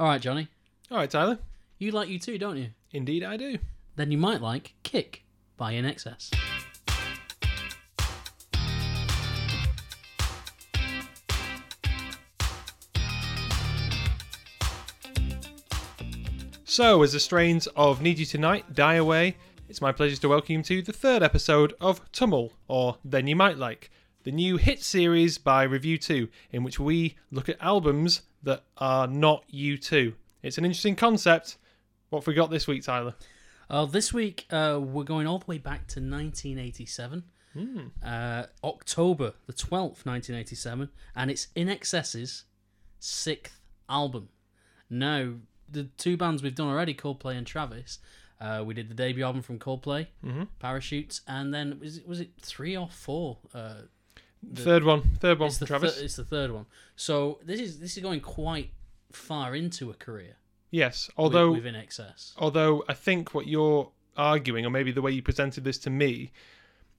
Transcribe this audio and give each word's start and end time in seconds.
All 0.00 0.06
right, 0.06 0.18
Johnny. 0.18 0.48
All 0.90 0.96
right, 0.96 1.10
Tyler. 1.10 1.38
You 1.76 1.92
like 1.92 2.08
U2, 2.08 2.40
don't 2.40 2.56
you? 2.56 2.68
Indeed, 2.90 3.22
I 3.22 3.36
do. 3.36 3.58
Then 3.96 4.10
you 4.10 4.16
might 4.16 4.40
like 4.40 4.72
Kick 4.82 5.24
by 5.58 5.74
INXS. 5.74 6.34
So, 16.64 17.02
as 17.02 17.12
the 17.12 17.20
strains 17.20 17.66
of 17.76 18.00
Need 18.00 18.18
You 18.18 18.24
Tonight 18.24 18.74
die 18.74 18.94
away, 18.94 19.36
it's 19.68 19.82
my 19.82 19.92
pleasure 19.92 20.16
to 20.16 20.28
welcome 20.30 20.54
you 20.54 20.62
to 20.62 20.80
the 20.80 20.94
third 20.94 21.22
episode 21.22 21.74
of 21.78 22.10
TUML, 22.12 22.52
or 22.68 22.96
Then 23.04 23.26
You 23.26 23.36
Might 23.36 23.58
Like, 23.58 23.90
the 24.24 24.32
new 24.32 24.56
hit 24.56 24.82
series 24.82 25.36
by 25.36 25.66
REVU2, 25.66 26.30
in 26.52 26.64
which 26.64 26.80
we 26.80 27.16
look 27.30 27.50
at 27.50 27.60
albums 27.60 28.22
that 28.42 28.64
are 28.78 29.06
not 29.06 29.44
U2. 29.52 30.14
It's 30.42 30.58
an 30.58 30.64
interesting 30.64 30.96
concept. 30.96 31.56
What 32.08 32.20
have 32.20 32.26
we 32.26 32.34
got 32.34 32.50
this 32.50 32.66
week, 32.66 32.82
Tyler? 32.82 33.14
Uh, 33.68 33.84
this 33.86 34.12
week, 34.12 34.46
uh, 34.50 34.80
we're 34.82 35.04
going 35.04 35.26
all 35.26 35.38
the 35.38 35.46
way 35.46 35.58
back 35.58 35.86
to 35.88 36.00
1987. 36.00 37.22
Uh, 38.04 38.44
October 38.64 39.34
the 39.46 39.52
12th, 39.52 40.04
1987. 40.06 40.88
And 41.14 41.30
it's 41.30 41.48
INXS's 41.54 42.44
sixth 42.98 43.60
album. 43.88 44.28
Now, 44.88 45.34
the 45.68 45.84
two 45.96 46.16
bands 46.16 46.42
we've 46.42 46.54
done 46.54 46.68
already, 46.68 46.94
Coldplay 46.94 47.36
and 47.36 47.46
Travis, 47.46 47.98
uh, 48.40 48.62
we 48.64 48.74
did 48.74 48.88
the 48.88 48.94
debut 48.94 49.24
album 49.24 49.42
from 49.42 49.58
Coldplay, 49.58 50.06
Parachutes, 50.58 51.20
and 51.28 51.52
then 51.52 51.78
was 51.78 51.98
it, 51.98 52.08
was 52.08 52.20
it 52.20 52.30
three 52.40 52.76
or 52.76 52.88
four? 52.88 53.38
Uh, 53.54 53.82
third 54.54 54.84
one. 54.84 55.02
Third 55.20 55.38
one 55.38 55.48
it's, 55.48 55.58
the 55.58 55.66
Travis. 55.66 55.96
thir- 55.96 56.04
it's 56.04 56.16
the 56.16 56.24
third 56.24 56.50
one. 56.52 56.66
So 56.96 57.38
this 57.44 57.60
is 57.60 57.78
this 57.80 57.96
is 57.96 58.02
going 58.02 58.20
quite 58.20 58.70
far 59.12 59.54
into 59.54 59.90
a 59.90 59.94
career. 59.94 60.36
yes, 60.70 61.10
although 61.16 61.52
within 61.52 61.74
Excess. 61.74 62.34
although 62.38 62.84
I 62.88 62.94
think 62.94 63.34
what 63.34 63.46
you're 63.46 63.90
arguing, 64.16 64.66
or 64.66 64.70
maybe 64.70 64.92
the 64.92 65.02
way 65.02 65.10
you 65.12 65.22
presented 65.22 65.64
this 65.64 65.78
to 65.78 65.90
me, 65.90 66.30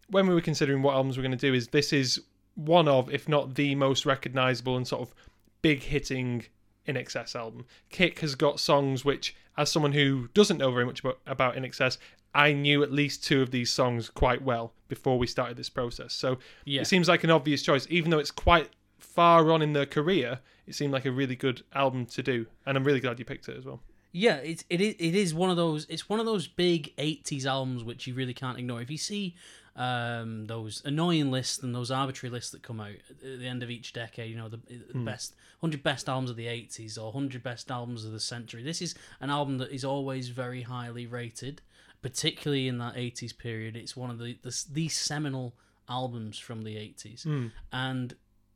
when 0.09 0.27
we 0.27 0.33
were 0.33 0.41
considering 0.41 0.81
what 0.81 0.93
albums 0.93 1.17
we're 1.17 1.23
going 1.23 1.37
to 1.37 1.37
do, 1.37 1.53
is 1.53 1.67
this 1.69 1.93
is 1.93 2.19
one 2.55 2.87
of, 2.87 3.09
if 3.11 3.29
not 3.29 3.55
the 3.55 3.75
most 3.75 4.05
recognizable 4.05 4.75
and 4.75 4.87
sort 4.87 5.01
of 5.01 5.13
big 5.61 5.83
hitting 5.83 6.45
INXS 6.87 7.35
album. 7.35 7.65
Kick 7.89 8.19
has 8.19 8.35
got 8.35 8.59
songs 8.59 9.05
which, 9.05 9.35
as 9.57 9.71
someone 9.71 9.93
who 9.93 10.27
doesn't 10.33 10.57
know 10.57 10.71
very 10.71 10.85
much 10.85 10.99
about, 11.01 11.19
about 11.27 11.55
INXS, 11.55 11.97
I 12.33 12.53
knew 12.53 12.81
at 12.83 12.91
least 12.91 13.23
two 13.23 13.41
of 13.41 13.51
these 13.51 13.71
songs 13.71 14.09
quite 14.09 14.41
well 14.41 14.73
before 14.87 15.17
we 15.19 15.27
started 15.27 15.57
this 15.57 15.69
process. 15.69 16.13
So 16.13 16.37
Yeah. 16.65 16.81
it 16.81 16.85
seems 16.85 17.07
like 17.07 17.23
an 17.23 17.29
obvious 17.29 17.61
choice, 17.61 17.87
even 17.89 18.09
though 18.11 18.19
it's 18.19 18.31
quite 18.31 18.69
far 18.97 19.51
on 19.51 19.61
in 19.61 19.73
their 19.73 19.85
career. 19.85 20.39
It 20.67 20.75
seemed 20.75 20.93
like 20.93 21.05
a 21.05 21.11
really 21.11 21.35
good 21.35 21.63
album 21.73 22.05
to 22.07 22.23
do, 22.23 22.45
and 22.65 22.77
I'm 22.77 22.83
really 22.83 22.99
glad 23.01 23.19
you 23.19 23.25
picked 23.25 23.49
it 23.49 23.57
as 23.57 23.65
well. 23.65 23.81
Yeah, 24.13 24.35
it, 24.37 24.63
it 24.69 24.81
is 24.81 24.95
it 24.99 25.15
is 25.15 25.33
one 25.33 25.49
of 25.49 25.55
those 25.57 25.85
it's 25.89 26.09
one 26.09 26.19
of 26.19 26.25
those 26.25 26.47
big 26.47 26.93
eighties 26.97 27.45
albums 27.45 27.83
which 27.83 28.07
you 28.07 28.13
really 28.13 28.33
can't 28.33 28.57
ignore. 28.59 28.81
If 28.81 28.91
you 28.91 28.97
see 28.97 29.35
um, 29.75 30.45
those 30.47 30.81
annoying 30.85 31.31
lists 31.31 31.63
and 31.63 31.73
those 31.73 31.91
arbitrary 31.91 32.31
lists 32.31 32.51
that 32.51 32.61
come 32.61 32.81
out 32.81 32.91
at 33.09 33.39
the 33.39 33.47
end 33.47 33.63
of 33.63 33.69
each 33.71 33.93
decade, 33.93 34.29
you 34.29 34.35
know, 34.37 34.49
the, 34.49 34.59
the 34.67 34.99
best 34.99 35.35
hundred 35.61 35.81
best 35.81 36.09
albums 36.09 36.29
of 36.29 36.35
the 36.35 36.47
eighties 36.47 36.97
or 36.97 37.11
hundred 37.13 37.41
best 37.41 37.71
albums 37.71 38.03
of 38.05 38.11
the 38.11 38.19
century. 38.19 38.63
This 38.63 38.81
is 38.81 38.95
an 39.21 39.29
album 39.29 39.57
that 39.59 39.71
is 39.71 39.85
always 39.85 40.27
very 40.29 40.63
highly 40.63 41.07
rated, 41.07 41.61
particularly 42.01 42.67
in 42.67 42.77
that 42.79 42.97
eighties 42.97 43.33
period. 43.33 43.75
It's 43.75 43.95
one 43.95 44.09
of 44.09 44.19
the 44.19 44.37
the, 44.41 44.63
the 44.71 44.87
seminal 44.89 45.55
albums 45.89 46.37
from 46.37 46.63
the 46.63 46.77
eighties. 46.77 47.25
And 47.71 48.15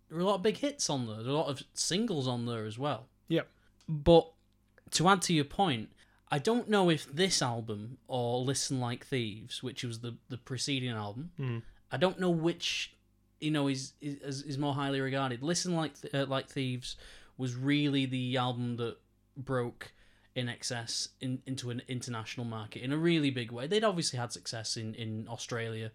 there 0.09 0.17
are 0.17 0.21
a 0.21 0.25
lot 0.25 0.35
of 0.35 0.43
big 0.43 0.57
hits 0.57 0.89
on 0.89 1.07
there. 1.07 1.17
There 1.17 1.27
are 1.27 1.35
a 1.35 1.39
lot 1.39 1.49
of 1.49 1.63
singles 1.73 2.27
on 2.27 2.45
there 2.45 2.66
as 2.66 2.77
well. 2.77 3.07
Yep. 3.27 3.47
But 3.88 4.31
to 4.91 5.07
add 5.07 5.21
to 5.23 5.33
your 5.33 5.45
point, 5.45 5.89
I 6.31 6.39
don't 6.39 6.69
know 6.69 6.89
if 6.89 7.11
this 7.13 7.41
album 7.41 7.97
or 8.07 8.39
Listen 8.39 8.79
Like 8.79 9.05
Thieves, 9.05 9.61
which 9.63 9.83
was 9.83 9.99
the 9.99 10.17
the 10.29 10.38
preceding 10.38 10.91
album, 10.91 11.63
I 11.91 11.97
don't 11.97 12.19
know 12.19 12.29
which 12.29 12.95
you 13.39 13.51
know 13.51 13.67
is 13.67 13.94
is, 14.01 14.41
is 14.44 14.57
more 14.57 14.73
highly 14.73 15.01
regarded. 15.01 15.44
Listen 15.44 15.75
Like 15.75 15.94
uh, 16.13 16.25
Like 16.25 16.50
Thieves 16.50 16.95
was 17.38 17.55
really 17.55 18.05
the 18.05 18.38
album 18.38 18.78
that 18.78 18.97
broke 19.38 19.91
INXS 20.35 21.09
in, 21.22 21.41
into 21.46 21.69
an 21.69 21.81
international 21.88 22.46
market 22.46 22.81
in 22.81 22.91
a 22.91 22.97
really 22.97 23.31
big 23.31 23.51
way. 23.51 23.68
They'd 23.68 23.84
obviously 23.84 24.19
had 24.19 24.31
success 24.31 24.78
in, 24.78 24.94
in 24.96 25.28
Australia. 25.29 25.91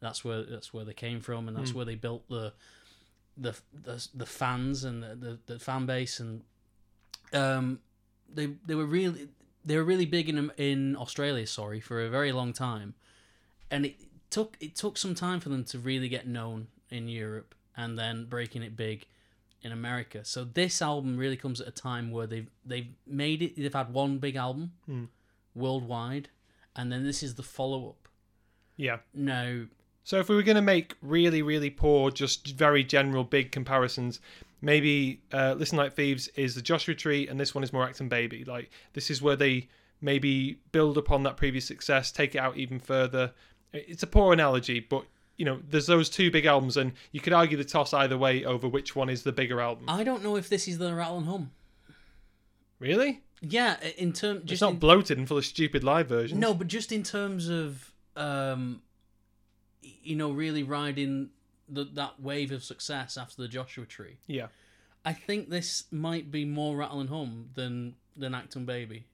That's 0.00 0.24
where 0.24 0.42
that's 0.42 0.74
where 0.74 0.84
they 0.84 0.92
came 0.92 1.20
from, 1.20 1.48
and 1.48 1.56
that's 1.56 1.72
where 1.72 1.84
they 1.84 1.94
built 1.94 2.28
the 2.28 2.52
the 3.36 3.54
the, 3.72 4.08
the 4.14 4.26
fans 4.26 4.84
and 4.84 5.02
the, 5.02 5.14
the, 5.14 5.38
the 5.54 5.58
fan 5.58 5.86
base 5.86 6.20
and 6.20 6.42
um 7.32 7.80
they 8.32 8.50
they 8.66 8.74
were 8.74 8.86
really 8.86 9.28
they 9.64 9.76
were 9.76 9.84
really 9.84 10.06
big 10.06 10.28
in 10.28 10.50
in 10.56 10.96
Australia 10.96 11.46
sorry 11.46 11.80
for 11.80 12.00
a 12.00 12.08
very 12.08 12.32
long 12.32 12.52
time 12.52 12.94
and 13.70 13.86
it 13.86 13.96
took 14.30 14.56
it 14.60 14.76
took 14.76 14.96
some 14.96 15.14
time 15.14 15.40
for 15.40 15.48
them 15.48 15.64
to 15.64 15.78
really 15.78 16.08
get 16.08 16.26
known 16.26 16.68
in 16.90 17.08
Europe 17.08 17.54
and 17.76 17.98
then 17.98 18.26
breaking 18.26 18.62
it 18.62 18.76
big 18.76 19.06
in 19.64 19.72
America 19.72 20.24
so 20.24 20.44
this 20.44 20.80
album 20.80 21.16
really 21.16 21.36
comes 21.36 21.60
at 21.60 21.66
a 21.66 21.72
time 21.72 22.10
where 22.12 22.26
they've 22.26 22.50
they've 22.64 22.92
made 23.06 23.42
it 23.42 23.56
they've 23.56 23.74
had 23.74 23.92
one 23.92 24.18
big 24.18 24.36
album 24.36 24.70
worldwide 25.54 26.28
and 26.76 26.92
then 26.92 27.02
this 27.04 27.22
is 27.22 27.34
the 27.34 27.42
follow 27.42 27.88
up 27.88 28.08
Yeah. 28.76 28.98
No. 29.14 29.66
So 30.02 30.18
if 30.18 30.28
we 30.28 30.34
were 30.34 30.42
going 30.42 30.56
to 30.56 30.62
make 30.62 30.96
really, 31.00 31.42
really 31.42 31.70
poor, 31.70 32.10
just 32.10 32.48
very 32.48 32.84
general 32.84 33.24
big 33.24 33.52
comparisons, 33.52 34.20
maybe 34.60 35.22
uh, 35.32 35.54
Listen 35.56 35.78
Like 35.78 35.94
Thieves 35.94 36.28
is 36.36 36.54
the 36.54 36.60
Joshua 36.62 36.94
Tree, 36.94 37.26
and 37.28 37.40
this 37.40 37.54
one 37.54 37.64
is 37.64 37.72
more 37.72 37.86
Achtung 37.86 38.08
Baby. 38.08 38.44
Like 38.44 38.70
this 38.92 39.10
is 39.10 39.22
where 39.22 39.36
they 39.36 39.68
maybe 40.00 40.58
build 40.72 40.98
upon 40.98 41.22
that 41.22 41.36
previous 41.36 41.64
success, 41.64 42.12
take 42.12 42.34
it 42.34 42.38
out 42.38 42.56
even 42.56 42.78
further. 42.78 43.32
It's 43.72 44.02
a 44.02 44.06
poor 44.06 44.32
analogy, 44.32 44.80
but 44.80 45.04
you 45.36 45.44
know, 45.44 45.58
there's 45.68 45.86
those 45.86 46.08
two 46.08 46.30
big 46.30 46.46
albums, 46.46 46.76
and 46.76 46.92
you 47.12 47.20
could 47.20 47.32
argue 47.32 47.56
the 47.56 47.64
toss 47.64 47.92
either 47.92 48.16
way 48.16 48.44
over 48.44 48.68
which 48.68 48.94
one 48.94 49.08
is 49.10 49.22
the 49.22 49.32
bigger 49.32 49.60
album. 49.60 49.84
I 49.88 50.04
don't 50.04 50.22
know 50.22 50.36
if 50.36 50.48
this 50.48 50.68
is 50.68 50.78
the 50.78 50.94
Rattle 50.94 51.18
and 51.18 51.26
Hum 51.26 51.50
really? 52.78 53.22
yeah 53.40 53.76
in 53.98 54.12
terms 54.12 54.50
It's 54.50 54.60
not 54.60 54.72
in- 54.74 54.78
bloated 54.78 55.18
and 55.18 55.28
full 55.28 55.38
of 55.38 55.44
stupid 55.46 55.84
live 55.84 56.08
versions. 56.08 56.40
No, 56.40 56.54
but 56.54 56.66
just 56.66 56.92
in 56.92 57.02
terms 57.02 57.48
of, 57.48 57.92
um, 58.16 58.82
you 59.82 60.16
know, 60.16 60.30
really 60.30 60.62
riding 60.62 61.30
the, 61.68 61.84
that 61.94 62.20
wave 62.20 62.52
of 62.52 62.62
success 62.64 63.16
after 63.16 63.40
the 63.42 63.48
Joshua 63.48 63.84
Tree, 63.86 64.18
Yeah. 64.26 64.48
I 65.06 65.12
think 65.12 65.50
this 65.50 65.84
might 65.90 66.30
be 66.30 66.46
more 66.46 66.76
Rattle 66.76 67.00
and 67.00 67.10
Hum 67.10 67.50
than 67.54 67.96
than 68.16 68.32
Achtung 68.32 68.64
Baby. 68.64 69.04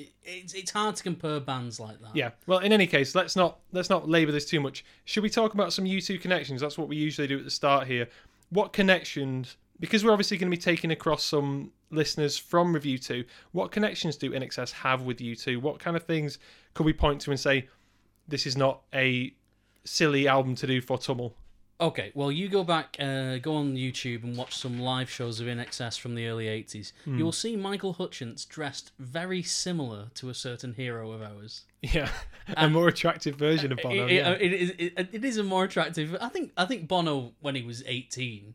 It, 0.00 0.12
it's 0.22 0.54
it's 0.54 0.70
hard 0.70 0.96
to 0.96 1.02
compare 1.02 1.40
bands 1.40 1.80
like 1.80 2.00
that. 2.00 2.14
Yeah. 2.14 2.30
Well, 2.46 2.60
in 2.60 2.72
any 2.72 2.86
case, 2.86 3.14
let's 3.14 3.36
not 3.36 3.58
let's 3.72 3.90
not 3.90 4.08
labour 4.08 4.32
this 4.32 4.46
too 4.46 4.60
much. 4.60 4.84
Should 5.04 5.22
we 5.22 5.30
talk 5.30 5.54
about 5.54 5.72
some 5.72 5.84
U2 5.84 6.20
connections? 6.20 6.60
That's 6.60 6.78
what 6.78 6.88
we 6.88 6.96
usually 6.96 7.26
do 7.26 7.38
at 7.38 7.44
the 7.44 7.50
start 7.50 7.86
here. 7.86 8.08
What 8.50 8.72
connections? 8.72 9.56
Because 9.78 10.04
we're 10.04 10.12
obviously 10.12 10.36
going 10.36 10.50
to 10.50 10.56
be 10.56 10.60
taking 10.60 10.90
across 10.90 11.24
some 11.24 11.72
listeners 11.90 12.36
from 12.36 12.74
REVU2. 12.74 13.24
What 13.52 13.70
connections 13.72 14.16
do 14.16 14.30
INXS 14.30 14.72
have 14.72 15.02
with 15.02 15.18
U2? 15.18 15.60
What 15.60 15.78
kind 15.78 15.96
of 15.96 16.04
things 16.04 16.38
could 16.74 16.84
we 16.84 16.92
point 16.92 17.20
to 17.22 17.30
and 17.30 17.40
say 17.40 17.68
this 18.28 18.46
is 18.46 18.56
not 18.56 18.82
a 18.94 19.34
silly 19.84 20.28
album 20.28 20.54
to 20.56 20.66
do 20.66 20.80
for 20.80 20.98
TUML? 20.98 21.32
Okay, 21.80 22.12
well, 22.14 22.30
you 22.30 22.48
go 22.48 22.62
back, 22.62 22.96
uh, 23.00 23.38
go 23.38 23.54
on 23.54 23.74
YouTube 23.74 24.22
and 24.22 24.36
watch 24.36 24.54
some 24.54 24.78
live 24.78 25.08
shows 25.08 25.40
of 25.40 25.46
INXS 25.46 25.98
from 25.98 26.14
the 26.14 26.26
early 26.26 26.44
80s. 26.44 26.92
You 27.06 27.24
will 27.24 27.32
see 27.32 27.56
Michael 27.56 27.94
Hutchence 27.94 28.44
dressed 28.44 28.92
very 28.98 29.42
similar 29.42 30.08
to 30.14 30.28
a 30.28 30.34
certain 30.34 30.74
hero 30.74 31.12
of 31.12 31.22
ours. 31.22 31.62
Yeah, 31.80 32.10
a 32.56 32.68
more 32.68 32.88
attractive 32.88 33.36
version 33.36 33.72
of 33.72 33.78
Bono. 33.82 34.06
it, 34.06 34.12
yeah. 34.12 34.30
it, 34.32 34.52
it, 34.52 34.92
it, 34.98 35.08
it 35.12 35.24
is 35.24 35.38
a 35.38 35.42
more 35.42 35.64
attractive. 35.64 36.14
I 36.20 36.28
think 36.28 36.52
I 36.56 36.66
think 36.66 36.86
Bono 36.86 37.32
when 37.40 37.54
he 37.54 37.62
was 37.62 37.82
eighteen 37.86 38.54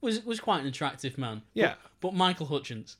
was 0.00 0.24
was 0.24 0.40
quite 0.40 0.62
an 0.62 0.66
attractive 0.66 1.18
man. 1.18 1.42
Yeah. 1.52 1.74
but, 2.00 2.08
but 2.12 2.14
Michael 2.14 2.46
Hutchence, 2.46 2.96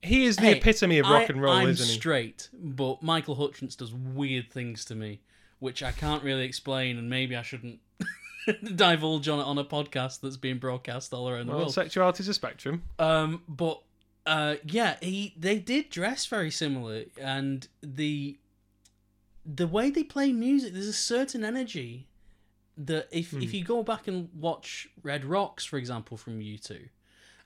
he 0.00 0.24
is 0.24 0.36
the 0.36 0.42
hey, 0.44 0.56
epitome 0.58 0.98
of 0.98 1.06
rock 1.06 1.22
I- 1.22 1.32
and 1.34 1.42
roll, 1.42 1.52
I'm 1.52 1.68
isn't 1.68 1.86
he? 1.86 1.92
straight, 1.92 2.48
but 2.54 3.02
Michael 3.02 3.34
Hutchence 3.34 3.76
does 3.76 3.92
weird 3.92 4.50
things 4.50 4.84
to 4.86 4.94
me, 4.94 5.20
which 5.58 5.82
I 5.82 5.92
can't 5.92 6.22
really 6.22 6.44
explain, 6.44 6.96
and 6.96 7.10
maybe 7.10 7.36
I 7.36 7.42
shouldn't 7.42 7.80
divulge 8.74 9.28
on 9.28 9.40
it 9.40 9.44
on 9.44 9.58
a 9.58 9.64
podcast 9.64 10.20
that's 10.20 10.36
being 10.36 10.58
broadcast 10.58 11.12
all 11.12 11.28
around 11.28 11.46
the 11.46 11.52
world. 11.52 11.74
Well, 11.74 11.84
world. 11.84 11.90
sexuality's 11.90 12.28
a 12.28 12.34
spectrum. 12.34 12.82
Um, 12.98 13.42
but 13.48 13.82
uh, 14.26 14.56
yeah, 14.64 14.96
he 15.00 15.34
they 15.36 15.58
did 15.58 15.90
dress 15.90 16.26
very 16.26 16.50
similar, 16.50 17.04
and 17.20 17.66
the 17.82 18.38
the 19.44 19.66
way 19.66 19.90
they 19.90 20.02
play 20.04 20.32
music, 20.32 20.72
there's 20.72 20.88
a 20.88 20.92
certain 20.92 21.44
energy 21.44 22.06
that 22.76 23.08
if 23.10 23.32
if 23.34 23.52
you 23.54 23.64
go 23.64 23.82
back 23.82 24.08
and 24.08 24.28
watch 24.34 24.88
Red 25.02 25.24
Rocks, 25.24 25.64
for 25.64 25.76
example, 25.76 26.16
from 26.16 26.40
U2, 26.40 26.88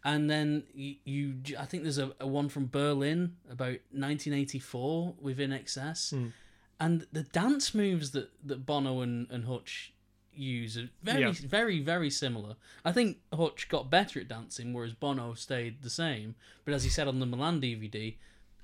and 0.04 0.30
then 0.30 0.64
you, 0.72 0.96
you 1.04 1.34
I 1.58 1.64
think 1.64 1.82
there's 1.82 1.98
a, 1.98 2.12
a 2.20 2.26
one 2.26 2.48
from 2.48 2.68
Berlin 2.68 3.36
about 3.50 3.78
1984 3.90 5.16
with 5.20 5.38
INXS, 5.38 6.32
and 6.78 7.06
the 7.12 7.24
dance 7.24 7.74
moves 7.74 8.12
that 8.12 8.30
that 8.46 8.64
Bono 8.64 9.00
and 9.00 9.28
and 9.30 9.44
Hutch 9.46 9.92
use 10.38 10.78
very, 11.02 11.20
Yeah. 11.22 11.32
very, 11.32 11.80
very 11.80 12.10
similar. 12.10 12.56
I 12.84 12.92
think 12.92 13.18
Hutch 13.34 13.68
got 13.68 13.90
better 13.90 14.20
at 14.20 14.28
dancing, 14.28 14.72
whereas 14.72 14.94
Bono 14.94 15.34
stayed 15.34 15.82
the 15.82 15.90
same. 15.90 16.34
But 16.64 16.74
as 16.74 16.84
he 16.84 16.90
said 16.90 17.08
on 17.08 17.18
the 17.20 17.26
Milan 17.26 17.60
DVD, 17.60 18.16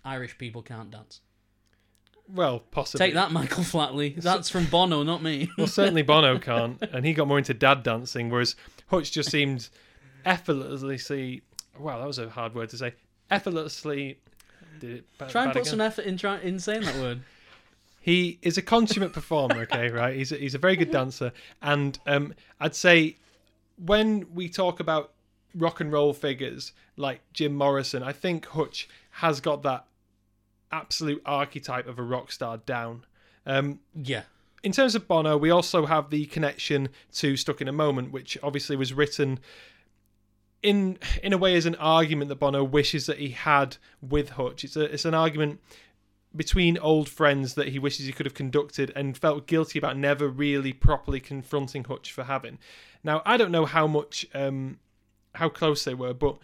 Irish 0.05 0.38
people 0.38 0.62
can't 0.62 0.91
dance. 0.91 1.21
Well, 2.26 2.61
possibly. 2.61 3.06
Take 3.06 3.15
that, 3.15 3.32
Michael 3.32 3.65
Flatley. 3.65 4.17
That's 4.17 4.49
from 4.49 4.65
Bono, 4.67 5.03
not 5.03 5.23
me. 5.23 5.50
Well, 5.59 5.67
certainly 5.67 6.03
Bono 6.03 6.38
can't, 6.38 6.81
and 6.81 7.05
he 7.05 7.12
got 7.12 7.29
more 7.29 7.37
into 7.38 7.53
dad 7.53 7.82
dancing, 7.82 8.31
whereas 8.31 8.56
Hutch 8.88 9.12
just 9.12 9.31
seemed 9.31 9.69
effortlessly. 10.25 11.43
Wow, 11.79 11.99
that 11.99 12.06
was 12.06 12.19
a 12.19 12.29
hard 12.31 12.55
word 12.55 12.70
to 12.70 12.79
say. 12.79 12.94
Effortlessly. 13.31 14.19
Did 14.81 14.91
it 14.99 15.05
Try 15.31 15.44
and 15.44 15.53
put 15.53 15.61
again? 15.62 15.70
some 15.70 15.81
effort 15.81 16.05
in 16.05 16.17
try 16.17 16.41
in 16.41 16.59
saying 16.59 16.82
that 16.82 16.97
word. 16.97 17.20
He 18.05 18.39
is 18.43 18.59
a 18.59 18.62
consummate 18.62 19.15
performer. 19.15 19.62
Okay, 19.62 19.89
right? 19.89 20.15
He's 20.15 20.31
a, 20.31 20.37
he's 20.37 20.55
a 20.55 20.59
very 20.59 20.77
good 20.77 20.91
dancer, 20.91 21.33
and 21.62 21.99
um, 22.06 22.35
I'd 22.61 22.75
say 22.75 23.17
when 23.83 24.27
we 24.35 24.51
talk 24.51 24.79
about 24.79 25.12
rock 25.55 25.81
and 25.81 25.91
roll 25.91 26.12
figures 26.12 26.73
like 26.97 27.23
Jim 27.33 27.55
Morrison, 27.55 28.03
I 28.03 28.12
think 28.12 28.45
Hutch 28.47 28.89
has 29.23 29.41
got 29.41 29.62
that 29.62 29.87
absolute 30.71 31.23
archetype 31.25 31.87
of 31.87 31.99
a 31.99 32.03
rock 32.03 32.31
star 32.31 32.59
down. 32.59 33.06
Um, 33.47 33.81
Yeah. 33.95 34.25
in 34.62 34.73
terms 34.73 34.95
of 34.95 35.09
Bono, 35.09 35.39
we 35.39 35.49
also 35.51 35.87
have 35.87 36.11
the 36.11 36.27
connection 36.27 36.91
to 37.15 37.37
Stuck 37.39 37.62
in 37.62 37.69
a 37.69 37.73
Moment, 37.73 38.12
which 38.12 38.37
obviously 38.43 38.77
was 38.77 38.93
written 38.93 39.39
in 40.62 40.99
in 41.23 41.33
a 41.33 41.39
way 41.39 41.55
as 41.56 41.65
an 41.65 41.75
argument 41.77 42.29
that 42.29 42.37
Bono 42.37 42.62
wishes 42.65 43.06
that 43.06 43.19
he 43.19 43.31
had 43.31 43.79
with 44.03 44.31
Hutch. 44.31 44.62
It's 44.62 44.77
a 44.77 44.85
it's 44.93 45.05
an 45.06 45.15
argument 45.15 45.61
between 46.36 46.78
old 46.78 47.08
friends 47.08 47.54
that 47.54 47.69
he 47.69 47.78
wishes 47.78 48.06
he 48.06 48.12
could 48.12 48.26
have 48.26 48.34
conducted 48.34 48.92
and 48.96 49.16
felt 49.16 49.46
guilty 49.46 49.78
about 49.78 49.96
never 49.96 50.28
really 50.28 50.72
properly 50.72 51.20
confronting 51.20 51.84
Hutch 51.84 52.12
for 52.12 52.25
having. 52.25 52.58
Now 53.02 53.22
I 53.25 53.36
don't 53.36 53.52
know 53.52 53.66
how 53.66 53.86
much 53.86 54.26
um, 54.34 54.78
how 55.34 55.48
close 55.48 55.84
they 55.84 55.94
were, 55.94 56.14
but 56.14 56.38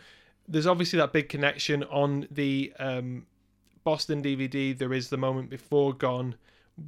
there's 0.46 0.66
obviously 0.66 0.98
that 0.98 1.12
big 1.12 1.28
connection 1.28 1.84
on 1.84 2.26
the 2.30 2.72
um, 2.78 3.26
Boston 3.84 4.22
DVD. 4.22 4.76
There 4.76 4.92
is 4.92 5.08
the 5.08 5.16
moment 5.16 5.50
before 5.50 5.92
Gone 5.92 6.36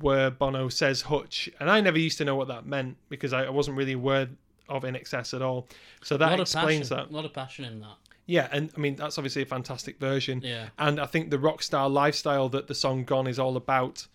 where 0.01 0.31
Bono 0.31 0.69
says 0.69 1.03
Hutch, 1.03 1.51
and 1.61 1.71
I 1.71 1.81
never 1.81 1.99
used 1.99 2.19
to 2.19 2.25
know 2.25 2.37
what 2.37 2.49
that 2.49 2.67
meant 2.67 2.97
because 3.09 3.33
I 3.33 3.45
I 3.45 3.51
wasn't 3.51 3.77
really 3.77 3.93
aware 3.93 4.29
of 4.69 4.85
INXS 4.85 5.35
at 5.35 5.43
all. 5.43 5.69
So 6.03 6.17
that 6.17 6.41
explains 6.41 6.89
passion. 6.89 7.09
that. 7.09 7.13
A 7.13 7.17
lot 7.17 7.25
of 7.25 7.33
passion 7.33 7.65
in 7.65 7.81
that. 7.81 7.97
Yeah, 8.27 8.49
and 8.53 8.71
I 8.77 8.81
mean 8.81 8.97
that's 8.97 9.19
obviously 9.19 9.43
a 9.43 9.47
fantastic 9.47 9.99
version. 9.99 10.41
Yeah. 10.45 10.69
And 10.79 11.01
I 11.01 11.07
think 11.07 11.31
the 11.31 11.39
rock 11.39 11.63
star 11.63 11.89
lifestyle 11.89 12.49
that 12.51 12.69
the 12.69 12.75
song 12.75 13.05
"Gone" 13.05 13.27
is 13.27 13.39
all 13.39 13.57
about 13.57 14.07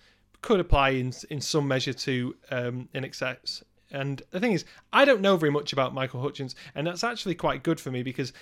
could 0.42 0.60
apply 0.60 0.90
in 0.92 1.14
in 1.30 1.42
some 1.42 1.68
measure 1.68 1.94
to 1.94 2.36
um, 2.52 2.90
INXS. 2.94 3.64
And 3.92 4.22
the 4.32 4.40
thing 4.40 4.52
is, 4.52 4.66
I 4.92 5.06
don't 5.06 5.22
know 5.22 5.38
very 5.38 5.52
much 5.52 5.72
about 5.72 5.94
Michael 5.94 6.22
Hutchence, 6.22 6.56
and 6.76 6.86
that's 6.86 7.04
actually 7.04 7.36
quite 7.36 7.64
good 7.64 7.80
for 7.80 7.90
me 7.92 8.04
because 8.04 8.34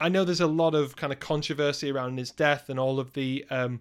I 0.00 0.08
know 0.08 0.24
there's 0.24 0.40
a 0.40 0.46
lot 0.46 0.74
of 0.74 0.96
kind 0.96 1.12
of 1.12 1.20
controversy 1.20 1.90
around 1.90 2.18
his 2.18 2.30
death 2.30 2.68
and 2.68 2.78
all 2.78 3.00
of 3.00 3.12
the 3.12 3.44
um, 3.50 3.80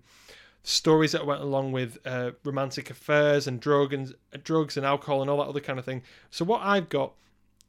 stories 0.64 1.12
that 1.12 1.26
went 1.26 1.42
along 1.42 1.72
with 1.72 1.98
uh, 2.06 2.32
romantic 2.44 2.90
affairs 2.90 3.48
and 3.48 3.60
drug 3.60 3.94
and 3.94 4.16
drugs 4.44 4.78
and 4.78 4.86
alcohol 4.86 5.22
and 5.22 5.30
all 5.30 5.38
that 5.38 5.50
other 5.50 5.60
kind 5.60 5.78
of 5.78 5.86
thing. 5.86 6.02
So 6.30 6.46
what 6.46 6.62
I've 6.62 6.90
got 6.90 7.14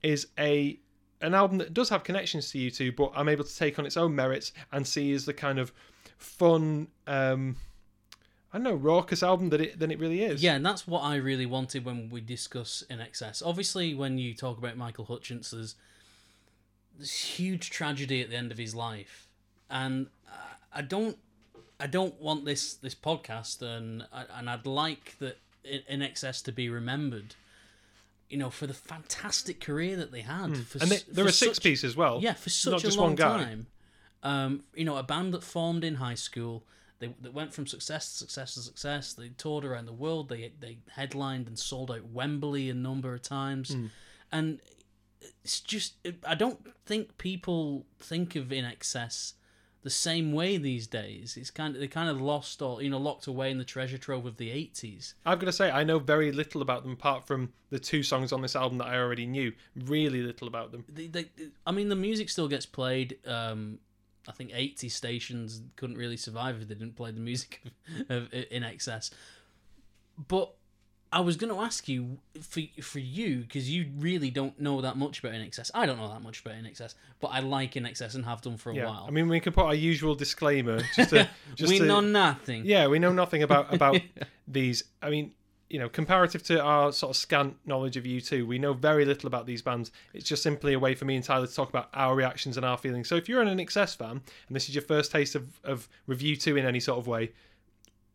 is 0.03 0.29
a 0.39 0.79
an 1.25 1.35
album 1.35 1.59
that 1.59 1.75
does 1.75 1.89
have 1.89 2.05
connections 2.05 2.51
to 2.51 2.59
U2, 2.59 2.95
but 2.97 3.13
I'm 3.15 3.29
able 3.29 3.45
to 3.45 3.57
take 3.57 3.79
on 3.79 3.87
its 3.87 3.97
own 3.97 4.15
merits 4.15 4.53
and 4.73 4.87
see 4.87 5.13
as 5.13 5.25
the 5.25 5.35
kind 5.35 5.59
of 5.59 5.73
fun, 6.19 6.89
um, 7.07 7.57
I 8.53 8.59
don't 8.59 8.65
know, 8.65 8.75
raucous 8.75 9.23
album 9.23 9.51
that 9.51 9.61
it 9.61 9.79
than 9.79 9.91
it 9.91 9.99
really 9.99 10.23
is. 10.23 10.43
Yeah, 10.43 10.55
and 10.55 10.65
that's 10.65 10.87
what 10.87 11.01
I 11.03 11.17
really 11.17 11.47
wanted 11.47 11.85
when 11.85 12.11
we 12.11 12.21
discuss 12.21 12.85
INXS. 12.91 13.43
Obviously, 13.45 13.95
when 13.95 14.19
you 14.19 14.35
talk 14.35 14.59
about 14.59 14.77
Michael 14.77 15.07
Hutchence, 15.07 15.51
there's 15.51 15.75
this 16.99 17.39
huge 17.39 17.71
tragedy 17.71 18.21
at 18.23 18.31
the 18.31 18.37
end 18.37 18.53
of 18.53 18.59
his 18.59 18.75
life, 18.75 19.29
and 19.69 20.07
I- 20.73 20.83
don't, 20.83 21.19
I 21.81 21.87
don't 21.87 22.21
want 22.21 22.45
this 22.45 22.75
this 22.75 22.95
podcast, 22.95 23.63
and 23.63 24.07
and 24.13 24.49
I'd 24.51 24.67
like 24.67 25.17
that 25.19 25.39
INXS 25.65 26.43
to 26.45 26.53
be 26.53 26.69
remembered. 26.69 27.35
You 28.31 28.39
know, 28.39 28.51
for 28.51 28.67
the 28.67 28.75
fantastic 28.75 29.61
career 29.61 29.97
that 29.97 30.11
they 30.11 30.23
had. 30.23 30.57
For, 30.57 30.79
Hmm. 30.79 30.83
and 30.83 30.91
they, 30.91 30.97
s- 30.97 31.05
they're 31.05 31.29
six 31.29 31.57
such- 31.57 31.63
piece 31.63 31.85
as 31.85 31.95
well. 31.97 32.21
yeah, 32.23 32.33
for 32.35 32.51
such 32.51 32.73
not 32.73 32.81
a 32.81 32.85
just 32.85 32.97
long 32.99 33.09
one 33.09 33.15
guy. 33.17 33.45
time. 33.45 33.67
Um, 34.23 34.65
you 34.75 34.85
know, 34.85 34.97
a 34.97 35.03
band 35.03 35.35
that 35.35 35.43
formed 35.43 35.85
in 35.85 35.97
high 35.97 36.15
school. 36.15 36.65
They, 37.01 37.15
they 37.21 37.29
went 37.29 37.53
from 37.53 37.67
success 37.67 38.11
to 38.13 38.17
success 38.19 38.55
to 38.55 38.61
success. 38.61 39.13
They 39.13 39.29
toured 39.29 39.65
around 39.65 39.87
the 39.87 39.93
world. 39.93 40.29
They 40.31 40.53
they 40.59 40.79
headlined 40.91 41.47
and 41.49 41.59
sold 41.59 41.91
out 41.91 42.07
Wembley 42.07 42.71
a 42.71 42.75
number 42.75 43.13
of 43.15 43.21
times, 43.23 43.75
Hmm. 43.75 43.87
and 44.33 44.61
it's 45.43 45.61
just 45.61 45.95
I 46.27 46.35
don't 46.35 46.67
think 46.87 47.19
people 47.19 47.85
think 47.99 48.37
of 48.37 48.47
INXS 48.49 49.35
the 49.85 49.91
same 49.91 50.33
way 50.33 50.57
these 50.57 50.87
days. 50.87 51.37
It's 51.37 51.51
kind 51.51 51.75
of 51.75 51.81
they 51.81 51.87
kind 51.87 52.09
of 52.09 52.21
lost 52.21 52.63
or 52.63 52.83
you 52.83 52.89
know 52.89 52.99
locked 52.99 53.27
away 53.27 53.51
in 53.51 53.59
the 53.59 53.65
treasure 53.65 53.99
trove 53.99 54.25
of 54.25 54.39
the 54.39 54.51
eighties. 54.51 55.15
I've 55.25 55.39
got 55.39 55.47
to 55.47 55.53
say, 55.53 55.71
I 55.71 55.85
know 55.85 55.99
very 55.99 56.33
little 56.33 56.63
about 56.63 56.83
them 56.83 56.93
apart 56.93 57.27
from 57.27 57.53
the 57.69 57.79
two 57.79 58.03
songs 58.03 58.33
on 58.33 58.41
this 58.41 58.57
album 58.57 58.79
that 58.79 58.87
I 58.87 58.97
already 58.97 59.27
knew. 59.27 59.53
Really 59.77 60.23
little 60.23 60.49
about 60.49 60.73
them. 60.73 60.85
they, 60.89 61.07
they, 61.07 61.27
I 61.67 61.73
mean, 61.73 61.91
the 61.91 61.97
music 61.97 62.31
still 62.31 62.49
gets 62.49 62.65
played. 62.65 63.19
Um, 63.27 63.79
I 64.27 64.33
think 64.33 64.53
80 64.55 64.89
stations 64.89 65.61
couldn't 65.77 65.99
really 65.99 66.17
survive 66.17 66.63
if 66.63 66.67
they 66.69 66.75
didn't 66.75 66.97
play 66.97 67.11
the 67.11 67.21
music 67.21 67.61
of, 68.09 68.25
of 68.25 68.31
INXS. 68.31 69.11
But 70.29 70.55
I 71.15 71.21
was 71.21 71.37
going 71.37 71.55
to 71.55 71.61
ask 71.61 71.87
you 71.87 72.19
for 72.43 72.61
for 72.83 72.99
you 72.99 73.39
because 73.39 73.71
you 73.71 73.87
really 73.99 74.31
don't 74.31 74.61
know 74.61 74.81
that 74.81 74.97
much 74.97 75.21
about 75.21 75.37
excess. 75.37 75.71
I 75.73 75.87
don't 75.87 75.97
know 75.97 76.09
that 76.09 76.23
much 76.23 76.41
about 76.41 76.57
excess, 76.67 76.97
but 77.21 77.29
I 77.29 77.39
like 77.39 77.77
excess 77.77 78.17
and 78.17 78.25
have 78.25 78.43
done 78.43 78.57
for 78.57 78.73
a 78.73 78.75
Yeah, 78.75 78.87
while. 78.87 79.05
I 79.07 79.13
mean, 79.13 79.29
we 79.29 79.39
can 79.39 79.53
put 79.53 79.65
our 79.65 79.77
usual 79.77 80.17
disclaimer 80.17 80.81
just 80.97 81.11
to 81.11 81.29
just 81.55 81.71
we 81.73 81.79
to, 81.79 81.87
know 81.87 82.01
nothing. 82.01 82.65
Yeah, 82.65 82.89
we 82.89 82.99
know 82.99 83.13
nothing 83.13 83.45
about 83.45 83.73
about 83.79 84.01
these. 84.49 84.83
I 85.01 85.11
mean, 85.11 85.31
you 85.71 85.79
know, 85.79 85.89
comparative 85.89 86.43
to 86.45 86.61
our 86.61 86.91
sort 86.91 87.11
of 87.11 87.17
scant 87.17 87.59
knowledge 87.65 87.97
of 87.97 88.03
U2, 88.03 88.45
we 88.45 88.59
know 88.59 88.73
very 88.73 89.05
little 89.05 89.29
about 89.29 89.47
these 89.47 89.63
bands. 89.63 89.93
It's 90.15 90.29
just 90.29 90.43
simply 90.43 90.73
a 90.73 90.81
way 90.81 90.97
for 90.97 91.05
me 91.05 91.15
and 91.15 91.25
Tyler 91.25 91.47
to 91.47 91.55
talk 91.55 91.69
about 91.69 91.91
our 91.95 92.17
reactions 92.17 92.57
and 92.57 92.67
our 92.67 92.77
feelings. 92.77 93.09
So 93.09 93.15
if 93.15 93.29
you're 93.29 93.41
an 93.41 93.61
excess 93.61 93.95
fan 93.95 94.21
and 94.49 94.57
this 94.57 94.69
is 94.69 94.75
your 94.75 94.83
first 94.83 95.13
taste 95.13 95.37
of, 95.37 95.61
of 95.63 95.89
review 96.09 96.35
two 96.35 96.57
in 96.57 96.67
any 96.67 96.81
sort 96.81 96.99
of 96.99 97.07
way, 97.07 97.31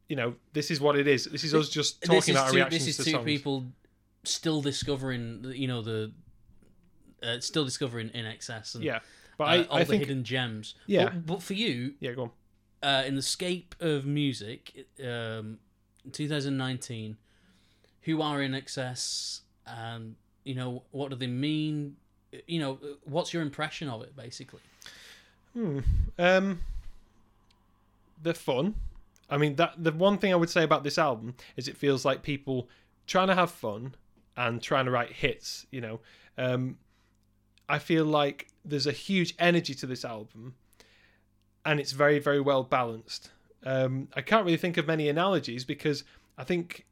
you 0.10 0.16
know, 0.16 0.34
this 0.54 0.72
is 0.72 0.82
what 0.82 0.98
it 0.98 1.08
is. 1.08 1.26
This 1.26 1.44
is 1.44 1.54
us 1.54 1.70
just 1.70 2.02
talking 2.02 2.18
is 2.18 2.30
about 2.32 2.46
our 2.46 2.52
two, 2.52 2.56
reactions 2.58 2.86
this 2.86 3.00
is 3.00 3.06
two 3.06 3.12
songs. 3.12 3.26
people 3.26 3.66
still 4.24 4.62
discovering, 4.62 5.46
you 5.56 5.68
know, 5.68 5.82
the 5.82 6.12
uh, 7.24 7.40
still 7.40 7.64
discovering 7.64 8.10
INXS 8.10 8.76
and 8.76 8.84
Yeah, 8.84 9.00
but 9.38 9.44
uh, 9.46 9.48
I, 9.48 9.64
all 9.66 9.78
I 9.78 9.80
the 9.84 9.86
think 9.86 10.02
hidden 10.02 10.24
gems. 10.24 10.76
Yeah. 10.88 11.06
But, 11.06 11.26
but 11.26 11.44
for 11.44 11.54
you, 11.54 11.94
yeah, 12.00 12.14
go 12.14 12.24
on. 12.24 12.32
uh, 12.82 13.04
in 13.06 13.16
the 13.16 13.22
scape 13.22 13.76
of 13.80 14.06
music, 14.06 14.86
um, 15.02 15.60
2019, 16.12 17.18
who 18.02 18.22
are 18.22 18.40
INXS, 18.40 19.42
and 19.68 20.16
you 20.44 20.56
know 20.56 20.84
what 20.92 21.12
do 21.12 21.16
they 21.16 21.28
mean? 21.28 21.98
You 22.48 22.60
know, 22.60 22.80
what's 23.04 23.34
your 23.34 23.44
impression 23.44 23.90
of 23.90 24.02
it, 24.02 24.16
basically? 24.16 24.62
Hmm. 25.54 25.80
Um, 26.18 26.62
they're 28.22 28.34
fun. 28.34 28.76
I 29.30 29.38
mean, 29.38 29.56
that 29.56 29.74
the 29.78 29.92
one 29.92 30.18
thing 30.18 30.34
I 30.34 30.36
would 30.36 30.50
say 30.50 30.64
about 30.64 30.84
this 30.84 30.98
album 30.98 31.36
is 31.56 31.68
it 31.68 31.78
feels 31.78 32.04
like 32.06 32.24
people 32.24 32.70
trying 33.06 33.28
to 33.28 33.36
have 33.36 33.52
fun 33.52 33.96
and 34.36 34.62
trying 34.62 34.86
to 34.86 34.92
write 34.92 35.12
hits. 35.12 35.66
You 35.72 35.82
know, 35.82 36.00
um, 36.38 36.78
I 37.68 37.80
feel 37.80 38.06
like 38.06 38.48
there's 38.66 38.88
a 38.88 38.92
huge 38.92 39.36
energy 39.40 39.76
to 39.76 39.86
this 39.86 40.04
album, 40.04 40.56
and 41.66 41.80
it's 41.80 41.92
very, 41.92 42.20
very 42.20 42.42
well 42.42 42.64
balanced. 42.64 43.32
Um, 43.64 44.08
I 44.16 44.22
can't 44.22 44.46
really 44.46 44.58
think 44.58 44.78
of 44.78 44.88
many 44.88 45.10
analogies 45.10 45.66
because 45.66 46.04
I 46.38 46.44
think 46.44 46.86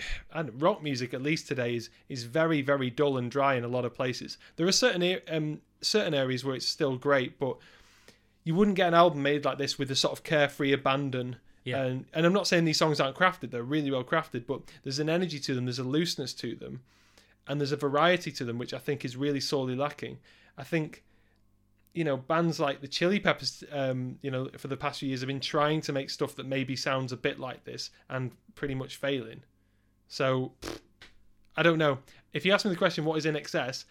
and 0.32 0.60
rock 0.60 0.82
music 0.82 1.14
at 1.14 1.22
least 1.22 1.48
today 1.48 1.76
is 1.76 1.90
is 2.08 2.24
very 2.24 2.62
very 2.62 2.90
dull 2.90 3.16
and 3.16 3.30
dry 3.30 3.54
in 3.54 3.64
a 3.64 3.68
lot 3.68 3.84
of 3.84 3.94
places. 3.94 4.38
There 4.56 4.66
are 4.66 4.72
certain 4.72 5.20
um, 5.28 5.60
certain 5.80 6.14
areas 6.14 6.44
where 6.44 6.54
it's 6.54 6.66
still 6.66 6.96
great, 6.96 7.38
but 7.38 7.56
you 8.44 8.54
wouldn't 8.54 8.76
get 8.76 8.88
an 8.88 8.94
album 8.94 9.22
made 9.22 9.44
like 9.44 9.58
this 9.58 9.78
with 9.78 9.90
a 9.90 9.96
sort 9.96 10.12
of 10.12 10.24
carefree 10.24 10.72
abandon. 10.72 11.36
Yeah. 11.64 11.82
And 11.82 12.06
and 12.14 12.26
I'm 12.26 12.32
not 12.32 12.46
saying 12.46 12.64
these 12.64 12.78
songs 12.78 13.00
aren't 13.00 13.16
crafted; 13.16 13.50
they're 13.50 13.62
really 13.62 13.90
well 13.90 14.04
crafted. 14.04 14.46
But 14.46 14.62
there's 14.82 14.98
an 14.98 15.10
energy 15.10 15.38
to 15.40 15.54
them, 15.54 15.66
there's 15.66 15.78
a 15.78 15.84
looseness 15.84 16.32
to 16.34 16.54
them, 16.54 16.80
and 17.46 17.60
there's 17.60 17.72
a 17.72 17.76
variety 17.76 18.32
to 18.32 18.44
them, 18.44 18.58
which 18.58 18.72
I 18.72 18.78
think 18.78 19.04
is 19.04 19.16
really 19.16 19.40
sorely 19.40 19.76
lacking. 19.76 20.18
I 20.56 20.64
think, 20.64 21.04
you 21.94 22.04
know, 22.04 22.16
bands 22.16 22.60
like 22.60 22.80
the 22.80 22.88
Chili 22.88 23.18
Peppers, 23.18 23.64
um, 23.72 24.18
you 24.22 24.30
know, 24.30 24.48
for 24.58 24.68
the 24.68 24.76
past 24.76 25.00
few 25.00 25.08
years 25.08 25.20
have 25.20 25.28
been 25.28 25.40
trying 25.40 25.80
to 25.82 25.92
make 25.92 26.10
stuff 26.10 26.34
that 26.36 26.46
maybe 26.46 26.76
sounds 26.76 27.12
a 27.12 27.16
bit 27.16 27.38
like 27.38 27.64
this 27.64 27.90
and 28.08 28.30
pretty 28.54 28.74
much 28.74 28.96
failing. 28.96 29.42
So, 30.08 30.52
I 31.56 31.62
don't 31.62 31.78
know. 31.78 31.98
If 32.32 32.44
you 32.44 32.52
ask 32.52 32.64
me 32.64 32.70
the 32.70 32.76
question, 32.76 33.04
what 33.04 33.16
is 33.16 33.24
INXS? 33.24 33.84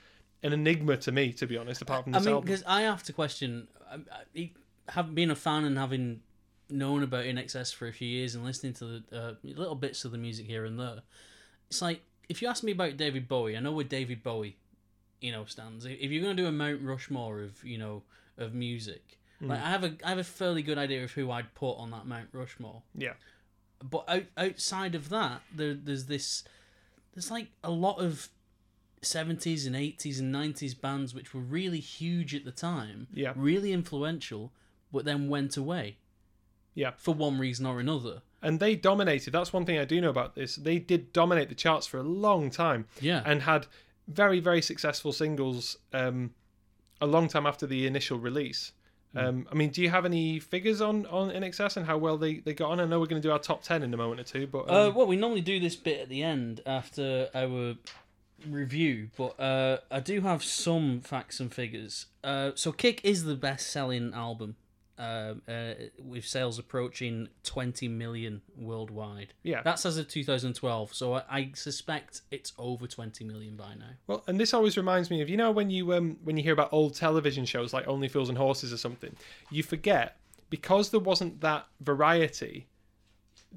An 0.43 0.53
enigma 0.53 0.97
to 0.97 1.11
me, 1.11 1.33
to 1.33 1.47
be 1.47 1.57
honest. 1.57 1.81
Apart 1.81 2.05
from 2.05 2.15
I 2.15 2.19
mean, 2.19 2.29
album. 2.29 2.45
because 2.45 2.63
I 2.65 2.81
have 2.81 3.03
to 3.03 3.13
question, 3.13 3.67
I, 3.91 3.99
I, 4.37 4.51
having 4.87 5.15
been 5.15 5.31
a 5.31 5.35
fan 5.35 5.65
and 5.65 5.77
having 5.77 6.21
known 6.69 7.03
about 7.03 7.25
INXS 7.25 7.73
for 7.73 7.87
a 7.87 7.93
few 7.93 8.07
years 8.07 8.35
and 8.35 8.43
listening 8.43 8.73
to 8.73 8.85
the 8.85 9.03
uh, 9.17 9.33
little 9.43 9.75
bits 9.75 10.05
of 10.05 10.11
the 10.11 10.17
music 10.17 10.45
here 10.45 10.65
and 10.65 10.79
there, 10.79 11.01
it's 11.69 11.81
like 11.81 12.01
if 12.27 12.41
you 12.41 12.47
ask 12.47 12.63
me 12.63 12.71
about 12.71 12.97
David 12.97 13.27
Bowie, 13.27 13.57
I 13.57 13.59
know 13.59 13.71
where 13.71 13.83
David 13.85 14.21
Bowie, 14.23 14.57
you 15.21 15.31
know, 15.31 15.45
stands. 15.45 15.85
If 15.85 16.11
you're 16.11 16.21
gonna 16.21 16.35
do 16.35 16.47
a 16.47 16.51
Mount 16.51 16.81
Rushmore 16.81 17.41
of 17.41 17.63
you 17.63 17.77
know 17.77 18.03
of 18.37 18.53
music, 18.53 19.17
like 19.41 19.59
I 19.61 19.69
have 19.69 19.83
a 19.83 19.95
I 20.03 20.09
have 20.09 20.17
a 20.19 20.23
fairly 20.23 20.61
good 20.61 20.77
idea 20.77 21.03
of 21.03 21.11
who 21.11 21.31
I'd 21.31 21.53
put 21.55 21.73
on 21.73 21.91
that 21.91 22.05
Mount 22.05 22.29
Rushmore. 22.31 22.83
Yeah. 22.95 23.13
But 23.81 24.03
out, 24.09 24.23
outside 24.37 24.93
of 24.95 25.09
that, 25.09 25.41
there 25.55 25.73
there's 25.73 26.05
this 26.05 26.43
there's 27.13 27.31
like 27.31 27.47
a 27.63 27.71
lot 27.71 27.99
of 27.99 28.29
70s 29.01 29.65
and 29.65 29.75
80s 29.75 30.19
and 30.19 30.35
90s 30.35 30.79
bands 30.79 31.13
which 31.15 31.33
were 31.33 31.39
really 31.41 31.79
huge 31.79 32.35
at 32.35 32.43
the 32.43 32.51
time, 32.51 33.07
Yeah. 33.13 33.31
really 33.35 33.71
influential, 33.71 34.51
but 34.91 35.05
then 35.05 35.29
went 35.29 35.55
away 35.55 35.97
Yeah. 36.79 36.91
for 36.97 37.13
one 37.13 37.37
reason 37.39 37.65
or 37.65 37.79
another. 37.79 38.21
And 38.41 38.59
they 38.59 38.75
dominated. 38.75 39.31
That's 39.31 39.51
one 39.51 39.65
thing 39.65 39.77
I 39.77 39.85
do 39.85 39.99
know 40.01 40.09
about 40.09 40.33
this. 40.35 40.55
They 40.55 40.79
did 40.79 41.11
dominate 41.13 41.49
the 41.49 41.55
charts 41.65 41.85
for 41.87 41.97
a 41.97 42.03
long 42.03 42.49
time 42.49 42.85
Yeah. 43.01 43.21
and 43.25 43.41
had 43.43 43.67
very, 44.07 44.39
very 44.39 44.61
successful 44.61 45.11
singles 45.11 45.77
um, 45.93 46.31
a 47.01 47.05
long 47.05 47.27
time 47.27 47.45
after 47.45 47.67
the 47.67 47.85
initial 47.85 48.17
release. 48.17 48.71
Um, 49.15 49.47
I 49.51 49.55
mean, 49.55 49.71
do 49.71 49.81
you 49.81 49.89
have 49.89 50.05
any 50.05 50.39
figures 50.39 50.81
on 50.81 51.05
on 51.07 51.31
INXS 51.31 51.77
and 51.77 51.85
how 51.87 51.97
well 51.97 52.17
they, 52.17 52.35
they 52.45 52.53
got 52.53 52.69
on? 52.71 52.79
I 52.79 52.85
know 52.85 52.99
we're 52.99 53.07
going 53.07 53.21
to 53.21 53.27
do 53.27 53.31
our 53.31 53.39
top 53.39 53.63
ten 53.63 53.81
in 53.81 53.91
a 53.93 53.97
moment 53.97 54.19
or 54.21 54.23
two, 54.23 54.45
but 54.45 54.69
Uh, 54.69 54.89
um, 54.89 54.95
well, 54.95 55.07
we 55.07 55.15
normally 55.15 55.41
do 55.41 55.59
this 55.59 55.75
bit 55.75 55.99
at 56.01 56.09
the 56.09 56.21
end 56.21 56.61
after 56.67 57.27
our 57.33 57.75
review, 58.47 59.09
but 59.17 59.39
uh, 59.39 59.79
I 59.91 59.99
do 59.99 60.21
have 60.21 60.43
some 60.43 61.01
facts 61.01 61.39
and 61.39 61.51
figures. 61.53 62.05
Uh, 62.23 62.51
so, 62.55 62.71
Kick 62.71 63.03
is 63.03 63.23
the 63.23 63.35
best-selling 63.35 64.13
album, 64.13 64.55
uh, 64.99 65.35
uh, 65.47 65.73
with 66.03 66.27
sales 66.27 66.59
approaching 66.59 67.29
20 67.43 67.87
million 67.87 68.41
worldwide. 68.57 69.33
yeah. 69.43 69.61
That's 69.63 69.85
as 69.85 69.97
of 69.97 70.09
2012, 70.09 70.93
so 70.93 71.13
I, 71.13 71.23
I 71.29 71.51
suspect 71.55 72.21
it's 72.31 72.51
over 72.57 72.85
20 72.85 73.23
million 73.23 73.55
by 73.55 73.75
now. 73.75 73.91
Well, 74.07 74.23
and 74.27 74.39
this 74.39 74.53
always 74.53 74.75
reminds 74.75 75.09
me 75.09 75.21
of 75.21 75.29
you 75.29 75.37
know 75.37 75.51
when 75.51 75.69
you 75.69 75.93
um 75.93 76.17
when 76.23 76.35
you 76.35 76.43
hear 76.43 76.53
about 76.53 76.73
old 76.73 76.95
television 76.95 77.45
shows 77.45 77.73
like 77.73 77.87
Only 77.87 78.09
Fools 78.09 78.29
and 78.29 78.37
Horses 78.37 78.73
or 78.73 78.77
something, 78.77 79.15
you 79.49 79.63
forget 79.63 80.17
because 80.49 80.89
there 80.89 80.99
wasn't 80.99 81.41
that 81.41 81.65
variety. 81.79 82.67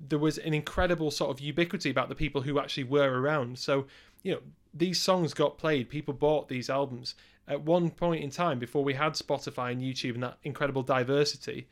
There 0.09 0.19
was 0.19 0.39
an 0.39 0.55
incredible 0.55 1.11
sort 1.11 1.31
of 1.31 1.41
ubiquity 1.41 1.91
about 1.91 2.09
the 2.09 2.15
people 2.15 2.43
who 2.43 2.59
actually 2.59 2.85
were 2.85 3.21
around. 3.21 3.59
So, 3.59 3.87
you 4.23 4.33
know, 4.33 4.41
these 4.73 5.01
songs 5.01 5.35
got 5.35 5.59
played. 5.59 5.89
People 5.89 6.15
bought 6.15 6.49
these 6.49 6.71
albums 6.71 7.15
at 7.49 7.63
one 7.63 7.91
point 7.91 8.23
in 8.23 8.31
time 8.31 8.59
before 8.59 8.85
we 8.85 8.95
had 8.95 9.15
Spotify 9.15 9.73
and 9.73 9.83
YouTube 9.83 10.15
and 10.15 10.23
that 10.23 10.39
incredible 10.45 10.83
diversity. 10.83 11.69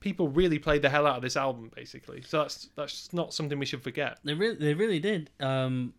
People 0.00 0.28
really 0.28 0.58
played 0.58 0.82
the 0.82 0.88
hell 0.88 1.06
out 1.06 1.16
of 1.16 1.22
this 1.22 1.36
album, 1.36 1.70
basically. 1.74 2.22
So 2.22 2.40
that's 2.40 2.70
that's 2.74 3.12
not 3.12 3.34
something 3.34 3.58
we 3.58 3.66
should 3.66 3.82
forget. 3.82 4.18
They 4.24 4.34
really, 4.34 4.56
they 4.56 4.74
really 4.74 4.98
did. 4.98 5.30
Um, 5.40 5.92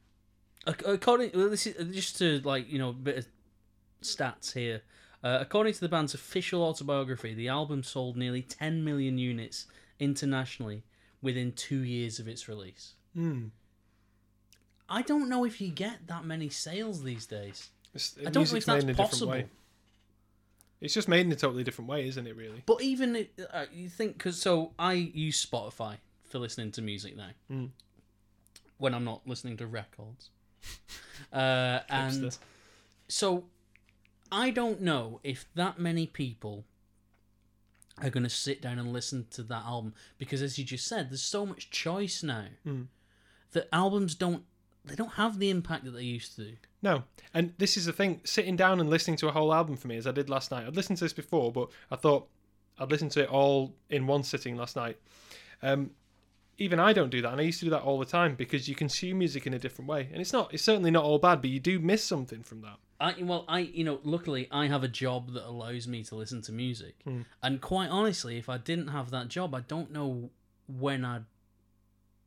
according, 0.65 1.31
well, 1.35 1.49
this 1.49 1.67
is 1.67 1.95
just 1.95 2.17
to 2.17 2.41
like 2.43 2.71
you 2.71 2.79
know, 2.79 2.89
a 2.89 2.93
bit 2.93 3.17
of 3.17 3.27
stats 4.01 4.53
here. 4.53 4.81
Uh, 5.23 5.37
according 5.39 5.73
to 5.73 5.79
the 5.79 5.89
band's 5.89 6.15
official 6.15 6.63
autobiography, 6.63 7.35
the 7.35 7.47
album 7.47 7.83
sold 7.83 8.17
nearly 8.17 8.41
10 8.41 8.83
million 8.83 9.19
units 9.19 9.67
internationally 9.99 10.83
within 11.21 11.51
two 11.51 11.83
years 11.83 12.17
of 12.17 12.27
its 12.27 12.47
release. 12.47 12.93
Hmm. 13.13 13.47
I 14.89 15.03
don't 15.03 15.29
know 15.29 15.45
if 15.45 15.61
you 15.61 15.69
get 15.69 16.07
that 16.07 16.25
many 16.25 16.49
sales 16.49 17.03
these 17.03 17.27
days. 17.27 17.69
It's, 17.93 18.15
I 18.19 18.29
don't 18.29 18.35
know 18.35 18.41
if 18.57 18.65
that's 18.65 18.67
made 18.67 18.83
in 18.83 18.89
a 18.89 18.93
different 18.93 19.09
possible. 19.11 19.31
way. 19.31 19.45
It's 20.79 20.93
just 20.93 21.07
made 21.07 21.25
in 21.25 21.31
a 21.31 21.35
totally 21.35 21.63
different 21.63 21.89
way, 21.89 22.07
isn't 22.07 22.25
it? 22.25 22.35
Really. 22.35 22.63
But 22.65 22.81
even 22.81 23.27
uh, 23.53 23.65
you 23.73 23.87
think 23.89 24.17
because 24.17 24.39
so 24.41 24.71
I 24.79 24.93
use 24.93 25.45
Spotify 25.45 25.97
for 26.23 26.39
listening 26.39 26.71
to 26.71 26.81
music 26.81 27.15
now 27.17 27.29
Mm. 27.51 27.69
when 28.77 28.93
I'm 28.95 29.03
not 29.03 29.21
listening 29.27 29.57
to 29.57 29.67
records, 29.67 30.29
uh, 31.33 31.79
and 31.89 32.37
so 33.07 33.43
I 34.31 34.49
don't 34.49 34.81
know 34.81 35.19
if 35.23 35.45
that 35.55 35.77
many 35.77 36.07
people 36.07 36.63
are 38.01 38.09
going 38.09 38.23
to 38.23 38.29
sit 38.29 38.61
down 38.61 38.79
and 38.79 38.91
listen 38.93 39.27
to 39.31 39.43
that 39.43 39.63
album 39.65 39.93
because, 40.17 40.41
as 40.41 40.57
you 40.57 40.63
just 40.65 40.87
said, 40.87 41.09
there's 41.11 41.21
so 41.21 41.45
much 41.45 41.69
choice 41.69 42.23
now 42.23 42.45
Mm. 42.65 42.87
that 43.51 43.67
albums 43.73 44.15
don't 44.15 44.45
they 44.83 44.95
don't 44.95 45.13
have 45.13 45.37
the 45.37 45.51
impact 45.51 45.83
that 45.85 45.91
they 45.91 46.03
used 46.03 46.35
to. 46.37 46.55
No, 46.81 47.03
and 47.33 47.53
this 47.57 47.77
is 47.77 47.85
the 47.85 47.93
thing: 47.93 48.21
sitting 48.23 48.55
down 48.55 48.79
and 48.79 48.89
listening 48.89 49.17
to 49.17 49.27
a 49.27 49.31
whole 49.31 49.53
album 49.53 49.77
for 49.77 49.87
me, 49.87 49.97
as 49.97 50.07
I 50.07 50.11
did 50.11 50.29
last 50.29 50.51
night. 50.51 50.65
I'd 50.65 50.75
listened 50.75 50.97
to 50.99 51.05
this 51.05 51.13
before, 51.13 51.51
but 51.51 51.69
I 51.91 51.95
thought 51.95 52.27
I'd 52.79 52.89
listen 52.89 53.09
to 53.09 53.23
it 53.23 53.29
all 53.29 53.73
in 53.89 54.07
one 54.07 54.23
sitting 54.23 54.55
last 54.57 54.75
night. 54.75 54.97
Um, 55.61 55.91
even 56.57 56.79
I 56.79 56.93
don't 56.93 57.09
do 57.09 57.21
that, 57.21 57.31
and 57.31 57.39
I 57.41 57.43
used 57.43 57.59
to 57.59 57.65
do 57.65 57.71
that 57.71 57.81
all 57.83 57.97
the 57.99 58.05
time 58.05 58.35
because 58.35 58.67
you 58.67 58.75
consume 58.75 59.19
music 59.19 59.45
in 59.47 59.53
a 59.53 59.59
different 59.59 59.89
way, 59.89 60.09
and 60.11 60.21
it's 60.21 60.33
not—it's 60.33 60.63
certainly 60.63 60.91
not 60.91 61.03
all 61.03 61.19
bad, 61.19 61.41
but 61.41 61.49
you 61.49 61.59
do 61.59 61.79
miss 61.79 62.03
something 62.03 62.43
from 62.43 62.61
that. 62.61 62.77
I 62.99 63.15
well, 63.21 63.45
I 63.47 63.59
you 63.59 63.83
know, 63.83 63.99
luckily 64.03 64.47
I 64.51 64.67
have 64.67 64.83
a 64.83 64.87
job 64.87 65.33
that 65.33 65.47
allows 65.47 65.87
me 65.87 66.03
to 66.05 66.15
listen 66.15 66.41
to 66.43 66.51
music, 66.51 66.95
Hmm. 67.03 67.21
and 67.43 67.61
quite 67.61 67.89
honestly, 67.89 68.37
if 68.37 68.47
I 68.49 68.57
didn't 68.57 68.89
have 68.89 69.09
that 69.11 69.27
job, 69.27 69.53
I 69.55 69.61
don't 69.61 69.91
know 69.91 70.29
when 70.67 71.03
I'd 71.05 71.25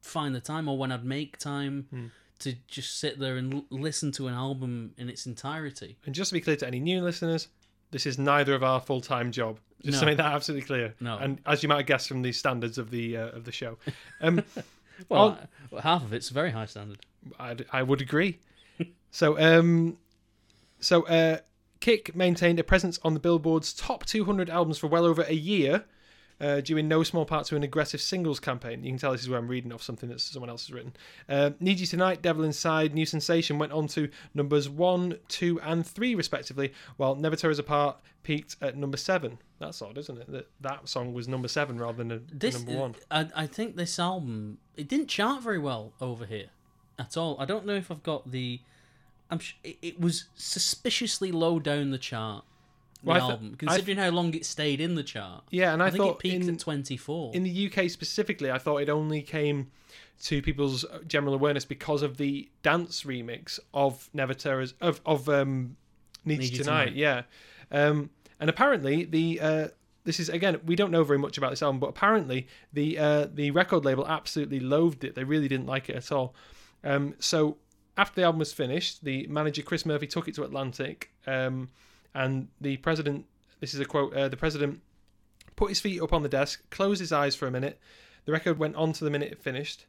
find 0.02 0.34
the 0.34 0.40
time 0.40 0.68
or 0.68 0.76
when 0.76 0.90
I'd 0.92 1.04
make 1.04 1.38
time 1.38 1.86
Hmm. 1.90 2.06
To 2.40 2.54
just 2.68 2.98
sit 2.98 3.18
there 3.18 3.36
and 3.36 3.54
l- 3.54 3.64
listen 3.70 4.12
to 4.12 4.26
an 4.28 4.34
album 4.34 4.92
in 4.98 5.08
its 5.08 5.26
entirety. 5.26 5.96
And 6.06 6.14
just 6.14 6.30
to 6.30 6.34
be 6.34 6.40
clear 6.40 6.56
to 6.56 6.66
any 6.66 6.80
new 6.80 7.00
listeners, 7.02 7.48
this 7.90 8.06
is 8.06 8.18
neither 8.18 8.54
of 8.54 8.62
our 8.64 8.80
full-time 8.80 9.30
job. 9.32 9.58
Just 9.84 10.00
to 10.00 10.06
make 10.06 10.16
that 10.16 10.32
absolutely 10.32 10.66
clear. 10.66 10.94
No. 10.98 11.18
And 11.18 11.40
as 11.44 11.62
you 11.62 11.68
might 11.68 11.76
have 11.76 11.86
guessed 11.86 12.08
from 12.08 12.22
the 12.22 12.32
standards 12.32 12.78
of 12.78 12.90
the 12.90 13.18
uh, 13.18 13.28
of 13.28 13.44
the 13.44 13.52
show, 13.52 13.76
um, 14.22 14.42
Well, 15.10 15.38
I- 15.76 15.80
half 15.82 16.02
of 16.04 16.12
it's 16.14 16.30
very 16.30 16.50
high 16.52 16.64
standard. 16.66 17.00
I'd, 17.38 17.66
I 17.72 17.82
would 17.82 18.00
agree. 18.00 18.38
so, 19.10 19.38
um, 19.38 19.98
so 20.80 21.02
uh, 21.06 21.38
Kick 21.80 22.16
maintained 22.16 22.58
a 22.58 22.64
presence 22.64 22.98
on 23.04 23.12
the 23.14 23.20
Billboard's 23.20 23.74
top 23.74 24.06
200 24.06 24.48
albums 24.48 24.78
for 24.78 24.86
well 24.86 25.04
over 25.04 25.22
a 25.22 25.34
year, 25.34 25.84
uh, 26.40 26.60
due 26.60 26.76
in 26.76 26.88
no 26.88 27.02
small 27.02 27.24
part 27.24 27.46
to 27.46 27.56
an 27.56 27.62
aggressive 27.62 28.00
singles 28.00 28.40
campaign. 28.40 28.82
You 28.82 28.90
can 28.90 28.98
tell 28.98 29.12
this 29.12 29.22
is 29.22 29.28
where 29.28 29.38
I'm 29.38 29.48
reading 29.48 29.72
off 29.72 29.82
something 29.82 30.08
that 30.08 30.20
someone 30.20 30.50
else 30.50 30.66
has 30.66 30.72
written. 30.74 30.94
Uh, 31.28 31.50
Need 31.60 31.80
You 31.80 31.86
Tonight, 31.86 32.22
Devil 32.22 32.44
Inside, 32.44 32.94
New 32.94 33.06
Sensation 33.06 33.58
went 33.58 33.72
on 33.72 33.86
to 33.88 34.08
numbers 34.34 34.68
one, 34.68 35.18
two, 35.28 35.60
and 35.60 35.86
three 35.86 36.14
respectively, 36.14 36.72
while 36.96 37.14
Never 37.14 37.36
Tear 37.36 37.50
Us 37.50 37.58
Apart 37.58 37.98
peaked 38.22 38.56
at 38.60 38.76
number 38.76 38.96
seven. 38.96 39.38
That's 39.58 39.80
odd, 39.80 39.96
isn't 39.98 40.18
it? 40.18 40.30
That 40.30 40.48
that 40.60 40.88
song 40.88 41.14
was 41.14 41.28
number 41.28 41.48
seven 41.48 41.78
rather 41.78 41.98
than 41.98 42.12
a, 42.12 42.20
This, 42.32 42.54
number 42.56 42.80
one. 42.80 42.94
I, 43.10 43.28
I 43.34 43.46
think 43.46 43.76
this 43.76 43.98
album 43.98 44.58
it 44.76 44.88
didn't 44.88 45.08
chart 45.08 45.42
very 45.42 45.58
well 45.58 45.92
over 46.00 46.26
here 46.26 46.48
at 46.98 47.16
all. 47.16 47.36
I 47.38 47.44
don't 47.44 47.66
know 47.66 47.74
if 47.74 47.90
I've 47.90 48.02
got 48.02 48.30
the. 48.30 48.60
I'm 49.30 49.38
sh- 49.38 49.54
it 49.62 49.98
was 50.00 50.26
suspiciously 50.34 51.32
low 51.32 51.58
down 51.58 51.90
the 51.90 51.98
chart. 51.98 52.44
Well, 53.04 53.20
th- 53.20 53.30
album, 53.30 53.46
I 53.46 53.48
th- 53.48 53.58
considering 53.58 53.98
how 53.98 54.10
long 54.10 54.34
it 54.34 54.44
stayed 54.44 54.80
in 54.80 54.94
the 54.94 55.02
chart. 55.02 55.44
Yeah, 55.50 55.72
and 55.72 55.82
I, 55.82 55.86
I, 55.86 55.90
think 55.90 56.02
thought 56.02 56.16
it 56.16 56.18
peaked 56.20 56.44
in, 56.44 56.54
at 56.54 56.60
24. 56.60 57.32
in 57.34 57.42
the 57.42 57.72
UK 57.72 57.90
specifically, 57.90 58.50
I 58.50 58.58
thought 58.58 58.78
it 58.78 58.88
only 58.88 59.22
came 59.22 59.70
to 60.22 60.40
people's 60.42 60.84
general 61.06 61.34
awareness 61.34 61.64
because 61.64 62.02
of 62.02 62.16
the 62.16 62.48
dance 62.62 63.02
remix 63.02 63.58
of 63.72 64.08
Never 64.12 64.34
Tear 64.34 64.60
Us 64.60 64.74
of 64.80 65.00
of 65.04 65.28
um, 65.28 65.76
Need, 66.24 66.40
Need 66.40 66.54
Tonight. 66.54 66.84
Tonight. 66.86 66.96
Yeah, 66.96 67.22
um, 67.70 68.10
and 68.40 68.48
apparently 68.48 69.04
the 69.04 69.40
uh, 69.40 69.68
this 70.04 70.20
is 70.20 70.28
again 70.28 70.60
we 70.64 70.76
don't 70.76 70.90
know 70.90 71.04
very 71.04 71.18
much 71.18 71.36
about 71.38 71.50
this 71.50 71.62
album, 71.62 71.80
but 71.80 71.88
apparently 71.88 72.46
the 72.72 72.98
uh, 72.98 73.26
the 73.32 73.50
record 73.50 73.84
label 73.84 74.06
absolutely 74.06 74.60
loathed 74.60 75.04
it. 75.04 75.14
They 75.14 75.24
really 75.24 75.48
didn't 75.48 75.66
like 75.66 75.88
it 75.88 75.96
at 75.96 76.12
all. 76.12 76.34
Um, 76.82 77.14
so 77.18 77.56
after 77.96 78.20
the 78.20 78.24
album 78.24 78.38
was 78.40 78.52
finished, 78.52 79.04
the 79.04 79.26
manager 79.28 79.62
Chris 79.62 79.86
Murphy 79.86 80.06
took 80.06 80.28
it 80.28 80.34
to 80.34 80.44
Atlantic, 80.44 81.10
um, 81.26 81.70
and 82.14 82.48
the 82.60 82.76
president. 82.78 83.26
This 83.60 83.74
is 83.74 83.80
a 83.80 83.84
quote. 83.84 84.14
Uh, 84.14 84.28
the 84.28 84.36
president 84.36 84.80
put 85.56 85.70
his 85.70 85.80
feet 85.80 86.00
up 86.02 86.12
on 86.12 86.22
the 86.22 86.28
desk, 86.28 86.68
closed 86.70 87.00
his 87.00 87.12
eyes 87.12 87.34
for 87.34 87.46
a 87.46 87.50
minute. 87.50 87.78
The 88.24 88.32
record 88.32 88.58
went 88.58 88.76
on 88.76 88.92
to 88.94 89.04
the 89.04 89.10
minute 89.10 89.32
it 89.32 89.42
finished. 89.42 89.86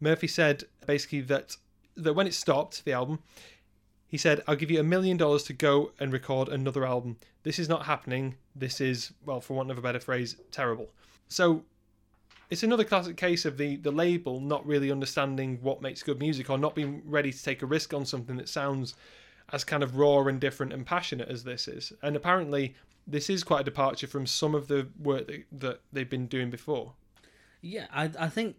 Murphy 0.00 0.26
said 0.26 0.64
basically 0.86 1.20
that 1.22 1.56
that 1.96 2.14
when 2.14 2.26
it 2.26 2.34
stopped, 2.34 2.84
the 2.84 2.92
album, 2.92 3.20
he 4.06 4.18
said, 4.18 4.42
I'll 4.46 4.56
give 4.56 4.70
you 4.70 4.80
a 4.80 4.84
million 4.84 5.16
dollars 5.16 5.42
to 5.44 5.52
go 5.52 5.92
and 5.98 6.12
record 6.12 6.48
another 6.48 6.84
album. 6.84 7.16
This 7.44 7.58
is 7.58 7.68
not 7.68 7.86
happening. 7.86 8.36
This 8.54 8.80
is, 8.80 9.12
well, 9.24 9.40
for 9.40 9.54
want 9.54 9.70
of 9.70 9.78
a 9.78 9.82
better 9.82 10.00
phrase, 10.00 10.36
terrible. 10.50 10.90
So 11.28 11.64
it's 12.50 12.62
another 12.62 12.84
classic 12.84 13.16
case 13.16 13.46
of 13.46 13.56
the, 13.56 13.76
the 13.76 13.90
label 13.90 14.38
not 14.38 14.66
really 14.66 14.90
understanding 14.90 15.58
what 15.62 15.80
makes 15.80 16.02
good 16.02 16.18
music 16.18 16.50
or 16.50 16.58
not 16.58 16.74
being 16.74 17.02
ready 17.06 17.32
to 17.32 17.42
take 17.42 17.62
a 17.62 17.66
risk 17.66 17.94
on 17.94 18.04
something 18.04 18.36
that 18.36 18.50
sounds 18.50 18.94
as 19.52 19.64
kind 19.64 19.82
of 19.82 19.96
raw 19.96 20.26
and 20.26 20.40
different 20.40 20.72
and 20.72 20.86
passionate 20.86 21.28
as 21.28 21.44
this 21.44 21.68
is. 21.68 21.92
And 22.02 22.16
apparently, 22.16 22.74
this 23.06 23.28
is 23.28 23.44
quite 23.44 23.60
a 23.60 23.64
departure 23.64 24.06
from 24.06 24.26
some 24.26 24.54
of 24.54 24.68
the 24.68 24.88
work 25.00 25.26
that, 25.26 25.44
that 25.52 25.80
they've 25.92 26.08
been 26.08 26.26
doing 26.26 26.50
before. 26.50 26.92
Yeah, 27.60 27.86
I 27.92 28.10
I 28.18 28.28
think 28.28 28.56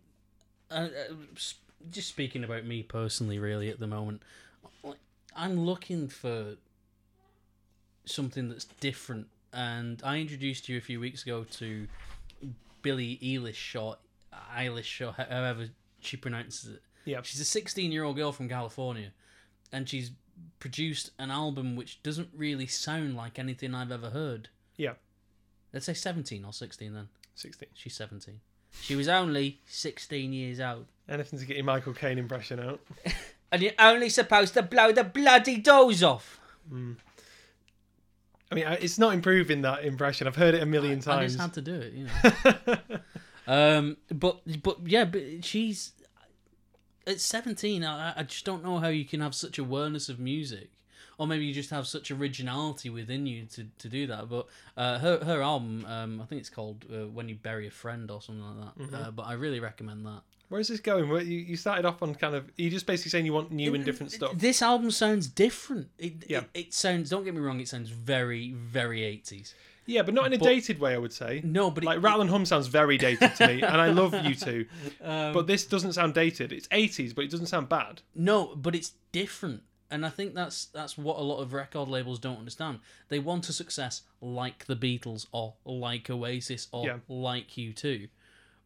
uh, 0.72 0.88
uh, 1.10 1.14
just 1.90 2.08
speaking 2.08 2.44
about 2.44 2.66
me 2.66 2.84
personally, 2.84 3.40
really 3.40 3.70
at 3.70 3.80
the 3.80 3.88
moment, 3.88 4.22
I'm 5.36 5.60
looking 5.60 6.08
for 6.08 6.56
something 8.06 8.50
that's 8.50 8.66
different. 8.66 9.28
And 9.52 10.02
I 10.04 10.20
introduced 10.20 10.68
you 10.70 10.78
a 10.78 10.82
few 10.82 11.00
weeks 11.00 11.24
ago 11.24 11.44
to 11.44 11.88
Billie 12.82 13.20
Eilish 13.22 13.80
or 13.80 13.98
Eilish 14.56 15.06
or 15.06 15.12
however 15.12 15.70
she 16.00 16.18
pronounces 16.18 16.72
it. 16.72 16.82
Yeah. 17.06 17.22
She's 17.24 17.42
a 17.42 17.46
16 17.46 17.92
year 17.92 18.04
old 18.04 18.16
girl 18.16 18.32
from 18.32 18.50
California, 18.50 19.12
and 19.72 19.88
she's 19.88 20.12
produced 20.60 21.12
an 21.20 21.32
album 21.32 21.76
which 21.76 22.02
doesn't 22.04 22.30
really 22.36 22.68
sound 22.68 23.16
like 23.16 23.38
anything 23.40 23.76
I've 23.76 23.92
ever 23.92 24.10
heard. 24.10 24.50
Yeah. 24.78 24.94
Let's 25.74 25.86
say 25.86 25.94
17 25.94 26.46
or 26.46 26.54
16 26.54 26.94
then. 26.94 27.10
16. 27.36 27.70
She's 27.74 27.96
17. 27.96 28.40
She 28.82 28.96
was 28.96 29.08
only 29.08 29.60
16 29.66 30.34
years 30.34 30.60
old. 30.60 30.86
Anything 31.08 31.40
to 31.40 31.46
get 31.46 31.58
your 31.58 31.66
Michael 31.66 31.94
Caine 31.94 32.18
impression 32.18 32.60
out. 32.60 32.80
And 33.52 33.62
you're 33.62 33.74
only 33.78 34.10
supposed 34.10 34.56
to 34.56 34.64
blow 34.64 34.92
the 34.92 35.04
bloody 35.04 35.58
doors 35.58 36.02
off. 36.02 36.40
I 36.72 38.56
mean, 38.56 38.66
it's 38.82 38.98
not 38.98 39.14
improving 39.14 39.62
that 39.62 39.86
impression. 39.86 40.26
I've 40.26 40.36
heard 40.36 40.56
it 40.56 40.64
a 40.64 40.66
million 40.66 40.98
I 40.98 41.02
times. 41.02 41.36
just 41.36 41.40
had 41.40 41.54
to 41.54 41.62
do 41.62 41.76
it, 41.76 41.94
you 41.94 42.08
know. 42.08 42.98
um, 43.78 43.98
but 44.12 44.42
but 44.64 44.80
yeah, 44.88 45.06
but 45.06 45.46
she's 45.46 45.92
at 47.08 47.20
seventeen. 47.20 47.84
I, 47.84 48.14
I 48.18 48.24
just 48.24 48.46
don't 48.46 48.64
know 48.64 48.80
how 48.80 48.88
you 48.90 49.06
can 49.06 49.22
have 49.22 49.36
such 49.36 49.58
awareness 49.58 50.10
of 50.10 50.20
music, 50.20 50.70
or 51.18 51.28
maybe 51.28 51.46
you 51.46 51.54
just 51.54 51.70
have 51.70 51.88
such 51.88 52.12
originality 52.12 52.90
within 52.90 53.26
you 53.26 53.46
to, 53.46 53.66
to 53.80 53.90
do 53.90 54.08
that. 54.08 54.30
But 54.30 54.48
uh, 54.78 55.00
her 55.00 55.24
her 55.24 55.42
album, 55.42 55.86
um, 55.88 56.22
I 56.22 56.26
think 56.26 56.40
it's 56.40 56.50
called 56.50 56.86
uh, 56.92 57.08
"When 57.08 57.30
You 57.30 57.36
Bury 57.36 57.68
a 57.68 57.72
Friend" 57.72 58.10
or 58.10 58.22
something 58.22 58.44
like 58.44 58.66
that. 58.66 58.84
Mm-hmm. 58.84 58.96
Uh, 58.96 59.12
but 59.12 59.24
I 59.24 59.34
really 59.34 59.60
recommend 59.60 60.06
that. 60.06 60.22
Where's 60.50 60.68
this 60.68 60.82
going? 60.82 61.10
Where 61.10 61.22
you, 61.22 61.40
you 61.40 61.58
started 61.58 61.86
off 61.86 62.04
on 62.04 62.14
kind 62.14 62.36
of. 62.36 62.52
You 62.58 62.70
just 62.70 62.86
basically 62.86 63.10
saying 63.10 63.26
you 63.26 63.34
want 63.34 63.52
new 63.52 63.74
and 63.74 63.84
different 63.84 64.12
stuff? 64.12 64.34
This 64.36 64.62
album 64.62 64.92
sounds 64.92 65.28
different. 65.28 65.88
It, 65.98 66.30
Yeah. 66.30 66.40
it, 66.40 66.50
it 66.54 66.74
sounds. 66.74 67.10
Don't 67.10 67.24
get 67.24 67.34
me 67.34 67.40
wrong. 67.40 67.60
It 67.60 67.68
sounds 67.68 67.90
very 67.90 68.52
very 68.52 69.04
eighties. 69.04 69.56
Yeah, 69.86 70.02
but 70.04 70.14
not 70.14 70.26
in 70.28 70.34
a 70.34 70.38
But- 70.38 70.46
dated 70.46 70.80
way, 70.80 70.94
I 70.94 70.98
would 70.98 71.14
say. 71.14 71.42
No, 71.44 71.70
but 71.70 71.84
Like 71.84 71.98
it, 71.98 72.02
Rattle 72.02 72.22
and 72.22 72.30
Hum 72.30 72.46
sounds 72.46 72.68
very 72.68 72.98
dated 72.98 73.36
to 73.36 73.48
me, 73.48 73.62
and 73.62 73.82
I 73.82 73.90
love 73.92 74.14
U2. 74.14 74.68
Um, 75.02 75.34
But 75.34 75.48
this 75.48 75.66
doesn't 75.66 75.94
sound 75.94 76.14
dated. 76.14 76.52
It's 76.54 76.68
80s, 76.70 77.14
but 77.14 77.26
it 77.26 77.32
doesn't 77.32 77.48
sound 77.48 77.68
bad. 77.70 78.02
No, 78.16 78.56
but 78.56 78.76
it's 78.76 78.94
different. 79.12 79.64
And 79.92 80.06
I 80.06 80.10
think 80.10 80.34
that's 80.34 80.66
that's 80.66 80.98
what 80.98 81.18
a 81.20 81.22
lot 81.22 81.40
of 81.40 81.54
record 81.54 81.88
labels 81.88 82.18
don't 82.18 82.38
understand. 82.40 82.80
They 83.10 83.20
want 83.20 83.48
a 83.50 83.54
success 83.54 84.02
like 84.22 84.66
the 84.66 84.76
Beatles 84.76 85.28
or 85.32 85.54
like 85.66 86.10
Oasis 86.10 86.68
or 86.72 86.86
Yeah. 86.86 86.98
like 87.08 87.50
U2, 87.58 88.08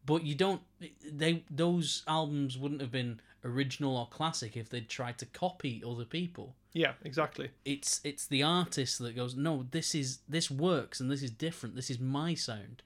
But 0.06 0.22
you 0.24 0.34
don't 0.34 0.62
they 1.04 1.44
those 1.50 2.02
albums 2.06 2.56
wouldn't 2.56 2.80
have 2.80 2.90
been 2.90 3.20
original 3.44 3.96
or 3.96 4.06
classic 4.08 4.56
if 4.56 4.70
they'd 4.70 4.88
tried 4.88 5.18
to 5.18 5.26
copy 5.26 5.82
other 5.86 6.06
people. 6.06 6.54
Yeah, 6.72 6.92
exactly. 7.04 7.50
It's 7.64 8.00
it's 8.04 8.26
the 8.26 8.42
artist 8.42 8.98
that 8.98 9.16
goes, 9.16 9.34
"No, 9.34 9.66
this 9.70 9.94
is 9.94 10.18
this 10.28 10.50
works 10.50 11.00
and 11.00 11.10
this 11.10 11.22
is 11.22 11.30
different. 11.30 11.74
This 11.74 11.90
is 11.90 11.98
my 11.98 12.34
sound." 12.34 12.82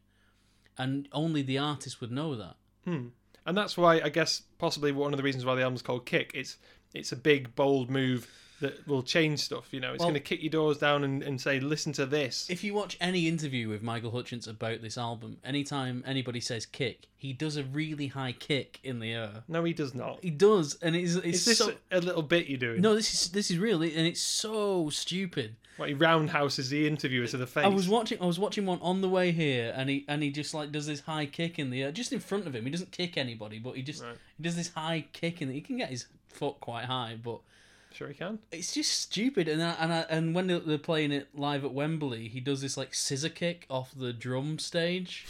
And 0.78 1.08
only 1.12 1.42
the 1.42 1.58
artist 1.58 2.00
would 2.00 2.10
know 2.12 2.34
that. 2.34 2.56
Hmm. 2.84 3.08
And 3.44 3.56
that's 3.56 3.76
why 3.76 4.00
I 4.00 4.08
guess 4.08 4.42
possibly 4.58 4.92
one 4.92 5.12
of 5.12 5.16
the 5.16 5.22
reasons 5.22 5.44
why 5.44 5.54
the 5.54 5.62
album's 5.62 5.82
called 5.82 6.06
Kick. 6.06 6.30
It's 6.34 6.58
it's 6.94 7.12
a 7.12 7.16
big 7.16 7.54
bold 7.54 7.90
move 7.90 8.28
that 8.62 8.88
will 8.88 9.02
change 9.02 9.38
stuff. 9.40 9.68
You 9.72 9.78
know, 9.80 9.92
it's 9.92 10.00
Well- 10.00 10.08
going 10.08 10.14
to 10.14 10.20
kick 10.20 10.42
your 10.42 10.50
doors 10.50 10.78
down 10.78 11.04
and, 11.04 11.22
and 11.22 11.40
say, 11.40 11.60
listen 11.60 11.92
to 11.92 12.06
this. 12.06 12.48
If 12.50 12.64
you 12.64 12.74
watch 12.74 12.96
any 13.00 13.28
interview 13.28 13.68
with 13.68 13.82
Michael 13.82 14.10
Hutchence 14.10 14.46
about 14.46 14.80
this 14.82 14.96
album, 14.98 15.36
anytime 15.44 16.02
anybody 16.06 16.40
says 16.40 16.64
kick, 16.66 17.06
he 17.16 17.32
does 17.32 17.56
a 17.56 17.62
really 17.64 18.06
high 18.08 18.32
kick 18.32 18.80
in 18.82 18.98
the 18.98 19.12
air. 19.12 19.44
no, 19.46 19.62
he 19.64 19.72
does 19.72 19.94
not. 19.94 20.18
He 20.22 20.30
does, 20.30 20.76
and 20.82 20.96
it's 20.96 21.14
it's 21.16 21.26
Is 21.38 21.44
this 21.44 21.58
so 21.58 21.74
a 21.92 22.00
little 22.00 22.22
bit 22.22 22.48
you're 22.48 22.58
doing? 22.58 22.80
no. 22.80 22.94
This 22.94 23.12
is 23.12 23.28
this 23.30 23.50
is 23.50 23.58
real, 23.58 23.82
and 23.82 23.92
it's 23.92 24.20
so 24.20 24.88
stupid. 24.90 25.56
What 25.78 25.88
he 25.88 25.94
roundhouses 25.94 26.68
the 26.68 26.86
interviewer 26.86 27.26
to 27.28 27.36
the 27.36 27.46
face. 27.46 27.64
I 27.64 27.68
was 27.68 27.88
watching 27.88 28.18
I 28.20 28.26
was 28.26 28.38
watching 28.38 28.66
one 28.66 28.78
on 28.82 29.00
the 29.00 29.08
way 29.08 29.32
here, 29.32 29.72
and 29.76 29.88
he 29.88 30.04
and 30.08 30.22
he 30.22 30.30
just 30.30 30.52
like 30.54 30.70
does 30.72 30.86
this 30.86 31.00
high 31.00 31.26
kick 31.26 31.58
in 31.58 31.70
the 31.70 31.82
air, 31.82 31.92
just 31.92 32.12
in 32.12 32.20
front 32.20 32.46
of 32.46 32.54
him. 32.54 32.64
He 32.64 32.70
doesn't 32.70 32.90
kick 32.92 33.16
anybody, 33.16 33.58
but 33.58 33.76
he 33.76 33.82
just 33.82 34.02
Right. 34.02 34.16
he 34.36 34.42
does 34.42 34.56
this 34.56 34.68
high 34.74 35.06
kick 35.12 35.40
in. 35.42 35.48
The, 35.48 35.54
he 35.54 35.60
can 35.60 35.76
get 35.78 35.90
his 35.90 36.06
foot 36.28 36.60
quite 36.60 36.84
high, 36.86 37.16
but 37.22 37.40
Sure, 37.92 38.08
he 38.08 38.14
can. 38.14 38.38
it's 38.50 38.72
just 38.74 38.92
stupid. 39.00 39.48
And 39.48 39.62
I, 39.62 39.70
and 39.78 39.92
I, 39.92 40.00
and 40.08 40.34
when 40.34 40.46
they're- 40.46 40.78
playing 40.78 41.12
it 41.12 41.28
live 41.34 41.64
at 41.64 41.72
Wembley, 41.72 42.28
he 42.28 42.40
does 42.40 42.60
this 42.62 42.76
like 42.76 42.94
scissor 42.94 43.28
kick 43.28 43.66
off 43.68 43.92
the 43.96 44.12
drum 44.12 44.58
stage. 44.58 45.26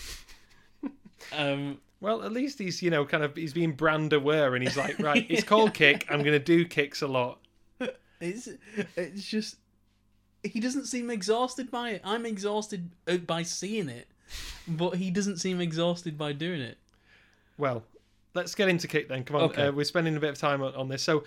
um, 1.37 1.78
Well, 2.00 2.23
at 2.23 2.33
least 2.33 2.59
he's 2.59 2.83
you 2.83 2.90
know 2.90 3.04
kind 3.04 3.23
of 3.25 3.37
he's 3.37 3.52
being 3.52 3.73
brand 3.73 4.12
aware, 4.12 4.54
and 4.54 4.62
he's 4.64 4.76
like, 4.76 4.99
right, 4.99 5.26
it's 5.28 5.45
called 5.52 5.75
Kick. 5.75 6.06
I'm 6.10 6.19
going 6.21 6.32
to 6.32 6.39
do 6.39 6.65
kicks 6.65 7.02
a 7.02 7.06
lot. 7.08 7.39
it's 8.21 8.49
it's 8.97 9.25
just 9.25 9.56
he 10.43 10.58
doesn't 10.60 10.86
seem 10.86 11.10
exhausted 11.10 11.71
by 11.71 11.91
it. 11.91 12.00
I'm 12.04 12.26
exhausted 12.26 12.91
uh, 13.06 13.19
by 13.19 13.43
seeing 13.45 13.89
it, 13.89 14.08
but 14.67 14.97
he 14.97 15.10
doesn't 15.10 15.39
seem 15.39 15.60
exhausted 15.60 16.19
by 16.19 16.32
doing 16.32 16.60
it. 16.60 16.78
Well, 17.58 17.84
let's 18.34 18.54
get 18.56 18.69
into 18.69 18.89
Kick 18.89 19.08
then. 19.08 19.23
Come 19.25 19.36
on, 19.36 19.43
Okay. 19.43 19.67
uh, 19.67 19.73
we're 19.73 19.84
spending 19.84 20.17
a 20.17 20.21
bit 20.21 20.30
of 20.30 20.39
time 20.39 20.63
on, 20.63 20.75
on 20.75 20.89
this. 20.89 21.02
So 21.02 21.23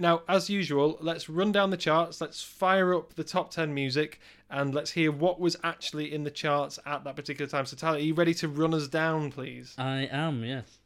now, 0.00 0.22
as 0.28 0.48
usual, 0.48 0.96
let's 1.00 1.28
run 1.28 1.52
down 1.52 1.70
the 1.70 1.76
charts. 1.76 2.20
Let's 2.20 2.42
fire 2.42 2.94
up 2.94 3.14
the 3.14 3.24
top 3.24 3.50
ten 3.50 3.74
music, 3.74 4.18
and 4.48 4.74
let's 4.74 4.90
hear 4.90 5.12
what 5.12 5.38
was 5.38 5.56
actually 5.62 6.12
in 6.12 6.24
the 6.24 6.30
charts 6.30 6.78
at 6.86 7.04
that 7.04 7.16
particular 7.16 7.48
time. 7.48 7.66
So, 7.66 7.76
Tyler, 7.76 7.98
are 7.98 8.00
you 8.00 8.14
ready 8.14 8.32
to 8.34 8.48
run 8.48 8.72
us 8.72 8.88
down, 8.88 9.30
please? 9.30 9.74
I 9.76 10.08
am, 10.10 10.42
yes. 10.42 10.78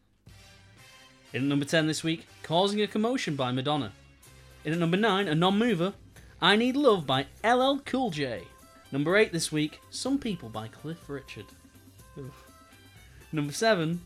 In 1.33 1.42
at 1.42 1.48
number 1.48 1.64
10 1.64 1.87
this 1.87 2.05
week, 2.05 2.27
Causing 2.42 2.81
a 2.81 2.87
Commotion 2.87 3.37
by 3.37 3.53
Madonna. 3.53 3.92
In 4.64 4.72
at 4.72 4.79
number 4.79 4.96
9, 4.96 5.29
a 5.29 5.35
non 5.35 5.59
mover, 5.59 5.94
I 6.40 6.57
Need 6.57 6.77
Love 6.77 7.07
by 7.07 7.27
LL 7.44 7.79
Cool 7.85 8.11
J. 8.11 8.42
Number 8.92 9.16
8 9.16 9.33
this 9.33 9.50
week, 9.50 9.81
Some 9.90 10.18
People 10.18 10.48
by 10.48 10.68
Cliff 10.68 11.09
Richard. 11.09 11.46
Number 13.33 13.53
7, 13.53 14.00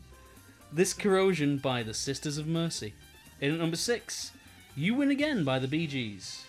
This 0.71 0.93
Corrosion 0.93 1.57
by 1.57 1.83
the 1.83 1.93
Sisters 1.93 2.37
of 2.37 2.47
Mercy. 2.47 2.93
In 3.41 3.53
at 3.53 3.59
number 3.59 3.75
6, 3.75 4.31
You 4.79 4.95
Win 4.95 5.11
Again 5.11 5.43
by 5.43 5.59
the 5.59 5.67
Bee 5.67 5.87
Gees. 5.87 6.45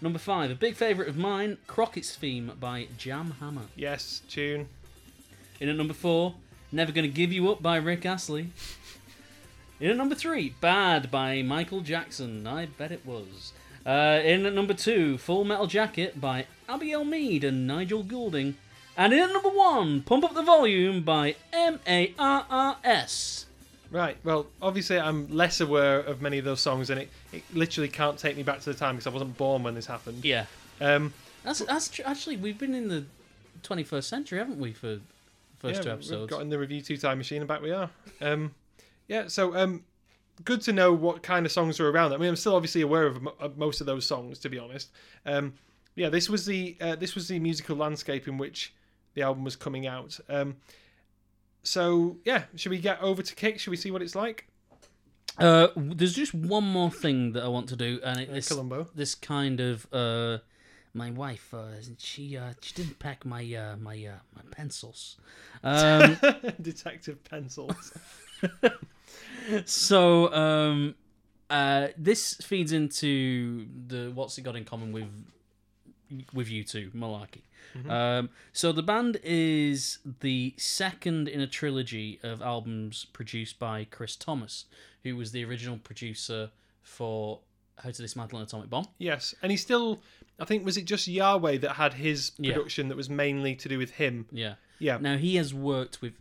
Number 0.00 0.20
5, 0.20 0.52
a 0.52 0.54
big 0.54 0.76
favourite 0.76 1.08
of 1.08 1.16
mine, 1.16 1.58
Crockett's 1.66 2.14
Theme 2.14 2.52
by 2.60 2.86
Jan 2.96 3.32
Hammer. 3.40 3.64
Yes, 3.74 4.22
tune. 4.28 4.68
In 5.58 5.68
at 5.68 5.74
number 5.74 5.92
four, 5.92 6.36
Never 6.70 6.92
Gonna 6.92 7.08
Give 7.08 7.32
You 7.32 7.50
Up 7.50 7.60
by 7.60 7.78
Rick 7.78 8.06
Astley. 8.06 8.52
In 9.80 9.90
at 9.90 9.96
number 9.96 10.14
three, 10.14 10.54
Bad 10.60 11.10
by 11.10 11.42
Michael 11.42 11.80
Jackson. 11.80 12.46
I 12.46 12.66
bet 12.66 12.92
it 12.92 13.04
was. 13.04 13.52
Uh, 13.84 14.20
in 14.22 14.46
at 14.46 14.54
number 14.54 14.74
two, 14.74 15.18
Full 15.18 15.42
Metal 15.42 15.66
Jacket 15.66 16.20
by 16.20 16.46
Abigail 16.68 17.02
Mead 17.02 17.42
and 17.42 17.66
Nigel 17.66 18.04
Goulding. 18.04 18.56
And 18.96 19.12
in 19.12 19.18
at 19.18 19.32
number 19.32 19.48
one, 19.48 20.02
Pump 20.02 20.22
Up 20.22 20.34
the 20.34 20.44
Volume 20.44 21.02
by 21.02 21.34
M 21.52 21.80
A 21.88 22.14
R 22.20 22.46
R 22.48 22.76
S. 22.84 23.46
Right. 23.94 24.16
Well, 24.24 24.48
obviously, 24.60 24.98
I'm 24.98 25.32
less 25.32 25.60
aware 25.60 26.00
of 26.00 26.20
many 26.20 26.38
of 26.38 26.44
those 26.44 26.60
songs, 26.60 26.90
and 26.90 27.00
it, 27.02 27.10
it 27.32 27.44
literally 27.54 27.88
can't 27.88 28.18
take 28.18 28.36
me 28.36 28.42
back 28.42 28.58
to 28.58 28.72
the 28.72 28.74
time 28.74 28.96
because 28.96 29.06
I 29.06 29.10
wasn't 29.10 29.36
born 29.36 29.62
when 29.62 29.76
this 29.76 29.86
happened. 29.86 30.24
Yeah. 30.24 30.46
Um, 30.80 31.14
That's, 31.44 31.60
that's 31.60 31.88
tr- 31.90 32.02
actually, 32.04 32.36
we've 32.36 32.58
been 32.58 32.74
in 32.74 32.88
the 32.88 33.04
21st 33.62 34.02
century, 34.02 34.40
haven't 34.40 34.58
we, 34.58 34.72
for 34.72 34.98
first 35.58 35.76
yeah, 35.76 35.82
two 35.82 35.88
we've 35.90 35.98
episodes? 35.98 36.30
got 36.32 36.42
in 36.42 36.48
the 36.48 36.58
review 36.58 36.80
two 36.80 36.96
time 36.96 37.18
machine, 37.18 37.38
and 37.38 37.46
back 37.46 37.62
we 37.62 37.70
are. 37.70 37.88
Um, 38.20 38.52
yeah. 39.06 39.28
So, 39.28 39.56
um, 39.56 39.84
good 40.44 40.60
to 40.62 40.72
know 40.72 40.92
what 40.92 41.22
kind 41.22 41.46
of 41.46 41.52
songs 41.52 41.78
are 41.78 41.88
around. 41.88 42.12
I 42.12 42.16
mean, 42.16 42.30
I'm 42.30 42.34
still 42.34 42.56
obviously 42.56 42.80
aware 42.80 43.06
of, 43.06 43.22
mo- 43.22 43.34
of 43.38 43.56
most 43.56 43.80
of 43.80 43.86
those 43.86 44.04
songs, 44.04 44.40
to 44.40 44.48
be 44.48 44.58
honest. 44.58 44.90
Um, 45.24 45.52
yeah, 45.94 46.08
this 46.08 46.28
was 46.28 46.46
the 46.46 46.76
uh, 46.80 46.96
this 46.96 47.14
was 47.14 47.28
the 47.28 47.38
musical 47.38 47.76
landscape 47.76 48.26
in 48.26 48.38
which 48.38 48.74
the 49.14 49.22
album 49.22 49.44
was 49.44 49.54
coming 49.54 49.86
out. 49.86 50.18
Um, 50.28 50.56
so 51.64 52.18
yeah, 52.24 52.44
should 52.54 52.70
we 52.70 52.78
get 52.78 53.00
over 53.02 53.22
to 53.22 53.34
Kick? 53.34 53.58
Should 53.58 53.70
we 53.72 53.76
see 53.76 53.90
what 53.90 54.00
it's 54.02 54.14
like? 54.14 54.46
Uh, 55.36 55.66
there's 55.76 56.14
just 56.14 56.32
one 56.32 56.62
more 56.62 56.90
thing 56.92 57.32
that 57.32 57.42
I 57.42 57.48
want 57.48 57.68
to 57.70 57.76
do, 57.76 57.98
and 58.04 58.20
it, 58.20 58.30
Uh, 58.30 58.34
this 58.34 58.48
Columbo. 58.48 58.86
this 58.94 59.16
kind 59.16 59.58
of 59.58 59.86
uh, 59.92 60.38
my 60.92 61.10
wife 61.10 61.52
uh, 61.52 61.72
she 61.98 62.36
uh, 62.36 62.52
she 62.60 62.72
didn't 62.74 63.00
pack 63.00 63.24
my 63.24 63.42
uh, 63.54 63.76
my 63.76 63.96
uh, 64.06 64.18
my 64.36 64.42
pencils. 64.52 65.16
Um, 65.64 66.16
Detective 66.62 67.24
pencils. 67.24 67.92
so 69.64 70.32
um, 70.32 70.94
uh, 71.50 71.88
this 71.96 72.34
feeds 72.34 72.72
into 72.72 73.66
the 73.88 74.10
what's 74.14 74.38
it 74.38 74.42
got 74.42 74.56
in 74.56 74.64
common 74.64 74.92
with 74.92 75.08
with 76.32 76.48
U2 76.48 76.92
malarkey. 76.94 77.42
Um, 77.90 78.30
so 78.52 78.70
the 78.70 78.82
band 78.84 79.18
is 79.24 79.98
the 80.20 80.54
second 80.56 81.26
in 81.28 81.40
a 81.40 81.46
trilogy 81.46 82.20
of 82.22 82.40
albums 82.40 83.06
produced 83.12 83.58
by 83.58 83.84
Chris 83.90 84.14
Thomas, 84.14 84.66
who 85.02 85.16
was 85.16 85.32
the 85.32 85.44
original 85.44 85.78
producer 85.78 86.50
for 86.82 87.40
How 87.78 87.90
to 87.90 88.02
Dismantle 88.02 88.38
an 88.38 88.44
Atomic 88.44 88.70
Bomb. 88.70 88.86
Yes, 88.98 89.34
and 89.42 89.50
he 89.50 89.56
still. 89.56 90.00
I 90.38 90.44
think 90.44 90.64
was 90.64 90.76
it 90.76 90.84
just 90.84 91.06
Yahweh 91.08 91.58
that 91.58 91.72
had 91.72 91.94
his 91.94 92.32
Yeah. 92.38 92.52
production 92.54 92.88
that 92.88 92.96
was 92.96 93.08
mainly 93.10 93.54
to 93.56 93.68
do 93.68 93.78
with 93.78 93.92
him. 93.92 94.26
Yeah. 94.30 94.54
Yeah. 94.78 94.98
Now 95.00 95.16
he 95.16 95.36
has 95.36 95.52
worked 95.54 96.00
with 96.02 96.14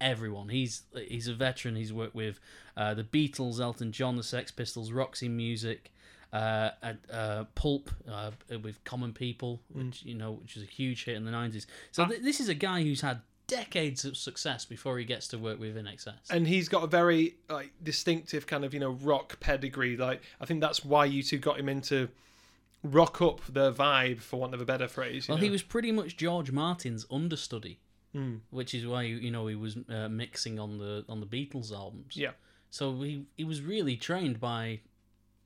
everyone. 0.00 0.48
He's 0.50 0.82
he's 1.08 1.28
a 1.28 1.34
veteran. 1.34 1.76
He's 1.76 1.92
worked 1.92 2.14
with 2.14 2.40
uh, 2.76 2.94
the 2.94 3.04
Beatles, 3.04 3.60
Elton 3.60 3.90
John, 3.92 4.16
the 4.16 4.22
Sex 4.22 4.50
Pistols, 4.50 4.92
Roxy 4.92 5.28
Music, 5.28 5.92
uh, 6.32 6.70
uh, 7.12 7.44
Pulp 7.54 7.90
uh, 8.10 8.30
with 8.62 8.82
Common 8.84 9.12
People, 9.12 9.60
which 9.72 10.02
you 10.04 10.14
know, 10.14 10.32
which 10.32 10.56
is 10.56 10.62
a 10.62 10.66
huge 10.66 11.04
hit 11.04 11.16
in 11.16 11.24
the 11.24 11.30
nineties. 11.30 11.66
So 11.92 12.06
th- 12.06 12.22
this 12.22 12.40
is 12.40 12.48
a 12.48 12.54
guy 12.54 12.82
who's 12.82 13.00
had 13.00 13.20
decades 13.46 14.04
of 14.04 14.16
success 14.16 14.64
before 14.64 14.96
he 14.98 15.04
gets 15.04 15.26
to 15.26 15.36
work 15.36 15.58
with 15.58 15.74
INXS. 15.76 16.30
and 16.30 16.46
he's 16.46 16.68
got 16.68 16.84
a 16.84 16.86
very 16.86 17.34
like 17.48 17.72
distinctive 17.82 18.46
kind 18.46 18.64
of 18.64 18.72
you 18.72 18.78
know 18.80 18.90
rock 18.90 19.40
pedigree. 19.40 19.96
Like 19.96 20.22
I 20.40 20.46
think 20.46 20.60
that's 20.60 20.84
why 20.84 21.08
U2 21.08 21.40
got 21.40 21.58
him 21.58 21.68
into 21.68 22.08
rock 22.82 23.20
up 23.20 23.40
the 23.48 23.72
vibe, 23.72 24.20
for 24.20 24.40
want 24.40 24.54
of 24.54 24.60
a 24.60 24.64
better 24.64 24.88
phrase. 24.88 25.26
you 25.28 25.32
Well, 25.32 25.38
know? 25.38 25.44
he 25.44 25.50
was 25.50 25.62
pretty 25.62 25.92
much 25.92 26.16
George 26.16 26.50
Martin's 26.52 27.04
understudy, 27.10 27.78
Hmm. 28.12 28.36
which 28.50 28.74
is 28.74 28.86
why 28.86 29.02
you 29.02 29.30
know 29.30 29.46
he 29.48 29.54
was 29.56 29.76
uh, 29.88 30.08
mixing 30.08 30.58
on 30.60 30.78
the 30.78 31.04
on 31.08 31.20
the 31.20 31.26
Beatles 31.26 31.72
albums. 31.72 32.16
Yeah. 32.16 32.32
So 32.70 33.00
he 33.02 33.24
he 33.36 33.44
was 33.44 33.60
really 33.62 33.96
trained 33.96 34.38
by 34.40 34.80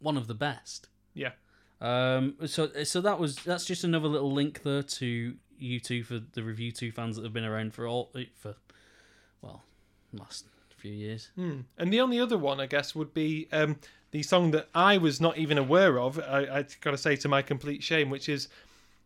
one 0.04 0.16
of 0.16 0.28
the 0.28 0.34
best. 0.34 0.88
Yeah. 1.14 1.32
Um. 1.80 2.36
So 2.46 2.70
so 2.84 3.00
that 3.00 3.18
was 3.18 3.36
that's 3.36 3.64
just 3.64 3.82
another 3.82 4.08
little 4.08 4.32
link 4.32 4.62
there 4.62 4.82
to 4.82 5.34
U2 5.60 6.04
for 6.04 6.20
the 6.20 6.42
review 6.42 6.70
two 6.70 6.92
fans 6.92 7.16
that 7.16 7.24
have 7.24 7.32
been 7.32 7.44
around 7.44 7.74
for 7.74 7.86
all 7.86 8.12
for, 8.36 8.54
well, 9.42 9.64
last 10.12 10.46
few 10.76 10.92
years. 10.92 11.30
Hmm. 11.34 11.60
And 11.78 11.92
the 11.92 12.00
only 12.00 12.20
other 12.20 12.36
one, 12.36 12.60
I 12.60 12.66
guess, 12.66 12.94
would 12.94 13.14
be 13.14 13.48
um, 13.52 13.76
the 14.10 14.22
song 14.22 14.50
that 14.50 14.68
I 14.74 14.98
was 14.98 15.20
not 15.20 15.38
even 15.38 15.56
aware 15.56 15.98
of. 15.98 16.18
I, 16.18 16.58
I 16.58 16.66
got 16.82 16.90
to 16.90 16.98
say, 16.98 17.16
to 17.16 17.28
my 17.28 17.42
complete 17.42 17.82
shame, 17.82 18.10
which 18.10 18.28
is 18.28 18.48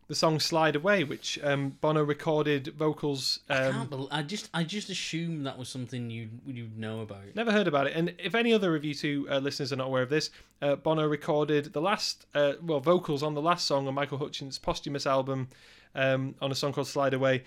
the 0.09 0.15
song 0.15 0.39
"Slide 0.41 0.75
Away," 0.75 1.05
which 1.05 1.39
um, 1.43 1.77
Bono 1.79 2.03
recorded 2.03 2.67
vocals. 2.75 3.39
I 3.47 3.67
Um, 3.67 3.73
can't 3.73 3.89
bel 3.89 4.07
I 4.11 4.23
just 4.23 4.49
I 4.53 4.63
just 4.65 4.89
assumed 4.89 5.45
that 5.45 5.57
was 5.57 5.69
something 5.69 6.09
you 6.09 6.27
you'd 6.45 6.77
know 6.77 6.99
about. 7.01 7.33
Never 7.35 7.51
heard 7.51 7.67
about 7.67 7.87
it. 7.87 7.93
And 7.95 8.13
if 8.17 8.35
any 8.35 8.51
other 8.51 8.75
of 8.75 8.81
U2 8.83 9.31
uh, 9.31 9.37
listeners 9.37 9.71
are 9.71 9.77
not 9.77 9.87
aware 9.87 10.01
of 10.01 10.09
this, 10.09 10.31
uh, 10.61 10.75
Bono 10.75 11.07
recorded 11.07 11.71
the 11.73 11.79
last, 11.81 12.25
uh, 12.33 12.53
well, 12.61 12.79
vocals 12.81 13.23
on 13.23 13.35
the 13.35 13.41
last 13.41 13.65
song 13.65 13.87
on 13.87 13.93
Michael 13.93 14.17
Hutchence' 14.17 14.57
posthumous 14.57 15.05
album 15.05 15.47
um, 15.95 16.35
on 16.41 16.51
a 16.51 16.55
song 16.55 16.73
called 16.73 16.87
Slide 16.87 17.13
Away. 17.13 17.43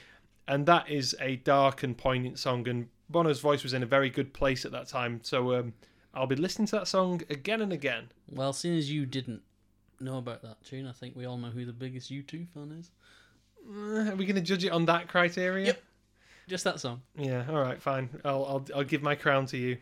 And 0.48 0.64
that 0.66 0.88
is 0.88 1.14
a 1.20 1.36
dark 1.36 1.82
and 1.82 1.96
poignant 1.98 2.38
song. 2.38 2.66
And 2.68 2.88
Bono's 3.10 3.40
voice 3.40 3.62
was 3.62 3.72
in 3.74 3.82
a 3.82 3.86
very 3.86 4.08
good 4.08 4.32
place 4.32 4.64
at 4.64 4.72
that 4.72 4.88
time. 4.88 5.20
So 5.22 5.54
um, 5.58 5.72
I'll 6.14 6.26
be 6.26 6.36
listening 6.36 6.66
to 6.68 6.76
that 6.76 6.88
song 6.88 7.22
again 7.28 7.60
and 7.60 7.72
again. 7.72 8.10
Well, 8.30 8.52
seeing 8.52 8.76
as 8.78 8.90
you 8.90 9.04
didn't 9.06 9.42
know 10.02 10.18
about 10.18 10.42
that 10.42 10.62
tune, 10.64 10.86
I 10.86 10.92
think 10.92 11.16
we 11.16 11.24
all 11.26 11.36
know 11.38 11.48
who 11.50 11.64
the 11.64 11.72
biggest 11.72 12.10
U2 12.10 12.48
fan 12.48 12.72
is. 12.78 12.90
Uh, 13.68 14.10
are 14.10 14.16
we 14.16 14.24
going 14.26 14.36
to 14.36 14.40
judge 14.42 14.64
it 14.64 14.70
on 14.72 14.86
that 14.86 15.08
criteria? 15.08 15.66
Yep. 15.66 15.82
Just 16.48 16.64
that 16.64 16.80
song. 16.80 17.02
Yeah, 17.16 17.44
all 17.48 17.60
right, 17.60 17.80
fine. 17.80 18.08
I'll, 18.24 18.44
I'll, 18.44 18.66
I'll 18.76 18.84
give 18.84 19.02
my 19.02 19.14
crown 19.14 19.46
to 19.46 19.56
you. 19.56 19.78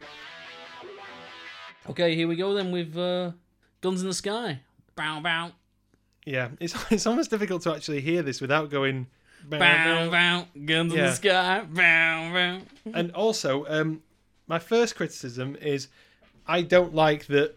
Okay, 1.88 2.14
here 2.14 2.28
we 2.28 2.36
go 2.36 2.54
then 2.54 2.70
with 2.70 2.96
uh, 2.96 3.32
Guns 3.80 4.02
in 4.02 4.08
the 4.08 4.14
Sky. 4.14 4.60
Bow, 4.96 5.20
bow, 5.20 5.52
Yeah, 6.26 6.48
it's, 6.60 6.74
it's 6.90 7.06
almost 7.06 7.30
difficult 7.30 7.62
to 7.62 7.74
actually 7.74 8.00
hear 8.02 8.22
this 8.22 8.40
without 8.40 8.70
going. 8.70 9.06
bow, 9.48 9.58
bow. 9.58 10.10
bow. 10.10 10.46
Guns 10.66 10.92
in 10.92 10.98
Yeah. 10.98 11.06
the 11.06 11.14
Sky. 11.14 11.60
Bow, 11.62 12.32
bow. 12.32 12.92
And 12.94 13.10
also, 13.12 13.64
um, 13.68 14.02
my 14.46 14.58
first 14.58 14.94
criticism 14.96 15.56
is 15.60 15.88
I 16.50 16.62
don't 16.62 16.94
like 16.94 17.26
the 17.26 17.52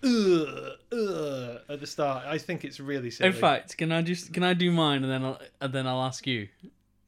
uh, 0.91 0.95
uh, 0.95 1.73
at 1.73 1.79
the 1.79 1.88
start. 1.88 2.25
I 2.25 2.38
think 2.38 2.63
it's 2.63 2.79
really 2.79 3.10
silly. 3.10 3.29
In 3.29 3.36
fact, 3.36 3.77
can 3.77 3.91
I 3.91 4.01
just 4.01 4.34
can 4.34 4.43
I 4.43 4.53
do 4.53 4.71
mine 4.71 5.03
and 5.03 5.12
then 5.12 5.23
I'll, 5.25 5.41
and 5.62 5.73
then 5.73 5.88
I'll 5.88 6.03
ask 6.03 6.27
you? 6.27 6.47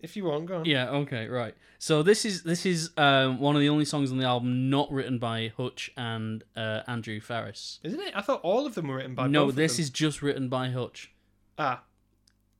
if 0.05 0.15
you 0.15 0.23
want, 0.23 0.45
go 0.45 0.57
on. 0.57 0.65
Yeah. 0.65 0.89
Okay. 0.89 1.27
Right. 1.27 1.53
So 1.79 2.01
this 2.01 2.23
is 2.23 2.43
this 2.43 2.65
is 2.65 2.91
um, 2.95 3.39
one 3.39 3.55
of 3.55 3.61
the 3.61 3.69
only 3.69 3.85
songs 3.85 4.11
on 4.11 4.17
the 4.17 4.25
album 4.25 4.69
not 4.69 4.89
written 4.91 5.19
by 5.19 5.51
Hutch 5.57 5.91
and 5.97 6.43
uh, 6.55 6.81
Andrew 6.87 7.19
Farriss. 7.19 7.79
Isn't 7.83 7.99
it? 7.99 8.13
I 8.15 8.21
thought 8.21 8.41
all 8.41 8.65
of 8.65 8.75
them 8.75 8.87
were 8.87 8.95
written 8.95 9.15
by. 9.15 9.27
no, 9.27 9.51
this 9.51 9.77
is 9.79 9.89
just 9.89 10.21
written 10.21 10.47
by 10.47 10.69
Hutch. 10.69 11.11
ah, 11.57 11.83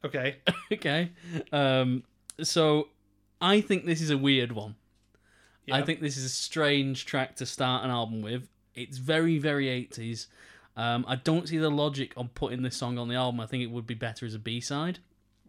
okay. 0.04 0.38
okay. 0.74 1.12
Um, 1.52 2.04
so 2.42 2.90
I 3.40 3.62
think 3.62 3.86
this 3.86 4.02
is 4.02 4.10
a 4.10 4.18
weird 4.18 4.52
one. 4.52 4.76
I 5.72 5.82
think 5.82 6.00
this 6.00 6.16
is 6.16 6.26
a 6.26 6.30
strange 6.30 7.08
track 7.08 7.38
to 7.38 7.46
start 7.46 7.84
an 7.84 7.90
album 7.90 8.22
with. 8.22 8.48
It's 8.76 8.98
very, 8.98 9.38
very 9.40 9.66
80s. 9.68 10.28
Um, 10.78 11.06
I 11.08 11.16
don't 11.16 11.48
see 11.48 11.58
the 11.58 11.70
logic 11.70 12.14
on 12.18 12.28
putting 12.30 12.62
this 12.62 12.76
song 12.76 12.98
on 12.98 13.08
the 13.08 13.16
album. 13.16 13.40
I 13.40 13.46
think 13.46 13.64
it 13.64 13.72
would 13.72 13.88
be 13.88 13.94
better 13.94 14.26
as 14.26 14.34
a 14.34 14.40
B 14.40 14.60
side. 14.60 15.00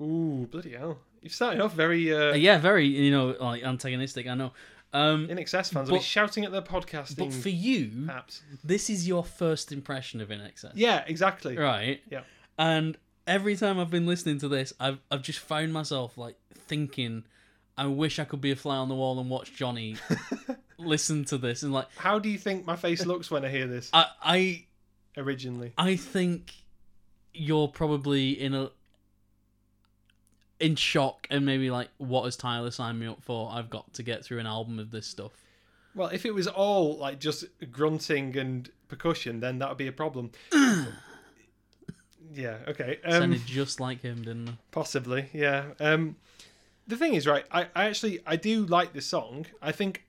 Ooh, 0.01 0.47
bloody 0.51 0.73
hell! 0.73 0.99
You've 1.23 1.33
started 1.33 1.61
off 1.61 1.73
very 1.75 2.13
uh, 2.15 2.31
Uh, 2.31 2.35
yeah, 2.35 2.59
very, 2.59 2.87
you 2.87 3.11
know, 3.11 3.35
like 3.41 3.65
antagonistic. 3.65 4.27
I 4.29 4.35
know. 4.35 4.53
Um, 4.93 5.27
INXS 5.27 5.73
fans. 5.73 5.75
will 5.75 5.97
be 5.97 5.99
but- 5.99 6.03
shouting 6.05 6.45
at 6.45 6.53
their 6.53 6.63
podcasting 6.63 7.17
but 7.19 7.33
for 7.33 7.49
you, 7.49 7.89
apps. 8.09 8.41
this 8.63 8.89
is 8.89 9.09
your 9.09 9.25
first 9.25 9.73
impression 9.73 10.21
of 10.21 10.29
INXS, 10.29 10.73
Yeah, 10.75 11.03
exactly. 11.07 11.57
right? 11.59 12.01
Yeah. 12.11 12.21
And 12.59 12.97
every 13.27 13.57
time 13.57 13.79
I've 13.81 13.91
been 13.91 14.07
listening 14.07 14.39
to 14.39 14.49
this, 14.49 14.73
I've 14.79 15.01
I've 15.11 15.23
just 15.23 15.41
found 15.41 15.73
myself 15.73 16.17
like 16.17 16.37
thinking, 16.55 17.25
I 17.79 17.87
wish 17.87 18.19
I 18.19 18.25
could 18.25 18.41
be 18.41 18.51
a 18.51 18.57
fly 18.57 18.77
on 18.77 18.89
the 18.89 18.95
wall 18.95 19.19
and 19.21 19.29
watch 19.29 19.55
Johnny 19.55 19.97
listen 20.79 21.25
to 21.27 21.39
this 21.39 21.63
and 21.63 21.73
like 21.73 21.87
How 21.97 22.19
do 22.19 22.29
you 22.29 22.39
think 22.39 22.67
my 22.67 22.77
face 22.77 23.05
looks 23.07 23.31
when 23.31 23.45
I 23.45 23.49
hear 23.49 23.67
this? 23.67 23.91
I 23.93 24.07
I 24.23 24.65
Originally, 25.19 25.73
I 25.79 25.97
think 25.97 26.53
you're 27.33 27.69
probably 27.69 28.31
in 28.31 28.55
a 28.55 28.71
in 30.61 30.77
shock 30.77 31.27
and 31.31 31.45
maybe 31.45 31.71
like 31.71 31.89
what 31.99 32.25
has 32.25 32.37
Tyler 32.37 32.71
signed 32.71 32.99
me 33.01 33.07
up 33.07 33.23
for? 33.23 33.51
I've 33.53 33.71
got 33.71 33.93
to 33.95 34.03
get 34.03 34.25
through 34.25 34.39
an 34.41 34.47
album 34.47 34.79
of 34.79 34.91
this 34.91 35.07
stuff. 35.07 35.33
well, 35.95 36.09
if 36.09 36.27
it 36.27 36.35
was 36.35 36.47
all 36.47 36.97
like 36.99 37.19
just 37.19 37.45
grunting 37.71 38.37
and 38.37 38.71
percussion, 38.89 39.41
then 39.41 39.59
that 39.59 39.69
would 39.69 39.79
be 39.79 39.87
a 39.87 39.93
problem. 39.93 40.33
yeah. 42.35 42.57
Okay. 42.69 42.99
Um, 43.05 43.13
Sounded 43.13 43.47
just 43.47 43.81
like 43.81 44.03
him, 44.03 44.19
didn't 44.23 44.49
it? 44.49 44.55
Possibly, 44.71 45.29
yeah. 45.33 45.65
Um, 45.81 46.17
the 46.87 46.97
thing 46.97 47.15
is, 47.15 47.27
right? 47.27 47.45
I, 47.51 47.67
I 47.75 47.85
actually 47.87 48.21
I 48.27 48.37
do 48.37 48.65
like 48.67 48.93
this 48.93 49.07
song. 49.07 49.47
I 49.61 49.73
think 49.73 50.05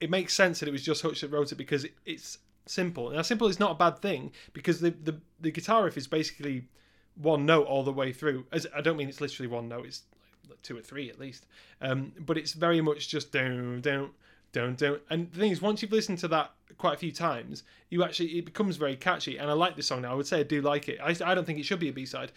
it 0.00 0.10
makes 0.10 0.34
sense 0.34 0.60
that 0.60 0.68
it 0.68 0.72
was 0.72 0.82
just 0.82 1.02
Hutch 1.02 1.20
that 1.20 1.30
wrote 1.30 1.52
it 1.52 1.56
because 1.56 1.84
it, 1.84 1.94
it's 2.04 2.38
simple. 2.66 3.10
Now, 3.10 3.22
simple 3.22 3.48
is 3.48 3.60
not 3.60 3.72
a 3.72 3.74
bad 3.74 3.98
thing 3.98 4.32
because 4.52 4.80
the, 4.80 4.90
the 4.90 5.20
the 5.40 5.50
guitar 5.50 5.84
riff 5.84 5.96
is 5.96 6.06
basically 6.06 6.68
one 7.14 7.46
note 7.46 7.66
all 7.66 7.82
the 7.82 7.92
way 7.92 8.12
through. 8.12 8.44
As 8.52 8.66
I 8.74 8.80
don't 8.80 8.96
mean 8.96 9.08
it's 9.08 9.20
literally 9.20 9.48
one 9.48 9.68
note; 9.68 9.86
it's 9.86 10.02
like 10.48 10.62
two 10.62 10.76
or 10.76 10.82
three 10.82 11.08
at 11.08 11.18
least. 11.18 11.46
Um, 11.80 12.12
but 12.18 12.36
it's 12.36 12.52
very 12.52 12.80
much 12.80 13.08
just 13.08 13.32
down, 13.32 13.80
down, 13.80 14.10
down, 14.52 14.74
down. 14.74 15.00
And 15.10 15.30
the 15.32 15.38
thing 15.38 15.52
is, 15.52 15.62
once 15.62 15.82
you've 15.82 15.92
listened 15.92 16.18
to 16.18 16.28
that 16.28 16.52
quite 16.78 16.94
a 16.94 16.98
few 16.98 17.12
times, 17.12 17.62
you 17.90 18.02
actually 18.04 18.38
it 18.38 18.44
becomes 18.44 18.76
very 18.76 18.96
catchy. 18.96 19.38
And 19.38 19.50
I 19.50 19.54
like 19.54 19.76
this 19.76 19.86
song 19.86 20.02
now. 20.02 20.12
I 20.12 20.14
would 20.14 20.26
say 20.26 20.40
I 20.40 20.44
do 20.44 20.60
like 20.60 20.88
it. 20.88 20.98
I, 21.02 21.14
I 21.24 21.34
don't 21.34 21.44
think 21.44 21.58
it 21.58 21.64
should 21.64 21.80
be 21.80 21.88
a 21.88 21.92
B 21.92 22.04
side. 22.04 22.32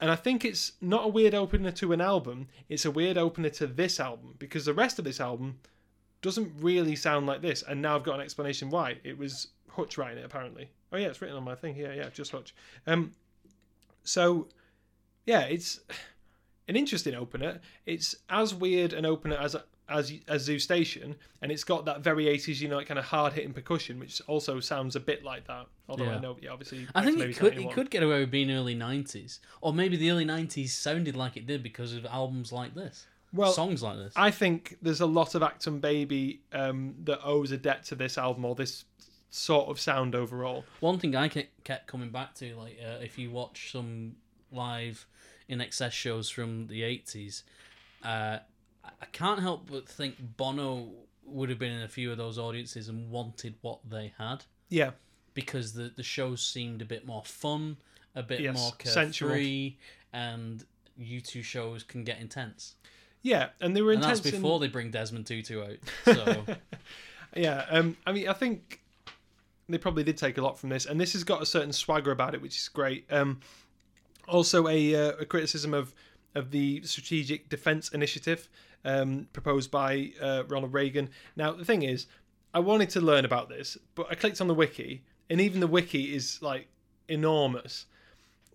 And 0.00 0.10
I 0.10 0.16
think 0.16 0.44
it's 0.44 0.72
not 0.80 1.06
a 1.06 1.08
weird 1.08 1.34
opener 1.34 1.72
to 1.72 1.92
an 1.92 2.00
album, 2.00 2.48
it's 2.68 2.84
a 2.84 2.90
weird 2.90 3.16
opener 3.16 3.48
to 3.50 3.66
this 3.66 3.98
album 3.98 4.34
because 4.38 4.66
the 4.66 4.74
rest 4.74 4.98
of 4.98 5.04
this 5.04 5.20
album 5.20 5.58
doesn't 6.22 6.52
really 6.60 6.96
sound 6.96 7.26
like 7.26 7.40
this. 7.40 7.62
And 7.62 7.80
now 7.80 7.96
I've 7.96 8.02
got 8.02 8.16
an 8.16 8.20
explanation 8.20 8.68
why. 8.68 8.98
It 9.04 9.16
was 9.16 9.48
Hutch 9.70 9.96
writing 9.96 10.18
it, 10.18 10.24
apparently. 10.24 10.70
Oh, 10.92 10.96
yeah, 10.96 11.08
it's 11.08 11.20
written 11.20 11.36
on 11.36 11.44
my 11.44 11.54
thing. 11.54 11.76
Yeah, 11.76 11.92
yeah, 11.92 12.08
just 12.10 12.32
Hutch. 12.32 12.54
Um, 12.86 13.12
so, 14.04 14.48
yeah, 15.24 15.42
it's 15.42 15.80
an 16.68 16.76
interesting 16.76 17.14
opener. 17.14 17.60
It's 17.86 18.16
as 18.28 18.54
weird 18.54 18.92
an 18.92 19.06
opener 19.06 19.36
as 19.36 19.56
as 19.88 20.12
as 20.28 20.42
Zoo 20.42 20.58
Station, 20.58 21.14
and 21.42 21.52
it's 21.52 21.64
got 21.64 21.84
that 21.84 22.00
very 22.00 22.24
80s, 22.26 22.60
you 22.60 22.68
know, 22.68 22.76
like 22.76 22.88
kind 22.88 22.98
of 22.98 23.04
hard 23.04 23.32
hitting 23.32 23.52
percussion, 23.52 23.98
which 23.98 24.20
also 24.26 24.60
sounds 24.60 24.96
a 24.96 25.00
bit 25.00 25.24
like 25.24 25.46
that. 25.46 25.66
Although 25.88 26.10
I 26.10 26.18
know, 26.20 26.36
yeah, 26.40 26.50
obviously, 26.50 26.86
I 26.94 27.04
think 27.04 27.20
it 27.20 27.36
could 27.36 27.56
it 27.58 27.72
could 27.72 27.90
get 27.90 28.02
away 28.02 28.20
with 28.20 28.30
being 28.30 28.50
early 28.50 28.74
nineties, 28.74 29.40
or 29.60 29.72
maybe 29.72 29.96
the 29.96 30.10
early 30.10 30.24
nineties 30.24 30.74
sounded 30.76 31.16
like 31.16 31.36
it 31.36 31.46
did 31.46 31.62
because 31.62 31.92
of 31.94 32.04
albums 32.06 32.52
like 32.52 32.74
this, 32.74 33.06
Well, 33.32 33.52
songs 33.52 33.82
like 33.82 33.96
this. 33.96 34.12
I 34.16 34.30
think 34.30 34.76
there's 34.82 35.00
a 35.00 35.06
lot 35.06 35.34
of 35.34 35.42
Achtung 35.42 35.80
Baby 35.80 36.40
um, 36.52 36.94
that 37.04 37.20
owes 37.24 37.52
a 37.52 37.56
debt 37.56 37.84
to 37.84 37.94
this 37.94 38.18
album 38.18 38.44
or 38.44 38.54
this 38.54 38.84
sort 39.30 39.68
of 39.68 39.78
sound 39.78 40.14
overall. 40.14 40.64
One 40.80 40.98
thing 40.98 41.14
I 41.14 41.28
kept 41.28 41.86
coming 41.86 42.10
back 42.10 42.34
to, 42.36 42.56
like 42.56 42.78
uh, 42.84 42.98
if 43.02 43.18
you 43.18 43.30
watch 43.30 43.70
some 43.70 44.16
live 44.50 45.06
INXS 45.48 45.92
shows 45.92 46.28
from 46.28 46.66
the 46.66 46.82
eighties, 46.82 47.44
uh, 48.02 48.38
I 49.00 49.06
can't 49.06 49.40
help 49.40 49.70
but 49.70 49.88
think 49.88 50.16
Bono 50.36 50.88
would 51.24 51.48
have 51.50 51.58
been 51.58 51.72
in 51.72 51.82
a 51.82 51.88
few 51.88 52.10
of 52.12 52.18
those 52.18 52.38
audiences 52.38 52.88
and 52.88 53.10
wanted 53.10 53.54
what 53.60 53.80
they 53.88 54.12
had 54.18 54.44
Yeah, 54.68 54.92
because 55.34 55.72
the 55.74 55.92
the 55.94 56.02
shows 56.02 56.40
seemed 56.46 56.80
a 56.82 56.84
bit 56.84 57.04
more 57.06 57.24
fun, 57.24 57.76
a 58.14 58.22
bit 58.22 58.40
Yes, 58.40 58.56
more 58.56 58.72
sensual. 58.84 59.32
and 60.12 60.64
U2 61.00 61.42
shows 61.44 61.82
can 61.82 62.04
get 62.04 62.20
intense. 62.20 62.74
yeah, 63.22 63.48
and 63.60 63.76
they 63.76 63.82
were 63.82 63.92
And 63.92 64.02
that's 64.02 64.20
intense. 64.20 64.34
in- 64.36 64.40
before 64.40 64.60
they 64.60 64.68
bring 64.68 64.90
Desmond 64.90 65.26
Tutu 65.26 65.62
out. 65.62 65.78
So 66.04 66.46
yeah, 67.34 67.66
um, 67.70 67.96
I 68.06 68.12
mean, 68.12 68.28
I 68.28 68.32
think 68.32 68.80
they 69.68 69.78
probably 69.78 70.04
did 70.04 70.16
take 70.16 70.38
a 70.38 70.42
lot 70.42 70.58
from 70.58 70.68
this, 70.70 70.86
and 70.86 70.98
this 71.00 71.12
has 71.12 71.24
got 71.24 71.42
a 71.42 71.46
certain 71.46 71.72
swagger 71.72 72.12
about 72.12 72.34
it, 72.34 72.40
which 72.40 72.56
is 72.56 72.68
great. 72.68 73.04
Um, 73.12 73.40
also, 74.28 74.68
a, 74.68 74.94
uh, 74.94 75.12
a 75.20 75.24
criticism 75.26 75.74
of 75.74 75.92
of 76.34 76.50
the 76.50 76.82
Strategic 76.82 77.48
Defense 77.48 77.88
Initiative 77.90 78.48
um, 78.86 79.28
proposed 79.34 79.70
by 79.70 80.12
uh, 80.22 80.44
Ronald 80.48 80.72
Reagan. 80.72 81.10
Now, 81.34 81.52
the 81.52 81.64
thing 81.64 81.82
is, 81.82 82.06
I 82.54 82.60
wanted 82.60 82.88
to 82.90 83.00
learn 83.02 83.26
about 83.26 83.50
this, 83.50 83.76
but 83.94 84.06
I 84.08 84.14
clicked 84.14 84.40
on 84.40 84.46
the 84.46 84.54
wiki, 84.54 85.02
and 85.28 85.40
even 85.40 85.60
the 85.60 85.66
wiki 85.66 86.14
is 86.14 86.40
like 86.40 86.68
enormous. 87.08 87.84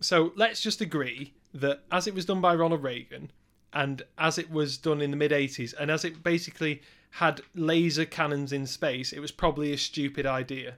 So 0.00 0.32
let's 0.34 0.60
just 0.60 0.80
agree 0.80 1.34
that 1.54 1.82
as 1.92 2.06
it 2.06 2.14
was 2.14 2.24
done 2.24 2.40
by 2.40 2.54
Ronald 2.54 2.82
Reagan, 2.82 3.30
and 3.74 4.02
as 4.18 4.38
it 4.38 4.50
was 4.50 4.78
done 4.78 5.00
in 5.00 5.10
the 5.10 5.16
mid 5.16 5.30
80s, 5.30 5.74
and 5.78 5.90
as 5.90 6.04
it 6.04 6.24
basically 6.24 6.82
had 7.10 7.42
laser 7.54 8.06
cannons 8.06 8.52
in 8.52 8.66
space, 8.66 9.12
it 9.12 9.20
was 9.20 9.30
probably 9.30 9.72
a 9.72 9.78
stupid 9.78 10.26
idea. 10.26 10.74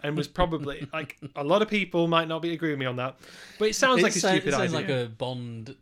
And 0.00 0.16
was 0.16 0.28
probably 0.28 0.86
like 0.92 1.16
a 1.34 1.42
lot 1.42 1.62
of 1.62 1.68
people 1.68 2.06
might 2.06 2.28
not 2.28 2.42
be 2.42 2.52
agree 2.52 2.70
with 2.70 2.78
me 2.78 2.86
on 2.86 2.96
that, 2.96 3.18
but 3.58 3.68
it 3.68 3.74
sounds 3.74 4.02
like 4.02 4.14
a 4.14 4.18
sound- 4.20 4.36
stupid 4.36 4.48
it 4.48 4.56
sounds 4.56 4.74
idea. 4.74 4.96
like 4.96 5.06
a 5.06 5.08
Bond 5.08 5.74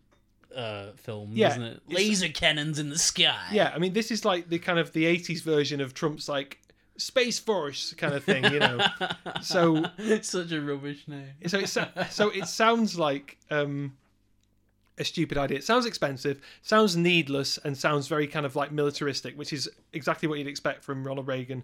uh, 0.55 0.93
film, 0.97 1.31
Yeah, 1.33 1.49
doesn't 1.49 1.63
it? 1.63 1.83
Laser 1.89 2.29
cannons 2.29 2.79
in 2.79 2.91
the 2.91 2.99
sky. 2.99 3.49
Yeah, 3.53 3.73
I 3.75 3.79
mean, 3.79 3.93
this 3.93 4.11
is 4.11 4.25
like 4.25 4.49
the 4.49 4.59
kind 4.59 4.79
of 4.79 4.93
the 4.93 5.05
'80s 5.05 5.43
version 5.43 5.81
of 5.81 5.95
Trump's 5.95 6.29
like 6.29 6.59
space 6.97 7.39
force 7.39 7.93
kind 7.95 8.15
of 8.15 8.25
thing, 8.25 8.45
you 8.45 8.59
know. 8.59 8.79
so, 9.43 9.85
it's 9.99 10.31
such 10.31 10.53
a 10.53 10.61
rubbish 10.61 11.07
name. 11.09 11.33
so 11.47 11.59
it 11.59 11.69
so, 11.69 11.87
so 12.11 12.31
it 12.31 12.47
sounds 12.47 12.99
like 12.99 13.39
um, 13.51 13.97
a 14.99 15.05
stupid 15.05 15.39
idea. 15.39 15.59
It 15.59 15.65
sounds 15.65 15.87
expensive, 15.87 16.41
sounds 16.63 16.97
needless, 16.97 17.59
and 17.59 17.77
sounds 17.77 18.09
very 18.09 18.27
kind 18.27 18.47
of 18.47 18.57
like 18.57 18.73
militaristic, 18.73 19.37
which 19.37 19.53
is 19.53 19.69
exactly 19.93 20.29
what 20.29 20.39
you'd 20.39 20.49
expect 20.49 20.85
from 20.85 21.07
Ronald 21.07 21.27
Reagan 21.27 21.63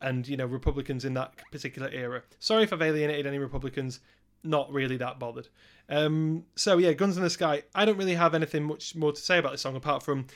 and 0.00 0.26
you 0.28 0.36
know 0.36 0.46
Republicans 0.46 1.04
in 1.04 1.14
that 1.14 1.32
particular 1.50 1.88
era. 1.88 2.22
Sorry 2.38 2.64
if 2.64 2.72
I've 2.72 2.82
alienated 2.82 3.26
any 3.26 3.38
Republicans. 3.38 4.00
Not 4.44 4.70
really 4.72 4.96
that 4.98 5.18
bothered. 5.18 5.48
Um, 5.88 6.44
so 6.54 6.78
yeah, 6.78 6.92
Guns 6.92 7.16
in 7.16 7.22
the 7.24 7.30
Sky. 7.30 7.62
I 7.74 7.84
don't 7.84 7.96
really 7.96 8.14
have 8.14 8.34
anything 8.34 8.62
much 8.64 8.94
more 8.94 9.12
to 9.12 9.20
say 9.20 9.38
about 9.38 9.52
this 9.52 9.62
song 9.62 9.74
apart 9.76 10.02
from 10.02 10.26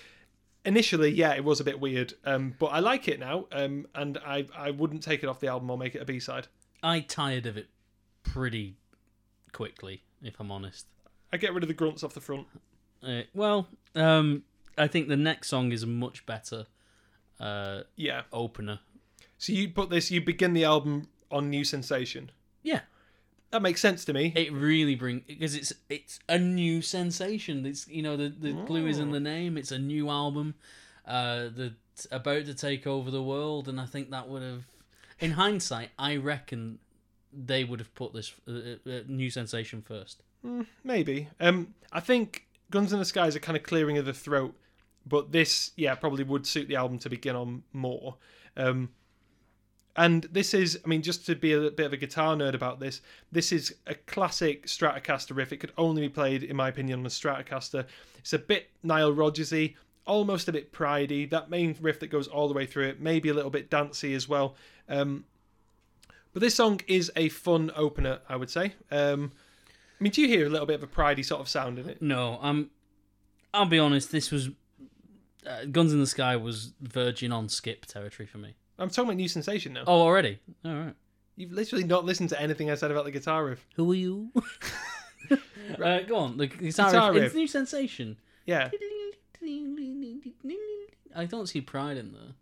initially, 0.65 1.11
yeah, 1.11 1.35
it 1.35 1.45
was 1.45 1.61
a 1.61 1.65
bit 1.65 1.79
weird, 1.81 2.15
um, 2.25 2.55
but 2.59 2.67
I 2.67 2.81
like 2.81 3.07
it 3.09 3.21
now, 3.21 3.47
um, 3.53 3.87
and 3.95 4.19
I 4.19 4.47
I 4.57 4.71
wouldn't 4.73 5.03
take 5.03 5.23
it 5.23 5.29
off 5.29 5.41
the 5.41 5.47
album 5.49 5.71
or 5.71 5.79
make 5.79 5.95
it 5.95 6.03
a 6.03 6.05
B 6.05 6.19
side. 6.21 6.49
I 6.83 7.01
tired 7.01 7.47
of 7.47 7.57
it 7.57 7.69
pretty 8.23 8.77
quickly, 9.53 10.03
if 10.23 10.39
I'm 10.41 10.51
honest. 10.51 10.87
I 11.33 11.37
get 11.37 11.53
rid 11.55 11.63
of 11.65 11.69
the 11.69 11.75
grunts 11.75 12.03
off 12.03 12.15
the 12.15 12.21
front. 12.21 12.47
Uh, 13.03 13.23
well, 13.35 13.69
um, 13.95 14.45
I 14.77 14.87
think 14.87 15.09
the 15.09 15.17
next 15.17 15.49
song 15.49 15.73
is 15.73 15.83
a 15.83 15.87
much 15.87 16.25
better 16.27 16.67
uh, 17.41 17.83
Yeah. 17.97 18.23
opener. 18.33 18.81
So 19.39 19.53
you 19.53 19.69
put 19.69 19.91
this, 19.91 20.11
you 20.11 20.21
begin 20.21 20.53
the 20.53 20.65
album 20.65 21.09
on 21.31 21.49
New 21.51 21.65
Sensation. 21.65 22.31
Yeah, 22.63 22.81
That 23.51 23.63
makes 23.63 23.81
sense 23.81 24.05
to 24.07 24.13
me. 24.13 24.33
it 24.37 24.53
really 24.53 24.95
brings 24.95 25.23
because 25.27 25.55
it's 25.55 25.73
it's 25.89 26.21
a 26.29 26.39
new 26.39 26.83
sensation. 26.83 27.65
It's 27.65 27.89
you 27.89 28.03
know 28.03 28.17
the 28.17 28.29
the 28.29 28.53
glue 28.53 28.87
is 28.87 28.99
in 28.99 29.11
the 29.11 29.21
name. 29.21 29.57
It's 29.57 29.73
a 29.73 29.79
new 29.79 30.11
album, 30.11 30.55
uh, 31.07 31.49
that's 31.57 32.07
about 32.11 32.45
to 32.47 32.55
take 32.55 32.87
over 32.87 33.11
the 33.11 33.23
world, 33.23 33.69
and 33.69 33.81
I 33.81 33.87
think 33.87 34.11
that 34.11 34.29
would 34.29 34.43
have, 34.43 34.65
in 35.19 35.33
hindsight, 35.33 35.91
I 35.99 36.17
reckon 36.17 36.79
they 37.33 37.65
would 37.65 37.81
have 37.81 37.95
put 37.95 38.13
this 38.13 38.35
uh, 38.47 38.53
uh, 38.53 38.91
uh, 38.91 39.01
new 39.07 39.31
sensation 39.31 39.83
first. 39.83 40.23
Maybe. 40.85 41.29
Um, 41.41 41.75
I 41.91 42.01
think 42.01 42.47
Guns 42.71 42.93
in 42.93 42.99
the 42.99 43.05
Sky 43.05 43.27
is 43.27 43.35
a 43.35 43.41
kind 43.41 43.57
of 43.57 43.63
clearing 43.63 43.99
of 43.99 44.05
the 44.05 44.13
throat, 44.13 44.55
but 45.07 45.33
this, 45.33 45.73
yeah, 45.77 45.95
probably 45.95 46.25
would 46.25 46.47
suit 46.47 46.69
the 46.69 46.77
album 46.77 46.99
to 47.01 47.11
begin 47.11 47.35
on 47.35 47.63
more. 47.73 48.17
Um, 48.57 48.91
and 49.99 50.23
this 50.31 50.55
is, 50.55 50.79
I 50.85 50.89
mean, 50.89 51.03
just 51.03 51.27
to 51.27 51.35
be 51.35 51.53
a 51.53 51.73
bit 51.73 51.85
of 51.85 51.93
a 51.93 51.97
guitar 51.97 52.37
nerd 52.37 52.55
about 52.55 52.79
this, 52.79 53.01
this 53.33 53.51
is 53.51 53.75
a 53.89 53.97
classic 53.97 54.67
Stratocaster 54.67 55.37
riff. 55.37 55.53
It 55.53 55.57
could 55.57 55.73
only 55.77 56.03
be 56.03 56.09
played, 56.09 56.45
in 56.45 56.55
my 56.55 56.69
opinion, 56.69 57.01
on 57.01 57.07
a 57.07 57.09
Stratocaster. 57.09 57.85
It's 58.17 58.33
a 58.33 58.39
bit 58.39 58.71
Nile 58.85 59.13
Rodgersy, 59.13 59.75
almost 60.07 60.47
a 60.47 60.53
bit 60.53 60.73
pridey. 60.73 61.29
That 61.29 61.51
main 61.51 61.77
riff 61.81 61.99
that 61.99 62.07
goes 62.07 62.29
all 62.29 62.47
the 62.47 62.55
way 62.55 62.65
through 62.65 62.87
it, 62.87 63.01
maybe 63.01 63.29
a 63.29 63.35
little 63.35 63.51
bit 63.51 63.71
dancey 63.71 64.15
as 64.15 64.29
well. 64.29 64.55
Um, 64.89 65.25
but 66.33 66.43
this 66.43 66.55
song 66.55 66.81
is 66.87 67.11
a 67.17 67.29
fun 67.31 67.73
opener, 67.75 68.21
I 68.29 68.37
would 68.37 68.51
say. 68.51 68.75
Um, 68.93 69.33
I 70.01 70.05
mean, 70.05 70.13
do 70.13 70.23
you 70.23 70.29
hear 70.29 70.47
a 70.47 70.49
little 70.49 70.67
bit 70.67 70.77
of 70.77 70.85
a 70.85 70.87
pridey 70.87 71.25
sort 71.25 71.41
of 71.41 71.49
sound 71.49 71.77
in 71.77 71.89
it? 71.89 72.01
No, 72.01 72.39
I'm. 72.41 72.71
I'll 73.53 73.67
be 73.67 73.81
honest. 73.81 74.13
This 74.13 74.31
was 74.31 74.51
uh, 75.45 75.65
Guns 75.65 75.93
in 75.93 75.99
the 75.99 76.07
Sky 76.07 76.37
was 76.37 76.73
verging 76.81 77.33
on 77.33 77.49
skip 77.49 77.85
territory 77.87 78.29
for 78.29 78.39
me. 78.39 78.55
I'm 78.79 78.89
talking 78.89 79.05
about 79.05 79.17
New 79.17 79.29
Sensation 79.29 79.73
now. 79.73 79.85
Oh, 79.87 80.01
already. 80.01 80.39
All 80.65 80.73
right. 80.75 80.95
You've 81.37 81.53
literally 81.53 81.85
not 81.85 82.05
listened 82.05 82.31
to 82.31 82.41
anything 82.41 82.71
I 82.71 82.75
said 82.75 82.91
about 82.91 83.05
the 83.05 83.11
guitar 83.11 83.45
riff. 83.45 83.67
Who 83.77 83.93
are 83.93 83.95
you? 83.95 84.33
uh, 85.83 86.01
go 86.01 86.17
on. 86.17 86.37
The 86.37 86.47
guitar, 86.47 86.91
Guitar 86.91 87.13
riff. 87.13 87.23
riff. 87.23 87.27
It's 87.27 87.35
new 87.35 87.47
sensation. 87.47 88.17
Yeah. 88.47 88.71
I 91.15 91.25
don't 91.25 91.49
see 91.49 91.61
pride 91.61 91.97
in 91.97 92.13
there. 92.13 92.35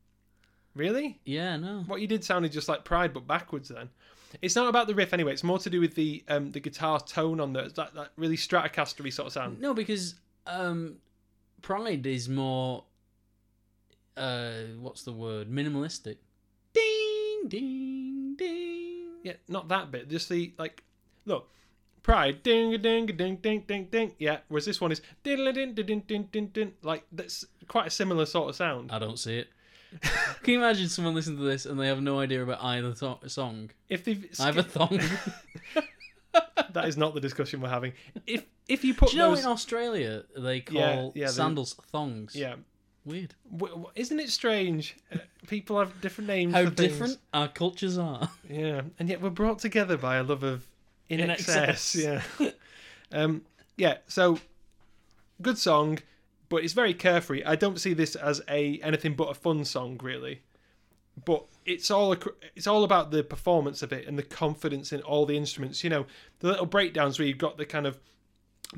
Really? 0.75 1.19
Yeah, 1.25 1.57
no. 1.57 1.85
What 1.87 2.03
you 2.03 2.07
did 2.07 2.23
sounded 2.23 2.53
just 2.53 2.69
like 2.69 2.85
Pride, 2.85 3.15
but 3.15 3.27
backwards 3.27 3.71
then. 3.71 3.89
It's 4.43 4.55
not 4.55 4.69
about 4.69 4.87
the 4.87 4.95
riff 4.95 5.15
anyway. 5.15 5.33
It's 5.33 5.43
more 5.43 5.59
to 5.59 5.71
do 5.71 5.81
with 5.81 5.95
the 5.95 6.23
um, 6.29 6.53
the 6.53 6.61
guitar 6.61 7.01
tone 7.01 7.41
on 7.41 7.55
the 7.55 7.73
that, 7.77 7.95
that 7.95 8.11
really 8.17 8.37
Stratocaster 8.37 9.11
sort 9.11 9.29
of 9.29 9.33
sound. 9.33 9.61
No, 9.61 9.73
because 9.73 10.17
um, 10.47 10.97
pride 11.63 12.07
is 12.07 12.29
more. 12.29 12.85
Uh, 14.17 14.65
what's 14.79 15.05
the 15.05 15.13
word? 15.13 15.51
Minimalistic. 15.51 16.17
Ding, 17.49 17.49
ding, 17.49 18.35
ding. 18.37 19.05
Yeah, 19.23 19.35
not 19.49 19.69
that 19.69 19.91
bit. 19.91 20.09
Just 20.09 20.29
the 20.29 20.53
like, 20.59 20.83
look, 21.25 21.49
Pride, 22.03 22.43
ding 22.43 22.73
a 22.75 22.79
ding 22.79 23.11
a 23.11 23.13
ding 23.13 23.37
ding 23.37 23.65
ding 23.67 23.89
ding. 23.91 24.13
Yeah, 24.19 24.39
whereas 24.49 24.65
this 24.65 24.81
one 24.81 24.93
is 24.93 25.01
diddle 25.25 25.53
ding 25.53 25.75
ding 25.75 26.03
ding 26.07 26.29
ding 26.31 26.47
ding. 26.49 26.73
Like 26.83 27.05
that's 27.11 27.45
quite 27.69 27.89
a 27.89 27.91
similar 27.91 28.27
sort 28.27 28.49
of 28.49 28.57
sound. 28.57 28.93
I 28.93 28.99
don't 28.99 29.19
see 29.19 29.39
it. 29.39 29.49
Can 30.43 30.55
you 30.55 30.59
imagine 30.59 30.89
someone 30.89 31.15
listening 31.15 31.39
to 31.39 31.45
this 31.45 31.65
and 31.67 31.79
they 31.81 31.87
have 31.89 32.01
no 32.03 32.21
idea 32.21 32.43
about 32.43 32.63
either 32.63 32.93
th- 32.93 33.19
song? 33.29 33.71
If 33.89 34.05
they've 34.05 34.27
Either 34.41 34.63
thong. 34.63 35.01
that 36.73 36.87
is 36.87 36.97
not 36.97 37.15
the 37.15 37.21
discussion 37.21 37.61
we're 37.61 37.69
having. 37.69 37.93
If 38.27 38.45
if 38.69 38.85
you 38.85 38.95
put 38.95 39.11
Do 39.11 39.17
you 39.17 39.23
know 39.23 39.31
those, 39.31 39.45
in 39.45 39.51
Australia 39.51 40.25
they 40.37 40.61
call 40.61 40.77
Yeah, 40.77 41.11
yeah, 41.15 41.27
they- 41.27 41.33
sandals 41.33 41.75
thongs? 41.93 42.35
yeah, 42.37 42.57
Weird. 43.07 43.35
W- 43.53 43.73
w- 43.75 43.91
isn't 43.95 44.19
it 44.21 44.29
strange? 44.31 44.97
Uh, 45.13 45.19
People 45.47 45.79
have 45.79 46.01
different 46.01 46.27
names. 46.29 46.53
How 46.53 46.65
for 46.65 46.71
things. 46.71 46.77
different 46.93 47.19
our 47.33 47.47
cultures 47.49 47.97
are. 47.99 48.29
Yeah, 48.51 48.83
and 48.99 49.09
yet 49.09 49.23
we're 49.23 49.31
brought 49.31 49.61
together 49.61 49.97
by 49.97 50.17
a 50.17 50.23
love 50.25 50.43
of 50.43 50.67
in, 51.09 51.21
In 51.21 51.31
excess. 51.31 51.95
excess. 51.95 52.31
Yeah, 52.41 52.51
um, 53.13 53.43
yeah. 53.77 53.99
So 54.09 54.41
good 55.41 55.57
song, 55.57 56.01
but 56.49 56.65
it's 56.65 56.73
very 56.73 56.95
carefree. 56.95 57.45
I 57.45 57.55
don't 57.55 57.79
see 57.81 57.95
this 57.95 58.17
as 58.17 58.43
a 58.49 58.79
anything 58.83 59.15
but 59.15 59.31
a 59.31 59.35
fun 59.35 59.65
song, 59.65 60.01
really. 60.03 60.41
But 61.25 61.45
it's 61.65 61.91
all 61.91 62.15
it's 62.57 62.67
all 62.67 62.83
about 62.85 63.13
the 63.13 63.23
performance 63.23 63.83
of 63.83 63.93
it 63.93 64.07
and 64.09 64.19
the 64.19 64.23
confidence 64.25 64.93
in 64.93 65.01
all 65.03 65.27
the 65.27 65.37
instruments. 65.37 65.85
You 65.85 65.91
know, 65.91 66.07
the 66.41 66.49
little 66.49 66.67
breakdowns 66.67 67.19
where 67.21 67.29
you've 67.29 67.39
got 67.39 67.57
the 67.57 67.65
kind 67.67 67.87
of 67.87 67.99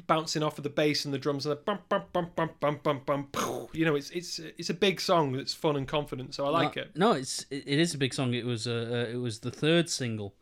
bouncing 0.06 0.42
off 0.42 0.58
of 0.58 0.64
the 0.64 0.70
bass 0.70 1.04
and 1.04 1.14
the 1.14 1.18
drums 1.18 1.46
and 1.46 1.52
the 1.52 1.56
bum 1.56 1.78
bum 1.88 2.02
bum 2.12 2.30
bum 2.36 2.50
bum 2.60 2.80
bum 2.82 3.00
bum. 3.06 3.24
pow. 3.32 3.68
You 3.72 3.84
know, 3.84 3.94
it's 3.94 4.10
it's 4.10 4.38
it's 4.38 4.70
a 4.70 4.74
big 4.74 5.00
song 5.00 5.32
that's 5.32 5.54
fun 5.54 5.76
and 5.76 5.86
confident. 5.88 6.34
So 6.34 6.44
I 6.46 6.50
like 6.50 6.76
No- 6.76 6.82
it. 6.82 6.90
No, 6.96 7.12
it's 7.12 7.46
it, 7.50 7.66
is 7.66 7.94
a 7.94 7.98
big 7.98 8.12
song. 8.14 8.34
It 8.34 8.44
was 8.44 8.66
uh, 8.66 8.88
uh, 9.08 9.10
it 9.12 9.16
was 9.16 9.40
the 9.40 9.50
third 9.50 9.88
single. 9.88 10.34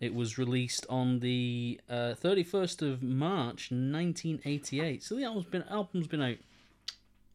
It 0.00 0.14
was 0.14 0.38
released 0.38 0.86
on 0.90 1.20
the 1.20 1.80
thirty 1.88 2.42
first 2.42 2.82
of 2.82 3.02
March, 3.02 3.70
nineteen 3.70 4.40
eighty 4.44 4.80
eight. 4.80 5.02
So 5.02 5.14
the 5.14 5.24
album's 5.24 5.46
been 5.46 5.62
album's 5.64 6.06
been 6.08 6.22
out 6.22 6.36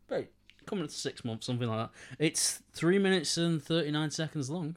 about 0.10 0.26
coming 0.66 0.86
to 0.88 0.94
six 0.94 1.24
months, 1.24 1.46
something 1.48 1.68
like 1.68 1.90
that. 1.90 2.24
It's 2.24 2.62
three 2.74 3.00
minutes 3.00 3.38
and 3.38 3.62
thirty 3.64 3.92
nine 3.92 4.12
seconds 4.12 4.50
long. 4.50 4.76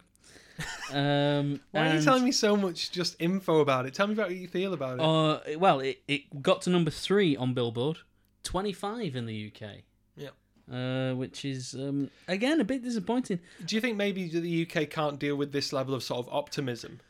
Um, 0.92 1.61
Why 1.70 1.88
are 1.88 1.94
you 1.96 2.03
telling 2.03 2.25
me 2.25 2.33
so 2.33 2.55
much 2.55 2.90
just 2.90 3.16
info 3.18 3.61
about 3.61 3.87
it? 3.87 3.94
Tell 3.94 4.07
me 4.07 4.12
about 4.12 4.29
what 4.29 4.37
you 4.37 4.46
feel 4.46 4.75
about 4.75 4.98
it. 4.98 5.01
Uh, 5.01 5.59
well, 5.59 5.81
it, 5.81 6.03
it 6.07 6.42
got 6.42 6.61
to 6.62 6.70
number 6.70 6.90
three 6.90 7.35
on 7.35 7.55
Billboard, 7.55 7.98
twenty 8.42 8.75
five 8.75 9.16
in 9.16 9.25
the 9.25 9.51
UK. 9.55 9.70
Yeah. 10.16 10.29
Uh, 10.70 11.14
which 11.14 11.44
is 11.44 11.75
um, 11.75 12.11
again 12.29 12.61
a 12.61 12.64
bit 12.64 12.83
disappointing. 12.83 13.40
Do 13.64 13.75
you 13.75 13.81
think 13.81 13.96
maybe 13.96 14.29
the 14.29 14.66
UK 14.66 14.90
can't 14.90 15.18
deal 15.18 15.37
with 15.37 15.53
this 15.53 15.72
level 15.72 15.94
of 15.94 16.03
sort 16.03 16.27
of 16.27 16.33
optimism 16.33 17.01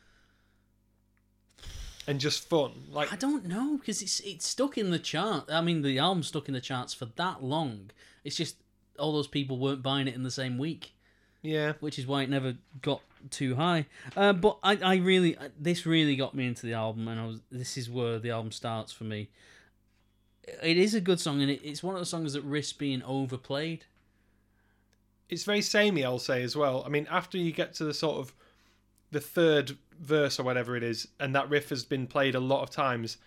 and 2.07 2.21
just 2.21 2.49
fun? 2.49 2.73
Like, 2.91 3.12
I 3.12 3.17
don't 3.17 3.47
know 3.47 3.79
because 3.79 4.03
it's 4.03 4.21
it's 4.21 4.47
stuck 4.47 4.79
in 4.79 4.91
the 4.91 4.99
chart. 4.99 5.51
I 5.51 5.61
mean, 5.61 5.83
the 5.83 5.99
album's 5.99 6.29
stuck 6.29 6.49
in 6.49 6.55
the 6.55 6.61
charts 6.61 6.95
for 6.95 7.07
that 7.17 7.43
long. 7.43 7.91
It's 8.25 8.37
just 8.37 8.57
all 8.99 9.12
those 9.12 9.29
people 9.29 9.59
weren't 9.59 9.83
buying 9.83 10.09
it 10.09 10.15
in 10.15 10.23
the 10.23 10.31
same 10.31 10.59
week, 10.59 10.95
yeah, 11.43 11.73
which 11.81 11.99
is 11.99 12.07
why 12.07 12.23
it 12.23 12.31
never 12.31 12.55
got 12.81 13.03
too 13.31 13.55
high. 13.57 13.87
Uh, 14.17 14.33
but 14.33 14.59
I, 14.63 14.77
I 14.77 14.97
really 14.97 15.37
this 15.59 15.85
really 15.87 16.17
got 16.17 16.35
me 16.35 16.47
into 16.47 16.67
the 16.67 16.73
album, 16.75 17.09
and 17.09 17.21
I 17.21 17.27
was 17.27 17.41
this 17.51 17.77
is 17.77 17.91
where 17.91 18.19
the 18.19 18.31
album 18.31 18.53
starts 18.53 18.93
for 18.93 19.05
me. 19.05 19.29
It 20.63 20.77
is 20.77 20.95
a 20.95 21.01
good 21.01 21.21
song, 21.21 21.41
and 21.41 21.51
it, 21.51 21.61
it's 21.63 21.83
one 21.83 21.95
of 21.95 22.01
the 22.01 22.07
songs 22.07 22.33
that 22.33 22.43
risks 22.43 22.73
being 22.73 23.03
overplayed. 23.03 23.85
it's 25.29 25.45
very 25.45 25.63
samey. 25.63 26.05
I'll 26.05 26.19
say 26.19 26.43
as 26.43 26.57
well. 26.57 26.83
I 26.85 26.89
mean, 26.89 27.07
after 27.11 27.39
you 27.39 27.53
get 27.53 27.75
to 27.75 27.85
the 27.85 27.95
sort 27.95 28.19
of 28.19 28.35
the 29.11 29.21
third 29.21 29.77
verse 30.01 30.39
or 30.41 30.43
whatever 30.43 30.77
it 30.77 30.83
is, 30.83 31.09
and 31.21 31.35
that 31.35 31.49
riff 31.49 31.69
has 31.71 31.85
been 31.85 32.07
played 32.07 32.35
a 32.35 32.41
lot 32.41 32.63
of 32.63 32.71
times, 32.71 33.19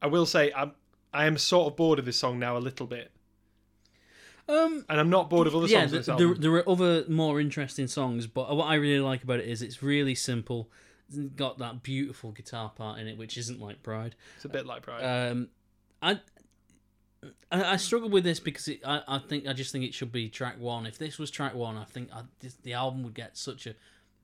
I 0.00 0.06
will 0.06 0.26
say 0.26 0.52
I'm 0.54 0.72
I 1.14 1.26
am 1.26 1.36
sort 1.36 1.70
of 1.70 1.76
bored 1.76 1.98
of 1.98 2.06
this 2.06 2.16
song 2.16 2.38
now 2.38 2.56
a 2.56 2.58
little 2.58 2.86
bit, 2.86 3.10
Um, 4.48 4.84
and 4.88 5.00
I'm 5.00 5.10
not 5.10 5.30
bored 5.30 5.46
of 5.46 5.54
other 5.54 5.66
yeah, 5.66 5.86
songs. 5.86 6.08
on 6.08 6.18
this 6.18 6.40
there, 6.40 6.50
there 6.50 6.52
are 6.60 6.68
other 6.68 7.04
more 7.08 7.40
interesting 7.40 7.86
songs, 7.86 8.26
but 8.26 8.54
what 8.56 8.66
I 8.66 8.74
really 8.74 9.00
like 9.00 9.22
about 9.22 9.40
it 9.40 9.46
is 9.46 9.62
it's 9.62 9.82
really 9.82 10.14
simple. 10.14 10.70
It's 11.08 11.18
got 11.18 11.58
that 11.58 11.82
beautiful 11.82 12.32
guitar 12.32 12.70
part 12.70 12.98
in 12.98 13.06
it, 13.06 13.16
which 13.16 13.38
isn't 13.38 13.60
like 13.60 13.82
Pride. 13.82 14.16
It's 14.36 14.44
a 14.44 14.48
bit 14.48 14.66
like 14.66 14.82
Pride. 14.82 15.02
Um, 15.30 15.48
I 16.02 16.20
I, 17.50 17.72
I 17.72 17.76
struggle 17.76 18.08
with 18.08 18.24
this 18.24 18.40
because 18.40 18.66
it, 18.68 18.80
I, 18.84 19.02
I 19.06 19.18
think 19.18 19.46
I 19.46 19.52
just 19.52 19.72
think 19.72 19.84
it 19.84 19.94
should 19.94 20.12
be 20.12 20.28
track 20.28 20.58
one. 20.58 20.86
If 20.86 20.98
this 20.98 21.18
was 21.18 21.30
track 21.30 21.54
one, 21.54 21.76
I 21.76 21.84
think 21.84 22.10
I, 22.12 22.22
this, 22.40 22.54
the 22.54 22.72
album 22.72 23.02
would 23.04 23.14
get 23.14 23.36
such 23.36 23.66
a 23.66 23.74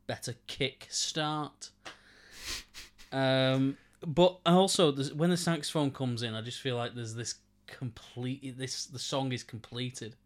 better 0.07 0.35
kick 0.46 0.87
start. 0.90 1.70
Um, 3.12 3.76
but 4.07 4.38
also 4.44 4.92
when 5.14 5.31
the 5.31 5.37
saxophone 5.37 5.90
comes 5.90 6.22
in, 6.22 6.35
I 6.35 6.42
just 6.42 6.61
feel 6.61 6.76
like 6.76 6.94
there's 6.94 7.14
this 7.14 7.37
complete 7.68 8.59
this 8.59 8.87
the 8.87 8.98
song 8.98 9.33
is 9.33 9.44
completed. 9.44 10.16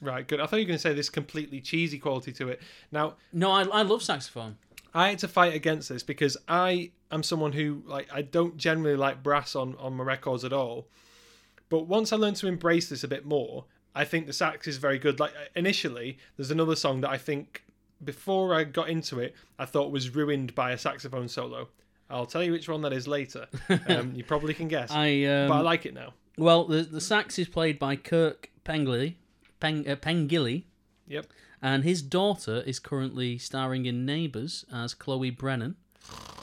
Right, 0.00 0.26
good. 0.26 0.40
I 0.40 0.46
thought 0.46 0.56
you 0.56 0.64
were 0.64 0.68
going 0.68 0.78
to 0.78 0.82
say 0.82 0.92
this 0.92 1.08
completely 1.08 1.60
cheesy 1.60 1.98
quality 1.98 2.32
to 2.32 2.48
it. 2.48 2.60
Now, 2.92 3.14
No, 3.32 3.50
I, 3.50 3.62
I 3.62 3.82
love 3.82 4.02
saxophone. 4.02 4.58
I 4.92 5.08
had 5.10 5.18
to 5.20 5.28
fight 5.28 5.54
against 5.54 5.88
this 5.88 6.02
because 6.02 6.36
I 6.48 6.90
am 7.10 7.22
someone 7.22 7.52
who 7.52 7.82
like 7.86 8.08
I 8.12 8.22
don't 8.22 8.56
generally 8.56 8.96
like 8.96 9.22
brass 9.22 9.54
on 9.54 9.76
on 9.78 9.94
my 9.94 10.04
records 10.04 10.44
at 10.44 10.52
all. 10.52 10.88
But 11.68 11.86
once 11.86 12.12
I 12.12 12.16
learned 12.16 12.36
to 12.36 12.46
embrace 12.46 12.88
this 12.88 13.04
a 13.04 13.08
bit 13.08 13.26
more, 13.26 13.64
I 13.94 14.04
think 14.04 14.26
the 14.26 14.32
sax 14.32 14.66
is 14.66 14.76
very 14.76 14.98
good. 14.98 15.20
Like 15.20 15.32
initially, 15.54 16.18
there's 16.36 16.50
another 16.50 16.76
song 16.76 17.00
that 17.02 17.10
I 17.10 17.18
think 17.18 17.64
before 18.04 18.54
I 18.54 18.64
got 18.64 18.88
into 18.88 19.18
it, 19.20 19.34
I 19.58 19.64
thought 19.64 19.90
was 19.90 20.14
ruined 20.14 20.54
by 20.54 20.72
a 20.72 20.78
saxophone 20.78 21.28
solo. 21.28 21.68
I'll 22.08 22.26
tell 22.26 22.42
you 22.42 22.52
which 22.52 22.68
one 22.68 22.82
that 22.82 22.92
is 22.92 23.08
later. 23.08 23.48
Um, 23.88 24.12
you 24.14 24.24
probably 24.24 24.54
can 24.54 24.68
guess, 24.68 24.90
I 24.90 25.24
um, 25.24 25.48
but 25.48 25.54
I 25.56 25.60
like 25.60 25.86
it 25.86 25.94
now. 25.94 26.14
Well 26.36 26.64
the 26.64 26.82
the 26.82 27.00
sax 27.00 27.38
is 27.38 27.48
played 27.48 27.78
by 27.78 27.96
Kirk 27.96 28.50
Pengilly, 28.64 29.14
Peng, 29.60 29.88
uh, 29.88 29.96
Pengilly, 29.96 30.64
Yep. 31.08 31.26
and 31.62 31.84
his 31.84 32.02
daughter 32.02 32.62
is 32.66 32.78
currently 32.78 33.38
starring 33.38 33.86
in 33.86 34.04
Neighbours 34.04 34.64
as 34.72 34.94
Chloe 34.94 35.30
Brennan. 35.30 35.76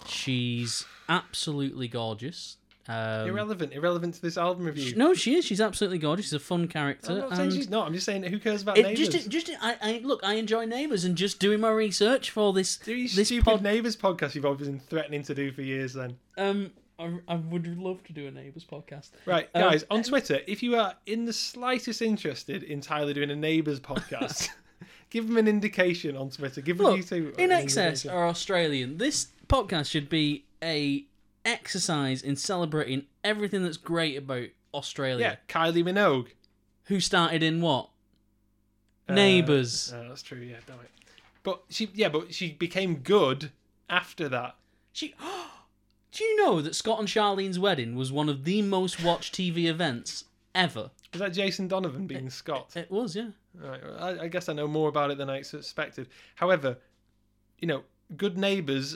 She's 0.08 0.86
absolutely 1.10 1.88
gorgeous. 1.88 2.58
Um, 2.90 3.30
Irrelevant, 3.30 3.72
irrelevant 3.72 4.16
to 4.16 4.22
this 4.22 4.38
album 4.38 4.66
review. 4.66 4.94
no, 4.98 5.14
she 5.14 5.36
is. 5.36 5.46
She's 5.46 5.62
absolutely 5.62 6.00
gorgeous. 6.00 6.26
She's 6.26 6.34
a 6.34 6.40
fun 6.40 6.68
character. 6.68 7.14
I'm 7.14 7.18
not 7.20 7.38
saying 7.38 7.52
she's 7.52 7.70
not. 7.70 7.88
I'm 7.88 7.94
just 7.94 8.06
saying 8.06 8.24
who 8.24 8.40
cares 8.40 8.62
about 8.62 8.78
it, 8.78 8.84
neighbours? 8.84 9.08
just, 9.08 9.30
just, 9.30 9.50
I, 9.62 9.78
I 9.82 10.02
look. 10.04 10.20
I 10.22 10.34
enjoy 10.34 10.66
Neighbours, 10.66 11.06
and 11.06 11.16
just 11.16 11.40
doing 11.40 11.62
my 11.62 11.72
research 11.72 12.30
for 12.30 12.52
this. 12.52 12.76
Do 12.76 12.94
you 12.94 13.08
this 13.08 13.28
stupid 13.30 13.46
pod, 13.46 13.62
neighbours 13.62 13.96
podcast 13.96 14.36
you've 14.36 14.46
always 14.46 14.68
been 14.68 14.82
threatening 14.82 15.24
to 15.24 15.34
do 15.34 15.54
for 15.54 15.62
years 15.62 15.94
then. 15.94 16.18
um, 16.38 16.72
I, 17.00 17.20
I 17.28 17.36
would 17.36 17.66
love 17.78 18.04
to 18.06 18.14
do 18.14 18.28
a 18.28 18.32
Neighbours 18.32 18.66
podcast. 18.70 19.10
Right, 19.26 19.50
Um, 19.56 19.62
guys, 19.62 19.84
on 19.90 20.04
Twitter, 20.04 20.40
if 20.48 20.62
you 20.62 20.76
are 20.76 20.94
in 21.06 21.26
the 21.26 21.34
slightest 21.34 22.02
interested 22.02 22.64
in 22.64 22.82
Tyler 22.82 23.14
doing 23.14 23.32
a 23.32 23.36
neighbours 23.36 23.80
podcast, 23.80 24.50
give 25.10 25.26
him 25.26 25.38
an 25.38 25.48
indication 25.48 26.16
on 26.16 26.30
Twitter. 26.30 26.62
Give 26.62 26.78
them 26.78 26.88
Look, 26.88 26.98
you 26.98 27.04
two 27.04 27.34
INXS 27.38 28.12
are 28.12 28.28
Australian. 28.28 28.98
This 28.98 29.28
podcast 29.48 29.90
should 29.90 30.08
be 30.10 30.46
a 30.62 31.06
exercise 31.46 32.22
in 32.22 32.36
celebrating 32.36 33.06
everything 33.24 33.64
that's 33.64 33.78
great 33.78 34.18
about 34.18 34.48
Australia. 34.74 35.40
Yeah, 35.50 35.54
Kylie 35.54 35.84
Minogue. 35.84 36.30
Who 36.86 37.00
started 37.00 37.42
in 37.44 37.62
what? 37.62 37.90
Uh, 39.10 39.14
Neighbours. 39.16 39.92
uh, 39.94 40.06
that's 40.10 40.22
true. 40.22 40.40
Yeah, 40.40 40.58
damn 40.66 40.80
it. 40.80 40.90
But 41.44 41.64
she, 41.70 41.90
yeah, 41.94 42.10
but 42.10 42.34
she 42.34 42.52
became 42.52 42.98
good 42.98 43.52
after 43.90 44.30
that. 44.30 44.56
She. 44.92 45.16
Do 46.14 46.24
you 46.24 46.38
know 46.38 46.62
that 46.62 46.76
Scott 46.76 47.00
and 47.00 47.08
Charlene's 47.08 47.58
wedding 47.58 47.96
was 47.96 48.12
one 48.12 48.30
of 48.30 48.44
the 48.44 48.62
most 48.62 49.04
watched 49.04 49.34
TV 49.34 49.66
events 49.66 50.26
ever? 50.54 50.92
Was 51.12 51.20
that 51.20 51.34
Jason 51.34 51.68
Donovan 51.68 52.06
being 52.06 52.30
Scott? 52.30 52.72
It 52.76 52.92
was, 52.92 53.16
yeah. 53.16 53.30
Right, 53.56 53.82
I, 54.00 54.24
I 54.26 54.28
guess 54.28 54.48
I 54.48 54.54
know 54.54 54.68
more 54.68 54.90
about 54.90 55.10
it 55.10 55.18
than 55.18 55.30
I 55.30 55.42
suspected. 55.42 56.08
However, 56.36 56.78
you 57.58 57.68
know, 57.68 57.82
good 58.16 58.38
neighbours, 58.38 58.96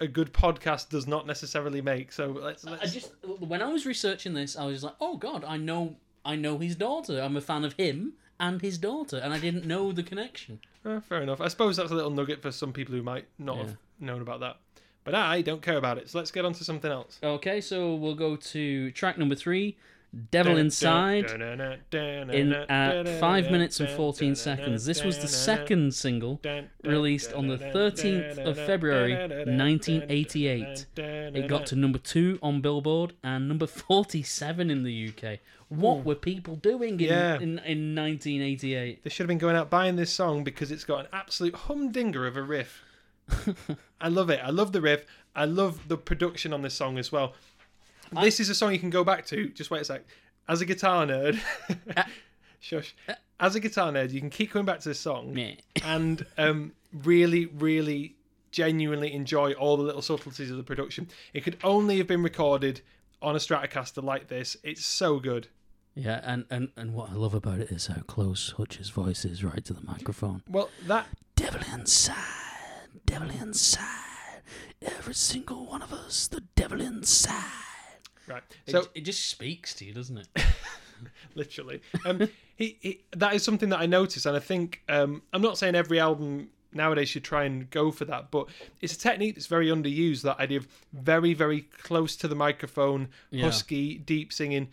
a 0.00 0.06
good 0.06 0.34
podcast 0.34 0.90
does 0.90 1.06
not 1.06 1.26
necessarily 1.26 1.80
make. 1.80 2.12
So 2.12 2.28
let's. 2.28 2.64
let's 2.64 2.82
I 2.82 2.86
just 2.86 3.12
when 3.38 3.62
I 3.62 3.72
was 3.72 3.86
researching 3.86 4.34
this, 4.34 4.54
I 4.54 4.66
was 4.66 4.84
like, 4.84 4.94
"Oh 5.00 5.16
God, 5.16 5.44
I 5.44 5.56
know, 5.56 5.96
I 6.26 6.36
know 6.36 6.58
his 6.58 6.76
daughter. 6.76 7.20
I'm 7.20 7.36
a 7.36 7.42
fan 7.42 7.64
of 7.64 7.72
him 7.74 8.14
and 8.38 8.60
his 8.60 8.76
daughter, 8.76 9.16
and 9.16 9.32
I 9.32 9.38
didn't 9.38 9.64
know 9.64 9.92
the 9.92 10.02
connection." 10.02 10.60
Uh, 10.84 11.00
fair 11.00 11.22
enough. 11.22 11.40
I 11.40 11.48
suppose 11.48 11.76
that's 11.76 11.90
a 11.90 11.94
little 11.94 12.10
nugget 12.10 12.42
for 12.42 12.50
some 12.50 12.72
people 12.72 12.94
who 12.94 13.02
might 13.02 13.26
not 13.38 13.58
have 13.58 13.76
known 13.98 14.20
about 14.22 14.40
that. 14.40 14.56
But 15.04 15.14
I 15.14 15.40
don't 15.42 15.62
care 15.62 15.76
about 15.78 15.98
it. 15.98 16.10
So 16.10 16.18
let's 16.18 16.30
get 16.30 16.44
on 16.44 16.52
to 16.54 16.64
something 16.64 16.90
else. 16.90 17.18
Okay, 17.22 17.60
so 17.60 17.94
we'll 17.94 18.14
go 18.14 18.36
to 18.36 18.90
track 18.92 19.16
number 19.18 19.34
three, 19.34 19.76
"Devil 20.30 20.56
Inside." 20.58 21.30
In 21.30 22.52
at 22.52 23.08
five 23.18 23.50
minutes 23.50 23.80
and 23.80 23.88
fourteen 23.90 24.34
seconds. 24.34 24.84
This 24.84 25.02
was 25.02 25.18
the 25.18 25.28
second 25.28 25.94
single 25.94 26.40
released 26.84 27.32
on 27.32 27.46
the 27.48 27.56
13th 27.56 28.38
of 28.38 28.56
February 28.56 29.12
1988. 29.14 30.86
It 30.96 31.48
got 31.48 31.66
to 31.66 31.76
number 31.76 31.98
two 31.98 32.38
on 32.42 32.60
Billboard 32.60 33.14
and 33.22 33.48
number 33.48 33.66
47 33.66 34.70
in 34.70 34.82
the 34.82 35.08
UK. 35.08 35.38
What 35.68 36.04
were 36.04 36.16
people 36.16 36.56
doing 36.56 36.94
in, 37.00 37.06
Yeah. 37.06 37.36
in, 37.36 37.58
in 37.60 37.94
1988? 37.94 39.04
They 39.04 39.10
should 39.10 39.24
have 39.24 39.28
been 39.28 39.38
going 39.38 39.56
out 39.56 39.70
buying 39.70 39.96
this 39.96 40.12
song 40.12 40.42
because 40.44 40.70
it's 40.72 40.84
got 40.84 41.00
an 41.00 41.06
absolute 41.12 41.54
humdinger 41.54 42.26
of 42.26 42.36
a 42.36 42.42
riff. 42.42 42.82
I 44.00 44.08
love 44.08 44.30
it. 44.30 44.40
I 44.42 44.50
love 44.50 44.72
the 44.72 44.80
riff. 44.80 45.04
I 45.34 45.44
love 45.44 45.88
the 45.88 45.96
production 45.96 46.52
on 46.52 46.62
this 46.62 46.74
song 46.74 46.98
as 46.98 47.12
well. 47.12 47.34
This 48.12 48.40
is 48.40 48.48
a 48.48 48.54
song 48.54 48.72
you 48.72 48.78
can 48.78 48.90
go 48.90 49.04
back 49.04 49.26
to. 49.26 49.48
Just 49.50 49.70
wait 49.70 49.82
a 49.82 49.84
sec. 49.84 50.02
As 50.48 50.60
a 50.60 50.66
guitar 50.66 51.06
nerd, 51.06 51.38
shush. 52.60 52.94
As 53.38 53.54
a 53.54 53.60
guitar 53.60 53.92
nerd, 53.92 54.10
you 54.10 54.20
can 54.20 54.30
keep 54.30 54.50
coming 54.50 54.66
back 54.66 54.80
to 54.80 54.88
this 54.88 54.98
song 54.98 55.32
Meh. 55.32 55.54
and 55.84 56.26
um, 56.36 56.72
really, 56.92 57.46
really, 57.46 58.16
genuinely 58.50 59.12
enjoy 59.12 59.52
all 59.52 59.76
the 59.76 59.84
little 59.84 60.02
subtleties 60.02 60.50
of 60.50 60.56
the 60.56 60.64
production. 60.64 61.08
It 61.32 61.44
could 61.44 61.56
only 61.62 61.98
have 61.98 62.08
been 62.08 62.22
recorded 62.22 62.80
on 63.22 63.36
a 63.36 63.38
Stratocaster 63.38 64.02
like 64.02 64.26
this. 64.28 64.56
It's 64.64 64.84
so 64.84 65.20
good. 65.20 65.46
Yeah, 65.94 66.20
and, 66.24 66.46
and, 66.50 66.70
and 66.76 66.94
what 66.94 67.10
I 67.10 67.14
love 67.14 67.34
about 67.34 67.60
it 67.60 67.70
is 67.70 67.86
how 67.86 68.02
close 68.02 68.54
Hutch's 68.56 68.90
voice 68.90 69.24
is 69.24 69.44
right 69.44 69.64
to 69.64 69.72
the 69.72 69.82
microphone. 69.82 70.42
Well, 70.48 70.70
that 70.86 71.06
Devil 71.36 71.60
inside, 71.72 72.14
devil 73.06 73.30
inside, 73.30 74.42
every 74.82 75.14
single 75.14 75.66
one 75.66 75.82
of 75.82 75.92
us, 75.92 76.26
the 76.28 76.42
devil 76.56 76.80
inside. 76.80 77.34
right. 78.28 78.42
So 78.66 78.82
So 78.82 78.88
it, 78.94 79.02
just 79.02 79.28
speaks 79.28 79.74
to 79.74 79.84
you, 79.84 79.92
doesn't 79.94 80.18
it? 80.18 80.28
literally. 81.34 81.80
Um, 82.04 82.28
he, 82.56 82.76
he 82.80 83.00
that 83.16 83.34
is 83.34 83.42
something 83.42 83.68
that 83.70 83.80
I 83.80 83.86
notice, 83.86 84.26
and 84.26 84.36
I 84.36 84.40
think 84.40 84.82
um, 84.88 85.22
I'm 85.32 85.42
not 85.42 85.58
saying 85.58 85.74
every 85.74 85.98
album 86.00 86.50
nowadays 86.72 87.08
should 87.08 87.24
try 87.24 87.44
and 87.44 87.68
go 87.70 87.90
for 87.90 88.04
that, 88.04 88.30
but 88.30 88.48
it's 88.80 88.94
a 88.94 88.98
technique 88.98 89.34
that's 89.34 89.46
very 89.46 89.68
underused. 89.68 90.22
That 90.22 90.38
idea 90.38 90.58
of 90.58 90.68
very, 90.92 91.34
very 91.34 91.62
close 91.62 92.14
to 92.16 92.28
the 92.28 92.34
microphone, 92.36 93.08
Yeah. 93.30 93.46
husky, 93.46 93.98
deep 93.98 94.32
singing, 94.32 94.68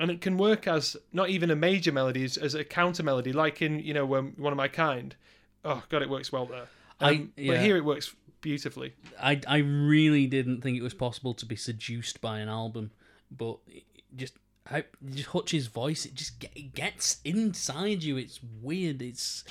and 0.00 0.10
it 0.10 0.20
can 0.20 0.36
work 0.36 0.66
as 0.66 0.96
not 1.12 1.28
even 1.30 1.50
a 1.50 1.56
major 1.56 1.92
melody, 1.92 2.24
as, 2.24 2.36
as 2.36 2.54
a 2.54 2.64
counter 2.64 3.02
melody, 3.02 3.32
like 3.32 3.62
in 3.62 3.78
you 3.80 3.94
know 3.94 4.14
um, 4.16 4.32
one 4.36 4.52
of 4.52 4.56
my 4.56 4.68
kind. 4.68 5.14
Oh 5.64 5.82
God, 5.88 6.02
it 6.02 6.10
works 6.10 6.32
well 6.32 6.46
there. 6.46 6.66
I- 7.08 7.26
yeah. 7.36 7.52
But 7.52 7.60
here 7.60 7.76
it 7.76 7.84
works 7.84 8.14
beautifully. 8.40 8.94
I, 9.20 9.40
I 9.46 9.58
really 9.58 10.26
didn't 10.26 10.60
think 10.60 10.76
it 10.78 10.82
was 10.82 10.94
possible 10.94 11.34
to 11.34 11.46
be 11.46 11.56
seduced 11.56 12.20
by 12.20 12.40
an 12.40 12.48
album, 12.48 12.90
but 13.30 13.58
just 14.16 14.34
how 14.66 14.82
just 15.12 15.28
Hutch's 15.28 15.66
voice 15.66 16.06
it 16.06 16.14
just 16.14 16.42
it 16.54 16.74
gets 16.74 17.18
inside 17.24 18.02
you. 18.02 18.16
It's 18.16 18.40
weird. 18.62 19.02
It's 19.02 19.44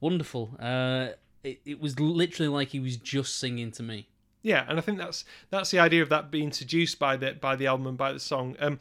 wonderful. 0.00 0.56
Uh, 0.58 1.08
it, 1.42 1.60
it 1.64 1.80
was 1.80 1.98
literally 1.98 2.48
like 2.48 2.68
he 2.68 2.80
was 2.80 2.96
just 2.96 3.38
singing 3.38 3.70
to 3.72 3.82
me. 3.82 4.08
Yeah, 4.42 4.64
and 4.68 4.78
I 4.78 4.80
think 4.80 4.98
that's 4.98 5.24
that's 5.50 5.70
the 5.70 5.78
idea 5.78 6.02
of 6.02 6.08
that 6.08 6.30
being 6.30 6.52
seduced 6.52 6.98
by 6.98 7.16
the 7.16 7.32
by 7.32 7.56
the 7.56 7.66
album 7.66 7.86
and 7.86 7.98
by 7.98 8.12
the 8.12 8.20
song. 8.20 8.56
Um, 8.58 8.78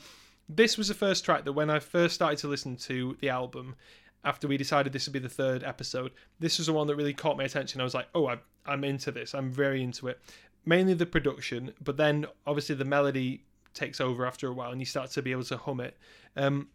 this 0.48 0.78
was 0.78 0.88
the 0.88 0.94
first 0.94 1.26
track 1.26 1.44
that 1.46 1.54
when 1.54 1.70
I 1.70 1.80
first 1.80 2.16
started 2.16 2.40
to 2.40 2.48
listen 2.48 2.76
to 2.78 3.18
the 3.20 3.30
album, 3.30 3.76
after 4.24 4.48
we 4.48 4.58
decided 4.58 4.92
this 4.92 5.08
would 5.08 5.14
be 5.14 5.20
the 5.20 5.30
third 5.30 5.64
episode, 5.64 6.12
this 6.40 6.58
was 6.58 6.68
the 6.68 6.74
one 6.74 6.88
that 6.88 6.96
really 6.96 7.14
caught 7.14 7.38
my 7.38 7.44
attention. 7.44 7.80
I 7.80 7.84
was 7.84 7.94
like, 7.94 8.08
oh, 8.14 8.28
I, 8.28 8.38
I'm 8.66 8.84
into 8.84 9.12
this. 9.12 9.34
I'm 9.34 9.52
very 9.52 9.82
into 9.82 10.08
it. 10.08 10.20
Mainly 10.66 10.94
the 10.94 11.06
production, 11.06 11.74
but 11.82 11.98
then 11.98 12.26
obviously 12.46 12.76
the 12.76 12.86
melody 12.86 13.46
takes 13.74 14.02
over 14.02 14.26
after 14.26 14.48
a 14.48 14.54
while, 14.54 14.72
and 14.72 14.82
you 14.82 14.86
start 14.86 15.10
to 15.12 15.22
be 15.22 15.32
able 15.32 15.44
to 15.46 15.58
hum 15.58 15.80
it. 15.80 15.98
Um, 16.36 16.68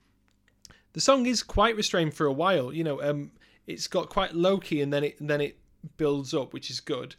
the 0.95 1.01
song 1.01 1.27
is 1.27 1.43
quite 1.43 1.77
restrained 1.77 2.15
for 2.15 2.27
a 2.27 2.33
while. 2.33 2.73
You 2.73 2.85
know, 2.85 3.03
um, 3.03 3.33
it's 3.67 3.87
got 3.87 4.09
quite 4.09 4.35
low 4.35 4.59
key, 4.59 4.81
and 4.81 4.93
then 4.93 5.05
it 5.05 5.21
and 5.21 5.29
then 5.29 5.41
it 5.41 5.59
builds 5.97 6.33
up, 6.33 6.53
which 6.53 6.71
is 6.71 6.81
good. 6.81 7.15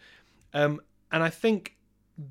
Um, 0.54 0.82
and 1.12 1.22
I 1.22 1.30
think 1.30 1.76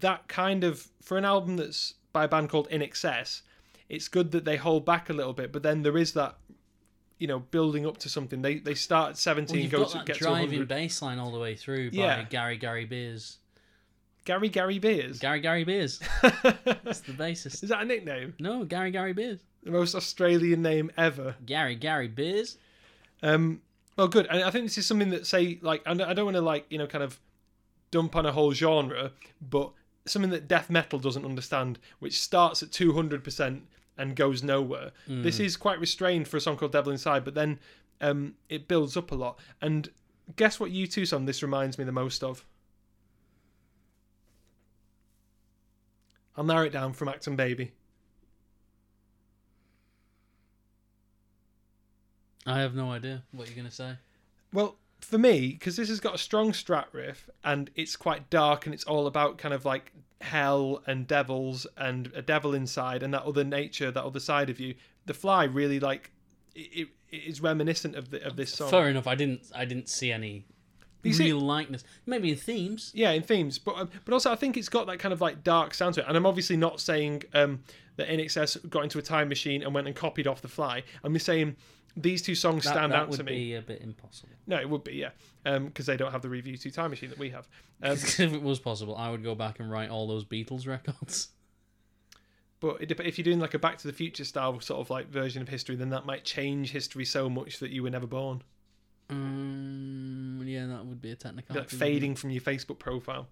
that 0.01 0.29
kind 0.29 0.65
of 0.65 0.89
for 1.01 1.17
an 1.17 1.25
album 1.25 1.57
that's 1.57 1.95
by 2.13 2.25
a 2.25 2.29
band 2.29 2.49
called 2.49 2.69
INXS, 2.71 3.43
it's 3.89 4.09
good 4.09 4.31
that 4.33 4.45
they 4.45 4.57
hold 4.57 4.85
back 4.85 5.11
a 5.11 5.13
little 5.13 5.33
bit. 5.33 5.53
But 5.53 5.63
then 5.63 5.83
there 5.83 5.99
is 5.99 6.13
that, 6.15 6.37
you 7.19 7.27
know, 7.27 7.39
building 7.39 7.87
up 7.87 7.99
to 7.99 8.09
something. 8.09 8.43
They 8.43 8.59
they 8.59 8.75
start 8.75 9.11
at 9.11 9.19
seventeen, 9.19 9.57
Well, 9.57 9.63
you've 9.63 9.73
go 9.73 9.79
got 9.81 9.89
to 9.91 9.99
that 9.99 10.07
get 10.07 10.17
to 10.17 10.21
driving 10.25 10.51
hundred. 10.51 10.69
bass 10.69 11.01
line 11.03 11.19
all 11.19 11.31
the 11.33 11.39
way 11.39 11.55
through 11.57 11.91
by 11.93 11.97
Yeah. 11.99 12.23
Garry 12.25 12.57
Gary 12.57 12.85
Beers. 12.85 13.39
Garry 14.25 14.49
Gary 14.49 14.79
Beers. 14.79 15.19
Garry 15.19 15.41
Gary 15.41 15.65
Beers. 15.65 16.01
That's 16.65 17.01
the 17.01 17.13
basis. 17.13 17.63
is 17.63 17.69
that 17.69 17.83
a 17.83 17.85
nickname? 17.85 18.35
No, 18.39 18.65
Garry 18.65 18.91
Gary 18.91 19.13
Beers. 19.13 19.41
The 19.63 19.71
most 19.71 19.95
Australian 19.95 20.63
name 20.63 20.91
ever. 20.97 21.37
Garry 21.45 21.75
Gary 21.77 22.09
Beers. 22.09 22.57
Um, 23.23 23.61
well, 23.97 24.09
good. 24.09 24.27
And 24.27 24.43
I 24.43 24.51
think 24.51 24.65
this 24.67 24.79
is 24.79 24.87
something 24.87 25.11
that 25.11 25.27
say 25.27 25.59
like 25.63 25.83
I 25.87 25.93
I 25.93 26.15
don't 26.15 26.25
want 26.25 26.37
to 26.37 26.41
like 26.43 26.67
you 26.71 26.79
know 26.79 26.87
kind 26.87 27.05
of 27.05 27.21
dump 27.91 28.17
on 28.17 28.27
a 28.27 28.33
whole 28.33 28.53
genre, 28.53 29.13
but 29.41 29.71
something 30.07 30.31
that 30.33 30.49
death 30.49 30.69
metal 30.69 30.99
doesn't 30.99 31.25
understand, 31.25 31.79
which 32.01 32.19
starts 32.21 32.63
at 32.63 32.73
two 32.73 32.93
hundred 32.95 33.23
percent 33.25 33.63
and 33.97 34.17
goes 34.17 34.43
nowhere. 34.43 34.91
This 35.07 35.39
is 35.41 35.57
quite 35.57 35.79
restrained 35.81 36.29
for 36.29 36.37
a 36.37 36.41
song 36.41 36.57
called 36.57 36.73
Devil 36.73 36.93
Inside, 36.93 37.25
but 37.25 37.35
then 37.35 37.59
um, 38.01 38.35
it 38.49 38.67
builds 38.69 38.97
up 38.97 39.13
a 39.13 39.15
lot. 39.15 39.39
And 39.61 39.91
guess 40.37 40.59
what 40.59 40.71
U2 40.71 41.07
song 41.07 41.27
this 41.27 41.43
reminds 41.43 41.79
me 41.79 41.85
the 41.85 41.93
most 41.93 42.23
of? 42.25 42.45
I'll 46.37 46.45
narrow 46.45 46.65
it 46.65 46.73
down 46.73 46.93
from 46.93 47.09
Achtung 47.09 47.37
Baby. 47.37 47.73
I 52.47 52.61
have 52.61 52.75
no 52.75 52.91
idea 52.91 53.23
what 53.33 53.47
you're 53.49 53.57
gonna 53.57 53.71
say. 53.71 53.95
Well, 54.53 54.77
for 55.01 55.19
me, 55.19 55.49
because 55.49 55.77
this 55.77 55.89
has 55.89 56.01
got 56.01 56.15
a 56.15 56.19
strong 56.19 56.53
strat 56.53 56.87
riff 56.93 57.29
and 57.43 57.71
it's 57.75 57.97
quite 57.97 58.31
dark 58.31 58.67
and 58.67 58.75
it's 58.75 58.85
all 58.85 59.07
about 59.07 59.39
kind 59.39 59.55
of 59.55 59.65
like 59.65 59.93
hell 60.21 60.83
and 60.87 61.07
devils 61.07 61.67
and 61.77 62.11
a 62.15 62.23
devil 62.23 62.55
inside 62.55 63.03
and 63.03 63.13
that 63.15 63.23
other 63.25 63.45
nature, 63.45 63.91
that 63.91 64.05
other 64.05 64.21
side 64.21 64.51
of 64.51 64.59
you. 64.61 64.75
The 65.07 65.15
Fly 65.15 65.45
really 65.45 65.81
like 65.81 66.11
it, 66.55 66.89
it 67.11 67.23
is 67.27 67.41
reminiscent 67.41 67.95
of 67.95 68.11
the, 68.11 68.25
of 68.27 68.37
this 68.37 68.53
song. 68.53 68.71
Fair 68.71 68.89
enough. 68.89 69.07
I 69.07 69.15
didn't. 69.15 69.43
I 69.55 69.65
didn't 69.65 69.89
see 69.89 70.11
any 70.13 70.47
You 71.03 71.13
see- 71.13 71.25
real 71.25 71.41
likeness. 71.41 71.85
Maybe 72.07 72.31
in 72.31 72.37
themes. 72.37 72.91
Yeah, 72.95 73.11
in 73.11 73.23
themes, 73.23 73.59
but 73.59 73.77
um, 73.77 73.91
but 74.05 74.15
also 74.15 74.33
I 74.33 74.37
think 74.37 74.57
it's 74.57 74.69
got 74.69 74.87
that 74.87 74.99
kind 74.99 75.13
of 75.13 75.21
like 75.21 75.45
dark 75.45 75.75
sound 75.75 75.95
to 75.97 76.01
it. 76.01 76.07
And 76.09 76.17
I'm 76.17 76.27
obviously 76.27 76.57
not 76.57 76.81
saying 76.81 77.25
um, 77.35 77.63
that 77.97 78.09
INXS 78.09 78.69
got 78.71 78.85
into 78.85 78.99
a 78.99 79.03
time 79.03 79.29
machine 79.29 79.63
and 79.63 79.75
went 79.75 79.87
and 79.87 79.95
copied 79.95 80.27
off 80.27 80.41
the 80.43 80.49
Fly. 80.49 80.83
I'm 81.03 81.13
just 81.13 81.27
saying 81.27 81.57
these 81.97 82.23
two 82.23 82.35
songs 82.35 82.65
That, 82.65 82.71
stand 82.71 82.93
that 82.93 83.03
out 83.03 83.13
to 83.13 83.23
me. 83.23 83.25
That 83.25 83.25
would 83.25 83.27
be 83.27 83.55
a 83.55 83.63
bit 83.79 83.83
impossible. 83.83 84.31
No, 84.47 84.59
it 84.61 84.69
would 84.69 84.85
be 84.85 84.95
yeah, 84.95 85.11
because 85.45 85.87
they 85.87 85.97
don't 85.97 86.13
have 86.13 86.23
the 86.23 86.29
REVU2 86.29 86.73
time 86.73 86.91
machine 86.91 87.11
that 87.11 87.19
we 87.19 87.31
have. 87.31 87.49
Um, 87.83 87.93
if 87.93 88.21
it 88.21 88.43
was 88.43 88.61
possible, 88.61 88.97
I 88.97 89.11
would 89.11 89.23
go 89.23 89.35
back 89.35 89.61
and 89.61 89.71
write 89.71 89.91
all 89.91 90.07
those 90.07 90.25
Beatles 90.25 90.67
records. 90.67 91.29
But 92.61 92.81
it, 92.81 92.91
if 93.01 93.19
you're 93.19 93.25
doing 93.25 93.41
like 93.41 93.53
a 93.53 93.59
Back 93.59 93.77
to 93.79 93.87
the 93.87 93.93
Future 93.93 94.25
style 94.25 94.59
sort 94.61 94.81
of 94.81 94.89
like 94.89 95.11
version 95.11 95.43
of 95.43 95.49
history, 95.51 95.77
then 95.77 95.91
that 95.91 96.07
might 96.07 96.25
change 96.25 96.71
history 96.71 97.05
so 97.05 97.29
much 97.29 97.59
that 97.59 97.73
you 97.73 97.83
were 97.83 97.91
never 97.91 98.07
born, 98.07 98.43
Um, 99.11 100.43
yeah, 100.47 100.67
that 100.67 100.87
would 100.87 101.03
be 101.03 101.11
a 101.11 101.17
technical. 101.17 101.57
like 101.57 101.69
fading 101.69 102.15
from 102.15 102.31
your 102.31 102.41
Facebook 102.41 102.79
profile. 102.79 103.29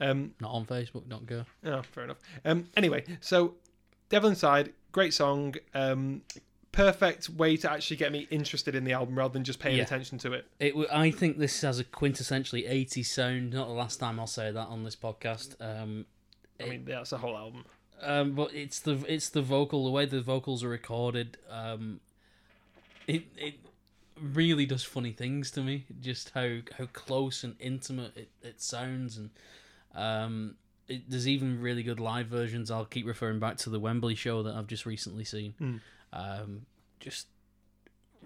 Um, 0.00 0.34
Not 0.40 0.50
on 0.50 0.66
Facebook. 0.66 1.08
Don't 1.08 1.26
go. 1.26 1.44
oh, 1.64 1.82
fair 1.82 2.04
enough. 2.04 2.18
Um, 2.44 2.68
anyway, 2.76 3.04
so 3.20 3.54
Devil 4.08 4.30
Inside, 4.30 4.72
great 4.92 5.14
song. 5.14 5.54
Um, 5.74 6.22
perfect 6.76 7.28
way 7.30 7.56
to 7.56 7.70
actually 7.70 7.96
get 7.96 8.12
me 8.12 8.26
interested 8.30 8.74
in 8.74 8.84
the 8.84 8.92
album 8.92 9.16
rather 9.18 9.32
than 9.32 9.44
just 9.44 9.58
paying 9.58 9.78
Yeah. 9.78 9.84
attention 9.84 10.18
to 10.18 10.32
it. 10.34 10.46
It. 10.60 10.74
I 10.92 11.10
think 11.10 11.38
this 11.38 11.60
has 11.62 11.78
a 11.78 11.84
quintessentially 11.84 12.68
80s 12.68 13.06
sound. 13.06 13.52
Not 13.54 13.66
the 13.68 13.72
last 13.74 13.98
time 13.98 14.20
I'll 14.20 14.26
say 14.26 14.50
that 14.52 14.66
on 14.68 14.84
this 14.84 14.94
podcast. 14.96 15.56
Um, 15.60 16.06
I 16.60 16.66
mean, 16.68 16.84
that's 16.84 17.10
the 17.10 17.18
whole 17.18 17.36
album. 17.36 17.64
um, 18.02 18.32
but 18.34 18.52
it's 18.54 18.78
the 18.80 19.02
it's 19.08 19.28
the 19.30 19.42
vocal, 19.42 19.84
the 19.84 19.90
way 19.90 20.04
the 20.06 20.20
vocals 20.20 20.62
are 20.62 20.68
recorded. 20.68 21.38
Um, 21.50 22.00
it 23.06 23.24
it 23.38 23.54
really 24.20 24.66
does 24.66 24.82
funny 24.84 25.12
things 25.12 25.50
to 25.52 25.62
me. 25.62 25.84
Just 26.00 26.30
how 26.34 26.58
how 26.78 26.86
close 26.92 27.42
and 27.44 27.56
intimate 27.60 28.16
it, 28.16 28.28
it 28.42 28.60
sounds, 28.60 29.16
and 29.16 29.30
um, 29.94 30.56
it, 30.88 31.08
there's 31.08 31.26
even 31.28 31.60
really 31.60 31.82
good 31.82 32.00
live 32.00 32.26
versions. 32.26 32.70
I'll 32.70 32.84
keep 32.84 33.06
referring 33.06 33.38
back 33.38 33.56
to 33.58 33.70
the 33.70 33.80
Wembley 33.80 34.14
show 34.14 34.42
that 34.42 34.54
I've 34.54 34.66
just 34.66 34.84
recently 34.86 35.24
seen. 35.24 35.54
Mm. 35.60 35.80
Um, 36.12 36.66
just 37.00 37.26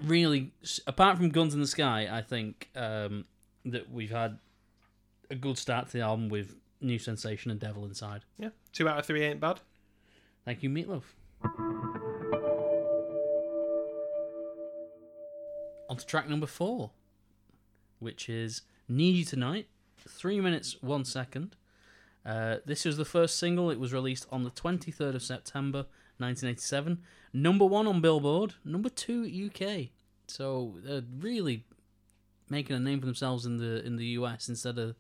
really, 0.02 0.52
apart 0.86 1.16
from 1.16 1.30
Guns 1.30 1.54
in 1.54 1.60
the 1.60 1.66
Sky, 1.66 2.08
I 2.10 2.22
think 2.22 2.70
um, 2.74 3.24
that 3.64 3.90
we've 3.90 4.10
had 4.10 4.38
a 5.30 5.34
good 5.34 5.58
start 5.58 5.86
to 5.88 5.92
the 5.92 6.00
album 6.00 6.28
with 6.28 6.56
New 6.80 6.98
Sensation 6.98 7.50
and 7.50 7.60
Devil 7.60 7.84
Inside. 7.84 8.24
Yeah, 8.38 8.50
two 8.72 8.88
out 8.88 8.98
of 8.98 9.06
three 9.06 9.22
ain't 9.22 9.40
bad. 9.40 9.60
Thank 10.44 10.62
you, 10.62 10.70
Meatloaf. 10.70 11.02
On 15.88 15.96
to 15.96 16.06
track 16.06 16.28
number 16.28 16.46
four, 16.46 16.92
which 17.98 18.28
is 18.28 18.62
Need 18.88 19.16
You 19.16 19.24
Tonight, 19.24 19.66
three 20.08 20.40
minutes, 20.40 20.76
one 20.80 21.04
second. 21.04 21.56
Uh, 22.24 22.56
this 22.64 22.84
was 22.84 22.96
the 22.96 23.04
first 23.04 23.38
single. 23.38 23.70
It 23.70 23.80
was 23.80 23.92
released 23.92 24.26
on 24.30 24.44
the 24.44 24.50
23rd 24.50 25.14
of 25.14 25.22
September 25.22 25.86
1987. 26.20 26.98
Number 27.32 27.64
one 27.64 27.86
on 27.86 28.00
Billboard, 28.00 28.54
number 28.64 28.88
two 28.88 29.24
UK. 29.24 29.88
So 30.26 30.76
they're 30.84 31.02
really 31.18 31.64
making 32.48 32.76
a 32.76 32.80
name 32.80 33.00
for 33.00 33.06
themselves 33.06 33.46
in 33.46 33.58
the 33.58 33.84
in 33.84 33.96
the 33.96 34.06
US 34.06 34.48
instead 34.48 34.78
of 34.78 34.96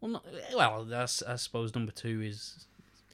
well, 0.00 0.12
not, 0.12 0.24
well, 0.54 0.84
that's, 0.84 1.22
I 1.22 1.36
suppose 1.36 1.74
number 1.74 1.90
two 1.90 2.22
is 2.22 2.66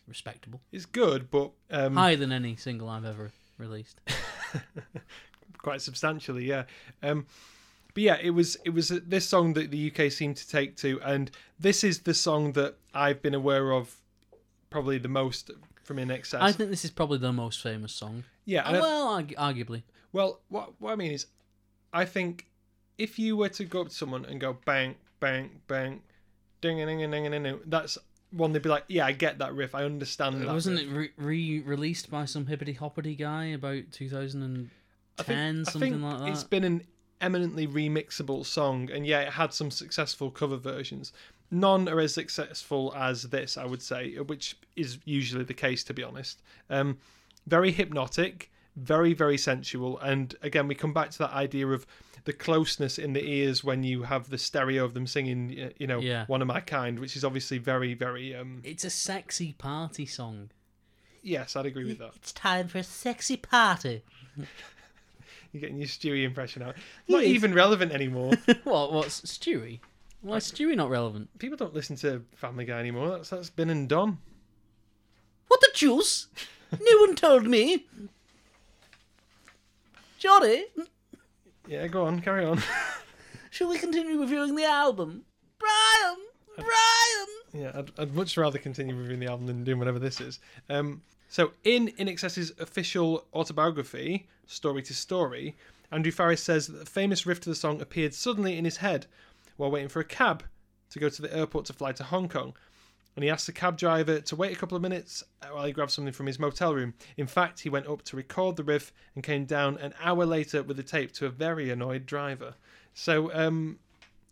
respectable, 0.06 0.60
It's 0.70 0.84
good, 0.84 1.30
but 1.30 1.52
um, 1.70 1.94
higher 1.94 2.16
than 2.16 2.30
any 2.30 2.56
single 2.56 2.88
I've 2.88 3.06
ever 3.06 3.32
released. 3.56 4.00
quite 5.58 5.80
substantially, 5.80 6.44
yeah. 6.44 6.64
Um, 7.02 7.26
but 7.94 8.02
yeah, 8.02 8.18
it 8.20 8.30
was 8.30 8.56
it 8.64 8.70
was 8.70 8.88
this 8.88 9.26
song 9.26 9.54
that 9.54 9.70
the 9.70 9.90
UK 9.90 10.12
seemed 10.12 10.36
to 10.36 10.48
take 10.48 10.76
to, 10.78 11.00
and 11.02 11.30
this 11.58 11.82
is 11.82 12.00
the 12.00 12.14
song 12.14 12.52
that 12.52 12.76
I've 12.92 13.22
been 13.22 13.34
aware 13.34 13.72
of 13.72 13.96
probably 14.68 14.98
the 14.98 15.08
most 15.08 15.50
from 15.84 15.98
INXS. 15.98 16.40
I 16.40 16.52
think 16.52 16.70
this 16.70 16.84
is 16.84 16.90
probably 16.90 17.18
the 17.18 17.32
most 17.32 17.62
famous 17.62 17.92
song. 17.92 18.24
yeah, 18.44 18.62
uh, 18.64 18.72
and 18.72 18.80
well, 18.80 19.22
argu- 19.22 19.36
arguably. 19.36 19.82
well, 20.12 20.40
what 20.48 20.72
what 20.80 20.92
I 20.92 20.96
mean 20.96 21.12
is, 21.12 21.26
I 21.92 22.04
think 22.04 22.46
if 22.98 23.18
you 23.18 23.36
were 23.36 23.48
to 23.50 23.64
go 23.64 23.82
up 23.82 23.88
to 23.88 23.94
someone 23.94 24.24
and 24.24 24.40
go 24.40 24.56
bang 24.64 24.96
bang 25.20 25.60
bang, 25.68 26.02
ding 26.60 26.80
a 26.80 26.86
ding 26.86 26.98
ding 26.98 27.10
ding 27.10 27.30
ding, 27.30 27.42
ding 27.42 27.60
that's 27.66 27.98
one 28.30 28.52
they'd 28.52 28.62
be 28.62 28.68
like, 28.68 28.84
yeah, 28.88 29.06
I 29.06 29.12
get 29.12 29.38
that 29.38 29.54
riff, 29.54 29.74
I 29.74 29.84
understand 29.84 30.40
that. 30.40 30.48
Wasn't 30.48 30.76
riff. 30.76 30.86
it 30.86 31.12
re- 31.16 31.60
re-released 31.60 32.10
by 32.10 32.24
some 32.24 32.46
hippity 32.46 32.72
hoppity 32.72 33.14
guy 33.14 33.44
about 33.46 33.84
2010, 33.92 34.70
I 35.18 35.22
think, 35.22 35.66
something 35.66 35.92
think 35.92 36.02
like 36.02 36.18
that? 36.18 36.28
It's 36.28 36.42
been 36.44 36.64
an 36.64 36.82
eminently 37.20 37.66
remixable 37.66 38.44
song, 38.44 38.90
and 38.90 39.06
yeah, 39.06 39.20
it 39.20 39.32
had 39.34 39.52
some 39.52 39.70
successful 39.70 40.30
cover 40.30 40.56
versions. 40.56 41.12
None 41.50 41.88
are 41.88 42.00
as 42.00 42.12
successful 42.14 42.92
as 42.96 43.24
this, 43.24 43.56
I 43.56 43.64
would 43.66 43.82
say, 43.82 44.14
which 44.16 44.56
is 44.76 44.98
usually 45.04 45.44
the 45.44 45.54
case, 45.54 45.84
to 45.84 45.94
be 45.94 46.02
honest. 46.02 46.42
Um, 46.70 46.98
very 47.46 47.70
hypnotic, 47.70 48.50
very, 48.76 49.12
very 49.14 49.38
sensual, 49.38 49.98
and 50.00 50.34
again, 50.42 50.66
we 50.68 50.74
come 50.74 50.92
back 50.92 51.10
to 51.10 51.18
that 51.18 51.32
idea 51.32 51.68
of 51.68 51.86
the 52.24 52.32
closeness 52.32 52.98
in 52.98 53.12
the 53.12 53.22
ears 53.22 53.62
when 53.62 53.82
you 53.84 54.02
have 54.04 54.30
the 54.30 54.38
stereo 54.38 54.84
of 54.84 54.94
them 54.94 55.06
singing, 55.06 55.70
you 55.78 55.86
know, 55.86 56.00
Yeah. 56.00 56.24
"One 56.26 56.40
of 56.40 56.48
My 56.48 56.60
Kind," 56.60 56.98
which 56.98 57.16
is 57.16 57.24
obviously 57.24 57.58
very, 57.58 57.92
very. 57.92 58.34
Um, 58.34 58.62
It's 58.64 58.82
a 58.84 58.90
sexy 58.90 59.52
party 59.52 60.06
song. 60.06 60.50
yes, 61.22 61.54
I'd 61.54 61.66
agree 61.66 61.84
with 61.84 61.98
that. 61.98 62.12
It's 62.16 62.32
time 62.32 62.68
for 62.68 62.78
a 62.78 62.82
sexy 62.82 63.36
party. 63.36 64.02
You're 65.54 65.60
getting 65.60 65.78
your 65.78 65.86
Stewie 65.86 66.24
impression 66.24 66.62
out. 66.62 66.74
Not 67.06 67.22
even 67.22 67.54
relevant 67.54 67.92
anymore. 67.92 68.32
what? 68.64 68.92
What's 68.92 69.20
Stewie? 69.20 69.78
Why 70.20 70.38
is 70.38 70.50
Stewie 70.50 70.74
not 70.74 70.90
relevant? 70.90 71.38
People 71.38 71.56
don't 71.56 71.72
listen 71.72 71.94
to 71.98 72.24
Family 72.34 72.64
Guy 72.64 72.80
anymore. 72.80 73.08
That's 73.10 73.30
that's 73.30 73.50
been 73.50 73.70
and 73.70 73.88
done. 73.88 74.18
What 75.46 75.60
the 75.60 75.70
juice? 75.72 76.26
no 76.72 76.98
one 76.98 77.14
told 77.14 77.46
me. 77.46 77.86
Johnny, 80.18 80.64
Yeah, 81.68 81.86
go 81.86 82.04
on, 82.06 82.20
carry 82.20 82.44
on. 82.44 82.60
shall 83.50 83.68
we 83.68 83.78
continue 83.78 84.18
reviewing 84.18 84.56
the 84.56 84.64
album? 84.64 85.22
Brian, 85.58 86.16
Brian. 86.56 87.28
yeah, 87.52 87.72
I'd, 87.78 87.90
I'd 87.98 88.14
much 88.14 88.36
rather 88.36 88.58
continue 88.58 88.96
reviewing 88.96 89.20
the 89.20 89.26
album 89.26 89.46
than 89.46 89.62
doing 89.62 89.78
whatever 89.78 89.98
this 90.00 90.20
is. 90.20 90.40
Um, 90.68 91.02
so 91.28 91.52
in 91.64 91.88
INXS's 91.98 92.52
official 92.58 93.26
autobiography, 93.34 94.26
Story 94.46 94.82
to 94.82 94.94
Story, 94.94 95.56
Andrew 95.90 96.12
Farriss 96.12 96.40
says 96.40 96.66
that 96.66 96.78
the 96.78 96.86
famous 96.86 97.26
riff 97.26 97.40
to 97.40 97.48
the 97.48 97.54
song 97.54 97.80
appeared 97.80 98.14
suddenly 98.14 98.58
in 98.58 98.64
his 98.64 98.78
head 98.78 99.06
while 99.56 99.70
waiting 99.70 99.88
for 99.88 100.00
a 100.00 100.04
cab 100.04 100.44
to 100.90 100.98
go 100.98 101.08
to 101.08 101.22
the 101.22 101.34
airport 101.36 101.66
to 101.66 101.72
fly 101.72 101.92
to 101.92 102.04
Hong 102.04 102.28
Kong. 102.28 102.54
And 103.14 103.22
he 103.22 103.30
asked 103.30 103.46
the 103.46 103.52
cab 103.52 103.78
driver 103.78 104.20
to 104.20 104.36
wait 104.36 104.52
a 104.52 104.58
couple 104.58 104.76
of 104.76 104.82
minutes 104.82 105.22
while 105.48 105.64
he 105.64 105.72
grabbed 105.72 105.92
something 105.92 106.12
from 106.12 106.26
his 106.26 106.38
motel 106.38 106.74
room. 106.74 106.94
In 107.16 107.28
fact, 107.28 107.60
he 107.60 107.68
went 107.68 107.86
up 107.86 108.02
to 108.02 108.16
record 108.16 108.56
the 108.56 108.64
riff 108.64 108.92
and 109.14 109.22
came 109.22 109.44
down 109.44 109.78
an 109.78 109.94
hour 110.02 110.26
later 110.26 110.62
with 110.62 110.76
the 110.76 110.82
tape 110.82 111.12
to 111.12 111.26
a 111.26 111.30
very 111.30 111.70
annoyed 111.70 112.06
driver. 112.06 112.54
So, 112.92 113.32
um, 113.32 113.78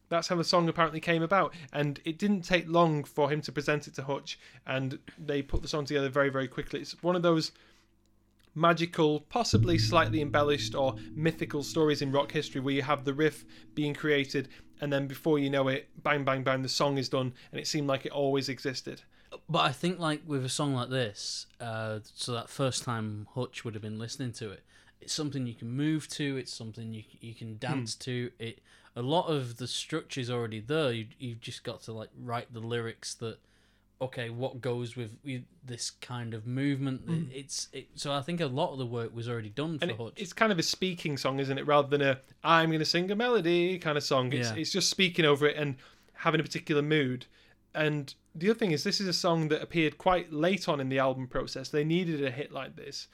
that's 0.08 0.28
how 0.28 0.36
the 0.36 0.44
song 0.44 0.68
apparently 0.68 1.00
came 1.00 1.22
about. 1.22 1.54
And 1.72 2.00
it 2.04 2.18
didn't 2.18 2.42
take 2.42 2.68
long 2.68 3.04
for 3.04 3.30
him 3.30 3.40
to 3.42 3.52
present 3.52 3.86
it 3.86 3.94
to 3.94 4.02
Hutch, 4.02 4.38
and 4.66 4.98
they 5.16 5.42
put 5.42 5.62
the 5.62 5.68
song 5.68 5.84
together 5.84 6.08
very, 6.08 6.28
very 6.28 6.48
quickly. 6.48 6.80
It's 6.80 7.00
one 7.02 7.16
of 7.16 7.22
those 7.22 7.52
magical, 8.54 9.20
possibly 9.20 9.78
slightly 9.78 10.20
embellished 10.20 10.74
or 10.74 10.96
mythical 11.14 11.62
stories 11.62 12.02
in 12.02 12.12
rock 12.12 12.32
history 12.32 12.60
where 12.60 12.74
you 12.74 12.82
have 12.82 13.04
the 13.04 13.14
riff 13.14 13.44
being 13.74 13.94
created, 13.94 14.48
and 14.80 14.92
then 14.92 15.06
before 15.06 15.38
you 15.38 15.48
know 15.48 15.68
it, 15.68 15.88
bang, 16.02 16.24
bang, 16.24 16.42
bang, 16.42 16.62
the 16.62 16.68
song 16.68 16.98
is 16.98 17.08
done, 17.08 17.32
and 17.50 17.60
it 17.60 17.66
seemed 17.66 17.86
like 17.86 18.04
it 18.04 18.12
always 18.12 18.48
existed. 18.48 19.02
But 19.48 19.60
I 19.60 19.72
think, 19.72 19.98
like 19.98 20.22
with 20.26 20.44
a 20.44 20.48
song 20.48 20.74
like 20.74 20.90
this, 20.90 21.46
uh, 21.60 22.00
so 22.14 22.32
that 22.32 22.50
first 22.50 22.84
time 22.84 23.26
Hutch 23.34 23.64
would 23.64 23.74
have 23.74 23.82
been 23.82 23.98
listening 23.98 24.32
to 24.32 24.50
it, 24.50 24.62
it's 25.00 25.12
something 25.12 25.46
you 25.46 25.54
can 25.54 25.70
move 25.70 26.08
to. 26.10 26.36
It's 26.36 26.52
something 26.52 26.92
you 26.92 27.02
you 27.20 27.34
can 27.34 27.58
dance 27.58 27.94
to. 27.96 28.30
It 28.38 28.60
a 28.94 29.02
lot 29.02 29.26
of 29.26 29.56
the 29.56 29.66
structure's 29.66 30.30
already 30.30 30.60
there. 30.60 30.92
You 30.92 31.06
you've 31.18 31.40
just 31.40 31.64
got 31.64 31.82
to 31.82 31.92
like 31.92 32.10
write 32.18 32.52
the 32.52 32.60
lyrics 32.60 33.14
that 33.14 33.38
okay, 34.02 34.30
what 34.30 34.60
goes 34.60 34.96
with, 34.96 35.16
with 35.24 35.42
this 35.64 35.90
kind 35.90 36.34
of 36.34 36.46
movement? 36.46 37.02
Hmm. 37.02 37.24
It's 37.32 37.68
it, 37.72 37.88
so 37.94 38.12
I 38.12 38.20
think 38.20 38.40
a 38.40 38.46
lot 38.46 38.72
of 38.72 38.78
the 38.78 38.86
work 38.86 39.14
was 39.14 39.28
already 39.28 39.48
done 39.48 39.78
for 39.78 39.84
And 39.84 39.92
Hutch. 39.96 40.14
it's 40.16 40.32
kind 40.32 40.52
of 40.52 40.58
a 40.58 40.62
speaking 40.62 41.16
song, 41.16 41.40
isn't 41.40 41.56
it? 41.56 41.66
Rather 41.66 41.88
than 41.88 42.02
a 42.02 42.18
I'm 42.44 42.68
going 42.70 42.78
to 42.80 42.84
sing 42.84 43.10
a 43.10 43.16
melody 43.16 43.78
kind 43.78 43.96
of 43.96 44.04
song. 44.04 44.32
It's 44.32 44.50
Yeah. 44.50 44.56
it's 44.56 44.72
just 44.72 44.90
speaking 44.90 45.24
over 45.24 45.46
it 45.46 45.56
and 45.56 45.76
having 46.14 46.40
a 46.40 46.42
particular 46.42 46.82
mood. 46.82 47.26
And 47.74 48.14
the 48.34 48.50
other 48.50 48.58
thing 48.58 48.72
is, 48.72 48.84
this 48.84 49.00
is 49.00 49.08
a 49.08 49.12
song 49.14 49.48
that 49.48 49.62
appeared 49.62 49.96
quite 49.96 50.32
late 50.32 50.68
on 50.68 50.78
in 50.80 50.88
the 50.90 50.98
album 50.98 51.26
process. 51.26 51.68
They 51.70 51.84
needed 51.84 52.22
a 52.22 52.30
hit 52.30 52.52
like 52.52 52.76
this. 52.76 53.08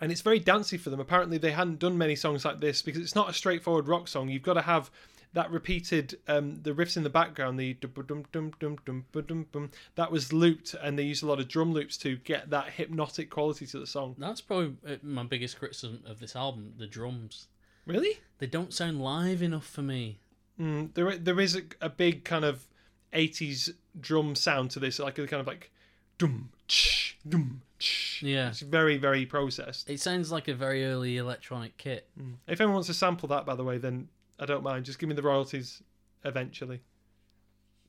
And 0.00 0.10
it's 0.10 0.20
very 0.20 0.38
dancey 0.40 0.76
for 0.78 0.90
them. 0.90 1.00
Apparently, 1.00 1.38
they 1.38 1.52
hadn't 1.52 1.78
done 1.78 1.96
many 1.96 2.16
songs 2.16 2.44
like 2.44 2.60
this 2.60 2.82
because 2.82 3.00
it's 3.00 3.14
not 3.14 3.30
a 3.30 3.32
straightforward 3.32 3.86
rock 3.88 4.08
song. 4.08 4.28
You've 4.28 4.42
got 4.42 4.54
to 4.54 4.62
have 4.62 4.90
that 5.34 5.50
repeated, 5.50 6.18
um, 6.28 6.56
the 6.62 6.72
riffs 6.72 6.96
in 6.96 7.02
the 7.02 7.10
background, 7.10 7.58
the 7.58 7.74
dum 7.74 7.92
dum 8.06 8.24
dum 8.32 8.52
dum 8.60 9.04
dum 9.12 9.46
dum. 9.52 9.70
That 9.94 10.12
was 10.12 10.32
looped, 10.32 10.74
and 10.74 10.98
they 10.98 11.04
used 11.04 11.22
a 11.22 11.26
lot 11.26 11.40
of 11.40 11.48
drum 11.48 11.72
loops 11.72 11.96
to 11.98 12.16
get 12.16 12.50
that 12.50 12.70
hypnotic 12.70 13.30
quality 13.30 13.66
to 13.66 13.78
the 13.78 13.86
song. 13.86 14.14
That's 14.18 14.40
probably 14.40 14.76
uh, 14.86 14.96
my 15.02 15.22
biggest 15.24 15.58
criticism 15.58 16.02
of 16.06 16.20
this 16.20 16.36
album: 16.36 16.74
the 16.76 16.86
drums. 16.86 17.48
Really? 17.86 18.20
They 18.38 18.46
don't 18.46 18.72
sound 18.72 19.00
live 19.00 19.42
enough 19.42 19.66
for 19.66 19.82
me. 19.82 20.20
Mm, 20.60 20.94
there, 20.94 21.16
there 21.16 21.40
is 21.40 21.56
a, 21.56 21.62
a 21.80 21.88
big 21.88 22.24
kind 22.24 22.44
of 22.44 22.66
'80s 23.14 23.70
drum 23.98 24.34
sound 24.34 24.70
to 24.72 24.80
this, 24.80 24.98
like 24.98 25.18
a 25.18 25.26
kind 25.26 25.40
of 25.40 25.46
like 25.46 25.70
dum 26.18 26.50
ch 26.68 27.18
dum 27.26 27.62
ch. 27.78 28.22
Yeah. 28.22 28.48
It's 28.48 28.60
very, 28.60 28.98
very 28.98 29.24
processed. 29.24 29.88
It 29.88 30.00
sounds 30.00 30.30
like 30.30 30.48
a 30.48 30.54
very 30.54 30.84
early 30.84 31.16
electronic 31.16 31.76
kit. 31.78 32.08
If 32.46 32.60
anyone 32.60 32.74
wants 32.74 32.88
to 32.88 32.94
sample 32.94 33.28
that, 33.30 33.46
by 33.46 33.54
the 33.54 33.64
way, 33.64 33.78
then 33.78 34.08
I 34.40 34.46
don't 34.46 34.62
mind. 34.62 34.84
Just 34.84 34.98
give 34.98 35.08
me 35.08 35.14
the 35.14 35.22
royalties 35.22 35.82
eventually. 36.24 36.80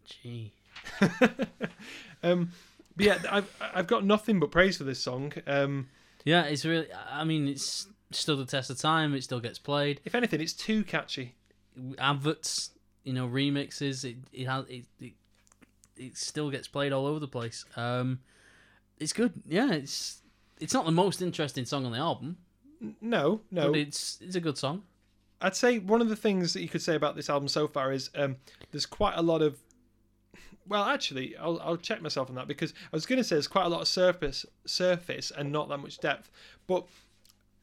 Gee. 0.05 0.53
um, 2.23 2.51
but 2.95 3.05
yeah, 3.05 3.17
I've 3.29 3.49
I've 3.73 3.87
got 3.87 4.05
nothing 4.05 4.39
but 4.39 4.51
praise 4.51 4.77
for 4.77 4.83
this 4.83 4.99
song. 4.99 5.33
Um, 5.47 5.87
Yeah, 6.25 6.43
it's 6.43 6.65
really. 6.65 6.87
I 7.11 7.23
mean, 7.23 7.47
it's 7.47 7.87
stood 8.11 8.37
the 8.37 8.45
test 8.45 8.69
of 8.69 8.77
time. 8.77 9.13
It 9.15 9.23
still 9.23 9.39
gets 9.39 9.59
played. 9.59 10.01
if 10.05 10.13
anything, 10.15 10.41
it's 10.41 10.53
too 10.53 10.83
catchy. 10.83 11.35
Adverts, 11.97 12.71
you 13.03 13.13
know, 13.13 13.27
remixes. 13.27 14.03
It 14.05 14.17
it 14.31 14.45
has 14.47 14.65
it 14.67 14.85
it, 14.99 15.13
it 15.97 16.17
still 16.17 16.49
gets 16.51 16.67
played 16.67 16.91
all 16.93 17.05
over 17.07 17.19
the 17.19 17.27
place. 17.27 17.65
Um, 17.75 18.19
it's 18.99 19.13
good. 19.13 19.33
Yeah, 19.47 19.71
it's 19.71 20.21
it's 20.59 20.73
not 20.73 20.85
the 20.85 20.91
most 20.91 21.21
interesting 21.21 21.65
song 21.65 21.85
on 21.85 21.91
the 21.91 21.97
album, 21.97 22.37
No, 23.01 23.41
no. 23.51 23.71
but 23.71 23.79
it's 23.79 24.19
it's 24.21 24.35
a 24.35 24.39
good 24.41 24.57
song. 24.57 24.83
I'd 25.43 25.55
say 25.55 25.77
one 25.77 26.01
of 26.01 26.07
the 26.07 26.15
things 26.15 26.53
that 26.53 26.61
you 26.61 26.69
could 26.69 26.81
say 26.81 26.95
about 26.95 27.17
this 27.17 27.29
album 27.29 27.49
so 27.49 27.67
far 27.67 27.91
is 27.91 28.09
um, 28.15 28.37
there's 28.71 28.85
quite 28.85 29.15
a 29.15 29.21
lot 29.21 29.41
of. 29.41 29.59
Well, 30.65 30.85
actually, 30.85 31.35
I'll, 31.35 31.59
I'll 31.61 31.77
check 31.77 32.01
myself 32.01 32.29
on 32.29 32.35
that 32.35 32.47
because 32.47 32.73
I 32.85 32.95
was 32.95 33.05
going 33.05 33.17
to 33.17 33.23
say 33.23 33.35
there's 33.35 33.49
quite 33.49 33.65
a 33.65 33.69
lot 33.69 33.81
of 33.81 33.87
surface, 33.89 34.45
surface, 34.65 35.31
and 35.35 35.51
not 35.51 35.67
that 35.67 35.79
much 35.79 35.97
depth. 35.97 36.31
But 36.65 36.87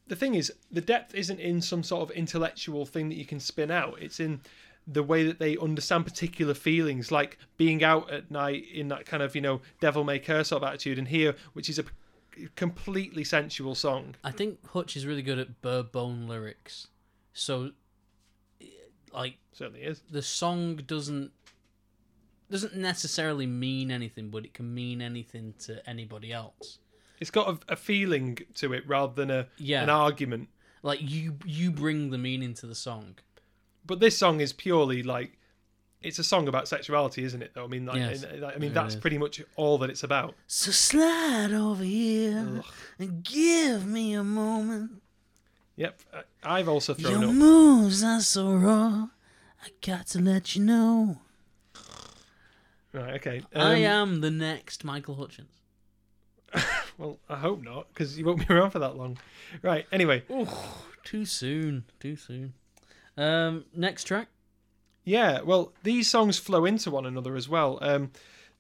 the 0.07 0.17
thing 0.17 0.35
is, 0.35 0.53
the 0.71 0.83
depth 0.83 1.15
isn't 1.15 1.41
in 1.41 1.63
some 1.63 1.83
sort 1.83 2.03
of 2.03 2.15
intellectual 2.15 2.85
thing 2.85 3.09
that 3.09 3.15
you 3.17 3.25
can 3.25 3.41
spin 3.41 3.71
out. 3.71 3.97
It's 4.03 4.21
in 4.21 4.43
the 4.87 5.03
way 5.03 5.25
that 5.25 5.39
they 5.39 5.57
understand 5.57 6.05
particular 6.05 6.53
feelings, 6.53 7.11
like 7.11 7.39
being 7.57 7.83
out 7.83 8.11
at 8.11 8.31
night 8.31 8.65
in 8.75 8.89
that 8.89 9.07
kind 9.07 9.23
of 9.23 9.35
you 9.35 9.41
know 9.41 9.63
devil 9.81 10.05
may 10.05 10.19
care 10.19 10.45
sort 10.45 10.63
of 10.63 10.69
attitude, 10.69 10.99
and 10.99 11.09
here, 11.09 11.35
which 11.55 11.71
is 11.71 11.79
a 11.79 11.85
completely 12.57 13.25
sensual 13.25 13.75
song. 13.75 14.15
I 14.23 14.33
think 14.33 14.59
Hutch 14.69 14.97
is 14.97 15.07
really 15.07 15.23
good 15.23 15.39
at 15.39 15.63
bare 15.63 15.83
bone 15.83 16.29
lyrics. 16.29 16.89
So, 17.33 17.71
like 19.13 19.39
Certainly 19.53 19.83
is. 19.83 20.03
the 20.11 20.23
song 20.23 20.77
doesn't 20.87 21.33
doesn't 22.51 22.75
necessarily 22.77 23.47
mean 23.47 23.91
anything, 23.93 24.29
but 24.31 24.45
it 24.45 24.55
can 24.55 24.75
mean 24.75 25.01
anything 25.01 25.55
to 25.61 25.89
anybody 25.89 26.33
else. 26.33 26.79
It's 27.21 27.31
got 27.31 27.49
a, 27.69 27.73
a 27.75 27.77
feeling 27.77 28.39
to 28.55 28.73
it 28.73 28.87
rather 28.89 29.13
than 29.15 29.31
a 29.31 29.47
Yeah. 29.59 29.83
an 29.83 29.91
argument. 29.91 30.49
Like 30.83 30.99
you 31.03 31.37
you 31.45 31.71
bring 31.71 32.11
the 32.11 32.19
meaning 32.19 32.55
to 32.55 32.67
the 32.67 32.75
song. 32.75 33.17
But 33.87 34.01
this 34.01 34.17
song 34.19 34.41
is 34.41 34.53
purely 34.53 35.03
like 35.03 35.37
it's 36.03 36.19
a 36.19 36.25
song 36.25 36.49
about 36.49 36.67
sexuality, 36.67 37.23
isn't 37.25 37.43
it? 37.43 37.53
Though 37.55 37.65
I 37.65 37.67
mean, 37.67 37.85
like, 37.85 37.97
Yes, 37.97 38.25
I 38.25 38.57
mean 38.59 38.73
that's 38.73 38.95
is. 38.95 39.01
pretty 39.01 39.19
much 39.19 39.43
all 39.57 39.77
that 39.79 39.91
it's 39.91 40.03
about. 40.03 40.35
So 40.47 40.71
slide 40.71 41.53
over 41.53 41.85
here 41.85 42.61
Ugh. 42.61 42.65
and 42.99 43.23
give 43.23 43.87
me 43.87 44.15
a 44.15 44.25
moment. 44.25 45.00
Yep, 45.81 46.01
I- 46.13 46.59
I've 46.59 46.69
also 46.69 46.93
thrown 46.93 47.23
Your 47.23 47.31
up. 47.31 47.37
moves 47.37 48.05
are 48.05 48.21
so 48.21 48.53
raw. 48.55 49.09
I 49.65 49.69
got 49.81 50.09
to 50.09 50.21
let 50.21 50.55
you 50.55 50.63
know. 50.63 51.21
Right, 52.93 53.15
okay. 53.15 53.43
I 53.55 53.85
Um, 53.85 54.15
am 54.15 54.21
the 54.21 54.31
next 54.31 54.85
Michael 54.85 55.15
Hutchence. 55.17 55.61
Well, 56.99 57.19
I 57.31 57.37
hope 57.39 57.63
not, 57.63 57.89
because 57.89 58.19
you 58.19 58.27
won't 58.27 58.47
be 58.47 58.53
around 58.55 58.73
for 58.73 58.79
that 58.81 58.95
long. 58.95 59.17
Right. 59.63 59.87
Anyway, 59.91 60.23
Too 61.03 61.25
soon. 61.25 61.85
Too 61.99 62.15
soon. 62.15 62.53
Um, 63.17 63.65
next 63.75 64.05
track. 64.05 64.29
yeah. 65.03 65.41
Well, 65.41 65.73
these 65.83 66.11
songs 66.11 66.39
flow 66.39 66.67
into 66.67 66.91
one 66.91 67.07
another 67.07 67.37
as 67.37 67.49
well. 67.49 67.79
Um, 67.81 68.11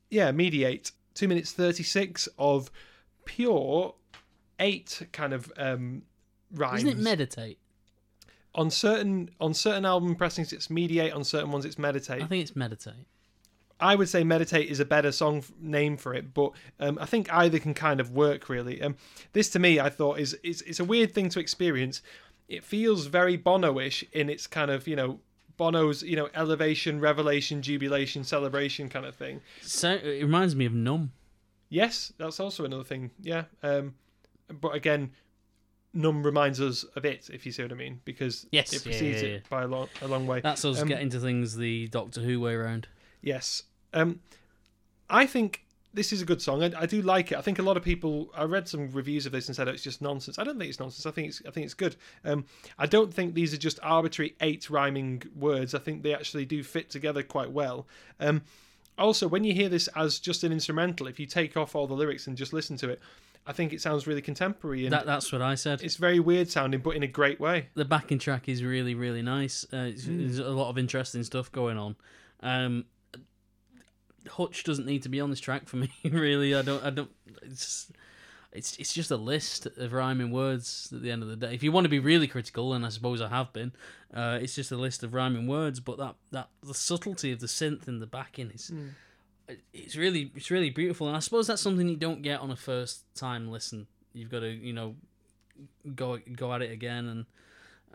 yeah, 0.09 0.31
mediate 0.33 0.93
two 1.13 1.29
minutes 1.29 1.53
thirty 1.53 1.83
six 1.83 2.31
of 2.39 2.71
pure 3.27 3.95
eight 4.59 5.07
kind 5.13 5.35
of 5.35 5.53
um 5.59 6.01
rhymes. 6.53 6.79
Isn't 6.85 6.99
it 6.99 7.03
meditate? 7.03 7.59
on 8.55 8.69
certain 8.69 9.31
on 9.41 9.55
certain 9.55 9.85
album 9.85 10.17
pressings 10.17 10.53
it's 10.53 10.69
mediate 10.69 11.13
on 11.13 11.23
certain 11.23 11.53
ones 11.53 11.65
it's 11.65 11.79
meditate 11.79 12.21
I 12.21 12.27
think 12.27 12.43
it's 12.43 12.57
meditate. 12.57 13.07
i 13.79 13.95
would 13.95 14.09
say 14.09 14.25
meditate 14.25 14.69
is 14.69 14.81
a 14.81 14.85
better 14.85 15.13
song 15.13 15.37
f- 15.39 15.53
name 15.61 15.97
for 15.97 16.13
it 16.15 16.35
but 16.35 16.51
um, 16.81 16.99
i 17.01 17.07
think 17.07 17.33
either 17.33 17.61
can 17.61 17.75
kind 17.75 18.01
of 18.01 18.11
work 18.11 18.49
really 18.49 18.83
um, 18.83 18.97
this 19.35 19.51
to 19.51 19.61
me 19.61 19.79
i 19.79 19.89
thought 19.89 20.19
is 20.19 20.37
it's, 20.43 20.63
it's 20.63 20.81
a 20.81 20.85
weird 20.85 21.15
thing 21.15 21.29
to 21.29 21.39
experience 21.39 22.03
it 22.49 22.65
feels 22.65 23.07
very 23.07 23.37
bono-ish 23.37 24.05
in 24.13 24.29
its 24.29 24.49
kind 24.49 24.69
of 24.73 24.89
you 24.89 24.97
know 24.97 25.21
bono's 25.57 26.03
you 26.03 26.17
know 26.17 26.29
elevation 26.35 26.99
revelation 26.99 27.63
jubilation 27.63 28.25
celebration 28.25 28.89
kind 28.89 29.07
of 29.07 29.15
thing 29.15 29.41
So 29.63 29.93
it 29.93 30.23
reminds 30.25 30.57
me 30.57 30.65
of 30.65 30.75
Numb. 30.75 31.13
yes 31.69 32.13
that's 32.19 32.41
also 32.41 32.65
another 32.65 32.83
thing 32.83 33.13
yeah 33.23 33.45
um, 33.63 33.95
but 34.61 34.75
again 34.75 35.13
Numb 35.93 36.23
reminds 36.23 36.61
us 36.61 36.85
of 36.95 37.05
it 37.05 37.29
if 37.33 37.45
you 37.45 37.51
see 37.53 37.63
what 37.63 37.73
i 37.73 37.75
mean 37.75 38.01
because 38.05 38.47
Yes, 38.53 38.73
it 38.73 38.77
yeah, 38.77 38.91
precedes 38.91 39.23
yeah, 39.23 39.29
yeah. 39.29 39.35
it 39.37 39.49
by 39.51 39.63
a 39.63 39.67
long, 39.67 39.89
a 40.03 40.07
long 40.09 40.27
way 40.27 40.41
That's 40.41 40.65
us 40.65 40.81
Um, 40.81 40.89
getting 40.89 41.11
to 41.11 41.21
things 41.21 41.57
the 41.57 41.89
Doctor 41.89 42.21
Who 42.21 42.39
way 42.41 42.55
around. 42.55 42.87
Yes. 43.23 43.65
Um, 43.93 44.21
I 45.09 45.27
think 45.27 45.65
this 45.93 46.13
is 46.13 46.23
a 46.23 46.25
good 46.25 46.41
song. 46.41 46.63
I, 46.63 46.71
I 46.83 46.87
do 46.87 47.03
like 47.03 47.33
it. 47.33 47.39
I 47.39 47.41
think 47.41 47.59
a 47.59 47.63
lot 47.63 47.77
of 47.77 47.83
people. 47.83 48.31
I 48.37 48.45
read 48.45 48.69
some 48.69 48.93
reviews 48.93 49.27
of 49.27 49.33
this 49.33 49.49
and 49.49 49.57
said 49.57 49.67
oh, 49.67 49.73
it's 49.73 49.83
just 49.83 50.01
nonsense. 50.01 50.39
I 50.39 50.45
don't 50.45 50.57
think 50.57 50.69
it's 50.69 50.79
nonsense. 50.79 51.05
I 51.05 51.11
think 51.11 51.29
it's. 51.29 51.43
I 51.47 51.51
think 51.51 51.65
it's 51.65 51.75
good. 51.75 51.97
Um, 52.25 52.45
I 52.79 52.87
don't 52.87 53.13
think 53.13 53.35
these 53.35 53.53
are 53.53 53.57
just 53.59 53.81
arbitrary 53.83 54.37
eight 54.41 54.71
rhyming 54.71 55.25
words. 55.37 55.75
I 55.75 55.81
think 55.81 56.05
they 56.05 56.15
actually 56.15 56.45
do 56.45 56.63
fit 56.63 56.91
together 56.91 57.25
quite 57.25 57.51
well. 57.51 57.89
Um, 58.21 58.43
also, 58.97 59.27
when 59.27 59.43
you 59.43 59.53
hear 59.53 59.69
this 59.69 59.89
as 59.97 60.21
just 60.21 60.45
an 60.45 60.53
instrumental, 60.53 61.09
if 61.09 61.19
you 61.19 61.27
take 61.27 61.57
off 61.57 61.75
all 61.75 61.89
the 61.89 61.95
lyrics 61.95 62.29
and 62.29 62.37
just 62.37 62.53
listen 62.53 62.77
to 62.77 62.89
it, 62.91 63.01
I 63.51 63.53
think 63.53 63.73
it 63.73 63.81
sounds 63.81 64.07
really 64.07 64.23
contemporary 64.23 64.85
and 64.87 64.93
That 64.93 65.07
that's 65.07 65.33
what 65.33 65.43
I 65.43 65.55
said. 65.57 65.83
it's 65.83 65.97
very 65.97 66.21
weird 66.21 66.49
sounding, 66.51 66.81
but 66.81 66.97
in 66.97 67.03
a 67.03 67.07
great 67.09 67.39
way. 67.41 67.69
the 67.75 67.85
backing 67.85 68.19
track 68.19 68.49
is 68.49 68.63
really 68.63 68.95
really 68.95 69.23
nice. 69.23 69.65
Uh, 69.73 69.89
it's, 69.93 70.05
Hmm. 70.07 70.19
There's 70.19 70.39
a 70.39 70.49
lot 70.51 70.71
of 70.71 70.79
interesting 70.79 71.23
stuff 71.25 71.51
going 71.53 71.77
on. 71.79 71.97
Um, 72.43 72.85
Hutch 74.29 74.65
doesn't 74.65 74.87
need 74.87 75.03
to 75.03 75.09
be 75.09 75.21
on 75.21 75.31
this 75.31 75.41
track 75.41 75.67
for 75.69 75.77
me. 75.77 75.91
Really, 76.05 76.55
I 76.55 76.63
don't. 76.63 76.85
I 76.85 76.91
don't. 76.91 77.11
It's 77.43 77.91
it's 78.53 78.77
it's 78.79 78.93
just 78.93 79.11
a 79.11 79.17
list 79.17 79.67
of 79.67 79.93
rhyming 79.93 80.31
words 80.31 80.91
at 80.95 81.03
the 81.03 81.11
end 81.11 81.23
of 81.23 81.29
the 81.29 81.37
day. 81.37 81.55
If 81.55 81.63
you 81.63 81.73
want 81.73 81.85
to 81.87 81.89
be 81.89 81.99
really 82.01 82.27
critical, 82.27 82.75
and 82.75 82.85
I 82.85 82.91
suppose 82.91 83.21
I 83.23 83.29
have 83.29 83.53
been, 83.53 83.73
uh, 84.13 84.39
it's 84.43 84.55
just 84.55 84.73
a 84.73 84.77
list 84.77 85.03
of 85.03 85.15
rhyming 85.15 85.47
words. 85.47 85.81
But 85.81 85.99
that 85.99 86.17
that 86.33 86.49
the 86.63 86.75
subtlety 86.75 87.33
of 87.33 87.41
the 87.41 87.47
synth 87.47 87.89
in 87.89 88.01
the 88.01 88.07
backing 88.07 88.51
is. 88.51 88.69
Hmm. 88.69 88.89
It's 89.73 89.97
really 89.97 90.31
it's 90.35 90.51
really 90.51 90.71
beautiful, 90.71 91.07
and 91.07 91.17
I 91.17 91.21
suppose 91.21 91.47
that's 91.47 91.63
something 91.63 91.89
you 91.89 91.97
don't 91.97 92.23
get 92.23 92.41
on 92.41 92.51
a 92.51 92.57
first 92.57 93.05
time 93.15 93.51
listen. 93.51 93.87
You've 94.13 94.31
got 94.31 94.41
to 94.41 94.51
you 94.51 94.73
know 94.73 94.97
go 95.95 96.19
go 96.37 96.53
at 96.53 96.63
it 96.63 96.71
again 96.71 97.07
and 97.07 97.27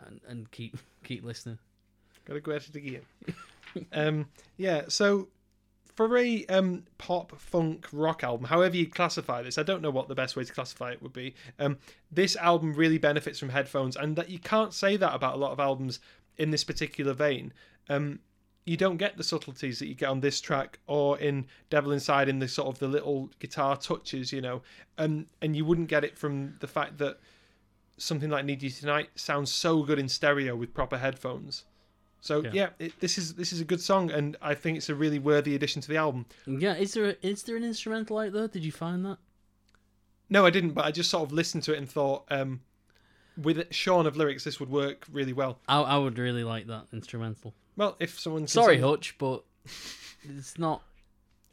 and, 0.06 0.20
and 0.28 0.50
keep 0.50 0.76
keep 1.04 1.24
listening. 1.24 1.58
Gotta 2.24 2.40
go 2.40 2.52
at 2.52 2.68
it 2.68 2.74
again. 2.74 3.02
um, 3.92 4.26
yeah, 4.56 4.82
so 4.88 5.28
for 5.96 6.18
a 6.18 6.44
um, 6.46 6.84
pop, 6.98 7.38
funk, 7.40 7.86
rock 7.92 8.22
album, 8.22 8.46
however 8.46 8.76
you 8.76 8.86
classify 8.86 9.42
this, 9.42 9.56
I 9.56 9.62
don't 9.62 9.80
know 9.80 9.90
what 9.90 10.08
the 10.08 10.14
best 10.14 10.36
way 10.36 10.44
to 10.44 10.52
classify 10.52 10.92
it 10.92 11.02
would 11.02 11.12
be. 11.12 11.34
Um, 11.58 11.78
this 12.12 12.36
album 12.36 12.74
really 12.74 12.98
benefits 12.98 13.38
from 13.38 13.48
headphones, 13.48 13.96
and 13.96 14.14
that 14.16 14.28
you 14.28 14.38
can't 14.38 14.74
say 14.74 14.96
that 14.96 15.14
about 15.14 15.34
a 15.34 15.38
lot 15.38 15.52
of 15.52 15.60
albums 15.60 16.00
in 16.36 16.50
this 16.50 16.64
particular 16.64 17.14
vein. 17.14 17.52
Um, 17.88 18.20
you 18.66 18.76
don't 18.76 18.98
get 18.98 19.16
the 19.16 19.24
subtleties 19.24 19.78
that 19.78 19.86
you 19.86 19.94
get 19.94 20.08
on 20.10 20.20
this 20.20 20.40
track 20.40 20.78
or 20.86 21.18
in 21.18 21.46
Devil 21.70 21.92
Inside 21.92 22.28
in 22.28 22.40
the 22.40 22.48
sort 22.48 22.68
of 22.68 22.78
the 22.78 22.88
little 22.88 23.30
guitar 23.38 23.76
touches, 23.76 24.32
you 24.32 24.40
know, 24.42 24.60
and 24.98 25.26
and 25.40 25.56
you 25.56 25.64
wouldn't 25.64 25.88
get 25.88 26.04
it 26.04 26.18
from 26.18 26.56
the 26.60 26.66
fact 26.66 26.98
that 26.98 27.18
something 27.96 28.28
like 28.28 28.44
Need 28.44 28.62
You 28.62 28.68
Tonight 28.70 29.08
sounds 29.14 29.50
so 29.50 29.82
good 29.82 29.98
in 29.98 30.08
stereo 30.08 30.54
with 30.54 30.74
proper 30.74 30.98
headphones. 30.98 31.64
So 32.20 32.42
Yeah. 32.42 32.50
yeah, 32.52 32.68
it, 32.80 33.00
this 33.00 33.16
is 33.18 33.34
this 33.34 33.52
is 33.52 33.60
a 33.60 33.64
good 33.64 33.80
song, 33.80 34.10
and 34.10 34.36
I 34.42 34.54
think 34.54 34.76
it's 34.76 34.88
a 34.88 34.94
really 34.96 35.20
worthy 35.20 35.54
addition 35.54 35.80
to 35.82 35.88
the 35.88 35.96
album. 35.96 36.26
Yeah, 36.46 36.74
is 36.74 36.92
there 36.94 37.10
a, 37.10 37.16
is 37.22 37.44
there 37.44 37.56
an 37.56 37.64
instrumental 37.64 38.18
out 38.18 38.32
there? 38.32 38.48
Did 38.48 38.64
you 38.64 38.72
find 38.72 39.04
that? 39.06 39.18
No, 40.28 40.44
I 40.44 40.50
didn't, 40.50 40.72
but 40.72 40.84
I 40.84 40.90
just 40.90 41.08
sort 41.08 41.22
of 41.22 41.30
listened 41.32 41.62
to 41.64 41.72
it 41.72 41.78
and 41.78 41.88
thought, 41.88 42.24
um, 42.30 42.62
with 43.40 43.72
Sean 43.72 44.06
of 44.06 44.16
lyrics, 44.16 44.42
this 44.42 44.58
would 44.58 44.70
work 44.70 45.06
really 45.10 45.32
well. 45.32 45.60
I 45.68 45.80
I 45.82 45.98
would 45.98 46.18
really 46.18 46.42
like 46.42 46.66
that 46.66 46.86
instrumental. 46.92 47.54
Well, 47.76 47.96
if 48.00 48.18
someone 48.18 48.42
can 48.42 48.48
Sorry, 48.48 48.76
send, 48.76 48.84
Hutch, 48.84 49.16
but 49.18 49.44
it's 50.22 50.58
not. 50.58 50.82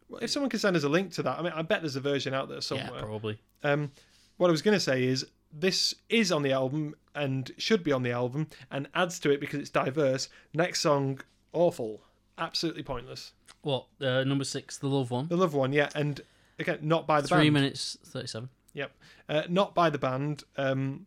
Well, 0.09 0.21
if 0.21 0.29
someone 0.29 0.49
can 0.49 0.59
send 0.59 0.75
us 0.75 0.83
a 0.83 0.89
link 0.89 1.11
to 1.13 1.23
that, 1.23 1.39
I 1.39 1.41
mean, 1.41 1.53
I 1.55 1.61
bet 1.61 1.81
there's 1.81 1.95
a 1.95 2.01
version 2.01 2.33
out 2.33 2.49
there 2.49 2.61
somewhere. 2.61 2.89
Yeah, 2.93 3.01
probably. 3.01 3.39
Um, 3.63 3.91
what 4.37 4.47
I 4.47 4.51
was 4.51 4.61
going 4.61 4.75
to 4.75 4.79
say 4.79 5.03
is 5.03 5.25
this 5.51 5.93
is 6.09 6.31
on 6.31 6.43
the 6.43 6.51
album 6.51 6.95
and 7.15 7.51
should 7.57 7.83
be 7.83 7.91
on 7.91 8.03
the 8.03 8.11
album 8.11 8.47
and 8.71 8.87
adds 8.95 9.19
to 9.19 9.29
it 9.31 9.39
because 9.39 9.59
it's 9.59 9.69
diverse. 9.69 10.29
Next 10.53 10.81
song, 10.81 11.19
awful, 11.51 12.01
absolutely 12.37 12.83
pointless. 12.83 13.33
What 13.61 13.85
uh, 14.01 14.23
number 14.23 14.43
six, 14.43 14.77
the 14.77 14.87
love 14.87 15.11
one? 15.11 15.27
The 15.27 15.37
love 15.37 15.53
one, 15.53 15.71
yeah, 15.71 15.89
and 15.95 16.19
again, 16.59 16.79
not 16.81 17.07
by 17.07 17.21
the 17.21 17.27
Three 17.27 17.45
band. 17.45 17.53
minutes 17.53 17.97
thirty-seven. 18.05 18.49
Yep, 18.73 18.91
uh, 19.29 19.43
not 19.49 19.73
by 19.75 19.89
the 19.89 19.99
band. 19.99 20.43
Um, 20.57 21.05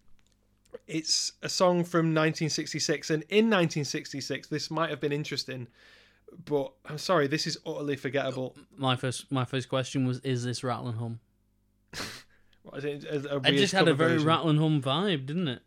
it's 0.86 1.32
a 1.42 1.48
song 1.48 1.84
from 1.84 2.14
1966, 2.14 3.10
and 3.10 3.22
in 3.24 3.46
1966, 3.46 4.48
this 4.48 4.70
might 4.70 4.90
have 4.90 5.00
been 5.00 5.12
interesting, 5.12 5.68
but 6.44 6.72
I'm 6.84 6.98
sorry, 6.98 7.26
this 7.26 7.46
is 7.46 7.58
utterly 7.66 7.96
forgettable. 7.96 8.56
My 8.76 8.96
first 8.96 9.30
my 9.30 9.44
first 9.44 9.68
question 9.68 10.06
was: 10.06 10.20
Is 10.20 10.44
this 10.44 10.62
Rattle 10.64 10.88
and 10.88 10.98
Hum? 10.98 11.20
What 12.62 12.78
is 12.78 12.84
it? 12.84 13.04
A, 13.04 13.36
a 13.36 13.38
It 13.38 13.58
just 13.58 13.72
had 13.72 13.86
a 13.86 13.94
very 13.94 14.14
version. 14.14 14.26
Rattle 14.26 14.56
Hum 14.56 14.82
vibe, 14.82 15.26
didn't 15.26 15.46
it? 15.46 15.62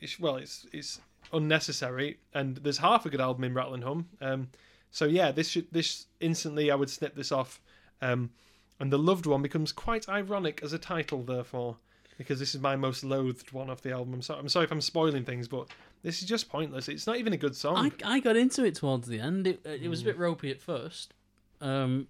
it's, 0.00 0.20
well, 0.20 0.36
it's 0.36 0.66
it's 0.72 1.00
unnecessary, 1.32 2.18
and 2.34 2.56
there's 2.58 2.78
half 2.78 3.06
a 3.06 3.10
good 3.10 3.20
album 3.20 3.44
in 3.44 3.54
Rattle 3.54 3.74
and 3.74 3.84
Hum. 3.84 4.08
Um, 4.20 4.48
so 4.90 5.04
yeah, 5.06 5.32
this 5.32 5.48
should 5.48 5.72
this 5.72 6.06
instantly 6.20 6.70
I 6.70 6.74
would 6.74 6.90
snip 6.90 7.14
this 7.14 7.32
off, 7.32 7.60
um, 8.02 8.30
and 8.78 8.92
the 8.92 8.98
loved 8.98 9.26
one 9.26 9.42
becomes 9.42 9.72
quite 9.72 10.08
ironic 10.08 10.60
as 10.62 10.72
a 10.72 10.78
title, 10.78 11.22
therefore, 11.22 11.78
because 12.18 12.38
this 12.38 12.54
is 12.54 12.60
my 12.60 12.76
most 12.76 13.04
loathed 13.04 13.52
one 13.52 13.70
of 13.70 13.82
the 13.82 13.92
album. 13.92 14.14
I'm 14.14 14.22
sorry, 14.22 14.40
I'm 14.40 14.48
sorry 14.48 14.64
if 14.64 14.72
I'm 14.72 14.80
spoiling 14.80 15.24
things, 15.24 15.48
but 15.48 15.68
this 16.02 16.22
is 16.22 16.28
just 16.28 16.48
pointless. 16.48 16.88
It's 16.88 17.06
not 17.06 17.16
even 17.16 17.32
a 17.32 17.36
good 17.36 17.56
song. 17.56 17.92
I 18.04 18.16
I 18.16 18.20
got 18.20 18.36
into 18.36 18.64
it 18.64 18.74
towards 18.74 19.08
the 19.08 19.20
end. 19.20 19.46
It 19.46 19.60
it 19.64 19.88
was 19.88 20.02
a 20.02 20.04
bit 20.04 20.18
ropey 20.18 20.50
at 20.50 20.60
first, 20.60 21.14
um, 21.60 22.08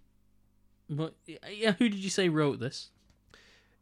but 0.88 1.14
yeah, 1.50 1.72
who 1.72 1.88
did 1.88 1.98
you 1.98 2.10
say 2.10 2.28
wrote 2.28 2.60
this? 2.60 2.90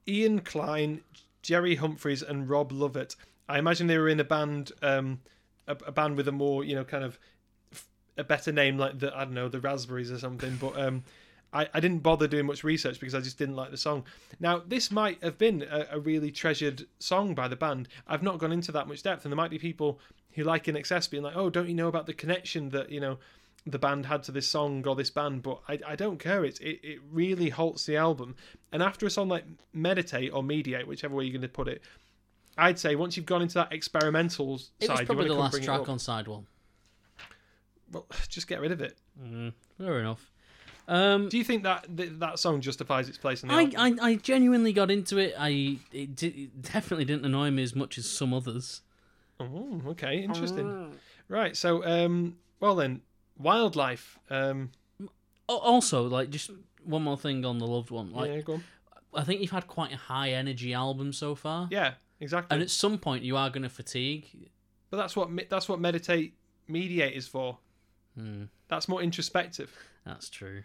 Ian 0.06 0.40
Clyne, 0.40 1.00
Gerry 1.42 1.76
Humphrys, 1.76 2.22
and 2.26 2.48
Rob 2.48 2.72
Lovett. 2.72 3.16
I 3.48 3.58
imagine 3.58 3.86
they 3.86 3.98
were 3.98 4.08
in 4.08 4.20
a 4.20 4.24
band, 4.24 4.72
um, 4.82 5.20
a, 5.66 5.72
a 5.86 5.92
band 5.92 6.16
with 6.16 6.28
a 6.28 6.32
more, 6.32 6.64
you 6.64 6.74
know, 6.74 6.84
kind 6.84 7.04
of 7.04 7.18
f- 7.72 7.86
a 8.16 8.24
better 8.24 8.52
name 8.52 8.78
like 8.78 8.98
the 8.98 9.14
I 9.16 9.24
don't 9.24 9.34
know 9.34 9.48
the 9.48 9.60
Raspberries 9.60 10.10
or 10.10 10.18
something. 10.18 10.56
But 10.56 10.78
um, 10.78 11.04
I, 11.54 11.68
I 11.72 11.80
didn't 11.80 12.00
bother 12.00 12.26
doing 12.26 12.46
much 12.46 12.64
research 12.64 12.98
because 12.98 13.14
I 13.14 13.20
just 13.20 13.38
didn't 13.38 13.56
like 13.56 13.70
the 13.70 13.76
song. 13.76 14.04
Now 14.40 14.62
this 14.66 14.90
might 14.90 15.22
have 15.22 15.38
been 15.38 15.62
a, 15.62 15.86
a 15.92 16.00
really 16.00 16.30
treasured 16.30 16.86
song 16.98 17.34
by 17.34 17.48
the 17.48 17.56
band. 17.56 17.88
I've 18.06 18.22
not 18.22 18.38
gone 18.38 18.52
into 18.52 18.72
that 18.72 18.88
much 18.88 19.02
depth, 19.02 19.24
and 19.24 19.32
there 19.32 19.36
might 19.36 19.50
be 19.50 19.58
people 19.58 20.00
who 20.32 20.42
like 20.42 20.64
INXS 20.64 21.08
being 21.08 21.22
like, 21.22 21.36
oh, 21.36 21.48
don't 21.48 21.68
you 21.68 21.74
know 21.74 21.88
about 21.88 22.06
the 22.06 22.12
connection 22.12 22.70
that 22.70 22.90
you 22.90 23.00
know 23.00 23.18
the 23.66 23.78
band 23.78 24.06
had 24.06 24.22
to 24.24 24.32
this 24.32 24.46
song 24.48 24.86
or 24.86 24.94
this 24.94 25.08
band, 25.10 25.42
but 25.42 25.60
I, 25.68 25.78
I 25.86 25.96
don't 25.96 26.18
care. 26.18 26.44
It, 26.44 26.60
it 26.60 26.80
it 26.82 27.00
really 27.10 27.50
halts 27.50 27.86
the 27.86 27.96
album. 27.96 28.34
And 28.72 28.82
after 28.82 29.06
a 29.06 29.10
song 29.10 29.28
like 29.28 29.44
Meditate 29.72 30.32
or 30.32 30.42
Mediate, 30.42 30.86
whichever 30.86 31.14
way 31.14 31.24
you're 31.24 31.32
going 31.32 31.42
to 31.42 31.48
put 31.48 31.68
it, 31.68 31.82
I'd 32.58 32.78
say 32.78 32.96
once 32.96 33.16
you've 33.16 33.26
gone 33.26 33.42
into 33.42 33.54
that 33.54 33.72
experimental 33.72 34.56
It 34.80 34.88
was 34.88 34.98
side, 34.98 35.06
probably 35.06 35.28
the 35.28 35.34
last 35.34 35.62
track 35.62 35.88
on 35.88 35.98
side 35.98 36.26
one. 36.26 36.46
Well, 37.92 38.06
just 38.28 38.48
get 38.48 38.60
rid 38.60 38.72
of 38.72 38.80
it. 38.80 38.98
Mm, 39.22 39.52
fair 39.78 40.00
enough. 40.00 40.30
Um, 40.86 41.28
Do 41.30 41.38
you 41.38 41.44
think 41.44 41.62
that 41.62 41.86
that, 41.96 42.20
that 42.20 42.38
song 42.38 42.60
justifies 42.60 43.08
its 43.08 43.16
place 43.18 43.42
on 43.42 43.48
the 43.48 43.54
I, 43.54 43.62
album? 43.64 43.98
I 44.02 44.06
I 44.10 44.14
genuinely 44.16 44.72
got 44.72 44.90
into 44.90 45.18
it. 45.18 45.34
I 45.38 45.78
it, 45.92 46.14
di- 46.14 46.26
it 46.44 46.62
definitely 46.62 47.04
didn't 47.06 47.24
annoy 47.24 47.50
me 47.50 47.62
as 47.62 47.74
much 47.74 47.96
as 47.98 48.08
some 48.10 48.34
others. 48.34 48.82
Oh, 49.40 49.80
okay, 49.88 50.18
interesting. 50.22 50.94
Right, 51.28 51.56
so 51.56 51.84
um, 51.84 52.36
well 52.60 52.74
then, 52.76 53.00
wildlife. 53.38 54.18
Um, 54.30 54.70
also, 55.48 56.04
like 56.06 56.30
just 56.30 56.50
one 56.84 57.02
more 57.02 57.16
thing 57.16 57.44
on 57.44 57.58
the 57.58 57.66
loved 57.66 57.90
one. 57.90 58.12
Like 58.12 58.30
yeah, 58.30 58.40
go 58.40 58.52
on. 58.54 58.64
I 59.14 59.22
think 59.24 59.40
you've 59.40 59.50
had 59.50 59.66
quite 59.66 59.92
a 59.92 59.96
high 59.96 60.30
energy 60.30 60.74
album 60.74 61.12
so 61.12 61.34
far, 61.34 61.68
Yeah, 61.70 61.94
exactly. 62.20 62.54
and 62.54 62.62
at 62.62 62.68
some 62.70 62.98
point 62.98 63.22
you 63.22 63.36
are 63.36 63.48
going 63.48 63.62
to 63.62 63.68
fatigue. 63.68 64.26
but 64.90 64.96
that's 64.96 65.14
what 65.16 65.30
me- 65.30 65.46
that's 65.48 65.68
what 65.68 65.80
meditate 65.80 66.34
mediate 66.68 67.14
is 67.14 67.26
for. 67.28 67.58
Hmm, 68.18 68.44
That's 68.68 68.86
more 68.88 69.02
introspective. 69.02 69.72
that's 70.04 70.28
true. 70.28 70.62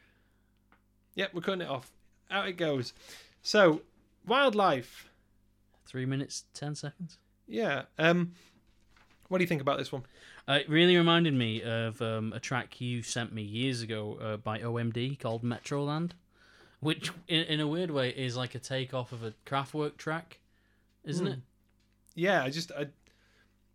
Yep, 1.19 1.33
we're 1.33 1.41
cutting 1.41 1.59
it 1.61 1.67
off. 1.69 1.91
Out 2.31 2.47
it 2.47 2.53
goes. 2.53 2.93
So, 3.41 3.81
wildlife. 4.25 5.09
Three 5.85 6.05
minutes 6.05 6.45
ten 6.53 6.75
seconds. 6.75 7.17
Yeah. 7.45 7.83
Um, 7.97 8.31
what 9.27 9.39
do 9.39 9.43
you 9.43 9.47
think 9.49 9.59
about 9.61 9.77
this 9.77 9.91
one? 9.91 10.03
Uh, 10.47 10.59
it 10.61 10.69
really 10.69 10.95
reminded 10.95 11.33
me 11.33 11.61
of 11.61 12.01
um, 12.01 12.31
a 12.33 12.39
track 12.39 12.79
you 12.79 13.03
sent 13.03 13.33
me 13.33 13.41
years 13.41 13.81
ago 13.81 14.17
uh, 14.21 14.37
by 14.37 14.59
OMD 14.59 15.19
called 15.19 15.43
Metroland, 15.43 16.11
which, 16.79 17.11
in, 17.27 17.41
in 17.43 17.59
a 17.59 17.67
weird 17.67 17.91
way, 17.91 18.11
is 18.11 18.37
like 18.37 18.55
a 18.55 18.59
takeoff 18.59 19.11
of 19.11 19.21
a 19.21 19.33
Kraftwerk 19.45 19.97
track, 19.97 20.39
isn't 21.03 21.25
Hmm. 21.25 21.33
it? 21.33 21.39
Yeah, 22.15 22.43
I 22.43 22.49
just 22.49 22.71
I, 22.71 22.87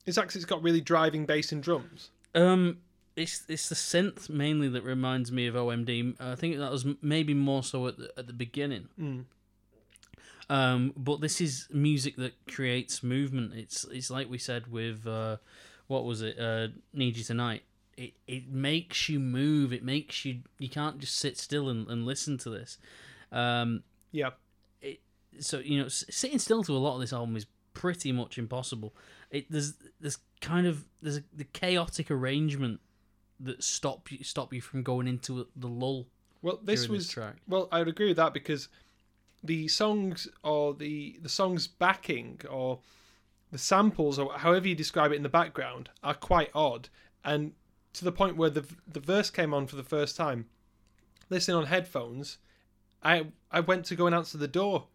it's 0.07 0.17
actually 0.17 0.39
it's 0.39 0.47
got 0.47 0.63
really 0.63 0.81
driving 0.81 1.27
bass 1.27 1.53
and 1.53 1.63
drums. 1.63 2.09
Um, 2.35 2.79
it's 3.17 3.45
it's 3.49 3.69
the 3.69 3.75
synth 3.75 4.29
mainly 4.29 4.69
that 4.69 4.83
reminds 4.83 5.31
me 5.31 5.47
of 5.47 5.55
OMD. 5.55 6.15
I 6.21 6.35
think 6.35 6.59
that 6.59 6.71
was 6.71 6.85
maybe 7.03 7.35
more 7.35 7.63
so 7.63 7.87
at 7.87 7.97
the, 7.99 8.13
at 8.17 8.27
the 8.27 8.33
beginning. 8.33 8.89
Mm. 9.01 9.25
Um, 10.51 10.93
but 10.97 11.21
this 11.21 11.41
is 11.41 11.69
music 11.73 12.17
that 12.17 12.35
creates 12.47 13.03
movement. 13.03 13.55
It's 13.55 13.85
it's 13.85 14.11
like 14.11 14.29
we 14.29 14.39
said 14.39 14.67
with 14.71 15.07
uh, 15.07 15.39
what 15.87 16.05
was 16.05 16.23
it? 16.23 16.39
Uh, 16.39 16.69
Need 16.93 17.17
you 17.17 17.25
tonight. 17.25 17.63
It 17.97 18.13
it 18.27 18.49
makes 18.49 19.09
you 19.09 19.21
move. 19.21 19.73
It 19.73 19.83
makes 19.85 20.25
you 20.25 20.41
you 20.59 20.69
can't 20.69 20.99
just 20.99 21.17
sit 21.17 21.39
still 21.39 21.69
and, 21.71 21.89
and 21.89 22.05
listen 22.05 22.37
to 22.39 22.51
this. 22.51 22.79
Um, 23.33 23.83
Yeah. 24.13 24.31
so 25.41 25.61
you 25.61 25.79
know, 25.79 25.87
s- 25.87 26.05
sitting 26.11 26.39
still 26.39 26.63
to 26.65 26.77
a 26.77 26.79
lot 26.79 26.95
of 26.97 27.01
this 27.01 27.13
album 27.13 27.37
is 27.37 27.47
pretty 27.73 28.13
much 28.13 28.37
impossible. 28.39 28.95
It 29.31 29.51
there's 29.51 29.75
there's 30.01 30.19
kind 30.43 30.67
of 30.67 30.85
there's 31.01 31.17
a, 31.19 31.23
the 31.35 31.45
chaotic 31.45 32.11
arrangement 32.11 32.81
that 33.41 33.63
stop 33.63 34.11
you 34.11 34.23
stop 34.25 34.53
you 34.53 34.61
from 34.61 34.83
going 34.83 35.07
into 35.09 35.47
the 35.57 35.69
lull. 35.69 36.07
Well, 36.43 36.61
this 36.63 36.89
was 36.89 37.15
this 37.15 37.33
well. 37.49 37.69
I 37.73 37.79
would 37.81 37.89
agree 37.89 38.09
with 38.09 38.17
that 38.17 38.35
because 38.35 38.69
the 39.43 39.69
songs 39.69 40.29
or 40.43 40.75
the 40.75 41.19
the 41.23 41.29
songs 41.29 41.67
backing 41.67 42.41
or 42.49 42.81
the 43.51 43.59
samples 43.59 44.19
or 44.19 44.33
however 44.33 44.69
you 44.69 44.75
describe 44.75 45.13
it 45.13 45.17
in 45.17 45.23
the 45.23 45.29
background 45.29 45.89
are 46.03 46.15
quite 46.15 46.51
odd 46.55 46.89
and 47.25 47.53
to 47.93 48.05
the 48.05 48.13
point 48.13 48.37
where 48.37 48.51
the 48.51 48.65
the 48.87 49.01
verse 49.01 49.31
came 49.31 49.55
on 49.55 49.67
for 49.67 49.77
the 49.77 49.83
first 49.83 50.17
time. 50.17 50.47
Listening 51.31 51.57
on 51.57 51.67
headphones, 51.67 52.39
I 53.03 53.27
I 53.51 53.61
went 53.61 53.87
to 53.87 53.97
go 53.97 54.07
and 54.07 54.15
answer 54.15 54.37
the 54.37 54.49
door 54.49 54.87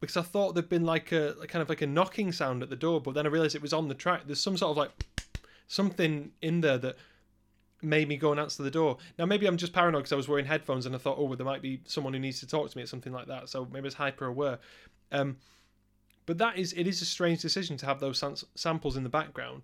because 0.00 0.16
I 0.16 0.22
thought 0.22 0.54
there'd 0.54 0.68
been 0.68 0.84
like 0.84 1.12
a 1.12 1.34
like 1.38 1.48
kind 1.48 1.62
of 1.62 1.68
like 1.68 1.82
a 1.82 1.86
knocking 1.86 2.32
sound 2.32 2.62
at 2.62 2.70
the 2.70 2.76
door, 2.76 3.00
but 3.00 3.14
then 3.14 3.26
I 3.26 3.28
realized 3.28 3.54
it 3.54 3.62
was 3.62 3.72
on 3.72 3.88
the 3.88 3.94
track. 3.94 4.22
There's 4.26 4.40
some 4.40 4.56
sort 4.56 4.72
of 4.72 4.76
like 4.76 5.06
something 5.68 6.32
in 6.42 6.60
there 6.60 6.78
that 6.78 6.96
made 7.82 8.08
me 8.08 8.16
go 8.16 8.30
and 8.30 8.40
answer 8.40 8.62
the 8.62 8.70
door. 8.70 8.98
Now 9.18 9.26
maybe 9.26 9.46
I'm 9.46 9.56
just 9.56 9.72
paranoid 9.72 10.00
because 10.00 10.12
I 10.12 10.16
was 10.16 10.28
wearing 10.28 10.46
headphones 10.46 10.86
and 10.86 10.94
I 10.94 10.98
thought, 10.98 11.18
oh, 11.18 11.24
well, 11.24 11.36
there 11.36 11.46
might 11.46 11.62
be 11.62 11.80
someone 11.84 12.12
who 12.12 12.18
needs 12.18 12.40
to 12.40 12.46
talk 12.46 12.70
to 12.70 12.76
me 12.76 12.82
or 12.82 12.86
something 12.86 13.12
like 13.12 13.26
that. 13.26 13.48
So 13.48 13.66
maybe 13.70 13.86
it's 13.86 13.96
hyper 13.96 14.26
aware. 14.26 14.58
Um, 15.12 15.36
but 16.26 16.38
that 16.38 16.58
is 16.58 16.72
it 16.72 16.86
is 16.86 17.00
a 17.00 17.06
strange 17.06 17.40
decision 17.40 17.76
to 17.78 17.86
have 17.86 18.00
those 18.00 18.18
sam- 18.18 18.34
samples 18.54 18.96
in 18.96 19.04
the 19.04 19.08
background. 19.08 19.62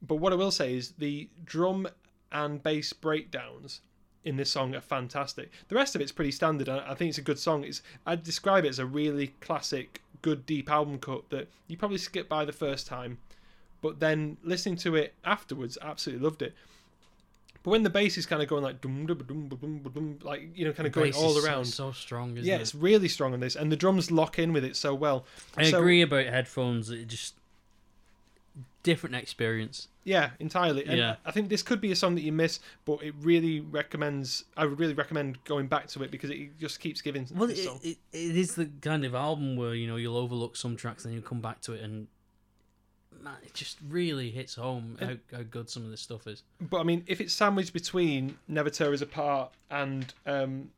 But 0.00 0.16
what 0.16 0.32
I 0.32 0.36
will 0.36 0.52
say 0.52 0.74
is 0.74 0.92
the 0.92 1.28
drum 1.44 1.88
and 2.30 2.62
bass 2.62 2.92
breakdowns 2.92 3.80
in 4.24 4.36
this 4.36 4.50
song 4.50 4.74
are 4.74 4.80
fantastic. 4.80 5.50
The 5.68 5.74
rest 5.74 5.94
of 5.94 6.00
it's 6.00 6.12
pretty 6.12 6.30
standard. 6.30 6.68
I 6.68 6.90
I 6.90 6.94
think 6.94 7.08
it's 7.10 7.18
a 7.18 7.22
good 7.22 7.38
song. 7.38 7.64
It's 7.64 7.82
I'd 8.06 8.22
describe 8.22 8.64
it 8.64 8.68
as 8.68 8.78
a 8.78 8.86
really 8.86 9.28
classic, 9.40 10.02
good 10.22 10.46
deep 10.46 10.70
album 10.70 10.98
cut 10.98 11.28
that 11.30 11.48
you 11.66 11.76
probably 11.76 11.98
skip 11.98 12.28
by 12.28 12.44
the 12.44 12.52
first 12.52 12.86
time, 12.86 13.18
but 13.80 13.98
then 13.98 14.36
listening 14.44 14.76
to 14.76 14.94
it 14.94 15.14
afterwards, 15.24 15.76
absolutely 15.82 16.24
loved 16.24 16.42
it. 16.42 16.54
But 17.62 17.72
when 17.72 17.82
the 17.82 17.90
bass 17.90 18.16
is 18.16 18.24
kind 18.24 18.40
of 18.42 18.48
going 18.48 18.62
like 18.62 18.80
dum 18.80 19.06
dum 19.06 19.18
dum 19.26 19.48
dum 19.48 19.80
dum, 19.92 20.18
like 20.22 20.50
you 20.54 20.64
know, 20.64 20.72
kind 20.72 20.86
of 20.86 20.92
going 20.92 21.12
Bass 21.12 21.20
all 21.20 21.44
around. 21.44 21.64
so, 21.66 21.92
strong. 21.92 22.36
Isn't 22.36 22.44
yeah, 22.48 22.56
it? 22.56 22.60
it's 22.60 22.74
really 22.74 23.08
strong 23.08 23.34
on 23.34 23.40
this, 23.40 23.56
and 23.56 23.70
the 23.72 23.76
drums 23.76 24.10
lock 24.10 24.38
in 24.38 24.52
with 24.52 24.64
it 24.64 24.76
so 24.76 24.94
well. 24.94 25.24
I 25.56 25.70
So- 25.70 25.78
agree 25.78 26.02
about 26.02 26.26
headphones. 26.26 26.90
It 26.90 27.08
just 27.08 27.34
different 28.82 29.16
experience. 29.16 29.88
Yeah, 30.04 30.30
entirely. 30.40 30.86
And 30.86 30.96
Yeah. 30.96 31.16
I 31.26 31.32
think 31.32 31.50
this 31.50 31.62
could 31.62 31.80
be 31.80 31.92
a 31.92 31.96
song 31.96 32.14
that 32.14 32.22
you 32.22 32.32
miss, 32.32 32.60
but 32.86 33.02
it 33.02 33.14
really 33.20 33.60
recommends. 33.60 34.44
I 34.56 34.64
would 34.64 34.78
really 34.78 34.94
recommend 34.94 35.44
going 35.44 35.66
back 35.66 35.88
to 35.88 36.02
it 36.02 36.10
because 36.10 36.30
it 36.30 36.58
just 36.58 36.80
keeps 36.80 37.02
giving. 37.02 37.26
Well, 37.34 37.50
it, 37.50 37.58
it, 37.82 37.98
it 38.12 38.36
is 38.36 38.54
the 38.54 38.70
kind 38.80 39.04
of 39.04 39.14
album 39.14 39.56
where 39.56 39.74
you 39.74 39.86
know 39.86 39.96
you'll 39.96 40.16
overlook 40.16 40.56
some 40.56 40.76
tracks 40.76 41.04
and 41.04 41.12
you 41.12 41.20
come 41.20 41.40
back 41.42 41.60
to 41.62 41.74
it 41.74 41.82
and 41.82 42.06
man, 43.22 43.36
it 43.44 43.54
just 43.54 43.78
really 43.88 44.30
hits 44.30 44.54
home 44.54 44.96
how, 45.00 45.14
how 45.36 45.42
good 45.42 45.68
some 45.70 45.84
of 45.84 45.90
this 45.90 46.00
stuff 46.00 46.26
is. 46.26 46.42
But 46.60 46.80
I 46.80 46.82
mean, 46.84 47.04
if 47.06 47.20
it's 47.20 47.32
sandwiched 47.32 47.72
between 47.72 48.38
Never 48.48 48.70
Tear 48.70 48.92
Us 48.92 49.00
Apart 49.00 49.52
and 49.70 50.12
um, 50.26 50.70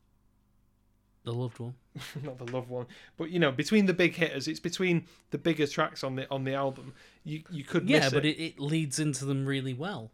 The 1.24 1.32
loved 1.32 1.58
one. 1.58 1.74
not 2.22 2.38
the 2.38 2.50
loved 2.52 2.70
one, 2.70 2.86
but 3.16 3.30
you 3.30 3.38
know, 3.38 3.50
between 3.50 3.86
the 3.86 3.92
big 3.92 4.14
hitters, 4.14 4.46
it's 4.46 4.60
between 4.60 5.06
the 5.30 5.38
bigger 5.38 5.66
tracks 5.66 6.04
on 6.04 6.14
the 6.16 6.30
on 6.30 6.44
the 6.44 6.54
album. 6.54 6.94
You 7.24 7.42
you 7.50 7.64
could 7.64 7.88
Yeah, 7.88 8.08
but 8.10 8.24
it. 8.24 8.36
it, 8.36 8.42
it 8.42 8.60
leads 8.60 8.98
into 8.98 9.24
them 9.24 9.44
really 9.44 9.74
well. 9.74 10.10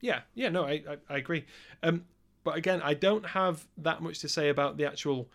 Yeah, 0.00 0.20
yeah, 0.34 0.48
no, 0.48 0.64
I 0.64 0.82
I, 0.88 0.96
I 1.08 1.16
agree. 1.18 1.44
Um, 1.82 2.04
but 2.44 2.56
again, 2.56 2.80
I 2.82 2.94
don't 2.94 3.26
have 3.26 3.66
that 3.76 4.00
much 4.02 4.20
to 4.20 4.28
say 4.28 4.48
about 4.48 4.76
the 4.76 4.86
actual 4.86 5.28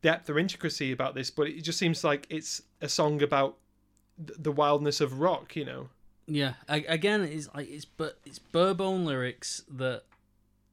depth 0.00 0.28
or 0.28 0.38
intricacy 0.38 0.90
about 0.90 1.14
this, 1.14 1.30
but 1.30 1.46
it 1.46 1.60
just 1.62 1.78
seems 1.78 2.02
like 2.02 2.26
it's 2.28 2.62
a 2.80 2.88
song 2.88 3.22
about 3.22 3.58
the 4.38 4.52
wildness 4.52 5.00
of 5.00 5.20
rock. 5.20 5.56
You 5.56 5.64
know. 5.64 5.88
Yeah, 6.26 6.54
I, 6.68 6.84
again, 6.88 7.22
it's 7.22 7.48
like 7.54 7.68
it's 7.70 7.84
but 7.84 8.18
it's 8.24 8.38
Burbone 8.38 9.04
lyrics 9.04 9.62
that 9.70 10.04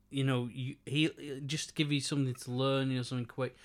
you 0.09 0.23
know 0.23 0.49
you 0.51 0.75
he 0.85 1.09
just 1.45 1.75
give 1.75 1.91
you 1.91 1.99
something 1.99 2.33
to 2.33 2.51
learn, 2.51 2.91
you 2.91 2.97
know, 2.97 3.03
something 3.03 3.25
quick. 3.25 3.55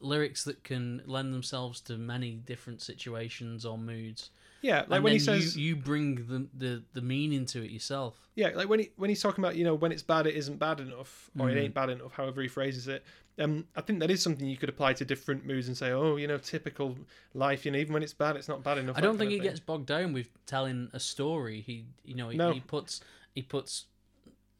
Lyrics 0.00 0.44
that 0.44 0.64
can 0.64 1.02
lend 1.06 1.34
themselves 1.34 1.80
to 1.82 1.98
many 1.98 2.32
different 2.32 2.80
situations 2.80 3.64
or 3.66 3.76
moods. 3.76 4.30
Yeah, 4.64 4.78
like 4.88 4.92
and 4.92 5.04
when 5.04 5.12
he 5.12 5.18
says, 5.18 5.56
you, 5.58 5.68
you 5.68 5.76
bring 5.76 6.14
the, 6.26 6.46
the 6.56 6.82
the 6.94 7.02
meaning 7.02 7.44
to 7.46 7.62
it 7.62 7.70
yourself. 7.70 8.14
yeah, 8.34 8.48
like 8.54 8.66
when 8.68 8.80
he 8.80 8.90
when 8.96 9.10
he's 9.10 9.20
talking 9.20 9.44
about 9.44 9.56
you 9.56 9.64
know 9.64 9.74
when 9.74 9.92
it's 9.92 10.02
bad, 10.02 10.26
it 10.26 10.34
isn't 10.36 10.58
bad 10.58 10.80
enough, 10.80 11.30
or 11.38 11.50
it 11.50 11.54
Mhm. 11.56 11.60
ain't 11.64 11.74
bad 11.74 11.90
enough, 11.90 12.12
however 12.14 12.40
he 12.40 12.48
phrases 12.48 12.88
it. 12.88 13.04
Um, 13.38 13.66
I 13.76 13.82
think 13.82 13.98
that 14.00 14.10
is 14.10 14.22
something 14.22 14.46
you 14.46 14.56
could 14.56 14.70
apply 14.70 14.94
to 14.94 15.04
different 15.04 15.44
moods 15.44 15.66
and 15.68 15.76
say, 15.76 15.90
oh, 15.90 16.16
you 16.16 16.26
know, 16.26 16.38
typical 16.38 16.96
life. 17.34 17.66
You 17.66 17.72
know, 17.72 17.78
even 17.78 17.92
when 17.92 18.02
it's 18.02 18.14
bad, 18.14 18.36
it's 18.36 18.48
not 18.48 18.62
bad 18.62 18.78
enough. 18.78 18.96
I 18.96 19.00
don't 19.02 19.18
think 19.18 19.32
he 19.32 19.38
thing. 19.38 19.48
gets 19.48 19.60
bogged 19.60 19.86
down 19.86 20.12
with 20.14 20.28
telling 20.46 20.88
a 20.94 20.98
story. 21.00 21.60
He 21.60 21.84
you 22.04 22.14
know 22.14 22.30
he, 22.30 22.38
No. 22.38 22.52
he 22.52 22.60
puts 22.60 23.00
he 23.34 23.42
puts 23.42 23.84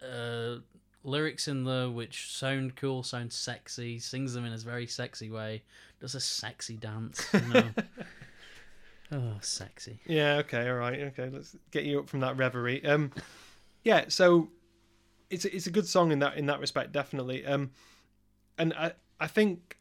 uh, 0.03 0.57
lyrics 1.03 1.49
in 1.49 1.65
there 1.65 1.89
which 1.89 2.31
sound 2.31 2.77
cool, 2.77 3.03
sound 3.03 3.33
sexy, 3.33 3.99
sings 3.99 4.35
them 4.35 4.45
in 4.45 4.53
a 4.53 4.59
very 4.59 4.87
sexy 4.87 5.31
way, 5.31 5.63
does 6.01 6.15
a 6.15 6.21
sexy 6.21 6.77
dance. 6.77 7.27
You 7.33 7.41
know? 7.55 7.71
oh, 9.15 9.39
sexy. 9.41 10.01
Yeah. 10.07 10.37
Okay. 10.39 10.69
All 10.69 10.77
right. 10.77 11.01
Okay. 11.01 11.31
Let's 11.31 11.57
get 11.71 11.85
you 11.85 12.01
up 12.01 12.09
from 12.09 12.21
that 12.21 12.37
reverie. 12.37 12.85
Um, 12.85 13.13
yeah. 13.85 14.05
So 14.09 14.49
it's 15.31 15.45
a, 15.45 15.55
it's 15.55 15.67
a 15.67 15.71
good 15.71 15.87
song 15.87 16.13
in 16.13 16.19
that 16.21 16.37
in 16.37 16.47
that 16.47 16.61
respect, 16.61 16.93
definitely. 16.93 17.47
Um, 17.47 17.71
and 18.59 18.75
I 18.75 18.93
I 19.21 19.27
think 19.27 19.77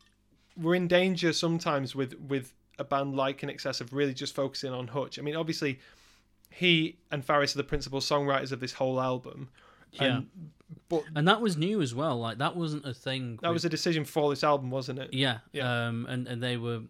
we're 0.58 0.76
in 0.76 0.88
danger 0.88 1.34
sometimes 1.34 1.96
with 1.96 2.14
with 2.20 2.54
a 2.80 2.84
band 2.84 3.16
like 3.16 3.42
INXS 3.42 3.82
of 3.82 3.94
really 3.94 4.14
just 4.14 4.36
focusing 4.36 4.72
on 4.72 4.88
Hutch. 4.88 5.20
I 5.20 5.22
mean, 5.22 5.36
obviously, 5.36 5.80
he 6.50 6.98
and 7.12 7.26
Farriss 7.26 7.56
are 7.56 7.60
the 7.60 7.64
principal 7.64 8.00
songwriters 8.00 8.52
of 8.52 8.60
this 8.60 8.74
whole 8.74 9.00
album. 9.00 9.50
Yeah. 9.92 10.18
And, 10.18 10.28
but 10.90 11.04
And 11.16 11.28
that 11.28 11.40
was 11.40 11.56
new 11.56 11.82
as 11.82 11.94
well. 11.94 12.18
Like 12.18 12.40
that 12.40 12.56
wasn't 12.56 12.86
a 12.86 12.94
thing. 12.94 13.38
that 13.42 13.52
was 13.52 13.64
a 13.66 13.70
decision 13.70 14.06
for 14.06 14.30
this 14.32 14.44
album, 14.44 14.72
wasn't 14.72 15.00
it? 15.00 15.14
yeah. 15.14 15.40
Yeah. 15.52 15.88
Um. 15.88 16.08
And 16.10 16.28
and 16.28 16.42
they 16.42 16.58
were 16.58 16.82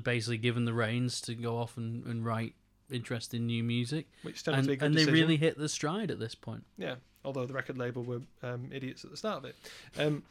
basically 0.00 0.38
given 0.38 0.64
the 0.64 0.72
reins 0.72 1.20
to 1.22 1.34
go 1.34 1.58
off 1.58 1.76
and, 1.76 2.04
and 2.06 2.24
write 2.24 2.54
interesting 2.90 3.46
new 3.46 3.62
music, 3.62 4.06
Which 4.22 4.44
turned 4.44 4.54
out 4.54 4.58
and 4.58 4.64
to 4.64 4.68
be 4.68 4.74
a 4.74 4.76
good 4.76 4.86
and 4.86 4.94
they 4.96 5.04
really 5.06 5.36
hit 5.36 5.58
the 5.58 5.68
stride 5.68 6.10
at 6.10 6.18
this 6.18 6.34
point. 6.34 6.64
Yeah, 6.78 6.96
although 7.24 7.46
the 7.46 7.54
record 7.54 7.78
label 7.78 8.02
were 8.02 8.20
um, 8.42 8.70
idiots 8.72 9.04
at 9.04 9.10
the 9.10 9.16
start 9.16 9.38
of 9.38 9.44
it. 9.46 9.56
Um, 9.98 10.22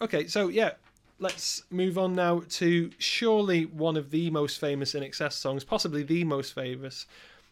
okay, 0.00 0.26
so 0.26 0.48
yeah, 0.48 0.72
let's 1.18 1.64
move 1.70 1.98
on 1.98 2.14
now 2.14 2.42
to 2.48 2.90
surely 2.98 3.66
one 3.66 3.96
of 3.96 4.10
the 4.10 4.30
most 4.30 4.58
famous 4.58 4.94
INXS 4.94 5.32
songs, 5.32 5.64
possibly 5.64 6.02
the 6.02 6.24
most 6.24 6.54
famous. 6.54 7.06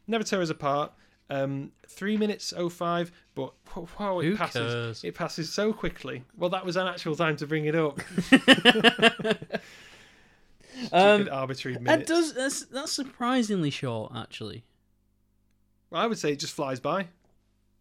Never 0.07 0.25
Tear 0.25 0.43
Us 0.43 0.51
Apart. 0.51 0.93
Um, 1.31 1.73
three 1.87 2.17
minutes 2.17 2.55
oh 2.57 2.71
five, 2.71 3.13
but 3.35 3.53
wow, 3.99 4.21
it 4.21 4.25
Who 4.25 4.37
passes. 4.37 4.55
cares? 4.73 5.05
It 5.05 5.15
passes 5.15 5.53
so 5.53 5.75
quickly. 5.75 6.25
Well, 6.39 6.49
that 6.51 6.65
was 6.65 6.77
an 6.77 6.87
actual 6.87 7.17
time 7.17 7.37
to 7.37 7.47
bring 7.47 7.67
it 7.67 7.75
up. 7.75 8.01
Um, 10.93 11.29
arbitrary 11.31 11.77
That 11.81 12.07
does 12.07 12.35
that's 12.35 12.67
that's 12.67 12.93
surprisingly 12.93 13.71
short 13.71 14.13
actually. 14.15 14.65
Well, 15.91 16.03
I 16.03 16.07
would 16.07 16.19
say 16.19 16.33
it 16.33 16.39
just 16.39 16.55
flies 16.55 16.81
by. 16.81 17.09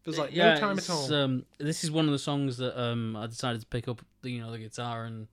There's 0.04 0.18
like 0.18 0.34
Yeah, 0.34 0.54
no 0.54 0.60
time 0.60 0.78
at 0.78 0.90
all. 0.90 1.14
Um, 1.14 1.46
this 1.58 1.84
is 1.84 1.92
one 1.92 2.06
of 2.06 2.12
the 2.12 2.20
songs 2.20 2.58
that 2.58 2.80
um 2.82 3.16
I 3.16 3.28
decided 3.28 3.62
to 3.62 3.68
pick 3.68 3.88
up 3.88 4.02
the 4.22 4.32
you 4.32 4.42
know 4.42 4.52
the 4.52 4.60
guitar 4.60 5.06
and 5.06 5.28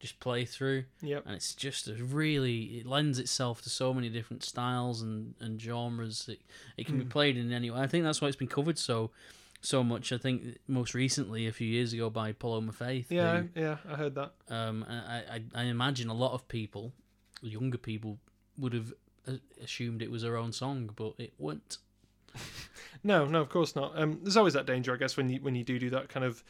just 0.00 0.18
play 0.20 0.44
through, 0.44 0.84
yep. 1.02 1.24
and 1.24 1.34
it's 1.34 1.54
just 1.54 1.88
a 1.88 1.94
really 1.94 2.78
it 2.78 2.86
lends 2.86 3.18
itself 3.18 3.62
to 3.62 3.70
so 3.70 3.94
many 3.94 4.08
different 4.08 4.42
styles 4.42 5.02
and 5.02 5.34
and 5.40 5.60
genres. 5.60 6.28
It 6.28 6.40
it 6.76 6.86
can 6.86 6.98
be 6.98 7.04
Mm. 7.04 7.10
played 7.10 7.36
in 7.36 7.52
any 7.52 7.70
way. 7.70 7.80
I 7.80 7.86
think 7.86 8.04
that's 8.04 8.20
why 8.20 8.28
it's 8.28 8.36
been 8.36 8.48
covered 8.48 8.78
so 8.78 9.10
so 9.60 9.82
much. 9.84 10.12
I 10.12 10.18
think 10.18 10.58
most 10.66 10.94
recently 10.94 11.46
a 11.46 11.52
few 11.52 11.66
years 11.68 11.92
ago 11.92 12.10
by 12.10 12.32
Paloma 12.32 12.72
Faith. 12.72 13.08
who, 13.10 13.14
Yeah, 13.16 13.42
yeah, 13.54 13.76
I 13.88 13.94
heard 13.94 14.14
that. 14.16 14.32
um, 14.48 14.84
I, 14.88 15.16
I 15.36 15.42
I 15.54 15.62
imagine 15.64 16.08
a 16.10 16.14
lot 16.14 16.32
of 16.32 16.48
people, 16.48 16.92
younger 17.44 17.78
people, 17.78 18.18
would 18.58 18.72
have 18.72 18.92
assumed 19.62 20.02
it 20.02 20.10
was 20.10 20.22
her 20.22 20.36
own 20.36 20.52
song, 20.52 20.90
but 20.94 21.14
it 21.18 21.32
wasn't. 21.38 21.78
No, 23.06 23.26
no, 23.26 23.42
of 23.42 23.50
course 23.50 23.76
not. 23.76 23.92
Um, 24.00 24.20
there's 24.22 24.38
always 24.38 24.54
that 24.54 24.64
danger, 24.64 24.94
I 24.94 24.96
guess, 24.96 25.14
when 25.16 25.28
you 25.28 25.38
when 25.42 25.54
you 25.54 25.62
do 25.62 25.78
do 25.78 25.90
that 25.90 26.08
kind 26.08 26.24
of 26.24 26.42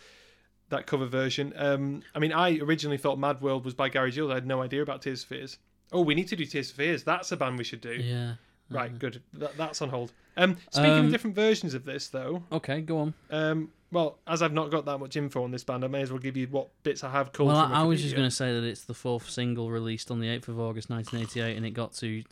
that 0.68 0.86
cover 0.86 1.07
version. 1.07 1.53
Um, 1.57 2.03
I 2.14 2.20
mean, 2.20 2.32
I 2.32 2.59
originally 2.59 2.97
thought 2.97 3.18
Mad 3.18 3.40
World 3.40 3.64
was 3.64 3.74
by 3.74 3.88
Gary 3.88 4.12
Jules. 4.12 4.30
I 4.30 4.34
had 4.34 4.47
no 4.47 4.62
idea 4.62 4.80
about 4.80 5.03
Tears 5.03 5.24
for 5.24 5.34
Fears. 5.34 5.59
Oh, 5.92 6.01
we 6.03 6.14
need 6.14 6.28
to 6.28 6.36
do 6.36 6.45
Tears 6.45 6.70
for 6.70 6.76
Fears. 6.76 7.03
That's 7.03 7.32
a 7.32 7.36
band 7.36 7.59
we 7.59 7.64
should 7.64 7.80
do. 7.80 7.95
Yeah. 7.95 8.34
Right, 8.71 8.99
good. 8.99 9.23
That, 9.35 9.57
that's 9.57 9.81
on 9.83 9.89
hold. 9.91 10.12
Um, 10.37 10.57
speaking 10.71 10.91
Um, 10.91 11.05
of 11.07 11.11
different 11.12 11.37
versions 11.37 11.75
of 11.75 11.85
this, 11.85 12.09
though, 12.09 12.43
Okay, 12.51 12.81
go 12.81 12.99
on. 12.99 13.15
um, 13.31 13.71
well, 13.93 14.19
as 14.27 14.43
I've 14.43 14.53
not 14.53 14.71
got 14.73 14.85
that 14.87 14.99
much 14.99 15.17
info 15.17 15.45
on 15.45 15.53
this 15.53 15.62
band, 15.62 15.85
I 15.85 15.87
may 15.87 16.01
as 16.03 16.11
well 16.11 16.19
give 16.19 16.37
you 16.37 16.49
what 16.49 16.69
bits 16.83 17.05
I 17.05 17.11
have 17.12 17.33
called. 17.33 17.51
Well, 17.51 17.57
I, 17.73 17.85
was 17.85 18.03
just 18.03 18.17
going 18.17 18.27
to 18.29 18.35
say 18.35 18.53
that 18.53 18.65
it's 18.67 18.83
the 18.83 18.95
fourth 18.95 19.31
single 19.31 19.71
released 19.71 20.11
on 20.11 20.19
the 20.19 20.27
8th 20.27 20.49
of 20.49 20.59
August 20.59 20.91
1988, 20.91 21.57
and 21.57 21.65
it 21.65 21.71
got 21.71 21.93
to 21.99 22.23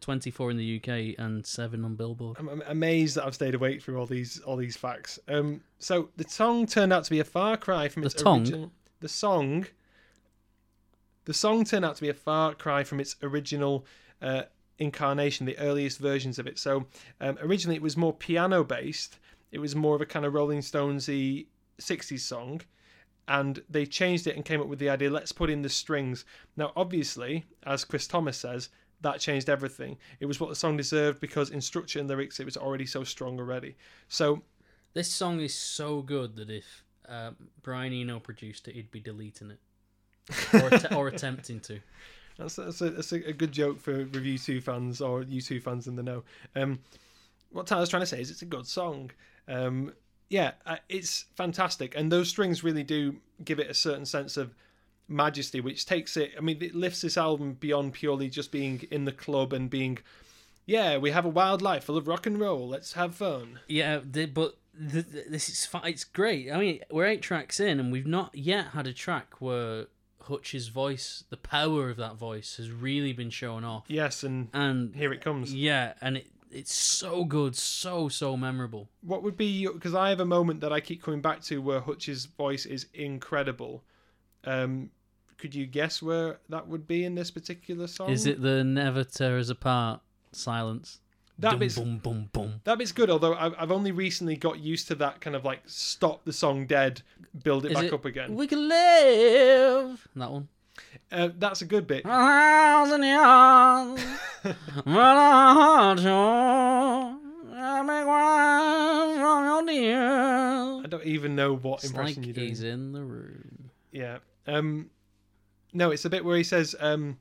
24 0.00 0.50
in 0.50 0.56
the 0.56 0.76
UK 0.82 1.24
and 1.24 1.46
7 1.46 1.84
on 1.84 1.94
Billboard. 1.94 2.38
I'm, 2.40 2.48
I'm 2.48 2.62
amazed 2.66 3.14
that 3.16 3.24
I've 3.26 3.36
stayed 3.36 3.54
awake 3.54 3.82
through 3.82 4.00
all 4.00 4.06
these 4.06 4.40
all 4.40 4.56
these 4.56 4.76
facts. 4.76 5.20
Um, 5.28 5.60
so 5.78 6.08
the 6.16 6.28
song 6.28 6.66
turned 6.66 6.92
out 6.92 7.04
to 7.04 7.10
be 7.10 7.20
a 7.20 7.24
far 7.24 7.56
cry 7.56 7.86
from 7.88 8.02
The 8.02 8.06
its 8.06 8.20
tongue? 8.20 8.40
original. 8.40 8.72
The 8.98 9.08
song. 9.08 9.66
The 11.24 11.34
song 11.34 11.64
turned 11.64 11.84
out 11.84 11.94
to 11.96 12.02
be 12.02 12.08
a 12.08 12.14
far 12.14 12.54
cry 12.54 12.82
from 12.82 12.98
its 12.98 13.14
original 13.22 13.86
uh, 14.20 14.42
incarnation, 14.82 15.46
the 15.46 15.58
earliest 15.58 15.98
versions 15.98 16.38
of 16.38 16.46
it. 16.46 16.58
So 16.58 16.86
um, 17.20 17.38
originally 17.40 17.76
it 17.76 17.82
was 17.82 17.96
more 17.96 18.12
piano 18.12 18.64
based. 18.64 19.18
It 19.50 19.58
was 19.60 19.74
more 19.74 19.94
of 19.94 20.00
a 20.00 20.06
kind 20.06 20.24
of 20.26 20.34
Rolling 20.34 20.60
Stonesy 20.60 21.46
'60s 21.80 22.20
song, 22.20 22.60
and 23.28 23.62
they 23.68 23.86
changed 23.86 24.26
it 24.26 24.36
and 24.36 24.44
came 24.44 24.60
up 24.60 24.66
with 24.68 24.78
the 24.78 24.90
idea: 24.90 25.10
let's 25.10 25.32
put 25.32 25.50
in 25.50 25.62
the 25.62 25.68
strings. 25.68 26.24
Now, 26.56 26.72
obviously, 26.76 27.44
as 27.64 27.84
Chris 27.84 28.06
Thomas 28.06 28.38
says, 28.38 28.68
that 29.02 29.20
changed 29.20 29.48
everything. 29.48 29.96
It 30.20 30.26
was 30.26 30.40
what 30.40 30.48
the 30.48 30.56
song 30.56 30.76
deserved 30.76 31.20
because 31.20 31.50
in 31.50 31.60
structure 31.60 31.98
and 31.98 32.08
lyrics 32.08 32.40
it 32.40 32.44
was 32.44 32.56
already 32.56 32.86
so 32.86 33.04
strong 33.04 33.38
already. 33.38 33.76
So 34.08 34.42
This 34.94 35.10
song 35.10 35.40
is 35.40 35.54
so 35.54 36.02
good 36.02 36.36
that 36.36 36.50
if 36.50 36.84
uh, 37.08 37.32
Brian 37.62 37.92
Eno 37.92 38.20
produced 38.20 38.68
it, 38.68 38.74
he'd 38.74 38.90
be 38.90 39.00
deleting 39.00 39.50
it. 39.50 39.60
Or, 40.54 40.68
att- 40.74 40.92
or 40.92 41.08
attempting 41.08 41.60
to. 41.60 41.80
that's 42.38 42.56
that's 42.56 42.80
a, 42.80 42.90
that's 42.90 43.12
a, 43.12 43.32
good 43.32 43.52
joke 43.52 43.80
for 43.80 44.04
REVU2 44.04 44.62
fans 44.62 45.00
or 45.00 45.22
U2 45.22 45.62
fans 45.62 45.86
in 45.86 45.96
the 45.96 46.02
know. 46.02 46.24
Um, 46.56 46.80
what 47.50 47.66
Tyler's 47.66 47.88
trying 47.88 48.02
to 48.02 48.06
say 48.06 48.20
is 48.20 48.30
it's 48.30 48.42
a 48.42 48.46
good 48.46 48.66
song. 48.66 49.10
Um, 49.48 49.92
yeah, 50.28 50.52
uh, 50.64 50.76
it's 50.88 51.26
fantastic, 51.36 51.94
and 51.96 52.10
those 52.10 52.28
strings 52.28 52.64
really 52.64 52.82
do 52.82 53.16
give 53.44 53.58
it 53.58 53.70
a 53.70 53.74
certain 53.74 54.06
sense 54.06 54.36
of 54.36 54.54
majesty, 55.08 55.60
which 55.60 55.84
takes 55.84 56.16
it. 56.16 56.32
I 56.36 56.40
mean, 56.40 56.62
it 56.62 56.74
lifts 56.74 57.02
this 57.02 57.18
album 57.18 57.54
beyond 57.60 57.92
purely 57.92 58.28
just 58.28 58.50
being 58.50 58.86
in 58.90 59.04
the 59.04 59.12
club 59.12 59.52
and 59.52 59.68
being, 59.68 59.98
yeah, 60.64 60.96
we 60.96 61.10
have 61.10 61.26
a 61.26 61.30
wild 61.30 61.60
life 61.60 61.84
full 61.84 61.98
of 61.98 62.08
rock 62.08 62.26
and 62.26 62.40
roll. 62.40 62.66
Let's 62.66 62.94
have 62.94 63.14
fun. 63.14 63.60
Yeah, 63.68 63.98
but 63.98 64.56
th 64.90 65.04
th 65.12 65.26
this 65.28 65.48
is 65.48 65.68
it's 65.84 66.04
great. 66.04 66.50
I 66.50 66.58
mean, 66.58 66.80
we're 66.90 67.06
eight 67.06 67.22
tracks 67.22 67.60
in, 67.60 67.78
and 67.78 67.92
we've 67.92 68.06
not 68.06 68.34
yet 68.34 68.68
had 68.68 68.86
a 68.86 68.92
track 68.92 69.40
where 69.40 69.86
Hutch's 70.24 70.68
voice, 70.68 71.24
the 71.30 71.36
power 71.36 71.90
of 71.90 71.96
that 71.98 72.16
voice, 72.16 72.56
has 72.56 72.70
really 72.70 73.12
been 73.12 73.30
shown 73.30 73.64
off. 73.64 73.84
Yes, 73.88 74.22
and 74.22 74.48
And 74.52 74.94
here 74.94 75.12
it 75.12 75.20
comes. 75.20 75.54
yeah, 75.54 75.94
and 76.00 76.16
it 76.18 76.26
it's 76.50 76.74
so 76.74 77.24
good, 77.24 77.56
so 77.56 78.08
so 78.08 78.36
memorable. 78.36 78.88
What 79.00 79.22
would 79.22 79.36
be 79.36 79.66
because 79.66 79.94
I 79.94 80.10
have 80.10 80.20
a 80.20 80.24
moment 80.26 80.60
that 80.60 80.72
I 80.72 80.80
keep 80.80 81.02
coming 81.02 81.20
back 81.22 81.40
to 81.44 81.62
where 81.62 81.80
Hutch's 81.80 82.26
voice 82.26 82.66
is 82.66 82.86
incredible. 82.92 83.82
Um, 84.44 84.90
could 85.38 85.54
you 85.54 85.66
guess 85.66 86.02
where 86.02 86.38
that 86.48 86.68
would 86.68 86.86
be 86.86 87.04
in 87.04 87.14
this 87.14 87.30
particular 87.30 87.86
song? 87.86 88.10
Is 88.10 88.26
it 88.26 88.40
the 88.42 88.62
"Never 88.64 89.02
Tear 89.04 89.38
Us 89.38 89.48
Apart" 89.48 90.00
silence? 90.32 91.00
That 91.38 91.58
bit's- 91.58 91.78
boom 91.78 91.98
boom 91.98 92.28
boom. 92.32 92.60
that 92.64 92.78
bit's 92.78 92.92
good? 92.92 93.10
Although 93.10 93.34
I've, 93.34 93.54
I've 93.58 93.72
only 93.72 93.90
recently 93.92 94.36
got 94.36 94.60
used 94.60 94.86
to 94.88 94.94
that 94.96 95.20
kind 95.20 95.34
of 95.34 95.44
like 95.44 95.60
stop 95.66 96.24
the 96.24 96.32
song 96.32 96.66
dead, 96.66 97.02
build 97.42 97.64
it 97.64 97.72
Is 97.72 97.74
back 97.76 97.84
it- 97.86 97.92
up 97.92 98.04
again. 98.04 98.34
We 98.34 98.46
can 98.46 98.68
live. 98.68 100.06
That 100.16 100.30
one. 100.30 100.48
Uh, 101.10 101.28
that's 101.38 101.60
a 101.62 101.66
good 101.66 101.86
bit. 101.86 102.04
A 102.04 102.08
thousand 102.08 103.02
years, 103.02 104.06
but 104.84 104.96
a 104.96 105.54
heart 105.54 106.00
I 106.00 107.82
make 107.82 108.06
one 108.06 109.20
from 109.20 109.44
your 109.44 109.66
dear. 109.66 110.84
I 110.84 110.86
don't 110.88 111.04
even 111.04 111.34
know 111.36 111.54
what 111.56 111.80
It's 111.84 111.90
impression 111.92 112.22
like 112.24 112.34
doing. 112.34 112.48
he's 112.48 112.62
in 112.62 112.92
the 112.92 113.02
room. 113.02 113.70
Yeah. 113.92 114.18
Um, 114.46 114.90
no, 115.72 115.90
it's 115.90 116.04
a 116.04 116.10
bit 116.10 116.24
where 116.24 116.36
he 116.36 116.44
says, 116.44 116.74
um, 116.80 117.18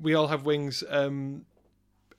"We 0.00 0.14
all 0.14 0.28
have 0.28 0.44
wings," 0.44 0.84
um, 0.88 1.44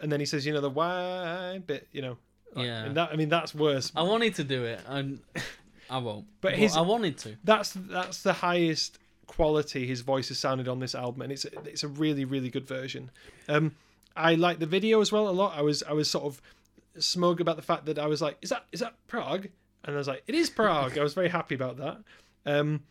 and 0.03 0.11
then 0.11 0.19
he 0.19 0.25
says, 0.27 0.45
"You 0.45 0.53
know 0.53 0.61
the 0.61 0.69
why 0.69 1.59
bit," 1.65 1.87
you 1.91 2.01
know. 2.03 2.17
like- 2.53 2.65
Yeah. 2.67 2.83
And 2.85 2.95
that 2.97 3.09
I 3.11 3.15
mean 3.15 3.29
that's 3.29 3.55
worse. 3.55 3.91
I 3.95 4.03
wanted 4.03 4.35
to 4.35 4.43
do 4.43 4.63
it, 4.65 4.81
and 4.87 5.19
I 5.89 5.97
won't. 5.97 6.25
But 6.41 6.51
But, 6.51 6.59
his- 6.59 6.77
I 6.77 6.81
wanted 6.81 7.17
to. 7.19 7.35
That's 7.43 7.71
that's 7.73 8.21
the 8.21 8.33
highest 8.33 8.99
quality 9.25 9.87
his 9.87 10.01
voice 10.01 10.27
has 10.27 10.37
sounded 10.37 10.67
on 10.67 10.79
this 10.79 10.93
album, 10.93 11.23
and 11.23 11.31
it's 11.31 11.45
it's 11.45 11.83
a 11.83 11.87
really 11.87 12.25
really 12.25 12.49
good 12.51 12.67
version. 12.67 13.09
Um, 13.49 13.73
I 14.15 14.35
like 14.35 14.59
the 14.59 14.67
video 14.67 15.01
as 15.01 15.11
well 15.11 15.27
a 15.27 15.31
lot. 15.31 15.57
I 15.57 15.61
was 15.63 15.81
I 15.83 15.93
was 15.93 16.09
sort 16.09 16.25
of 16.25 16.39
smug 16.99 17.41
about 17.41 17.55
the 17.55 17.63
fact 17.63 17.85
that 17.87 17.97
I 17.97 18.05
was 18.05 18.21
like, 18.21 18.37
"Is 18.43 18.49
that 18.51 18.65
is 18.71 18.81
that 18.81 18.93
Prague?" 19.07 19.47
And 19.85 19.95
I 19.95 19.97
was 19.97 20.07
like, 20.07 20.23
"It 20.27 20.35
is 20.35 20.49
Prague." 20.51 20.97
I 20.97 21.03
was 21.03 21.13
very 21.15 21.29
happy 21.29 21.55
about 21.55 21.77
that. 21.77 21.97
Um, 22.45 22.83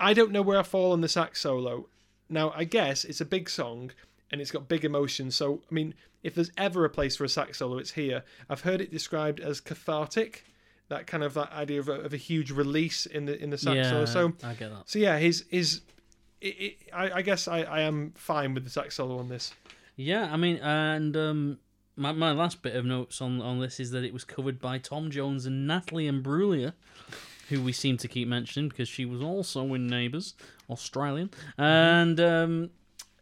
I 0.00 0.14
don't 0.14 0.32
know 0.32 0.42
where 0.42 0.58
I 0.58 0.62
fall 0.62 0.92
on 0.92 1.00
the 1.02 1.08
sax 1.08 1.40
solo. 1.40 1.88
Now, 2.28 2.52
I 2.56 2.64
guess 2.64 3.04
it's 3.04 3.20
a 3.20 3.24
big 3.24 3.50
song 3.50 3.90
and 4.34 4.40
it's 4.40 4.50
got 4.50 4.66
big 4.66 4.84
emotion. 4.84 5.30
So, 5.30 5.60
I 5.70 5.72
mean, 5.72 5.94
if 6.24 6.34
there's 6.34 6.50
ever 6.58 6.84
a 6.84 6.90
place 6.90 7.14
for 7.14 7.22
a 7.22 7.28
sax 7.28 7.58
solo, 7.58 7.78
it's 7.78 7.92
here. 7.92 8.24
I've 8.50 8.62
heard 8.62 8.80
it 8.80 8.90
described 8.90 9.38
as 9.38 9.60
cathartic, 9.60 10.44
that 10.88 11.06
kind 11.06 11.22
of 11.22 11.34
that 11.34 11.52
idea 11.52 11.78
of 11.78 11.88
a, 11.88 11.92
of 11.92 12.12
a 12.12 12.16
huge 12.16 12.50
release 12.50 13.06
in 13.06 13.26
the 13.26 13.40
in 13.40 13.50
the 13.50 13.58
sax 13.58 13.76
yeah, 13.76 13.90
solo. 13.90 14.04
So, 14.06 14.32
I 14.42 14.54
get 14.54 14.70
that. 14.70 14.82
so 14.86 14.98
yeah, 14.98 15.18
his 15.18 15.44
his. 15.50 15.82
It, 16.40 16.46
it, 16.46 16.76
I, 16.92 17.10
I 17.12 17.22
guess 17.22 17.46
I, 17.46 17.60
I 17.60 17.82
am 17.82 18.12
fine 18.16 18.54
with 18.54 18.64
the 18.64 18.70
sax 18.70 18.96
solo 18.96 19.18
on 19.18 19.28
this. 19.28 19.54
Yeah, 19.94 20.28
I 20.32 20.36
mean, 20.36 20.56
and 20.56 21.16
um, 21.16 21.58
my 21.94 22.10
my 22.10 22.32
last 22.32 22.60
bit 22.60 22.74
of 22.74 22.84
notes 22.84 23.22
on 23.22 23.40
on 23.40 23.60
this 23.60 23.78
is 23.78 23.92
that 23.92 24.02
it 24.02 24.12
was 24.12 24.24
covered 24.24 24.58
by 24.58 24.78
Tom 24.78 25.12
Jones 25.12 25.46
and 25.46 25.64
Natalie 25.64 26.10
Imbruglia, 26.10 26.72
who 27.50 27.62
we 27.62 27.70
seem 27.70 27.98
to 27.98 28.08
keep 28.08 28.26
mentioning 28.26 28.68
because 28.68 28.88
she 28.88 29.04
was 29.04 29.22
also 29.22 29.74
in 29.74 29.86
Neighbours, 29.86 30.34
Australian, 30.68 31.30
and 31.56 32.18
um, 32.18 32.70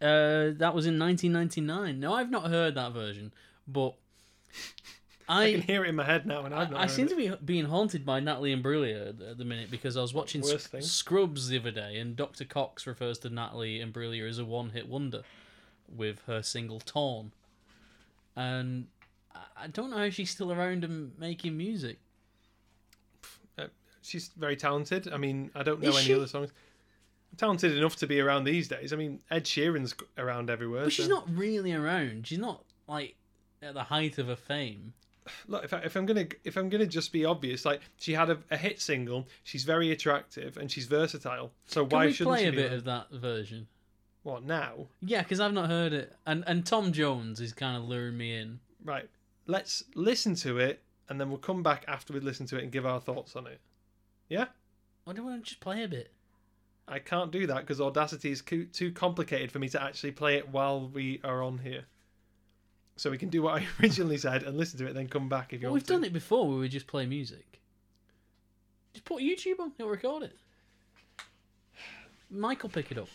uh, 0.03 0.53
that 0.59 0.75
was 0.75 0.87
in 0.87 0.99
1999. 0.99 2.01
No, 2.01 2.13
I've 2.15 2.31
not 2.31 2.49
heard 2.51 2.75
that 2.75 2.93
version, 2.93 3.33
but 3.67 3.95
I, 5.29 5.53
can 5.53 5.63
hear 5.63 5.85
it 5.85 5.89
in 5.89 5.95
my 5.95 6.05
head 6.05 6.27
now, 6.27 6.45
and 6.45 6.55
I've 6.55 6.71
not. 6.71 6.79
I 6.79 6.83
heard 6.83 6.91
seem 6.91 7.07
it. 7.07 7.11
to 7.11 7.17
be 7.17 7.33
being 7.45 7.65
haunted 7.67 8.05
by 8.05 8.21
Natalie 8.21 8.55
Imbruglia 8.55 9.09
at 9.11 9.19
the- 9.19 9.31
at 9.31 9.39
the 9.39 9.45
minute 9.45 9.71
because 9.71 9.97
I 9.97 10.03
was 10.03 10.13
watching 10.13 10.43
Sc- 10.43 10.81
Scrubs 10.81 11.49
the 11.49 11.59
other 11.59 11.71
day, 11.71 11.99
and 11.99 12.17
Dr. 12.17 12.45
Cox 12.45 12.87
refers 12.87 13.19
to 13.21 13.31
Natalie 13.31 13.79
Imbruglia 13.79 14.29
as 14.29 14.39
a 14.39 14.45
one-hit 14.45 14.89
wonder 14.89 15.23
with 15.89 16.21
her 16.27 16.43
single 16.43 16.81
"Torn," 16.81 17.33
and 18.37 18.89
I- 19.35 19.65
I 19.65 19.67
don't 19.69 19.91
know 19.91 19.99
how 19.99 20.11
she's 20.11 20.31
still 20.31 20.53
around 20.53 20.85
and 20.85 21.17
making 21.19 21.57
music. 21.57 21.99
She's 24.05 24.31
very 24.37 24.57
talented. 24.57 25.13
I 25.13 25.17
mean, 25.17 25.53
I 25.55 25.63
don't 25.63 25.81
know 25.81 25.91
Is 25.91 25.97
any 25.99 26.07
she? 26.07 26.15
other 26.15 26.27
songs. 26.27 26.51
Talented 27.37 27.77
enough 27.77 27.97
to 27.97 28.07
be 28.07 28.21
around 28.21 28.45
these 28.45 28.69
days. 28.69 28.93
I 28.93 28.97
mean, 28.97 29.21
Ed 29.31 29.45
Sheeran's 29.45 29.95
around 30.19 30.51
everywhere. 30.51 30.85
But 30.85 30.93
she's 30.93 31.07
so- 31.07 31.11
not 31.15 31.29
really 31.35 31.73
around. 31.73 32.27
She's 32.27 32.39
not 32.39 32.65
like 32.87 33.17
at 33.63 33.75
the 33.75 33.85
height 33.85 34.19
of 34.19 34.27
her 34.27 34.37
fame. 34.37 34.93
look 35.47 35.63
if, 35.63 35.73
I, 35.73 35.79
if 35.83 35.95
i'm 35.95 36.05
gonna 36.05 36.27
if 36.43 36.57
i'm 36.57 36.69
gonna 36.69 36.85
just 36.85 37.13
be 37.13 37.25
obvious 37.25 37.65
like 37.65 37.81
she 37.97 38.13
had 38.13 38.29
a, 38.29 38.39
a 38.51 38.57
hit 38.57 38.81
single 38.81 39.29
she's 39.45 39.63
very 39.63 39.93
attractive 39.93 40.57
and 40.57 40.69
she's 40.69 40.87
versatile 40.87 41.53
so 41.65 41.87
Can 41.87 41.97
why 41.97 42.07
we 42.07 42.13
shouldn't 42.13 42.35
play 42.35 42.43
she 42.43 42.49
a 42.49 42.51
bit 42.53 42.69
there? 42.71 42.79
of 42.79 42.85
that 42.87 43.09
version? 43.13 43.69
what 44.25 44.43
now 44.45 44.89
Yeah, 45.01 45.23
because 45.23 45.39
I've 45.39 45.53
not 45.53 45.69
heard 45.69 45.93
it, 45.93 46.13
and 46.27 46.43
and 46.49 46.67
Tom 46.67 46.91
Jones 46.93 47.41
is 47.41 47.53
kind 47.53 47.77
of 47.77 47.85
luring 47.85 48.17
me 48.19 48.35
in. 48.37 48.59
right 48.85 49.09
let's 49.47 49.85
listen 49.95 50.35
to 50.37 50.59
it 50.59 50.83
and 51.09 51.21
then 51.21 51.29
we'll 51.29 51.39
come 51.39 51.63
back 51.63 51.85
after 51.87 52.13
we 52.13 52.19
listen 52.19 52.45
to 52.47 52.59
it 52.59 52.65
and 52.65 52.73
give 52.73 52.85
our 52.85 52.99
thoughts 53.01 53.37
on 53.37 53.47
it 53.47 53.61
yeah 54.29 54.47
Why 55.05 55.13
don't 55.13 55.25
we 55.33 55.41
just 55.41 55.61
play 55.61 55.85
a 55.85 55.89
bit? 55.89 56.11
I 56.89 56.99
can't 56.99 57.31
do 57.31 57.47
that 57.47 57.59
because 57.61 57.81
audacity 57.81 58.31
is 58.31 58.43
co- 58.43 58.67
too 58.73 58.91
complicated 58.93 59.51
for 59.53 59.59
me 59.59 59.69
to 59.69 59.83
actually 59.83 60.13
play 60.13 60.37
it 60.37 60.49
while 60.49 60.89
we 60.89 61.21
are 61.25 61.43
on 61.43 61.59
here 61.59 61.85
so 62.97 63.11
we 63.11 63.19
can 63.19 63.29
do 63.29 63.43
what 63.43 63.61
i 63.61 63.67
originally 63.81 64.19
said 64.19 64.43
and 64.43 64.57
listen 64.57 64.79
to 64.79 64.87
it 64.87 64.93
then 64.95 65.09
come 65.09 65.29
back 65.29 65.53
if 65.53 65.61
you 65.61 65.67
Well, 65.67 65.73
want 65.73 65.83
we've 65.83 65.87
to. 65.87 65.93
done 65.95 66.05
it 66.05 66.13
before 66.13 66.49
where 66.49 66.59
we 66.59 66.69
just 66.69 66.87
play 66.87 67.07
music. 67.07 67.61
Just 68.93 69.05
put 69.07 69.23
YouTube 69.23 69.59
on, 69.59 69.73
it'll 69.79 69.91
record 69.91 70.23
it. 70.25 70.37
Mike 72.31 72.63
will 72.63 72.71
pick 72.71 72.91
it 72.91 72.99
up. 72.99 73.09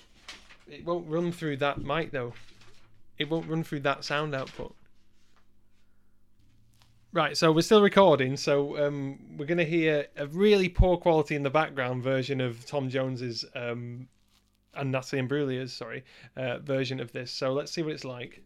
It 0.68 0.84
won't 0.86 1.07
run 1.07 1.32
through 1.32 1.57
that 1.57 1.80
mic 1.80 2.11
though. 2.11 2.34
It 3.20 3.30
won't 3.30 3.47
run 3.47 3.63
through 3.63 3.82
that 3.82 4.03
sound 4.03 4.34
output. 4.36 4.74
Right, 7.13 7.37
so 7.37 7.53
we're 7.53 7.61
still 7.61 7.81
recording, 7.81 8.35
so 8.35 8.85
um, 8.85 9.17
we're 9.37 9.45
going 9.45 9.57
to 9.59 9.65
hear 9.65 10.07
a 10.17 10.27
really 10.27 10.67
poor 10.67 10.97
quality 10.97 11.35
in 11.35 11.43
the 11.43 11.49
background 11.49 12.03
version 12.03 12.41
of 12.41 12.65
Tom 12.65 12.89
Jones's 12.89 13.45
um, 13.55 14.09
and 14.73 14.91
Natalie 14.91 15.21
Imbruglia's, 15.21 15.71
sorry, 15.71 16.03
uh, 16.35 16.59
version 16.59 16.99
of 16.99 17.13
this. 17.13 17.31
So 17.31 17.53
let's 17.53 17.71
see 17.71 17.81
what 17.81 17.93
it's 17.93 18.03
like. 18.03 18.43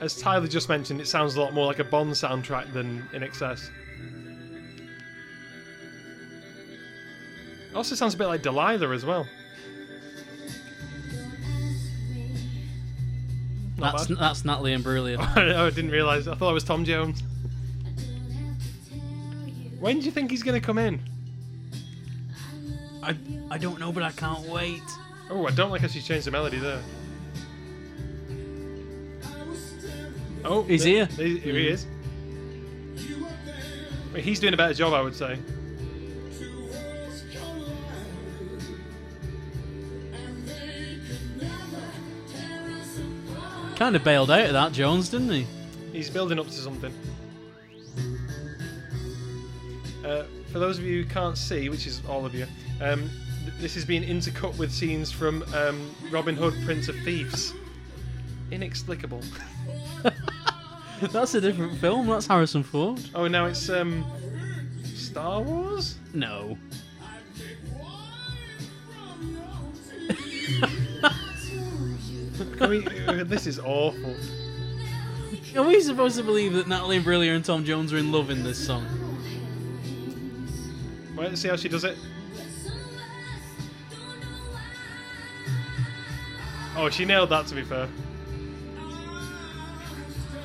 As 0.00 0.18
Tyler 0.18 0.48
just 0.48 0.70
mentioned, 0.70 1.02
it 1.02 1.06
sounds 1.06 1.36
a 1.36 1.40
lot 1.40 1.52
more 1.52 1.66
like 1.66 1.78
a 1.78 1.84
Bond 1.84 2.12
soundtrack 2.12 2.72
than 2.72 3.02
INXS. 3.12 3.68
Also 7.74 7.94
sounds 7.94 8.14
a 8.14 8.16
bit 8.16 8.26
like 8.26 8.42
Delilah 8.42 8.90
as 8.94 9.04
well. 9.04 9.28
Not 13.80 13.92
That's 13.96 14.06
bad. 14.08 14.18
that's 14.18 14.44
Natalie 14.44 14.74
Imbruglia. 14.76 15.18
oh, 15.36 15.66
I 15.66 15.70
didn't 15.70 15.90
realise. 15.90 16.26
I 16.26 16.34
thought 16.34 16.50
it 16.50 16.54
was 16.54 16.64
Tom 16.64 16.84
Jones. 16.84 17.22
When 19.80 19.98
do 19.98 20.04
you 20.04 20.10
think 20.12 20.30
he's 20.30 20.42
going 20.42 20.60
to 20.60 20.64
come 20.64 20.76
in? 20.78 21.00
I 23.02 23.16
I 23.50 23.56
don't 23.58 23.80
know, 23.80 23.90
but 23.92 24.02
I 24.02 24.10
can't 24.12 24.46
wait. 24.48 24.82
Oh, 25.30 25.46
I 25.46 25.50
don't 25.52 25.70
like 25.70 25.80
how 25.80 25.88
she's 25.88 26.06
changed 26.06 26.26
the 26.26 26.30
melody 26.30 26.58
there. 26.58 26.82
Oh, 30.44 30.62
He's 30.64 30.84
there- 30.84 31.06
here. 31.06 31.06
there- 31.16 31.26
Here 31.26 31.54
he 31.54 31.66
Mm. 31.68 31.72
is. 31.72 31.86
He's 34.16 34.40
doing 34.40 34.54
a 34.54 34.56
better 34.56 34.74
job, 34.74 34.92
I 34.92 35.00
would 35.02 35.14
say. 35.14 35.38
Kind 43.80 43.96
of 43.96 44.04
bailed 44.04 44.30
out 44.30 44.44
of 44.44 44.52
that 44.52 44.72
Jones, 44.72 45.08
didn't 45.08 45.30
he? 45.30 45.46
He's 45.90 46.10
building 46.10 46.38
up 46.38 46.44
to 46.48 46.52
something. 46.52 46.92
Uh, 50.04 50.24
for 50.52 50.58
those 50.58 50.76
of 50.76 50.84
you 50.84 51.02
who 51.02 51.08
can't 51.08 51.38
see, 51.38 51.70
which 51.70 51.86
is 51.86 52.02
all 52.06 52.26
of 52.26 52.34
you, 52.34 52.46
um, 52.82 53.08
th- 53.40 53.54
this 53.58 53.78
is 53.78 53.86
being 53.86 54.02
intercut 54.02 54.54
with 54.58 54.70
scenes 54.70 55.10
from 55.10 55.42
um, 55.54 55.94
Robin 56.10 56.36
Hood, 56.36 56.52
Prince 56.66 56.88
of 56.88 56.96
Thieves. 56.96 57.54
Inexplicable. 58.50 59.22
That's 61.00 61.32
a 61.32 61.40
different 61.40 61.78
film. 61.78 62.08
That's 62.08 62.26
Harrison 62.26 62.62
Ford. 62.62 63.00
Oh, 63.14 63.28
now 63.28 63.46
it's 63.46 63.70
um, 63.70 64.04
Star 64.84 65.40
Wars. 65.40 65.96
No. 66.12 66.58
Can 72.60 72.68
we, 73.16 73.22
this 73.24 73.46
is 73.46 73.58
awful. 73.58 74.14
Are 75.56 75.62
we 75.62 75.80
supposed 75.80 76.16
to 76.18 76.22
believe 76.22 76.52
that 76.52 76.68
Natalie 76.68 77.00
Imbruglia 77.00 77.34
and 77.34 77.42
Tom 77.42 77.64
Jones 77.64 77.90
are 77.90 77.96
in 77.96 78.12
love 78.12 78.28
in 78.28 78.42
this 78.42 78.64
song? 78.64 78.84
Wait, 81.16 81.28
let's 81.28 81.40
see 81.40 81.48
how 81.48 81.56
she 81.56 81.70
does 81.70 81.84
it. 81.84 81.96
Oh, 86.76 86.90
she 86.90 87.06
nailed 87.06 87.30
that. 87.30 87.46
To 87.46 87.54
be 87.54 87.62
fair. 87.62 87.88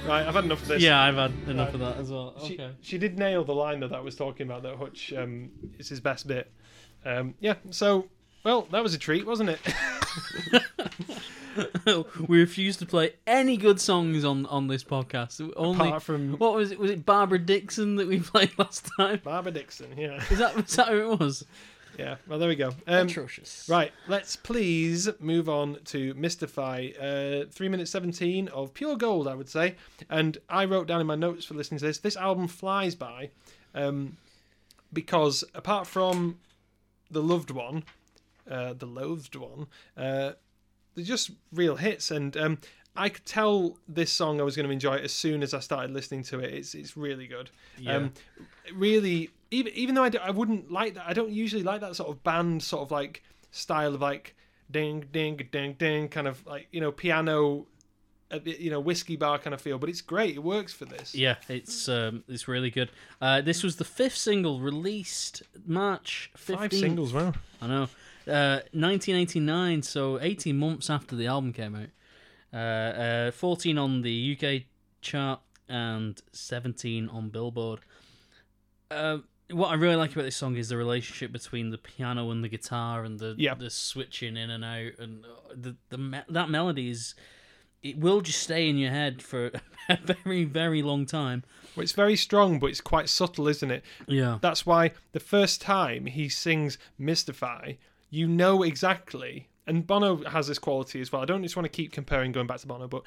Right, 0.07 0.26
I've 0.26 0.36
had 0.36 0.45
enough 0.45 0.61
of 0.61 0.68
this. 0.70 0.82
Yeah, 0.82 1.01
I've 1.01 1.16
had 1.16 1.32
enough 1.47 1.68
Right. 1.68 1.74
of 1.76 1.80
that 1.82 1.97
as 1.97 2.11
well. 2.11 2.34
She, 2.45 2.53
Okay. 2.53 2.72
she 2.82 2.97
did 2.97 3.20
nail 3.20 3.43
the 3.43 3.53
line 3.55 3.82
that 3.82 3.91
I 3.91 3.99
was 3.99 4.16
talking 4.16 4.47
about. 4.47 4.63
That 4.63 4.78
Hutch 4.78 5.11
um, 5.18 5.49
is 5.80 5.89
his 5.89 5.99
best 5.99 6.28
bit. 6.28 6.49
Um, 7.03 7.34
yeah. 7.41 7.55
So, 7.72 8.07
well, 8.43 8.68
that 8.72 8.82
was 8.84 8.93
a 8.93 8.97
treat, 8.99 9.26
wasn't 9.26 9.49
it? 9.49 9.59
we 12.28 12.39
refuse 12.39 12.78
to 12.78 12.86
play 12.86 13.14
any 13.26 13.58
good 13.58 13.80
songs 13.80 14.24
on 14.24 14.45
on 14.47 14.68
this 14.68 14.84
podcast. 14.84 15.51
Only 15.56 15.88
Apart 15.88 16.03
from 16.03 16.34
what 16.38 16.53
was 16.56 16.72
it? 16.72 16.80
Was 16.80 16.91
it 16.91 17.06
Barbara 17.06 17.39
Dickson 17.39 17.95
that 17.95 18.08
we 18.08 18.20
played 18.32 18.51
last 18.58 18.89
time? 18.97 19.22
Barbara 19.24 19.51
Dickson. 19.51 19.88
Yeah. 19.97 20.22
Is 20.30 20.39
that 20.39 20.56
was 20.56 20.76
that 20.76 20.89
who 20.89 21.14
it 21.14 21.20
was? 21.20 21.45
Yeah. 21.97 22.16
Well, 22.28 22.39
there 22.39 22.49
we 22.49 22.56
go. 22.56 22.70
Um, 22.88 23.08
Atrocious. 23.08 23.70
Right, 23.70 23.93
let's 24.08 24.36
please 24.36 25.10
move 25.20 25.47
on 25.47 25.78
to 25.86 26.14
Mystify. 26.16 26.89
Uh, 26.99 27.45
3 27.49 27.70
minutes 27.70 27.89
17 27.91 28.49
of 28.49 28.74
pure 28.74 28.97
gold, 28.97 29.30
I 29.30 29.34
would 29.34 29.47
say. 29.47 29.76
And 30.10 30.38
I 30.49 30.66
wrote 30.66 30.88
down 30.88 30.99
in 30.99 31.08
my 31.08 31.16
notes 31.16 31.45
for 31.45 31.53
listening 31.53 31.80
to 31.80 31.86
this 31.86 31.99
this 31.99 32.18
album 32.18 32.47
flies 32.49 32.95
by 32.95 33.30
um, 33.74 34.18
because 34.91 35.43
apart 35.53 35.88
from 35.88 36.39
the 37.10 37.24
loved 37.24 37.51
one, 37.51 37.84
uh, 38.49 38.74
the 38.74 38.86
loathed 38.86 39.36
one, 39.36 39.68
uh, 39.97 40.34
they're 40.95 41.05
just 41.05 41.31
real 41.51 41.75
hits. 41.75 42.11
And 42.11 42.35
um, 42.37 42.57
I 42.95 43.09
could 43.09 43.25
tell 43.25 43.77
this 43.87 44.11
song 44.11 44.39
I 44.39 44.43
was 44.43 44.55
going 44.55 44.65
to 44.65 44.71
enjoy 44.71 44.95
it 44.95 45.03
as 45.03 45.11
soon 45.11 45.43
as 45.43 45.53
I 45.53 45.59
started 45.59 45.91
listening 45.91 46.23
to 46.23 46.39
it. 46.39 46.53
It's 46.53 46.73
it's 46.73 46.95
really 46.95 47.27
good. 47.27 47.49
Um, 47.87 48.13
really, 48.73 49.29
even 49.51 49.73
even 49.73 49.95
though 49.95 50.03
I 50.03 50.11
I 50.23 50.31
wouldn't 50.31 50.71
like 50.71 50.95
that, 50.95 51.05
I 51.07 51.13
don't 51.13 51.31
usually 51.31 51.63
like 51.63 51.81
that 51.81 51.95
sort 51.95 52.09
of 52.09 52.23
band 52.23 52.63
sort 52.63 52.83
of 52.83 52.91
like 52.91 53.23
style 53.51 53.93
of 53.93 54.01
like 54.01 54.35
ding 54.71 55.05
ding 55.11 55.47
ding 55.51 55.73
ding 55.77 56.07
kind 56.09 56.27
of 56.27 56.45
like 56.45 56.67
you 56.71 56.79
know 56.79 56.91
piano, 56.91 57.67
you 58.45 58.69
know 58.71 58.79
whiskey 58.79 59.17
bar 59.17 59.39
kind 59.39 59.53
of 59.53 59.59
feel. 59.59 59.77
But 59.77 59.89
it's 59.89 60.01
great. 60.01 60.35
It 60.35 60.43
works 60.43 60.71
for 60.71 60.85
this. 60.85 61.13
Yeah, 61.13 61.35
it's 61.49 61.89
um, 61.89 62.23
it's 62.29 62.47
really 62.47 62.69
good. 62.69 62.91
Uh, 63.21 63.41
this 63.41 63.61
was 63.61 63.75
the 63.75 63.85
fifth 63.85 64.17
single 64.17 64.61
released 64.61 65.43
March 65.65 66.31
15th. 66.37 66.57
Five 66.57 66.73
singles, 66.73 67.13
wow. 67.13 67.33
I 67.61 67.67
know. 67.67 67.89
Uh, 68.28 68.59
1989, 68.73 69.82
so 69.84 70.19
18 70.21 70.57
months 70.57 70.89
after 70.89 71.15
the 71.15 71.28
album 71.28 71.53
came 71.53 71.76
out. 71.76 71.89
Uh, 72.53 72.57
uh, 72.57 73.32
14 73.32 73.78
on 73.78 74.01
the 74.01 74.38
UK 74.39 74.63
chart 75.01 75.39
and 75.67 76.21
17 76.32 77.09
on 77.09 77.30
Billboard. 77.30 77.80
Uh, 78.89 79.19
what 79.51 79.67
I 79.69 79.73
really 79.76 79.95
like 79.95 80.13
about 80.13 80.23
this 80.23 80.36
song 80.36 80.55
is 80.55 80.69
the 80.69 80.78
relationship 80.78 81.32
between 81.32 81.69
the 81.69 81.78
piano 81.78 82.32
and 82.32 82.43
the 82.43 82.49
guitar 82.49 83.03
and 83.03 83.19
the 83.19 83.36
Yeah. 83.38 83.53
the 83.55 83.69
switching 83.69 84.38
in 84.38 84.49
and 84.49 84.63
out 84.65 84.93
and 84.99 85.23
uh, 85.26 85.53
the 85.55 85.76
the 85.89 85.97
me- 85.97 86.21
that 86.30 86.49
melody 86.49 86.89
is 86.89 87.13
it 87.84 87.97
will 87.99 88.21
just 88.21 88.41
stay 88.41 88.67
in 88.67 88.78
your 88.78 88.89
head 88.91 89.21
for 89.21 89.51
a 89.89 89.97
very 89.97 90.45
very 90.45 90.82
long 90.82 91.05
time. 91.05 91.43
Well, 91.76 91.84
it's 91.84 91.91
very 91.91 92.15
strong, 92.15 92.57
but 92.57 92.67
it's 92.67 92.82
quite 92.82 93.09
subtle, 93.09 93.47
isn't 93.47 93.69
it? 93.69 93.84
Yeah. 94.07 94.39
That's 94.41 94.65
why 94.65 94.91
the 95.11 95.19
first 95.19 95.61
time 95.61 96.05
he 96.07 96.30
sings 96.30 96.78
Mystify, 96.97 97.73
you 98.16 98.28
know 98.28 98.63
exactly. 98.63 99.49
And 99.68 99.86
Bono 99.86 100.24
has 100.24 100.47
this 100.47 100.59
quality 100.59 101.01
as 101.01 101.11
well. 101.11 101.22
I 101.22 101.26
don't 101.26 101.43
just 101.43 101.55
want 101.55 101.66
to 101.66 101.70
keep 101.70 101.91
comparing, 101.91 102.32
going 102.32 102.47
back 102.47 102.59
to 102.59 102.68
Bono, 102.68 102.88
but 102.88 103.03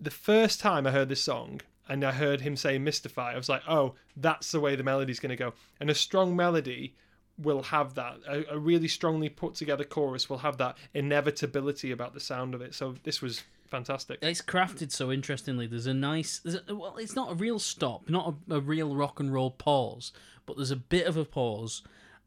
the 0.00 0.10
first 0.10 0.60
time 0.60 0.86
I 0.86 0.90
heard 0.90 1.08
this 1.08 1.22
song 1.22 1.60
and 1.88 2.04
I 2.04 2.12
heard 2.12 2.42
him 2.42 2.56
say 2.56 2.78
Mystify, 2.78 3.32
I 3.32 3.36
was 3.36 3.48
like, 3.48 3.62
oh, 3.66 3.94
that's 4.16 4.52
the 4.52 4.60
way 4.60 4.76
the 4.76 4.82
melody's 4.82 5.20
going 5.20 5.30
to 5.30 5.36
go. 5.36 5.54
And 5.80 5.88
a 5.88 5.94
strong 5.94 6.36
melody 6.36 6.94
will 7.38 7.62
have 7.62 7.94
that. 7.94 8.18
A, 8.28 8.54
a 8.54 8.58
really 8.58 8.88
strongly 8.88 9.28
put 9.28 9.54
together 9.54 9.84
chorus 9.84 10.28
will 10.28 10.38
have 10.38 10.58
that 10.58 10.76
inevitability 10.92 11.90
about 11.92 12.12
the 12.12 12.20
sound 12.20 12.54
of 12.54 12.60
it. 12.60 12.74
So 12.74 12.96
this 13.04 13.22
was 13.22 13.44
fantastic. 13.66 14.18
It's 14.20 14.42
crafted 14.42 14.92
so 14.92 15.10
interestingly. 15.10 15.66
There's 15.66 15.86
a 15.86 15.94
nice, 15.94 16.40
there's 16.40 16.58
a, 16.68 16.74
well, 16.74 16.96
it's 16.98 17.16
not 17.16 17.32
a 17.32 17.34
real 17.34 17.58
stop, 17.58 18.10
not 18.10 18.34
a, 18.50 18.56
a 18.56 18.60
real 18.60 18.94
rock 18.94 19.20
and 19.20 19.32
roll 19.32 19.52
pause, 19.52 20.12
but 20.44 20.56
there's 20.56 20.70
a 20.70 20.76
bit 20.76 21.06
of 21.06 21.16
a 21.16 21.24
pause 21.24 21.82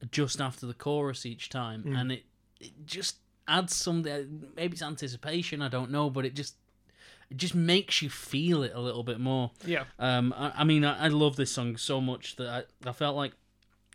just 0.10 0.41
after 0.41 0.66
the 0.66 0.74
chorus 0.74 1.26
each 1.26 1.49
time, 1.49 1.84
and 1.95 2.12
it, 2.12 2.24
it 2.60 2.72
just 2.86 3.18
adds 3.47 3.76
something. 3.76 4.47
Maybe 4.56 4.74
it's 4.74 4.82
anticipation, 4.82 5.62
I 5.62 5.68
don't 5.68 5.91
know, 5.91 6.10
but 6.10 6.26
it 6.26 6.34
just 6.34 6.56
it 7.30 7.38
just 7.38 7.56
makes 7.56 8.02
you 8.02 8.10
feel 8.10 8.64
it 8.64 8.74
a 8.76 8.80
little 8.80 9.04
bit 9.04 9.20
more. 9.20 9.52
Yeah. 9.66 9.86
Um, 9.99 10.34
I, 10.38 10.52
I 10.58 10.64
mean, 10.64 10.84
I, 10.84 11.06
I 11.06 11.08
love 11.08 11.36
this 11.38 11.52
song 11.52 11.78
so 11.78 12.02
much 12.02 12.36
that 12.36 12.47
I, 12.47 12.89
I 12.89 12.93
felt 12.93 13.16
like 13.16 13.34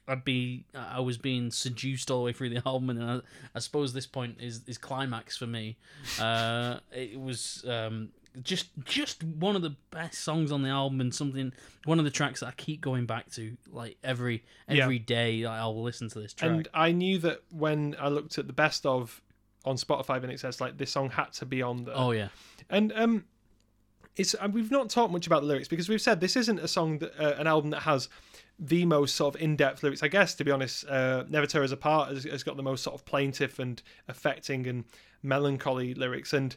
I'd 0.09 0.25
be 0.25 0.65
I 0.75 1.01
was 1.01 1.19
being 1.19 1.51
seduced 1.51 2.11
all 2.11 2.19
the 2.19 2.25
way 2.25 2.33
through 2.33 2.51
the 2.51 2.63
album, 2.67 2.91
and 2.91 3.03
I, 3.03 3.21
I 3.55 3.59
suppose 3.59 3.93
this 3.93 4.07
point 4.07 4.39
is 4.41 4.63
is 4.67 4.79
climax 4.79 5.37
for 5.37 5.47
me. 5.47 5.77
Uh, 6.21 6.79
it 6.93 7.21
was 7.21 7.65
um, 7.69 8.11
just 8.43 8.68
just 8.84 9.22
one 9.24 9.57
of 9.57 9.62
the 9.62 9.76
best 9.91 10.18
songs 10.22 10.53
on 10.53 10.62
the 10.62 10.68
album, 10.68 11.01
and 11.01 11.14
something 11.14 11.53
one 11.84 11.99
of 11.99 12.05
the 12.05 12.11
tracks 12.11 12.41
that 12.41 12.47
I 12.47 12.53
keep 12.53 12.80
going 12.80 13.07
back 13.07 13.30
to 13.32 13.57
like 13.70 13.97
every 14.05 14.45
Yeah. 14.68 14.84
every 14.84 14.99
day. 14.99 15.45
like, 15.47 15.59
I'll 15.59 15.82
listen 15.82 16.09
to 16.11 16.20
this 16.20 16.32
track. 16.32 16.51
And 16.51 16.68
I 16.74 16.93
knew 16.93 17.18
that 17.18 17.43
when 17.51 17.97
I 17.99 18.09
looked 18.09 18.39
at 18.39 18.47
the 18.47 18.53
best 18.53 18.84
of 18.87 19.20
on 19.64 19.76
Spotify, 19.76 20.22
and 20.22 20.30
it 20.32 20.39
says 20.41 20.61
like 20.61 20.76
this 20.78 20.93
song 20.93 21.11
had 21.11 21.32
to 21.34 21.47
be 21.47 21.62
on 21.62 21.84
there. 21.84 21.95
oh 21.97 22.12
yeah, 22.12 22.28
And 22.70 22.93
um, 22.95 23.24
it's 24.16 24.34
uh, 24.34 24.49
we've 24.53 24.70
not 24.70 24.89
talked 24.91 25.12
much 25.12 25.26
about 25.26 25.43
the 25.43 25.49
lyrics 25.49 25.68
because 25.68 25.89
we've 25.89 26.01
said 26.01 26.20
this 26.20 26.37
isn't 26.37 26.59
a 26.61 26.68
song 26.68 26.99
that 26.99 27.18
uh, 27.18 27.34
an 27.41 27.47
album 27.47 27.70
that 27.70 27.80
has 27.82 28.09
the 28.59 28.87
most 28.87 29.14
sort 29.16 29.34
of 29.34 29.43
in-depth 29.43 29.82
lyrics. 29.82 30.03
I 30.03 30.09
guess 30.09 30.34
to 30.37 30.45
be 30.45 30.51
honest, 30.51 30.87
uh, 30.89 31.24
Never 31.28 31.47
Tear 31.47 31.62
Us 31.62 31.72
Apart 31.72 32.11
has, 32.11 32.24
has 32.24 32.43
got 32.43 32.57
the 32.57 32.62
most 32.62 32.82
sort 32.82 32.95
of 32.95 33.05
plaintive 33.05 33.59
and 33.59 33.82
affecting 34.09 34.66
and 34.66 34.84
melancholy 35.22 35.93
lyrics. 35.95 36.32
And 36.32 36.57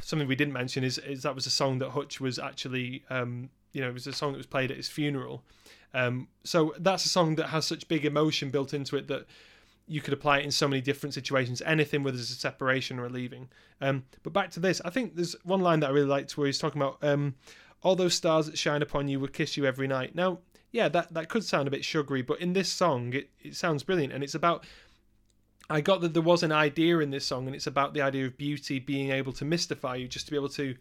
something 0.00 0.28
we 0.28 0.36
didn't 0.36 0.52
mention 0.52 0.84
is 0.84 0.98
is 0.98 1.22
that 1.22 1.34
was 1.34 1.46
a 1.46 1.50
song 1.50 1.78
that 1.78 1.90
Hutch 1.90 2.20
was 2.20 2.38
actually 2.38 3.04
um, 3.10 3.50
you 3.72 3.80
know 3.80 3.88
it 3.88 3.94
was 3.94 4.06
a 4.06 4.12
song 4.12 4.32
that 4.32 4.38
was 4.38 4.46
played 4.46 4.70
at 4.70 4.76
his 4.76 4.88
funeral. 4.88 5.42
Um, 5.94 6.28
so 6.44 6.74
that's 6.78 7.04
a 7.04 7.08
song 7.08 7.34
that 7.36 7.48
has 7.48 7.66
such 7.66 7.86
big 7.88 8.04
emotion 8.04 8.50
built 8.50 8.72
into 8.72 8.96
it 8.96 9.08
that 9.08 9.26
you 9.86 10.00
could 10.00 10.14
apply 10.14 10.38
it 10.38 10.44
in 10.44 10.50
so 10.50 10.66
many 10.66 10.80
different 10.80 11.12
situations. 11.12 11.60
Anything 11.62 12.02
where 12.02 12.12
there's 12.12 12.30
a 12.30 12.34
separation 12.34 12.98
or 12.98 13.06
a 13.06 13.08
leaving. 13.10 13.48
Um, 13.80 14.04
but 14.22 14.32
back 14.32 14.50
to 14.52 14.60
this, 14.60 14.80
I 14.84 14.90
think 14.90 15.16
there's 15.16 15.36
one 15.44 15.60
line 15.60 15.80
that 15.80 15.88
I 15.88 15.92
really 15.92 16.06
liked 16.06 16.36
where 16.38 16.46
he's 16.46 16.58
talking 16.58 16.80
about 16.80 16.98
um, 17.02 17.34
all 17.82 17.96
those 17.96 18.14
stars 18.14 18.46
that 18.46 18.56
shine 18.56 18.80
upon 18.80 19.08
you 19.08 19.20
will 19.20 19.28
kiss 19.28 19.56
you 19.56 19.66
every 19.66 19.88
night. 19.88 20.14
Now, 20.14 20.38
yeah, 20.70 20.88
that 20.88 21.12
that 21.12 21.28
could 21.28 21.44
sound 21.44 21.68
a 21.68 21.70
bit 21.70 21.84
sugary, 21.84 22.22
but 22.22 22.40
in 22.40 22.54
this 22.54 22.70
song, 22.70 23.12
it, 23.12 23.30
it 23.40 23.54
sounds 23.54 23.82
brilliant, 23.82 24.12
and 24.12 24.24
it's 24.24 24.34
about. 24.34 24.64
I 25.76 25.80
got 25.80 26.00
that 26.02 26.12
there 26.12 26.22
was 26.22 26.42
an 26.42 26.52
idea 26.52 26.98
in 26.98 27.10
this 27.10 27.24
song, 27.26 27.46
and 27.46 27.54
it's 27.56 27.66
about 27.66 27.94
the 27.94 28.02
idea 28.02 28.26
of 28.26 28.36
beauty 28.36 28.78
being 28.78 29.10
able 29.10 29.32
to 29.34 29.44
mystify 29.44 29.96
you, 29.96 30.06
just 30.08 30.26
to 30.26 30.30
be 30.30 30.36
able 30.36 30.50
to 30.50 30.76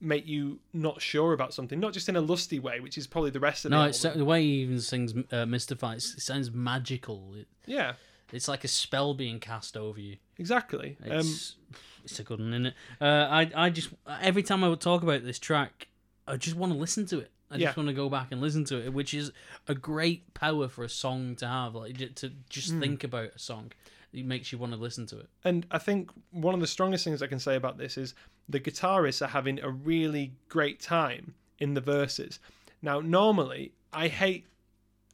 make 0.00 0.26
you 0.28 0.60
not 0.72 1.02
sure 1.02 1.32
about 1.32 1.52
something, 1.52 1.80
not 1.80 1.92
just 1.92 2.08
in 2.08 2.14
a 2.16 2.20
lusty 2.20 2.58
way, 2.60 2.78
which 2.80 2.96
is 2.96 3.06
probably 3.06 3.30
the 3.30 3.40
rest 3.40 3.64
of 3.64 3.70
the 3.72 3.76
no, 3.76 3.84
it's 3.84 4.02
the 4.02 4.24
way 4.24 4.42
he 4.42 4.62
even 4.62 4.80
sings 4.80 5.12
uh, 5.32 5.44
"Mystify." 5.44 5.94
It 5.94 6.02
sounds 6.02 6.50
magical. 6.52 7.34
It, 7.34 7.48
yeah, 7.66 7.94
it's 8.32 8.46
like 8.48 8.62
a 8.64 8.68
spell 8.68 9.12
being 9.14 9.40
cast 9.40 9.76
over 9.76 9.98
you. 10.00 10.16
exactly. 10.38 10.96
Um, 11.04 11.18
It's 11.18 11.56
it's 12.04 12.20
a 12.20 12.22
good 12.22 12.38
one, 12.38 12.52
isn't 12.54 12.66
it? 12.66 12.74
Uh, 13.00 13.26
I 13.28 13.50
I 13.56 13.70
just 13.70 13.90
every 14.20 14.42
time 14.44 14.62
I 14.62 14.68
would 14.68 14.80
talk 14.80 15.02
about 15.02 15.24
this 15.24 15.38
track, 15.38 15.88
I 16.28 16.36
just 16.36 16.54
want 16.56 16.72
to 16.72 16.78
listen 16.78 17.04
to 17.06 17.18
it. 17.18 17.30
I 17.50 17.56
Yeah. 17.56 17.66
just 17.68 17.76
want 17.76 17.88
to 17.88 17.94
go 17.94 18.08
back 18.08 18.28
and 18.30 18.40
listen 18.40 18.64
to 18.66 18.76
it, 18.84 18.92
which 18.92 19.14
is 19.14 19.32
a 19.66 19.74
great 19.74 20.32
power 20.34 20.68
for 20.68 20.84
a 20.84 20.88
song 20.88 21.34
to 21.36 21.48
have. 21.48 21.74
Like 21.74 22.14
to 22.16 22.30
just 22.48 22.70
Hmm. 22.72 22.80
think 22.80 23.04
about 23.04 23.30
a 23.34 23.38
song, 23.38 23.72
it 24.12 24.24
makes 24.24 24.52
you 24.52 24.58
want 24.58 24.72
to 24.72 24.78
listen 24.78 25.06
to 25.06 25.18
it. 25.18 25.28
And 25.44 25.66
I 25.70 25.78
think 25.78 26.10
one 26.30 26.54
of 26.54 26.60
the 26.60 26.66
strongest 26.66 27.04
things 27.04 27.22
I 27.22 27.26
can 27.26 27.38
say 27.38 27.56
about 27.56 27.78
this 27.78 27.98
is 27.98 28.14
the 28.48 28.60
guitarists 28.60 29.22
are 29.24 29.30
having 29.30 29.60
a 29.60 29.70
really 29.70 30.32
great 30.48 30.80
time 30.80 31.34
in 31.58 31.74
the 31.74 31.80
verses. 31.80 32.38
Now, 32.80 33.00
normally, 33.00 33.72
I 33.92 34.08
hate 34.08 34.46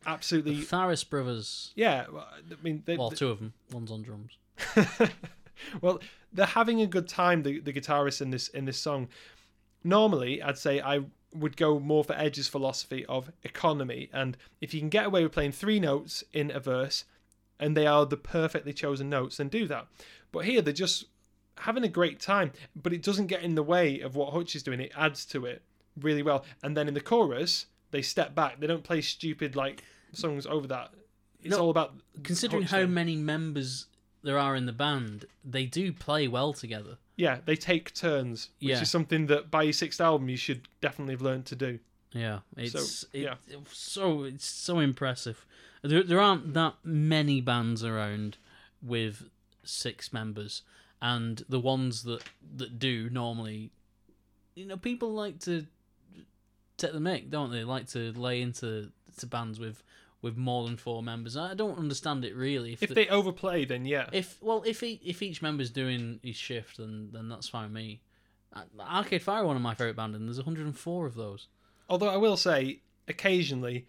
absolutely. 0.06 0.56
The 0.56 0.62
Farriss 0.62 1.08
brothers, 1.08 1.72
Yeah, 1.74 2.06
well, 2.12 2.28
I 2.32 2.62
mean, 2.62 2.82
they, 2.84 2.96
well, 2.96 3.10
two 3.10 3.30
of 3.30 3.38
them. 3.38 3.52
One's 3.72 3.90
on 3.90 4.02
drums. 4.02 4.38
well, 5.80 6.00
they're 6.32 6.46
having 6.46 6.80
a 6.80 6.86
good 6.86 7.08
time. 7.08 7.42
The, 7.42 7.60
the 7.60 7.72
guitarists 7.72 8.20
in 8.20 8.30
this 8.30 8.48
in 8.48 8.64
this 8.64 8.78
song. 8.78 9.08
Normally, 9.82 10.42
I'd 10.42 10.58
say 10.58 10.80
I 10.80 11.02
would 11.34 11.56
go 11.56 11.78
more 11.78 12.04
for 12.04 12.14
Edge's 12.14 12.48
philosophy 12.48 13.04
of 13.06 13.30
economy, 13.42 14.08
and 14.12 14.36
if 14.60 14.72
you 14.72 14.80
can 14.80 14.88
get 14.88 15.06
away 15.06 15.22
with 15.22 15.32
playing 15.32 15.52
three 15.52 15.80
notes 15.80 16.22
in 16.32 16.50
a 16.50 16.60
verse, 16.60 17.04
and 17.60 17.76
they 17.76 17.86
are 17.86 18.06
the 18.06 18.16
perfectly 18.16 18.72
chosen 18.72 19.08
notes, 19.08 19.36
then 19.36 19.48
do 19.48 19.66
that. 19.68 19.86
But 20.32 20.44
here 20.44 20.60
they're 20.62 20.72
just 20.72 21.06
having 21.58 21.84
a 21.84 21.88
great 21.88 22.20
time, 22.20 22.52
but 22.74 22.92
it 22.92 23.02
doesn't 23.02 23.28
get 23.28 23.42
in 23.42 23.54
the 23.54 23.62
way 23.62 24.00
of 24.00 24.16
what 24.16 24.32
Hutch 24.32 24.56
is 24.56 24.62
doing. 24.62 24.80
It 24.80 24.92
adds 24.96 25.24
to 25.26 25.46
it 25.46 25.62
really 26.00 26.22
well. 26.22 26.44
And 26.62 26.76
then 26.76 26.88
in 26.88 26.94
the 26.94 27.00
chorus, 27.00 27.66
they 27.90 28.02
step 28.02 28.34
back. 28.34 28.58
They 28.60 28.66
don't 28.66 28.82
play 28.82 29.00
stupid 29.00 29.54
like 29.54 29.84
songs 30.12 30.46
over 30.46 30.66
that. 30.68 30.90
It's 31.42 31.54
all 31.56 31.70
about 31.70 31.94
Considering 32.22 32.62
Hutch 32.62 32.70
how 32.70 32.86
many 32.86 33.16
members 33.16 33.86
there 34.22 34.38
are 34.38 34.56
in 34.56 34.66
the 34.66 34.72
band, 34.72 35.26
they 35.44 35.66
do 35.66 35.92
play 35.92 36.26
well 36.26 36.52
together. 36.52 36.96
Yeah, 37.16 37.38
they 37.44 37.54
take 37.54 37.94
turns, 37.94 38.48
which 38.58 38.70
Yeah. 38.70 38.80
is 38.80 38.90
something 38.90 39.26
that 39.26 39.50
by 39.50 39.62
your 39.64 39.72
sixth 39.72 40.00
album 40.00 40.28
you 40.28 40.36
should 40.36 40.66
definitely 40.80 41.14
have 41.14 41.22
learned 41.22 41.46
to 41.46 41.54
do. 41.56 41.78
Yeah, 42.12 42.40
it's 42.56 43.04
it, 43.12 43.20
yeah. 43.20 43.34
it's 43.48 43.76
so 43.76 44.22
it's 44.24 44.46
so 44.46 44.78
impressive. 44.78 45.44
There 45.84 46.02
there 46.02 46.20
aren't 46.20 46.54
that 46.54 46.74
many 46.82 47.40
bands 47.40 47.84
around 47.84 48.38
with 48.82 49.28
six 49.64 50.12
members, 50.12 50.62
and 51.02 51.44
the 51.48 51.60
ones 51.60 52.02
that 52.04 52.22
that 52.56 52.78
do 52.78 53.08
normally, 53.10 53.70
you 54.54 54.66
know, 54.66 54.76
people 54.76 55.12
like 55.12 55.38
to 55.40 55.66
take 56.78 56.92
the 56.92 57.00
mic, 57.00 57.30
don't 57.30 57.50
they? 57.50 57.64
Like 57.64 57.86
to 57.90 58.12
lay 58.12 58.40
into 58.40 58.90
to 59.18 59.26
bands 59.26 59.60
with 59.60 59.82
with 60.22 60.38
more 60.38 60.64
than 60.64 60.78
four 60.78 61.02
members. 61.02 61.36
I 61.36 61.52
don't 61.52 61.78
understand 61.78 62.24
it 62.24 62.34
really. 62.34 62.72
If, 62.72 62.82
If 62.82 62.88
the- 62.88 62.94
they 62.94 63.08
overplay, 63.08 63.66
then 63.66 63.84
yeah. 63.84 64.08
if 64.10 64.42
well, 64.42 64.62
if 64.66 64.80
he, 64.80 64.98
if 65.04 65.20
each 65.22 65.42
member's 65.42 65.70
doing 65.70 66.18
his 66.22 66.36
shift, 66.36 66.78
then 66.78 67.10
then 67.12 67.28
that's 67.28 67.48
fine 67.48 67.64
with 67.64 67.72
me. 67.72 68.00
Arcade 68.80 69.22
Fire, 69.22 69.44
one 69.44 69.56
of 69.56 69.62
my 69.62 69.74
favorite 69.74 69.96
bands, 69.96 70.16
and 70.16 70.26
there's 70.28 70.38
104 70.38 71.06
of 71.06 71.14
those. 71.14 71.48
Although 71.90 72.08
I 72.08 72.16
will 72.16 72.36
say, 72.36 72.80
occasionally, 73.08 73.86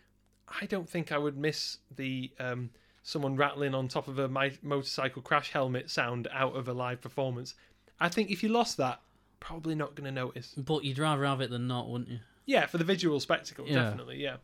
I 0.62 0.66
don't 0.66 0.88
think 0.90 1.12
I 1.12 1.18
would 1.18 1.38
miss 1.38 1.80
the 1.96 2.32
um, 2.40 2.70
someone 3.04 3.36
rattling 3.36 3.74
on 3.76 3.88
top 3.88 4.08
of 4.08 4.20
a 4.20 4.28
mi- 4.28 4.58
motorcycle 4.62 5.22
crash 5.22 5.52
helmet 5.52 5.90
sound 5.90 6.28
out 6.32 6.56
of 6.56 6.68
a 6.68 6.74
live 6.74 7.02
performance. 7.02 7.56
I 8.00 8.10
think 8.10 8.30
if 8.30 8.44
you 8.44 8.50
lost 8.50 8.78
that, 8.78 9.00
probably 9.40 9.76
not 9.76 9.96
going 9.96 10.06
to 10.06 10.12
notice. 10.12 10.54
But 10.58 10.84
you'd 10.84 11.00
rather 11.00 11.26
have 11.26 11.42
it 11.42 11.50
than 11.50 11.68
not, 11.68 11.90
wouldn't 11.90 12.10
you? 12.10 12.20
Yeah, 12.46 12.66
for 12.68 12.78
the 12.78 12.84
visual 12.84 13.20
spectacle, 13.20 13.66
Yeah. 13.68 13.84
definitely, 13.84 14.18
yeah. 14.22 14.38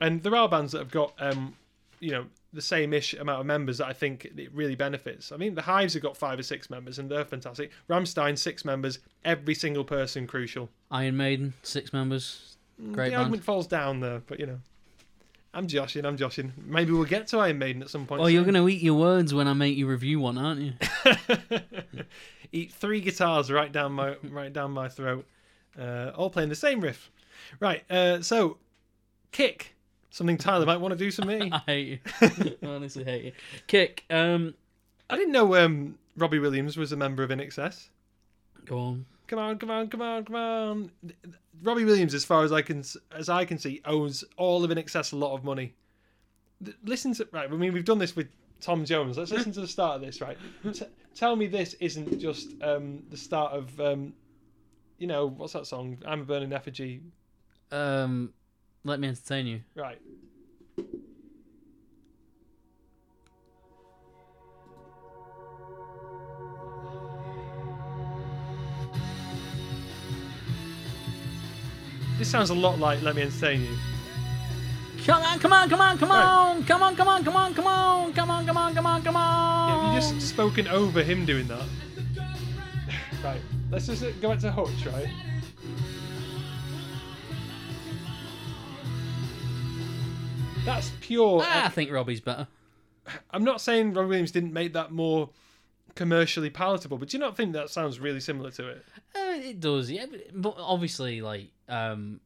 And 0.00 0.22
there 0.22 0.34
are 0.36 0.48
bands 0.48 0.72
that 0.72 0.78
have 0.78 0.90
got, 0.90 1.14
um, 1.18 1.56
you 2.00 2.10
know, 2.10 2.26
the 2.52 2.62
same 2.62 2.92
ish 2.92 3.14
amount 3.14 3.40
of 3.40 3.46
members 3.46 3.78
that 3.78 3.86
I 3.88 3.92
think 3.92 4.24
it 4.26 4.52
really 4.52 4.74
benefits. 4.76 5.32
I 5.32 5.36
mean, 5.36 5.54
the 5.54 5.62
Hives 5.62 5.94
have 5.94 6.02
got 6.02 6.16
five 6.16 6.38
or 6.38 6.42
six 6.42 6.70
members, 6.70 6.98
and 6.98 7.10
they're 7.10 7.24
fantastic. 7.24 7.70
Rammstein 7.88 8.38
six 8.38 8.64
members, 8.64 9.00
every 9.24 9.54
single 9.54 9.84
person 9.84 10.26
crucial. 10.26 10.68
Iron 10.90 11.16
Maiden, 11.16 11.54
six 11.62 11.92
members. 11.92 12.56
Great 12.78 13.06
the 13.06 13.10
band. 13.10 13.14
argument 13.16 13.44
falls 13.44 13.66
down 13.66 14.00
there, 14.00 14.20
but 14.26 14.38
you 14.38 14.46
know, 14.46 14.60
I'm 15.54 15.66
joshing. 15.66 16.04
I'm 16.04 16.16
joshing. 16.16 16.52
Maybe 16.66 16.92
we'll 16.92 17.04
get 17.04 17.28
to 17.28 17.38
Iron 17.38 17.58
Maiden 17.58 17.82
at 17.82 17.90
some 17.90 18.06
point. 18.06 18.20
Oh, 18.20 18.26
you're 18.26 18.42
going 18.42 18.54
to 18.54 18.68
eat 18.68 18.82
your 18.82 18.94
words 18.94 19.32
when 19.32 19.46
I 19.46 19.52
make 19.52 19.76
you 19.76 19.86
review 19.86 20.20
one, 20.20 20.36
aren't 20.36 20.60
you? 20.60 20.72
eat 22.52 22.72
three 22.72 23.00
guitars 23.00 23.50
right 23.50 23.70
down 23.70 23.92
my 23.92 24.16
right 24.24 24.52
down 24.52 24.72
my 24.72 24.88
throat, 24.88 25.26
uh, 25.78 26.10
all 26.14 26.30
playing 26.30 26.48
the 26.48 26.54
same 26.54 26.80
riff. 26.80 27.10
Right. 27.60 27.88
Uh, 27.90 28.20
so, 28.20 28.58
kick 29.32 29.74
something 30.14 30.38
Tyler 30.38 30.64
might 30.64 30.76
want 30.76 30.92
to 30.92 30.98
do 30.98 31.10
to 31.10 31.26
me. 31.26 31.50
I 31.52 31.58
hate 31.66 31.88
you. 31.88 31.98
I 32.62 32.66
honestly 32.66 33.04
hate 33.04 33.24
you. 33.24 33.32
Kick. 33.66 34.04
Um, 34.08 34.54
I 35.10 35.16
didn't 35.16 35.32
know 35.32 35.56
um, 35.56 35.98
Robbie 36.16 36.38
Williams 36.38 36.76
was 36.76 36.92
a 36.92 36.96
member 36.96 37.22
of 37.22 37.30
INXS. 37.30 37.88
go 38.64 38.78
on. 38.78 39.06
Come 39.26 39.38
on, 39.38 39.58
come 39.58 39.70
on, 39.70 39.88
come 39.88 40.02
on, 40.02 40.24
come 40.24 40.36
on. 40.36 40.90
Robbie 41.62 41.84
Williams, 41.84 42.14
as 42.14 42.24
far 42.24 42.44
as 42.44 42.52
I 42.52 42.62
can 42.62 42.84
as 43.12 43.28
I 43.28 43.44
can 43.44 43.58
see, 43.58 43.80
owes 43.84 44.24
all 44.36 44.64
of 44.64 44.70
INXS 44.70 45.12
a 45.12 45.16
lot 45.16 45.34
of 45.34 45.44
money. 45.44 45.74
Listen 46.84 47.14
to 47.14 47.28
right. 47.32 47.50
I 47.50 47.54
mean, 47.54 47.72
we've 47.72 47.84
done 47.84 47.98
this 47.98 48.14
with 48.14 48.28
Tom 48.60 48.84
Jones. 48.84 49.16
Let's 49.16 49.30
listen 49.30 49.52
to 49.52 49.60
the 49.60 49.68
start 49.68 49.96
of 49.96 50.02
this. 50.02 50.20
Right. 50.20 50.36
T- 50.72 50.86
tell 51.14 51.36
me 51.36 51.46
this 51.46 51.74
isn't 51.74 52.18
just 52.18 52.50
um, 52.62 53.02
the 53.10 53.16
start 53.16 53.52
of 53.52 53.80
um, 53.80 54.12
you 54.98 55.06
know 55.06 55.26
what's 55.26 55.54
that 55.54 55.66
song? 55.66 55.98
I'm 56.06 56.20
a 56.22 56.24
burning 56.24 56.52
effigy. 56.52 57.00
Um, 57.72 58.32
let 58.84 59.00
me 59.00 59.08
entertain 59.08 59.46
you. 59.46 59.60
Right. 59.74 60.00
This 72.18 72.30
sounds 72.30 72.50
a 72.50 72.54
lot 72.54 72.78
like 72.78 73.02
Let 73.02 73.16
Me 73.16 73.22
Entertain 73.22 73.62
You. 73.62 73.76
Come 75.04 75.22
on, 75.22 75.38
come 75.38 75.52
on, 75.52 75.68
come 75.68 75.80
on, 75.80 75.98
come 75.98 76.10
on, 76.10 76.64
come 76.64 76.82
on, 76.82 76.96
come 76.96 77.08
on, 77.08 77.24
come 77.24 77.36
on, 77.36 77.54
come 77.54 77.66
on, 77.66 78.12
come 78.14 78.30
on, 78.30 78.46
come 78.46 78.56
on, 78.56 78.74
come 78.74 78.86
on, 78.86 79.02
come 79.02 79.14
Yeah, 79.14 79.20
on. 79.20 79.94
you 79.94 80.00
just 80.00 80.20
spoken 80.28 80.66
over 80.68 81.02
him 81.02 81.26
doing 81.26 81.46
that. 81.48 81.66
right. 83.24 83.40
Let's 83.70 83.86
just 83.86 84.02
go 84.20 84.30
back 84.30 84.38
to 84.40 84.52
Hutch, 84.52 84.86
right? 84.86 85.08
That's 90.64 90.90
pure. 91.00 91.42
I 91.46 91.68
think 91.68 91.90
Robbie's 91.90 92.20
better. 92.20 92.46
I'm 93.30 93.44
not 93.44 93.60
saying 93.60 93.92
Robbie 93.92 94.08
Williams 94.08 94.30
didn't 94.32 94.52
make 94.54 94.72
that 94.72 94.90
more 94.90 95.28
commercially 95.94 96.50
palatable, 96.50 96.98
but 96.98 97.08
do 97.08 97.16
you 97.16 97.20
not 97.20 97.36
think 97.36 97.52
that 97.52 97.70
sounds 97.70 98.00
really 98.00 98.20
similar 98.20 98.50
to 98.52 98.68
it? 98.68 98.84
Uh, 99.14 99.34
it 99.36 99.60
does, 99.60 99.90
yeah. 99.90 100.06
But, 100.10 100.20
but 100.34 100.54
obviously, 100.58 101.20
like 101.20 101.50
um, 101.68 102.20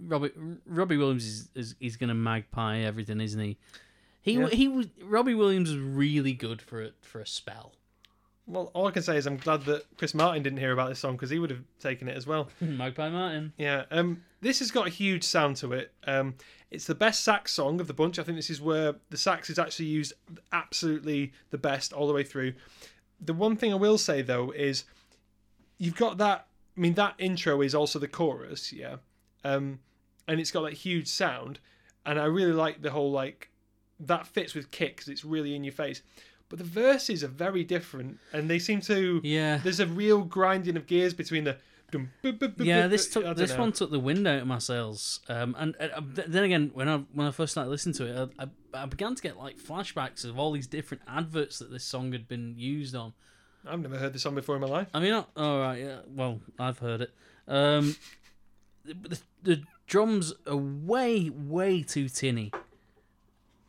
Robbie 0.00 0.30
Robbie 0.66 0.96
Williams 0.96 1.24
is, 1.24 1.48
is 1.54 1.74
he's 1.80 1.96
gonna 1.96 2.14
magpie 2.14 2.78
everything, 2.80 3.20
isn't 3.20 3.40
he? 3.40 3.56
He 4.22 4.32
Yeah. 4.34 4.48
he 4.48 4.68
was 4.68 4.86
Robbie 5.02 5.34
Williams 5.34 5.70
was 5.70 5.78
really 5.80 6.32
good 6.32 6.60
for 6.62 6.80
it 6.82 6.94
for 7.00 7.20
a 7.20 7.26
spell. 7.26 7.74
Well, 8.46 8.70
all 8.72 8.86
I 8.86 8.92
can 8.92 9.02
say 9.02 9.18
is 9.18 9.26
I'm 9.26 9.36
glad 9.36 9.66
that 9.66 9.84
Chris 9.98 10.14
Martin 10.14 10.42
didn't 10.42 10.58
hear 10.58 10.72
about 10.72 10.88
this 10.88 10.98
song 10.98 11.12
because 11.16 11.28
he 11.28 11.38
would 11.38 11.50
have 11.50 11.62
taken 11.80 12.08
it 12.08 12.16
as 12.16 12.26
well. 12.26 12.48
magpie 12.62 13.10
Martin. 13.10 13.52
Yeah, 13.58 13.84
um, 13.90 14.22
this 14.40 14.60
has 14.60 14.70
got 14.70 14.86
a 14.86 14.90
huge 14.90 15.22
sound 15.22 15.56
to 15.56 15.72
it. 15.74 15.92
Um, 16.06 16.34
it's 16.70 16.86
the 16.86 16.94
best 16.94 17.24
sax 17.24 17.52
song 17.52 17.78
of 17.78 17.88
the 17.88 17.92
bunch. 17.94 18.18
I 18.18 18.22
think 18.22 18.36
this 18.38 18.48
is 18.48 18.60
where 18.60 18.94
the 19.10 19.18
sax 19.18 19.50
is 19.50 19.58
actually 19.58 19.86
used 19.86 20.14
absolutely 20.52 21.32
the 21.50 21.58
best 21.58 21.92
all 21.92 22.06
the 22.06 22.12
way 22.14 22.22
through. 22.24 22.54
The 23.20 23.34
one 23.34 23.56
thing 23.56 23.72
I 23.72 23.76
will 23.76 23.98
say 23.98 24.22
though 24.22 24.50
is 24.50 24.84
you've 25.78 25.96
got 25.96 26.18
that. 26.18 26.46
I 26.76 26.80
mean, 26.80 26.94
that 26.94 27.14
intro 27.18 27.60
is 27.62 27.74
also 27.74 27.98
the 27.98 28.06
chorus, 28.06 28.72
yeah, 28.72 28.96
um, 29.42 29.80
and 30.28 30.38
it's 30.38 30.52
got 30.52 30.62
that 30.62 30.74
huge 30.74 31.08
sound, 31.08 31.58
and 32.06 32.20
I 32.20 32.26
really 32.26 32.52
like 32.52 32.82
the 32.82 32.90
whole 32.90 33.10
like 33.10 33.50
that 34.00 34.26
fits 34.26 34.54
with 34.54 34.70
kick 34.70 34.98
'cause 34.98 35.08
it's 35.08 35.24
really 35.24 35.54
in 35.56 35.64
your 35.64 35.72
face. 35.72 36.02
But 36.48 36.58
the 36.58 36.64
verses 36.64 37.22
are 37.22 37.28
very 37.28 37.64
different, 37.64 38.18
and 38.32 38.48
they 38.48 38.58
seem 38.58 38.80
to. 38.82 39.20
Yeah. 39.22 39.58
There's 39.58 39.80
a 39.80 39.86
real 39.86 40.22
grinding 40.22 40.76
of 40.76 40.86
gears 40.86 41.12
between 41.14 41.44
the. 41.44 41.58
Yeah, 42.66 42.86
this 42.86 43.08
took 43.08 43.36
this 43.36 43.52
know. 43.52 43.60
one 43.60 43.72
took 43.72 43.90
the 43.90 43.98
wind 43.98 44.26
out 44.26 44.42
of 44.42 44.46
my 44.46 44.58
sails. 44.58 45.20
Um, 45.28 45.56
and 45.58 45.74
uh, 45.80 46.00
then 46.04 46.44
again, 46.44 46.70
when 46.74 46.88
I 46.88 46.98
when 47.12 47.26
I 47.26 47.30
first 47.30 47.52
started 47.52 47.70
listening 47.70 47.94
to 47.96 48.06
it, 48.06 48.30
I, 48.38 48.44
I, 48.44 48.48
I 48.74 48.86
began 48.86 49.14
to 49.14 49.22
get 49.22 49.36
like 49.36 49.58
flashbacks 49.58 50.24
of 50.24 50.38
all 50.38 50.52
these 50.52 50.66
different 50.66 51.02
adverts 51.06 51.58
that 51.58 51.70
this 51.70 51.84
song 51.84 52.12
had 52.12 52.28
been 52.28 52.54
used 52.56 52.94
on. 52.94 53.12
I've 53.66 53.80
never 53.80 53.98
heard 53.98 54.12
this 54.12 54.22
song 54.22 54.34
before 54.34 54.54
in 54.54 54.60
my 54.60 54.68
life. 54.68 54.88
I 54.94 55.00
mean, 55.00 55.12
all 55.12 55.28
oh, 55.36 55.60
right, 55.60 55.80
yeah. 55.80 55.98
Well, 56.08 56.40
I've 56.58 56.78
heard 56.78 57.02
it. 57.02 57.10
Um, 57.46 57.96
the, 58.84 59.18
the 59.42 59.62
drums 59.86 60.32
are 60.46 60.56
way, 60.56 61.30
way 61.30 61.82
too 61.82 62.08
tinny 62.08 62.52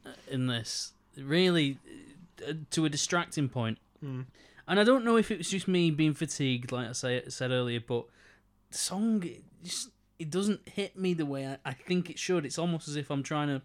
uh, 0.06 0.12
in 0.30 0.48
this. 0.48 0.94
Really, 1.18 1.80
uh, 2.48 2.54
to 2.72 2.86
a 2.86 2.90
distracting 2.90 3.50
point. 3.50 3.80
Hmm. 4.00 4.22
And 4.68 4.80
I 4.80 4.84
don't 4.84 5.04
know 5.04 5.18
if 5.18 5.32
it 5.32 5.40
was 5.40 5.50
just 5.50 5.68
me 5.68 5.90
being 5.90 6.14
fatigued, 6.14 6.72
like 6.72 6.90
I 6.90 6.92
say, 6.92 7.24
said 7.28 7.52
earlier, 7.52 7.82
but 7.86 8.06
the 8.70 8.78
song 8.78 9.24
it 9.24 9.44
just 9.64 9.90
it 10.20 10.30
doesn't 10.30 10.68
hit 10.68 10.98
me 10.98 11.14
the 11.14 11.26
way 11.26 11.48
I, 11.48 11.58
I 11.66 11.74
think 11.74 12.10
it 12.10 12.20
should. 12.20 12.46
It's 12.46 12.60
almost 12.60 12.88
as 12.88 12.96
if 12.96 13.10
I'm 13.10 13.24
trying 13.24 13.48
to 13.48 13.62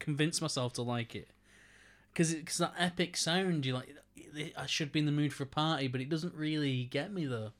convince 0.00 0.42
myself 0.42 0.72
to 0.72 0.82
like 0.82 1.14
it. 1.14 1.28
Because 2.12 2.32
it's 2.32 2.58
that 2.58 2.74
epic 2.76 3.16
sound, 3.16 3.64
you 3.64 3.74
like. 3.74 3.94
I 4.56 4.66
should 4.66 4.92
be 4.92 5.00
in 5.00 5.06
the 5.06 5.12
mood 5.12 5.32
for 5.32 5.44
a 5.44 5.46
party, 5.46 5.88
but 5.88 6.00
it 6.00 6.08
doesn't 6.08 6.34
really 6.34 6.84
get 6.84 7.12
me 7.12 7.26
though. 7.26 7.50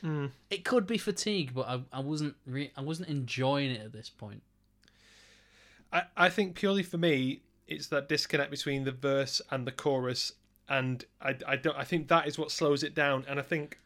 Hmm. 0.00 0.26
It 0.50 0.64
could 0.64 0.86
be 0.86 0.98
fatigue, 0.98 1.52
but 1.54 1.68
I, 1.68 1.82
I 1.92 2.00
wasn't 2.00 2.36
re- 2.46 2.72
I 2.76 2.80
wasn't 2.80 3.08
enjoying 3.08 3.70
it 3.70 3.82
at 3.82 3.92
this 3.92 4.08
point. 4.08 4.42
I, 5.92 6.04
I 6.16 6.28
think 6.28 6.54
purely 6.54 6.82
for 6.82 6.98
me, 6.98 7.42
it's 7.68 7.88
that 7.88 8.08
disconnect 8.08 8.50
between 8.50 8.84
the 8.84 8.92
verse 8.92 9.42
and 9.50 9.66
the 9.66 9.72
chorus, 9.72 10.32
and 10.68 11.04
I, 11.20 11.36
I 11.46 11.56
don't 11.56 11.76
I 11.76 11.84
think 11.84 12.08
that 12.08 12.26
is 12.26 12.38
what 12.38 12.50
slows 12.50 12.82
it 12.82 12.94
down. 12.94 13.24
And 13.28 13.38
I 13.38 13.42
think 13.42 13.78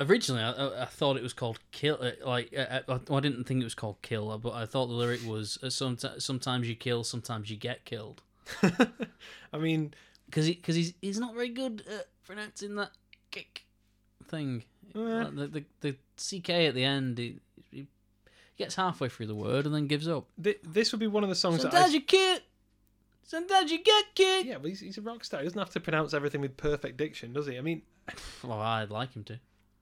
Originally, 0.00 0.42
I, 0.42 0.52
I- 0.52 0.82
I 0.82 0.84
thought 0.84 1.16
it 1.16 1.22
was 1.22 1.32
called 1.32 1.58
kill. 1.72 1.98
uh, 2.00 2.12
Like 2.24 2.54
uh, 2.56 2.80
I, 2.88 3.14
I 3.14 3.20
didn't 3.20 3.44
think 3.44 3.60
it 3.60 3.64
was 3.64 3.74
called 3.74 4.00
kill, 4.02 4.36
but 4.38 4.52
I 4.54 4.64
thought 4.66 4.86
the 4.86 4.92
lyric 4.94 5.26
was 5.26 5.58
uh, 5.62 5.70
sometimes 5.70 6.24
sometimes 6.24 6.68
you 6.68 6.76
kill, 6.76 7.02
sometimes 7.04 7.50
you 7.50 7.56
get 7.56 7.84
killed. 7.84 8.22
I 9.52 9.58
mean 9.58 9.92
Because 10.26 10.46
he, 10.46 10.54
cause 10.54 10.74
he's 10.74 10.94
he's 11.02 11.18
not 11.18 11.34
very 11.34 11.48
good 11.50 11.82
at 11.92 12.06
pronouncing 12.24 12.76
that 12.76 12.92
kick 13.30 13.64
thing. 14.26 14.64
Eh. 14.94 14.98
The, 15.32 15.46
the 15.48 15.64
the 15.80 15.92
ck 16.42 16.50
at 16.50 16.74
the 16.74 16.84
end, 16.84 17.18
he, 17.18 17.38
he 17.70 17.86
gets 18.56 18.74
halfway 18.76 19.08
through 19.08 19.26
the 19.26 19.34
word 19.34 19.66
and 19.66 19.74
then 19.74 19.86
gives 19.86 20.08
up. 20.08 20.26
th- 20.42 20.60
this 20.62 20.92
would 20.92 20.98
be 21.00 21.06
one 21.06 21.22
of 21.24 21.28
the 21.28 21.34
songs 21.34 21.62
that 21.62 21.68
I, 21.68 21.70
Sometimes 21.72 21.94
you 21.94 22.00
kill, 22.02 22.38
sometimes 23.24 23.70
you 23.72 23.82
get 23.82 24.04
kicked. 24.14 24.46
yeah, 24.46 24.58
but 24.58 24.68
he's, 24.68 24.80
he's 24.80 24.98
a 24.98 25.02
rock 25.02 25.24
star. 25.24 25.40
He 25.40 25.44
doesn't 25.46 25.58
have 25.58 25.70
to 25.70 25.80
pronounce 25.80 26.14
everything 26.14 26.40
with 26.40 26.56
perfect 26.56 26.96
diction, 26.96 27.32
does 27.32 27.46
he? 27.46 27.58
I 27.58 27.60
mean, 27.60 27.82
Well, 28.42 28.60
I'd 28.60 28.90
like 28.90 29.12
him 29.14 29.24
to. 29.24 29.38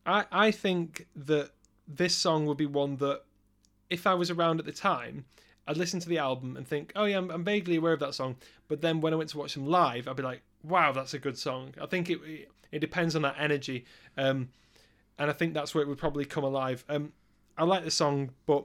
I 0.07 0.25
I 0.31 0.51
think 0.51 1.07
that 1.15 1.51
this 1.87 2.15
song 2.15 2.47
would 2.47 2.57
be 2.57 2.67
one 2.67 2.97
that 2.97 3.23
if 3.91 4.07
I 4.07 4.15
was 4.15 4.31
around 4.31 4.61
at 4.61 4.67
the 4.67 4.73
time. 4.73 5.25
I'd 5.69 5.77
listen 5.77 5.99
to 5.99 6.09
the 6.09 6.19
album 6.19 6.57
and 6.57 6.65
think, 6.67 6.93
oh 6.95 7.07
yeah, 7.07 7.19
I'm, 7.19 7.29
I'm 7.29 7.43
vaguely 7.43 7.75
aware 7.75 7.93
of 7.93 7.99
that 7.99 8.15
song. 8.15 8.37
But 8.69 8.83
then 8.83 9.01
when 9.01 9.13
I 9.13 9.17
went 9.17 9.31
to 9.31 9.39
watch 9.39 9.55
them 9.55 9.67
live, 9.67 10.07
I'd 10.07 10.15
be 10.15 10.23
like, 10.23 10.43
wow, 10.63 10.93
that's 10.93 11.13
a 11.13 11.19
good 11.19 11.37
song. 11.37 11.75
I 11.81 11.87
think 11.87 12.09
it 12.09 12.21
it 12.73 12.79
depends 12.79 13.17
on 13.17 13.23
that 13.23 13.37
energy, 13.39 13.85
um, 14.17 14.49
and 15.19 15.31
I 15.31 15.33
think 15.33 15.55
that's 15.55 15.75
where 15.75 15.83
it 15.83 15.89
would 15.89 15.99
probably 15.99 16.25
come 16.25 16.45
alive. 16.45 16.85
Um, 16.89 17.13
I 17.57 17.65
like 17.65 17.85
the 17.85 17.91
song, 17.91 18.31
but 18.47 18.65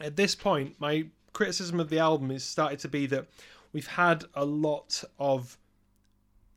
at 0.00 0.16
this 0.16 0.34
point, 0.34 0.76
my 0.78 1.06
criticism 1.32 1.80
of 1.80 1.90
the 1.90 1.98
album 1.98 2.30
is 2.30 2.44
started 2.44 2.78
to 2.80 2.88
be 2.88 3.06
that 3.06 3.26
we've 3.72 3.86
had 3.86 4.24
a 4.34 4.44
lot 4.44 5.02
of 5.18 5.58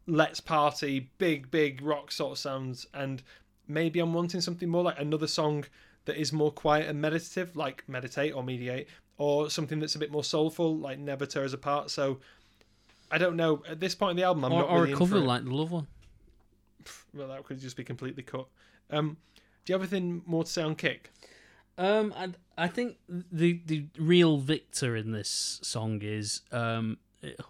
let's 0.07 0.39
party, 0.39 1.09
big 1.17 1.51
big 1.51 1.81
rock 1.81 2.11
sort 2.11 2.33
of 2.33 2.37
sounds, 2.37 2.87
and 2.93 3.23
maybe 3.69 3.99
I'm 3.99 4.13
wanting 4.13 4.41
something 4.41 4.67
more 4.67 4.83
like 4.83 4.99
another 4.99 5.27
song 5.27 5.65
that 6.05 6.17
is 6.17 6.33
more 6.33 6.51
quiet 6.51 6.89
and 6.89 6.99
meditative, 6.99 7.55
like 7.55 7.83
Meditate 7.87 8.33
or 8.33 8.43
Mediate, 8.43 8.87
or 9.17 9.49
something 9.49 9.79
that's 9.79 9.95
a 9.95 9.99
bit 9.99 10.11
more 10.11 10.23
soulful, 10.23 10.77
like 10.77 10.97
Never 10.99 11.25
Tear 11.25 11.43
Us 11.43 11.53
Apart. 11.53 11.91
So 11.91 12.19
I 13.11 13.17
don't 13.17 13.35
know. 13.35 13.63
At 13.69 13.79
this 13.79 13.95
point 13.95 14.11
in 14.11 14.17
the 14.17 14.23
album, 14.23 14.43
I'm 14.45 14.51
or 14.53 14.61
not 14.61 14.69
or 14.69 14.81
really 14.81 14.93
a 14.93 14.97
cover 14.97 15.19
like 15.19 15.43
the 15.45 15.51
love 15.51 15.71
one. 15.71 15.87
Well, 17.13 17.27
that 17.27 17.43
could 17.43 17.59
just 17.59 17.75
be 17.75 17.83
completely 17.83 18.23
cut. 18.23 18.47
Um, 18.89 19.17
do 19.65 19.73
you 19.73 19.79
have 19.79 19.81
anything 19.81 20.21
more 20.25 20.43
to 20.43 20.49
say 20.49 20.61
on 20.61 20.75
Kick? 20.75 21.11
Um, 21.77 22.13
I 22.15 22.29
I 22.57 22.67
think 22.67 22.97
the 23.07 23.61
the 23.65 23.85
real 23.97 24.37
victor 24.37 24.95
in 24.95 25.11
this 25.11 25.59
song 25.61 26.01
is 26.01 26.41
um 26.51 26.97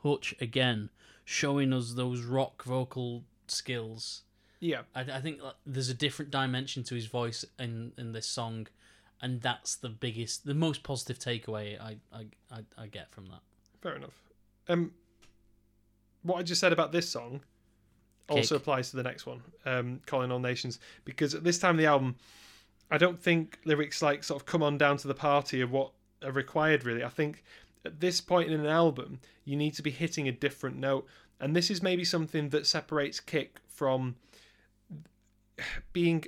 Hutch 0.04 0.36
again 0.42 0.90
showing 1.26 1.74
us 1.74 1.94
those 1.94 2.24
rock 2.24 2.64
vocal 2.64 3.24
skills. 3.48 4.24
Yeah, 4.60 4.82
I, 4.94 5.02
I 5.02 5.22
think 5.22 5.42
like, 5.42 5.56
there's 5.66 5.90
a 5.90 5.94
different 5.94 6.32
dimension 6.32 6.84
to 6.84 6.96
his 6.96 7.06
voice 7.06 7.46
in 7.58 7.94
in 7.98 8.12
this 8.12 8.28
song, 8.28 8.68
and 9.22 9.42
that's 9.42 9.76
the 9.76 9.90
biggest, 9.90 10.46
the 10.46 10.54
most 10.54 10.84
positive 10.84 11.20
takeaway 11.20 11.80
I 11.80 11.98
I, 12.12 12.26
I, 12.52 12.60
I 12.78 12.88
get 12.88 13.12
from 13.12 13.28
that. 13.28 13.42
fair 13.82 13.96
enough. 13.96 14.18
um, 14.68 14.92
what 16.24 16.38
I 16.38 16.44
just 16.44 16.60
said 16.60 16.74
about 16.74 16.92
this 16.92 17.10
song 17.10 17.42
also 18.28 18.56
applies 18.58 18.92
to 18.92 18.98
the 18.98 19.04
next 19.04 19.26
one, 19.26 19.42
um, 19.66 20.02
"Calling 20.06 20.32
All 20.32 20.40
Nations," 20.40 20.80
because 21.06 21.34
at 21.34 21.44
this 21.44 21.58
time 21.58 21.76
in 21.76 21.78
the 21.78 21.86
album, 21.86 22.16
I 22.92 22.98
don't 22.98 23.20
think 23.20 23.60
lyrics 23.66 24.02
like 24.02 24.24
sort 24.24 24.42
of 24.42 24.46
"Come 24.46 24.62
on 24.62 24.78
down 24.78 24.98
to 24.98 25.08
the 25.08 25.16
party" 25.16 25.62
are 25.64 25.68
what 25.68 25.92
are 26.24 26.32
required. 26.32 26.84
Really, 26.84 27.04
I 27.04 27.10
think 27.10 27.44
at 27.86 28.02
this 28.02 28.20
point 28.20 28.52
in 28.52 28.60
an 28.60 28.66
album, 28.66 29.20
you 29.46 29.56
need 29.56 29.74
to 29.76 29.82
be 29.82 29.90
hitting 29.92 30.28
a 30.28 30.34
different 30.34 30.76
note, 30.76 31.08
and 31.40 31.56
this 31.56 31.72
is 31.72 31.82
maybe 31.82 32.04
something 32.04 32.50
that 32.50 32.68
separates 32.68 33.22
Kick 33.22 33.62
from 33.68 34.16
being 35.94 36.26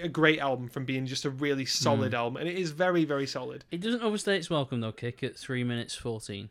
a 0.00 0.08
great 0.08 0.38
album 0.38 0.68
from 0.68 0.84
being 0.84 1.06
just 1.06 1.24
a 1.24 1.30
really 1.30 1.66
solid 1.66 2.14
album, 2.14 2.36
and 2.36 2.48
it 2.48 2.56
is 2.56 2.70
very, 2.70 3.04
very 3.04 3.26
solid. 3.26 3.64
It 3.70 3.80
doesn't 3.80 4.02
overstay 4.02 4.36
its 4.36 4.50
welcome 4.50 4.80
though. 4.80 4.92
Kick 4.92 5.22
at 5.22 5.36
three 5.36 5.64
minutes 5.64 5.94
fourteen. 5.94 6.48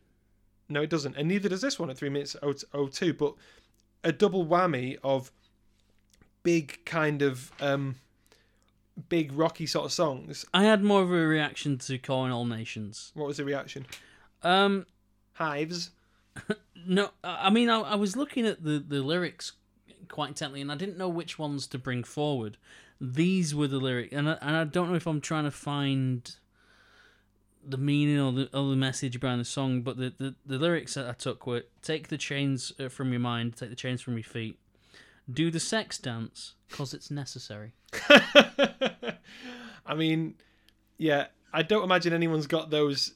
No, 0.67 0.81
it 0.81 0.89
doesn't, 0.89 1.15
and 1.15 1.27
neither 1.27 1.49
does 1.49 1.61
this 1.61 1.79
one 1.79 1.89
at 1.89 1.97
three 1.97 2.09
minutes 2.09 2.35
oh 2.43 2.53
oh 2.73 2.87
two. 2.87 3.13
But 3.13 3.33
a 4.03 4.11
double 4.11 4.45
whammy 4.45 4.97
of 5.03 5.31
big 6.43 6.85
kind 6.85 7.21
of 7.21 7.51
um, 7.59 7.95
big 9.07 9.31
rocky 9.33 9.65
sort 9.65 9.85
of 9.85 9.91
songs. 9.91 10.45
I 10.53 10.63
had 10.63 10.83
more 10.83 11.01
of 11.01 11.11
a 11.11 11.13
reaction 11.13 11.77
to 11.79 11.97
calling 11.97 12.31
all 12.31 12.45
nations. 12.45 13.11
What 13.15 13.27
was 13.27 13.37
the 13.37 13.45
reaction? 13.45 13.85
Um, 14.43 14.85
Hives. 15.33 15.91
no, 16.87 17.09
I 17.23 17.47
I 17.47 17.49
mean 17.49 17.69
I, 17.69 17.79
I 17.79 17.95
was 17.95 18.15
looking 18.15 18.45
at 18.45 18.63
the 18.63 18.79
the 18.79 19.01
lyrics 19.01 19.53
quite 20.09 20.29
intently, 20.29 20.61
and 20.61 20.71
I 20.71 20.75
didn't 20.75 20.97
know 20.97 21.09
which 21.09 21.39
ones 21.39 21.67
to 21.67 21.77
bring 21.77 22.03
forward. 22.03 22.57
These 22.99 23.55
were 23.55 23.67
the 23.67 23.77
lyrics, 23.77 24.13
and 24.13 24.29
I, 24.29 24.37
and 24.41 24.55
I 24.55 24.63
don't 24.65 24.89
know 24.89 24.95
if 24.95 25.07
I'm 25.07 25.21
trying 25.21 25.45
to 25.45 25.51
find 25.51 26.35
the 27.65 27.77
meaning 27.77 28.19
or 28.19 28.31
the, 28.31 28.49
or 28.57 28.69
the 28.69 28.75
message 28.75 29.19
behind 29.19 29.39
the 29.39 29.45
song, 29.45 29.81
but 29.81 29.97
the, 29.97 30.13
the, 30.17 30.35
the 30.45 30.57
lyrics 30.57 30.95
that 30.95 31.07
I 31.07 31.13
took 31.13 31.45
were 31.45 31.63
take 31.81 32.07
the 32.07 32.17
chains 32.17 32.73
uh, 32.79 32.89
from 32.89 33.11
your 33.11 33.19
mind, 33.19 33.55
take 33.55 33.69
the 33.69 33.75
chains 33.75 34.01
from 34.01 34.15
your 34.15 34.23
feet, 34.23 34.59
do 35.31 35.51
the 35.51 35.59
sex 35.59 35.97
dance, 35.97 36.55
because 36.67 36.93
it's 36.93 37.11
necessary. 37.11 37.73
I 39.85 39.95
mean, 39.95 40.35
yeah, 40.97 41.27
I 41.53 41.63
don't 41.63 41.83
imagine 41.83 42.13
anyone's 42.13 42.47
got 42.47 42.69
those 42.69 43.13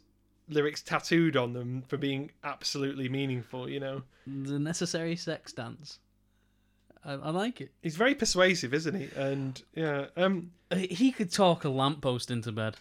lyrics 0.49 0.81
tattooed 0.81 1.37
on 1.37 1.53
them 1.53 1.83
for 1.87 1.97
being 1.97 2.31
absolutely 2.43 3.09
meaningful. 3.09 3.69
You 3.69 3.79
know, 3.79 4.03
The 4.25 4.59
necessary 4.59 5.15
sex 5.15 5.53
dance. 5.53 5.99
I, 7.05 7.13
I 7.13 7.29
like 7.31 7.59
it. 7.61 7.71
he's 7.81 7.95
very 7.95 8.15
persuasive, 8.15 8.73
isn't 8.73 8.95
he? 8.95 9.09
And 9.15 9.61
yeah, 9.75 10.05
um, 10.15 10.51
Uh, 10.71 10.77
He 10.77 11.11
could 11.11 11.31
talk 11.31 11.63
a 11.63 11.69
lamppost 11.69 12.31
into 12.31 12.51
bed. 12.51 12.75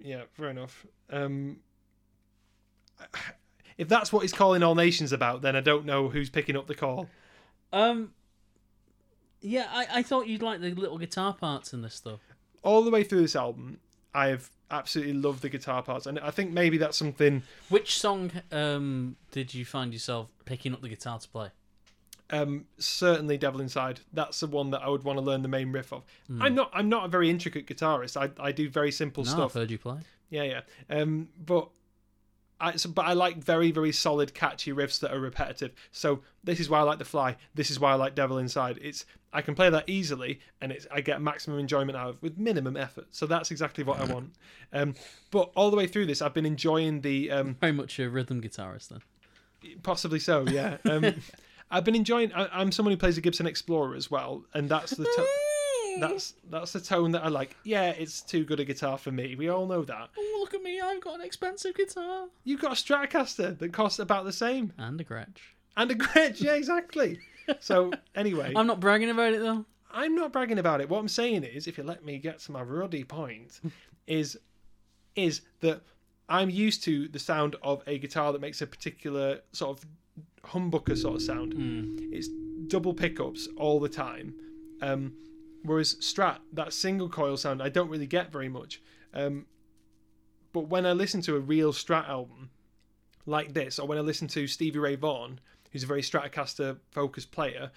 Yeah, 0.00 0.22
fair 0.32 0.50
enough. 0.50 0.86
Um, 1.10 1.58
if 3.78 3.88
that's 3.88 4.12
what 4.12 4.20
he's 4.22 4.32
calling 4.32 4.62
all 4.62 4.74
nations 4.74 5.12
about, 5.12 5.42
then 5.42 5.56
I 5.56 5.60
don't 5.60 5.84
know 5.84 6.08
who's 6.08 6.30
picking 6.30 6.56
up 6.56 6.66
the 6.66 6.74
call. 6.74 7.08
Um, 7.72 8.12
yeah, 9.40 9.66
I, 9.70 9.86
I 9.94 10.02
thought 10.02 10.26
you'd 10.28 10.42
like 10.42 10.60
the 10.60 10.70
little 10.74 10.98
guitar 10.98 11.34
parts 11.34 11.72
in 11.72 11.82
this 11.82 11.94
stuff. 11.94 12.20
All 12.62 12.82
the 12.84 12.90
way 12.90 13.02
through 13.02 13.22
this 13.22 13.34
album, 13.34 13.78
I 14.14 14.26
have 14.28 14.50
absolutely 14.70 15.14
loved 15.14 15.42
the 15.42 15.48
guitar 15.48 15.82
parts, 15.82 16.06
and 16.06 16.18
I 16.20 16.30
think 16.30 16.52
maybe 16.52 16.78
that's 16.78 16.96
something. 16.96 17.42
Which 17.68 17.98
song 17.98 18.30
um 18.52 19.16
did 19.30 19.52
you 19.54 19.64
find 19.64 19.92
yourself 19.92 20.30
picking 20.44 20.72
up 20.72 20.80
the 20.82 20.88
guitar 20.88 21.18
to 21.18 21.28
play? 21.28 21.48
Um, 22.32 22.64
certainly, 22.78 23.36
"Devil 23.38 23.60
Inside." 23.60 24.00
That's 24.12 24.40
the 24.40 24.46
one 24.46 24.70
that 24.70 24.82
I 24.82 24.88
would 24.88 25.04
want 25.04 25.18
to 25.18 25.24
learn 25.24 25.42
the 25.42 25.48
main 25.48 25.70
riff 25.70 25.92
of. 25.92 26.02
I'm 26.40 26.54
not. 26.54 26.70
I'm 26.72 26.88
not 26.88 27.04
a 27.04 27.08
very 27.08 27.30
intricate 27.30 27.66
guitarist. 27.66 28.16
I, 28.16 28.30
I 28.42 28.50
do 28.52 28.68
very 28.68 28.90
simple 28.90 29.22
No, 29.24 29.30
stuff. 29.30 29.44
I've 29.52 29.60
heard 29.60 29.70
you 29.70 29.78
play. 29.78 29.98
Yeah, 30.30 30.44
yeah. 30.44 30.60
Um, 30.88 31.28
but 31.44 31.68
I 32.58 32.76
so, 32.76 32.88
but 32.88 33.04
I 33.06 33.12
like 33.12 33.36
very 33.36 33.70
very 33.70 33.92
solid 33.92 34.32
catchy 34.34 34.72
riffs 34.72 34.98
that 35.00 35.12
are 35.12 35.20
repetitive. 35.20 35.72
So 35.90 36.22
this 36.42 36.58
is 36.58 36.70
why 36.70 36.78
I 36.78 36.82
like 36.82 36.98
The 36.98 37.04
Fly. 37.04 37.36
This 37.54 37.70
is 37.70 37.78
why 37.78 37.92
I 37.92 37.96
like 37.96 38.14
Devil 38.14 38.38
Inside. 38.38 38.78
It's 38.80 39.04
I 39.34 39.42
can 39.42 39.54
play 39.54 39.68
that 39.70 39.88
easily 39.88 40.40
and 40.60 40.72
it's 40.72 40.86
I 40.90 41.00
get 41.00 41.20
maximum 41.20 41.58
enjoyment 41.58 41.96
out 41.98 42.08
of 42.10 42.22
with 42.22 42.38
minimum 42.38 42.76
effort. 42.76 43.08
So 43.10 43.26
that's 43.26 43.50
exactly 43.50 43.82
what 43.84 44.00
I 44.00 44.04
want. 44.12 44.32
Um, 44.72 44.94
but 45.30 45.50
all 45.56 45.70
the 45.70 45.76
way 45.76 45.86
through 45.86 46.06
this, 46.06 46.22
I've 46.22 46.34
been 46.34 46.46
enjoying 46.46 47.00
the 47.02 47.30
um, 47.30 47.56
Very 47.60 47.72
much 47.72 47.98
a 47.98 48.08
rhythm 48.08 48.40
guitarist 48.40 48.88
then. 48.88 49.00
possibly 49.82 50.18
so. 50.18 50.46
Yeah. 50.48 50.78
I've 51.72 51.84
been 51.84 51.96
enjoying. 51.96 52.32
I, 52.34 52.48
I'm 52.52 52.70
someone 52.70 52.92
who 52.92 52.96
plays 52.98 53.18
a 53.18 53.20
Gibson 53.20 53.46
Explorer 53.46 53.96
as 53.96 54.10
well, 54.10 54.44
and 54.54 54.68
that's 54.68 54.92
the. 54.92 55.04
To- 55.04 55.28
that's 56.00 56.34
that's 56.48 56.72
the 56.72 56.80
tone 56.80 57.12
that 57.12 57.22
I 57.24 57.28
like. 57.28 57.54
Yeah, 57.64 57.90
it's 57.90 58.22
too 58.22 58.44
good 58.44 58.60
a 58.60 58.64
guitar 58.64 58.96
for 58.96 59.10
me. 59.10 59.34
We 59.34 59.48
all 59.50 59.66
know 59.66 59.82
that. 59.84 60.08
Oh, 60.16 60.36
look 60.40 60.54
at 60.54 60.62
me! 60.62 60.80
I've 60.80 61.02
got 61.02 61.16
an 61.16 61.20
expensive 61.20 61.74
guitar 61.74 62.28
You've 62.44 62.60
got 62.62 62.72
a 62.72 62.74
Stratocaster 62.82 63.58
that 63.58 63.72
costs 63.72 63.98
about 63.98 64.24
the 64.24 64.32
same. 64.32 64.72
and 64.78 64.98
a 65.00 65.04
Gretsch. 65.04 65.38
And 65.76 65.90
a 65.90 65.94
Gretsch, 65.94 66.40
yeah, 66.40 66.54
exactly. 66.54 67.18
So 67.60 67.92
anyway, 68.14 68.52
I'm 68.56 68.66
not 68.66 68.80
bragging 68.80 69.10
about 69.10 69.32
it 69.34 69.40
though. 69.40 69.66
I'm 69.92 70.14
not 70.14 70.32
bragging 70.32 70.58
about 70.58 70.80
it. 70.80 70.88
What 70.88 70.98
I'm 70.98 71.08
saying 71.08 71.44
is, 71.44 71.66
if 71.66 71.76
you 71.76 71.84
let 71.84 72.04
me 72.04 72.16
get 72.18 72.38
to 72.40 72.52
my 72.52 72.62
ruddy 72.62 73.04
point, 73.04 73.60
is 74.06 74.38
is 75.14 75.42
that 75.60 75.82
I'm 76.28 76.48
used 76.48 76.84
to 76.84 77.08
the 77.08 77.18
sound 77.18 77.56
of 77.62 77.82
a 77.86 77.98
guitar 77.98 78.32
that 78.32 78.40
makes 78.40 78.62
a 78.62 78.66
particular 78.66 79.40
sort 79.52 79.78
of 79.78 79.84
humbucker 80.46 80.96
sort 80.96 81.16
of 81.16 81.22
sound. 81.22 81.54
It's 82.12 82.28
double 82.66 82.94
pickups 82.94 83.48
all 83.56 83.80
the 83.80 83.88
time. 83.88 84.34
Um, 84.80 85.14
whereas 85.62 85.94
Strat, 85.96 86.38
that 86.52 86.72
single 86.72 87.08
coil 87.08 87.36
sound, 87.36 87.62
I 87.62 87.68
don't 87.68 87.88
really 87.88 88.06
get 88.06 88.32
very 88.32 88.48
much. 88.48 88.82
Um, 89.14 89.46
but 90.52 90.68
when 90.68 90.86
I 90.86 90.92
listen 90.92 91.22
to 91.22 91.36
a 91.36 91.40
real 91.40 91.72
Strat 91.72 92.08
album 92.08 92.50
like 93.26 93.54
this, 93.54 93.78
or 93.78 93.86
when 93.86 93.98
I 93.98 94.02
listen 94.02 94.28
to 94.28 94.46
Stevie 94.46 94.78
Ray 94.78 94.96
Vaughan, 94.96 95.40
who's 95.70 95.84
a 95.84 95.86
very 95.86 96.02
Stratocaster 96.02 96.78
focused 96.90 97.32
player, 97.32 97.70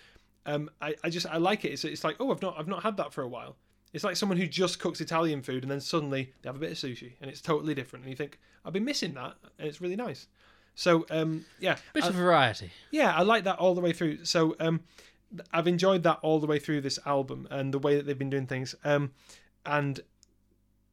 um, 0.45 0.69
I, 0.81 0.95
I 1.03 1.09
just 1.09 1.25
I 1.27 1.37
like 1.37 1.65
it. 1.65 1.71
It's, 1.71 1.83
it's 1.83 2.03
like 2.03 2.17
oh 2.19 2.31
I've 2.31 2.41
not 2.41 2.55
I've 2.57 2.67
not 2.67 2.83
had 2.83 2.97
that 2.97 3.13
for 3.13 3.21
a 3.21 3.27
while. 3.27 3.55
It's 3.93 4.03
like 4.03 4.17
someone 4.17 4.37
who 4.37 4.47
just 4.47 4.79
cooks 4.79 4.99
Italian 4.99 5.41
food 5.41 5.63
and 5.63 5.71
then 5.71 5.79
suddenly 5.79 6.33
they 6.41 6.49
have 6.49 6.57
a 6.57 6.59
bit 6.59 6.71
of 6.71 6.77
sushi 6.77 7.13
and 7.21 7.29
it's 7.29 7.39
totally 7.41 7.73
different 7.73 8.03
and 8.03 8.11
you 8.11 8.15
think 8.17 8.39
I've 8.65 8.73
been 8.73 8.83
missing 8.83 9.13
that 9.13 9.35
and 9.57 9.67
it's 9.67 9.79
really 9.79 9.95
nice. 9.95 10.27
So 10.75 11.05
um, 11.09 11.45
yeah, 11.59 11.77
Bit 11.93 12.03
I- 12.03 12.07
of 12.09 12.15
variety. 12.15 12.71
yeah, 12.91 13.15
I 13.15 13.21
like 13.23 13.43
that 13.45 13.57
all 13.57 13.73
the 13.73 13.81
way 13.81 13.93
through. 13.93 14.25
So 14.25 14.55
um, 14.59 14.81
I've 15.51 15.67
enjoyed 15.67 16.03
that 16.03 16.19
all 16.21 16.39
the 16.39 16.47
way 16.47 16.59
through 16.59 16.81
this 16.81 16.99
album 17.05 17.47
and 17.49 17.73
the 17.73 17.79
way 17.79 17.95
that 17.95 18.05
they've 18.05 18.17
been 18.17 18.29
doing 18.29 18.47
things. 18.47 18.75
Um, 18.83 19.11
and 19.65 20.01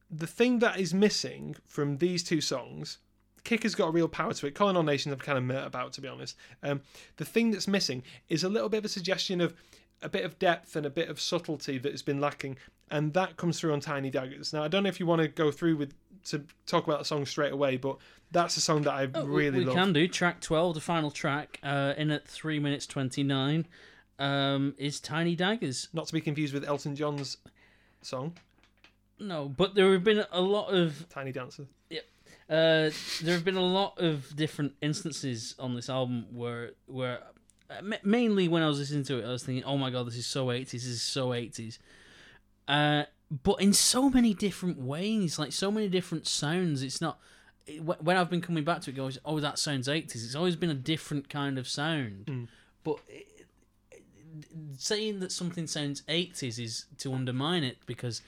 the 0.09 0.27
thing 0.27 0.59
that 0.59 0.79
is 0.79 0.93
missing 0.93 1.55
from 1.65 1.97
these 1.97 2.23
two 2.23 2.41
songs, 2.41 2.99
Kick 3.43 3.63
has 3.63 3.75
got 3.75 3.87
a 3.89 3.91
real 3.91 4.07
power 4.07 4.33
to 4.33 4.47
it. 4.47 4.55
Calling 4.55 4.77
All 4.77 4.83
Nations, 4.83 5.11
I'm 5.11 5.19
kind 5.19 5.37
of 5.37 5.43
meh 5.43 5.65
about, 5.65 5.91
to 5.93 6.01
be 6.01 6.07
honest. 6.07 6.35
Um, 6.61 6.81
the 7.17 7.25
thing 7.25 7.51
that's 7.51 7.67
missing 7.67 8.03
is 8.29 8.43
a 8.43 8.49
little 8.49 8.69
bit 8.69 8.77
of 8.79 8.85
a 8.85 8.89
suggestion 8.89 9.41
of 9.41 9.53
a 10.01 10.09
bit 10.09 10.23
of 10.25 10.37
depth 10.39 10.75
and 10.75 10.85
a 10.85 10.89
bit 10.89 11.09
of 11.09 11.19
subtlety 11.19 11.77
that 11.77 11.91
has 11.91 12.01
been 12.01 12.21
lacking, 12.21 12.57
and 12.89 13.13
that 13.13 13.35
comes 13.37 13.59
through 13.59 13.73
on 13.73 13.79
Tiny 13.79 14.09
Daggers. 14.09 14.53
Now, 14.53 14.63
I 14.63 14.67
don't 14.67 14.83
know 14.83 14.89
if 14.89 14.99
you 14.99 15.05
want 15.05 15.21
to 15.21 15.27
go 15.27 15.51
through 15.51 15.77
with 15.77 15.93
to 16.25 16.43
talk 16.65 16.85
about 16.85 16.99
the 16.99 17.05
song 17.05 17.25
straight 17.25 17.51
away, 17.53 17.77
but 17.77 17.97
that's 18.31 18.57
a 18.57 18.61
song 18.61 18.81
that 18.83 18.93
I 18.93 19.07
Oh, 19.13 19.25
really 19.25 19.59
we 19.59 19.65
love. 19.65 19.75
can 19.75 19.93
do. 19.93 20.07
Track 20.07 20.41
12 20.41 20.75
the 20.75 20.81
final 20.81 21.11
track 21.11 21.59
uh, 21.63 21.93
in 21.97 22.09
at 22.11 22.27
3 22.27 22.59
minutes 22.59 22.85
29 22.87 23.65
um, 24.19 24.73
is 24.77 24.99
tiny 24.99 25.35
daggers. 25.35 25.89
Not 25.93 26.07
to 26.07 26.13
be 26.13 26.21
confused 26.21 26.53
with 26.53 26.63
Elton 26.65 26.95
John's 26.95 27.37
song, 28.01 28.33
no 29.19 29.47
but 29.49 29.75
there 29.75 29.91
have 29.93 30.03
been 30.03 30.23
a 30.31 30.41
lot 30.41 30.67
of 30.69 31.07
Tiny 31.09 31.31
Dancer. 31.31 31.67
uh, 31.91 31.95
there 32.49 33.33
have 33.35 33.45
been 33.45 33.55
a 33.55 33.61
lot 33.61 33.97
of 33.99 34.35
different 34.35 34.73
instances 34.81 35.55
on 35.59 35.75
this 35.75 35.89
album 35.89 36.25
where 36.31 36.71
where 36.87 37.19
uh, 37.69 37.81
mainly 38.03 38.47
when 38.47 38.61
I 38.61 38.67
was 38.67 38.79
listening 38.79 39.03
to 39.05 39.19
it 39.19 39.25
I 39.25 39.29
was 39.29 39.43
thinking 39.43 39.63
oh 39.63 39.77
my 39.77 39.89
god 39.89 40.05
this 40.07 40.17
is 40.17 40.25
so 40.27 40.47
80s 40.47 40.71
this 40.71 40.85
is 40.85 41.01
so 41.01 41.29
80s 41.29 41.77
uh, 42.67 43.03
but 43.43 43.61
in 43.61 43.73
so 43.73 44.09
many 44.09 44.33
different 44.33 44.79
ways 44.79 45.39
like 45.39 45.51
so 45.51 45.71
many 45.71 45.87
different 45.87 46.27
sounds 46.27 46.83
it's 46.83 47.01
not 47.01 47.19
it- 47.65 47.81
when 47.83 48.17
I've 48.17 48.29
been 48.29 48.41
coming 48.41 48.63
back 48.63 48.81
to 48.81 48.91
it 48.91 48.95
goes 48.95 49.17
oh 49.25 49.39
that 49.39 49.57
sounds 49.57 49.87
80s 49.87 50.15
it's 50.25 50.35
always 50.35 50.55
been 50.55 50.69
a 50.69 50.73
different 50.75 51.29
kind 51.29 51.57
of 51.57 51.67
sound. 51.67 52.25
Hmm. 52.27 52.43
But 52.83 52.97
it, 53.07 53.27
it- 53.91 53.99
saying 54.77 55.19
that 55.21 55.31
something 55.31 55.67
sounds 55.67 56.01
80s 56.09 56.59
is 56.59 56.85
to 56.99 57.13
undermine 57.13 57.63
it 57.63 57.77
because 57.85 58.21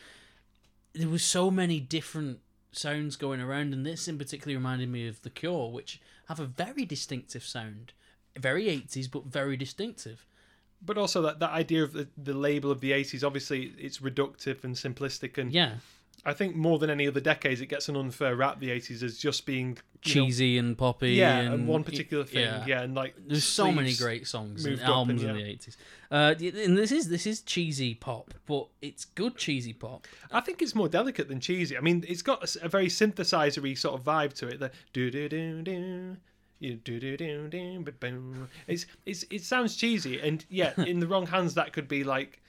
there 0.94 1.10
was 1.10 1.24
so 1.24 1.52
many 1.52 1.80
different 1.80 2.40
sounds 2.72 3.16
going 3.16 3.42
around 3.42 3.74
and 3.74 3.86
this 3.86 4.08
in 4.08 4.18
particular 4.18 4.56
reminded 4.58 4.90
me 4.90 5.08
of 5.08 5.22
the 5.24 5.30
cure 5.30 5.70
which 5.70 6.00
have 6.28 6.40
a 6.40 6.46
very 6.46 6.86
distinctive 6.86 7.44
sound. 7.44 7.92
Very 8.38 8.66
80s 8.66 9.10
but 9.12 9.26
very 9.26 9.56
distinctive 9.58 10.26
But 10.81 10.97
also 10.97 11.22
that, 11.23 11.39
that 11.39 11.52
idea 11.52 11.84
of 11.84 11.93
the, 11.93 12.07
the 12.18 12.34
label 12.34 12.69
of 12.72 12.80
the 12.80 12.91
80s, 12.91 13.23
obviously 13.23 13.73
it's 13.77 13.99
reductive 13.99 14.64
and 14.64 14.76
simplistic. 14.76 15.38
And 15.38 15.52
yeah 15.52 15.76
I 16.27 16.34
think 16.34 16.56
more 16.56 16.80
than 16.80 16.89
any 16.89 17.07
other 17.07 17.19
decades, 17.19 17.61
it 17.61 17.68
gets 17.68 17.88
an 17.88 17.95
unfair 17.95 18.35
rap, 18.35 18.60
the 18.60 18.69
80s, 18.69 19.03
as 19.03 19.19
just 19.19 19.45
being 19.45 19.68
you 19.68 19.73
know, 19.73 20.27
cheesy 20.27 20.57
and 20.57 20.76
poppy 20.76 21.11
yeah, 21.11 21.38
and, 21.38 21.53
and, 21.53 21.68
one 21.68 21.84
particular 21.84 22.23
thing. 22.23 22.64
Yeah. 22.65 22.81
and 22.81 22.95
like. 22.95 23.15
there's 23.27 23.43
so 23.43 23.72
many 23.72 23.93
great 23.93 24.26
songs 24.27 24.65
and 24.65 24.81
albums 24.81 25.22
and, 25.22 25.31
in 25.31 25.38
yeah. 25.38 25.45
the 25.45 25.57
80s 25.57 25.77
uh, 26.11 26.35
and 26.64 26.77
this 26.77 26.91
is 26.91 27.10
this 27.10 27.26
is 27.26 27.41
cheesy 27.41 27.95
pop 27.95 28.34
but 28.45 28.68
it's 28.81 29.06
good 29.06 29.35
cheesy 29.35 29.73
pop 29.73 30.07
I 30.31 30.41
think 30.41 30.61
it's 30.61 30.76
more 30.76 30.89
delicate 30.89 31.27
than 31.27 31.39
cheesy. 31.39 31.77
I 31.77 31.81
mean, 31.81 32.03
it's 32.07 32.22
got 32.22 32.56
a 32.61 32.69
very 32.69 32.88
synthesizery 32.88 33.77
sort 33.77 33.99
of 33.99 34.03
vibe 34.03 34.34
to 34.35 34.47
it. 34.47 34.60
The 34.60 34.72
do 34.93 35.11
do 35.11 35.30
do 35.30 35.61
do 35.61 36.18
You 36.60 36.76
do 36.76 36.99
do 36.99 37.18
do 37.18 37.48
do 37.48 37.91
boom. 37.99 38.49
It's 38.68 38.86
it's 39.06 39.23
it 39.30 39.44
sounds 39.44 39.76
cheesy, 39.76 40.19
and 40.19 40.45
yeah, 40.49 40.73
in 40.77 40.99
the 40.99 41.07
wrong 41.07 41.27
hands 41.27 41.53
that 41.56 41.73
could 41.73 41.88
be 41.88 42.03
like 42.03 42.41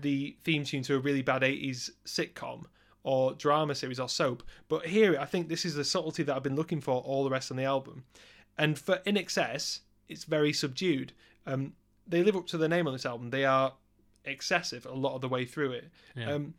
the 0.00 0.36
theme 0.44 0.64
tune 0.64 0.82
to 0.82 0.96
a 0.96 0.98
really 0.98 1.22
bad 1.22 1.42
'80s 1.42 1.90
sitcom 2.06 2.64
or 3.02 3.32
drama 3.34 3.74
series 3.74 3.98
or 3.98 4.08
soap. 4.08 4.42
But 4.68 4.86
here, 4.86 5.18
I 5.18 5.24
think 5.24 5.48
this 5.48 5.64
is 5.64 5.74
the 5.74 5.84
subtlety 5.84 6.22
that 6.24 6.36
I've 6.36 6.42
been 6.42 6.56
looking 6.56 6.80
for 6.80 7.00
all 7.00 7.24
the 7.24 7.30
rest 7.30 7.50
on 7.50 7.56
the 7.56 7.64
album. 7.64 8.04
And 8.56 8.78
for 8.78 8.96
INXS, 9.06 9.80
it's 10.08 10.24
very 10.24 10.52
subdued. 10.52 11.12
Um, 11.46 11.74
they 12.06 12.22
live 12.22 12.36
up 12.36 12.46
to 12.48 12.58
their 12.58 12.68
name 12.68 12.86
on 12.86 12.92
this 12.92 13.06
album. 13.06 13.30
They 13.30 13.44
are 13.44 13.74
excessive 14.24 14.84
a 14.84 14.92
lot 14.92 15.14
of 15.14 15.20
the 15.20 15.28
way 15.28 15.44
through 15.44 15.72
it. 15.72 15.90
Yeah. 16.14 16.32
Um, 16.32 16.54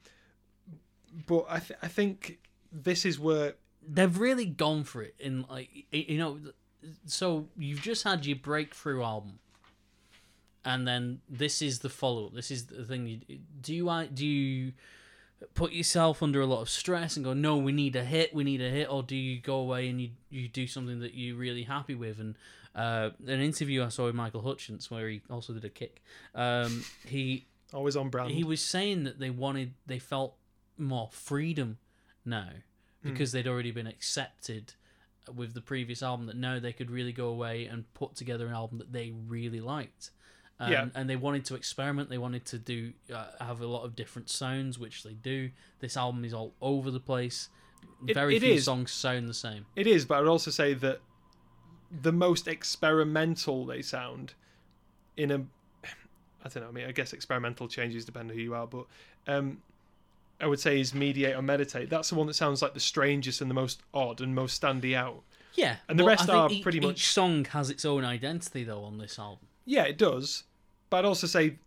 but 1.28 1.46
I, 1.50 1.60
th- 1.60 1.80
I 1.82 1.88
think 1.88 2.40
this 2.72 3.06
is 3.06 3.20
where 3.20 3.56
they've 3.88 4.18
really 4.18 4.46
gone 4.46 4.84
for 4.84 5.02
it 5.02 5.16
in 5.20 5.46
like 5.50 5.70
you 5.92 6.18
know 6.18 6.40
so 7.06 7.48
you've 7.58 7.82
just 7.82 8.04
had 8.04 8.26
your 8.26 8.38
breakthrough 8.38 9.04
album 9.04 9.40
and 10.66 10.88
then 10.88 11.20
this 11.30 11.62
is 11.62 11.80
the 11.80 11.90
follow-up 11.90 12.34
this 12.34 12.52
is 12.52 12.66
the 12.66 12.84
thing 12.84 13.08
you 13.08 13.20
do 13.62 13.74
you 13.74 14.08
do 14.14 14.26
you 14.26 14.74
put 15.54 15.72
yourself 15.72 16.22
under 16.22 16.42
a 16.42 16.46
lot 16.46 16.62
of 16.62 16.70
stress 16.70 17.16
and 17.16 17.24
go 17.26 17.34
no 17.34 17.58
we 17.58 17.72
need 17.72 17.96
a 17.96 18.04
hit 18.04 18.34
we 18.34 18.44
need 18.44 18.62
a 18.62 18.70
hit 18.70 18.90
or 18.90 19.02
do 19.04 19.16
you 19.16 19.40
go 19.40 19.56
away 19.56 19.88
and 19.90 20.02
you 20.02 20.10
you 20.30 20.48
do 20.48 20.68
something 20.68 21.00
that 21.00 21.14
you're 21.14 21.38
really 21.38 21.64
happy 21.64 21.96
with 21.96 22.20
and 22.20 22.36
uh, 22.76 23.10
an 23.26 23.42
interview 23.42 23.84
I 23.84 23.90
saw 23.90 24.06
with 24.06 24.16
Michael 24.16 24.42
Hutchence 24.44 24.92
where 24.92 25.10
he 25.10 25.22
also 25.30 25.54
did 25.54 25.66
a 25.66 25.70
kick 25.70 26.04
um, 26.36 26.84
he 27.06 27.46
always 27.74 27.96
on 27.96 28.10
brand. 28.10 28.32
he 28.32 28.44
was 28.44 28.62
saying 28.62 29.04
that 29.06 29.20
they 29.20 29.30
wanted 29.30 29.74
they 29.88 30.00
felt 30.00 30.36
more 30.78 31.10
freedom 31.12 31.78
now 32.26 32.50
Hmm. 33.02 33.12
because 33.12 33.32
they'd 33.32 33.48
already 33.48 33.72
been 33.72 33.88
accepted 33.88 34.74
with 35.36 35.54
the 35.54 35.62
previous 35.62 36.02
album 36.04 36.26
that 36.28 36.36
now 36.38 36.60
they 36.60 36.74
could 36.74 36.90
really 36.92 37.12
go 37.14 37.28
away 37.30 37.66
and 37.66 37.92
put 37.94 38.16
together 38.16 38.48
an 38.48 38.54
album 38.54 38.78
that 38.80 38.92
they 38.94 39.12
really 39.28 39.62
liked. 39.62 40.12
Um, 40.60 40.72
Yeah. 40.72 40.90
and 40.96 41.10
they 41.10 41.16
wanted 41.16 41.46
to 41.46 41.56
experiment. 41.56 42.10
They 42.10 42.18
wanted 42.18 42.46
to 42.48 42.58
do 42.60 42.94
uh, 43.14 43.28
have 43.40 43.62
a 43.62 43.68
lot 43.68 43.84
of 43.86 43.96
different 43.96 44.30
sounds 44.30 44.78
which 44.78 45.04
they 45.04 45.14
do. 45.14 45.52
This 45.80 45.96
album 45.96 46.26
is 46.26 46.34
all 46.34 46.54
over 46.62 46.92
the 46.92 47.00
place. 47.00 47.50
It- 48.08 48.14
very 48.14 48.36
it 48.36 48.42
few 48.42 48.54
is. 48.56 48.66
songs 48.66 48.92
sound 48.92 49.30
the 49.30 49.34
same. 49.34 49.66
It 49.76 49.88
is, 49.88 50.06
but 50.06 50.16
I 50.16 50.20
would 50.22 50.30
also 50.30 50.52
say 50.52 50.74
that 50.74 51.00
the 51.92 52.12
most 52.12 52.48
experimental 52.48 53.66
they 53.66 53.82
sound 53.82 54.34
in 55.18 55.32
a 55.32 55.38
I 56.44 56.50
don't 56.50 56.58
know, 56.64 56.70
I 56.70 56.72
mean 56.72 56.86
I 56.88 56.92
guess 56.92 57.14
experimental 57.14 57.68
changes 57.68 58.06
depend 58.06 58.30
on 58.32 58.36
who 58.38 58.42
you 58.44 58.54
are, 58.54 58.68
but 58.68 58.86
um 59.28 59.62
I 60.42 60.48
would 60.48 60.60
say 60.60 60.80
is 60.80 60.94
mediate 60.94 61.36
or 61.36 61.42
meditate. 61.42 61.90
That's 61.90 62.10
the 62.10 62.16
one 62.16 62.28
that 62.28 62.34
sounds 62.36 62.62
like 62.62 62.74
the 62.74 62.80
strangest 62.80 63.42
and 63.42 63.50
the 63.50 63.56
most 63.56 63.82
odd 63.94 64.22
and 64.22 64.34
most 64.34 64.62
standy 64.62 64.96
out. 64.96 65.24
yeah 65.56 65.76
And 65.90 66.00
the 66.00 66.04
rest 66.06 66.30
are 66.30 66.50
each, 66.52 66.64
pretty 66.64 66.80
much- 66.80 66.96
each 66.98 67.08
song 67.10 67.46
has 67.46 67.70
its 67.70 67.84
own 67.86 68.06
identity 68.06 68.64
though 68.64 68.84
on 68.84 68.98
this 68.98 69.20
album 69.20 69.48
Yeah, 69.66 69.84
it 69.84 69.98
does. 69.98 70.44
But 70.90 70.98
I'd 71.00 71.06
also 71.06 71.28
say 71.28 71.58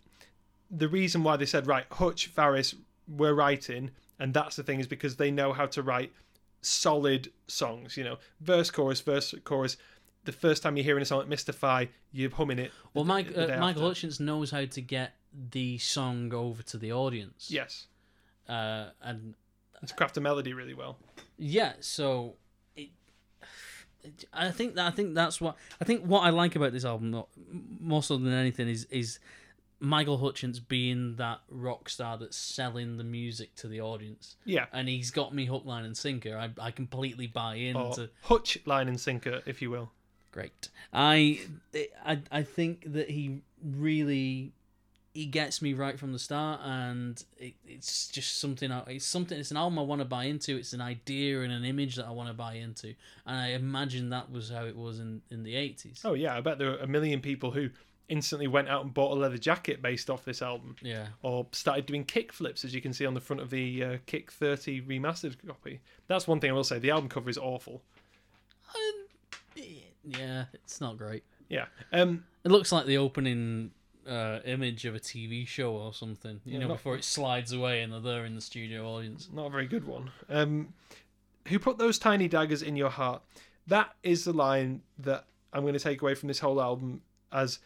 the 0.70 0.88
reason 0.88 1.22
why 1.22 1.36
they 1.36 1.46
said, 1.46 1.66
right, 1.66 1.84
Hutch, 1.92 2.34
Farriss, 2.34 2.74
we're 3.06 3.34
writing, 3.34 3.90
and 4.18 4.32
that's 4.32 4.56
the 4.56 4.62
thing, 4.62 4.80
is 4.80 4.86
because 4.86 5.16
they 5.16 5.30
know 5.30 5.52
how 5.52 5.66
to 5.66 5.82
write 5.82 6.12
solid 6.62 7.30
songs, 7.48 7.96
you 7.96 8.04
know, 8.04 8.18
verse, 8.40 8.70
chorus, 8.70 9.00
verse, 9.00 9.34
chorus. 9.44 9.76
The 10.24 10.32
first 10.32 10.62
time 10.62 10.76
you're 10.76 10.84
hearing 10.84 11.02
a 11.02 11.04
song 11.04 11.18
like 11.18 11.28
Mystify, 11.28 11.86
you're 12.12 12.30
humming 12.30 12.58
it. 12.58 12.72
well 12.94 13.04
the- 13.04 13.08
Mike, 13.08 13.34
the 13.34 13.56
uh, 13.56 13.60
Michael. 13.60 13.82
Hutchence 13.88 14.20
knows 14.20 14.50
how 14.50 14.64
to 14.64 14.80
get 14.80 15.14
the 15.50 15.78
song 15.78 16.32
over 16.32 16.62
to 16.62 16.76
the 16.78 16.92
audience 16.92 17.48
Yes. 17.50 17.86
Uh, 18.52 18.90
and 19.02 19.34
to 19.86 19.94
craft 19.94 20.16
a 20.16 20.20
melody 20.20 20.52
really 20.52 20.74
well. 20.74 20.98
yeah 21.38 21.72
so 21.80 22.34
it, 22.76 22.90
it- 24.04 24.24
i 24.32 24.50
think 24.50 24.74
that 24.76 24.86
i 24.86 24.90
think 24.90 25.14
that's 25.14 25.40
what 25.40 25.56
i 25.80 25.84
think 25.84 26.04
what 26.04 26.20
i 26.20 26.30
like 26.30 26.54
about 26.56 26.72
this 26.72 26.84
album 26.84 27.10
more, 27.10 27.26
more 27.80 28.02
so 28.02 28.16
than 28.16 28.32
anything 28.32 28.68
is 28.68 28.84
is 28.90 29.18
michael 29.80 30.18
hutchence 30.18 30.58
being 30.60 31.16
that 31.16 31.40
rock 31.48 31.88
star 31.88 32.16
that's 32.16 32.36
selling 32.36 32.96
the 32.96 33.04
music 33.04 33.54
to 33.56 33.66
the 33.66 33.80
audience 33.80 34.36
Yeah. 34.44 34.66
and 34.72 34.88
he's 34.88 35.10
got 35.10 35.34
me 35.34 35.44
hook 35.46 35.64
line 35.64 35.84
and 35.84 35.96
sinker 35.96 36.36
i, 36.36 36.50
I 36.60 36.70
completely 36.70 37.26
buy 37.26 37.54
Or 37.74 37.86
into 37.90 38.10
Hutch, 38.22 38.58
line 38.66 38.86
and 38.88 39.00
sinker, 39.00 39.42
if 39.46 39.60
you 39.62 39.70
will. 39.70 39.90
great 40.30 40.68
I, 40.92 41.40
I 42.04 42.20
i 42.30 42.42
think 42.44 42.92
that 42.92 43.10
he 43.10 43.42
really 43.64 44.52
he 45.14 45.26
gets 45.26 45.60
me 45.60 45.74
right 45.74 45.98
from 45.98 46.12
the 46.12 46.18
start 46.18 46.60
and 46.64 47.22
it, 47.38 47.52
it's 47.66 48.08
just 48.08 48.40
something 48.40 48.72
I, 48.72 48.82
it's 48.88 49.04
something 49.06 49.38
it's 49.38 49.50
an 49.50 49.56
album 49.58 49.78
i 49.78 49.82
want 49.82 50.00
to 50.00 50.06
buy 50.06 50.24
into 50.24 50.56
it's 50.56 50.72
an 50.72 50.80
idea 50.80 51.42
and 51.42 51.52
an 51.52 51.64
image 51.64 51.96
that 51.96 52.06
i 52.06 52.10
want 52.10 52.28
to 52.28 52.34
buy 52.34 52.54
into 52.54 52.94
and 53.26 53.36
i 53.36 53.48
imagine 53.48 54.08
that 54.10 54.30
was 54.32 54.48
how 54.50 54.64
it 54.64 54.76
was 54.76 55.00
in 55.00 55.20
in 55.30 55.42
the 55.42 55.54
80s 55.54 56.00
Oh, 56.04 56.14
yeah. 56.14 56.34
I 56.36 56.40
bet 56.40 56.58
there 56.58 56.70
are 56.72 56.78
a 56.78 56.86
million 56.86 57.20
people 57.20 57.50
who 57.50 57.68
instantly 58.08 58.46
went 58.46 58.68
out 58.68 58.84
and 58.84 58.92
bought 58.92 59.12
a 59.12 59.20
leather 59.20 59.38
jacket 59.38 59.80
based 59.82 60.08
off 60.10 60.24
this 60.24 60.40
album. 60.42 60.76
yeah 60.82 61.06
or 61.22 61.46
started 61.52 61.86
doing 61.86 62.04
kick 62.04 62.32
flips, 62.32 62.64
as 62.64 62.74
you 62.74 62.80
can 62.80 62.92
see 62.92 63.06
on 63.06 63.14
the 63.14 63.20
front 63.20 63.40
of 63.40 63.50
the 63.50 63.84
uh, 63.84 63.96
Kick 64.06 64.30
30 64.32 64.82
remastered 64.82 65.36
copy. 65.46 65.80
That's 66.08 66.26
one 66.26 66.40
thing 66.40 66.50
I 66.50 66.52
will 66.54 66.64
say. 66.64 66.78
The 66.78 66.90
album 66.90 67.08
cover 67.08 67.30
is 67.30 67.38
awful. 67.38 67.82
Um, 68.74 69.62
yeah 70.04 70.44
it's 70.54 70.80
not 70.80 70.96
great 70.98 71.22
Yeah. 71.48 71.66
Um. 71.92 72.24
it 72.44 72.50
looks 72.50 72.72
like 72.72 72.86
the 72.86 72.98
opening 72.98 73.70
uh, 74.08 74.40
image 74.44 74.84
of 74.84 74.94
a 74.94 75.00
TV 75.00 75.46
show 75.46 75.72
or 75.76 75.92
something, 75.94 76.40
you 76.44 76.54
Yeah, 76.54 76.58
know, 76.60 76.68
not- 76.68 76.74
before 76.78 76.96
it 76.96 77.04
slides 77.04 77.52
away 77.52 77.82
and 77.82 77.92
they're 77.92 78.00
there 78.00 78.24
in 78.24 78.34
the 78.34 78.40
studio 78.40 78.86
audience. 78.88 79.28
Not 79.32 79.46
a 79.46 79.50
very 79.50 79.66
good 79.66 79.86
one. 79.86 80.10
Um. 80.28 80.74
Who 81.48 81.58
put 81.58 81.76
those 81.78 81.98
tiny 81.98 82.28
daggers 82.28 82.62
in 82.62 82.76
your 82.76 82.90
heart? 82.90 83.20
That 83.66 83.94
is 84.04 84.24
the 84.24 84.32
line 84.32 84.82
that 84.98 85.24
I'm 85.52 85.62
going 85.62 85.72
to 85.74 85.80
take 85.80 86.00
away 86.00 86.14
from 86.14 86.28
this 86.28 86.38
whole 86.38 86.60
album. 86.62 87.02
As 87.32 87.60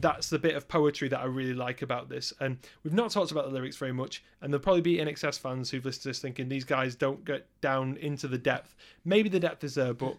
that's 0.00 0.28
the 0.30 0.38
bit 0.38 0.56
of 0.56 0.66
poetry 0.66 1.06
that 1.08 1.20
I 1.20 1.24
really 1.26 1.54
like 1.54 1.80
about 1.82 2.08
this, 2.08 2.32
and 2.40 2.58
we've 2.82 2.92
not 2.92 3.12
talked 3.12 3.30
about 3.30 3.46
the 3.46 3.52
lyrics 3.54 3.76
very 3.76 3.92
much. 3.92 4.22
And 4.40 4.52
there'll 4.52 4.62
probably 4.62 4.80
be 4.80 4.96
INXS 4.96 5.38
fans 5.38 5.70
who've 5.70 5.84
listened 5.84 6.02
to 6.02 6.08
this 6.08 6.18
thinking 6.18 6.48
these 6.48 6.64
guys 6.64 6.96
don't 6.96 7.24
get 7.24 7.46
down 7.60 7.96
into 7.98 8.26
the 8.26 8.36
depth. 8.36 8.74
Maybe 9.04 9.28
the 9.28 9.38
depth 9.38 9.62
is 9.62 9.76
there, 9.76 9.94
but 9.94 10.16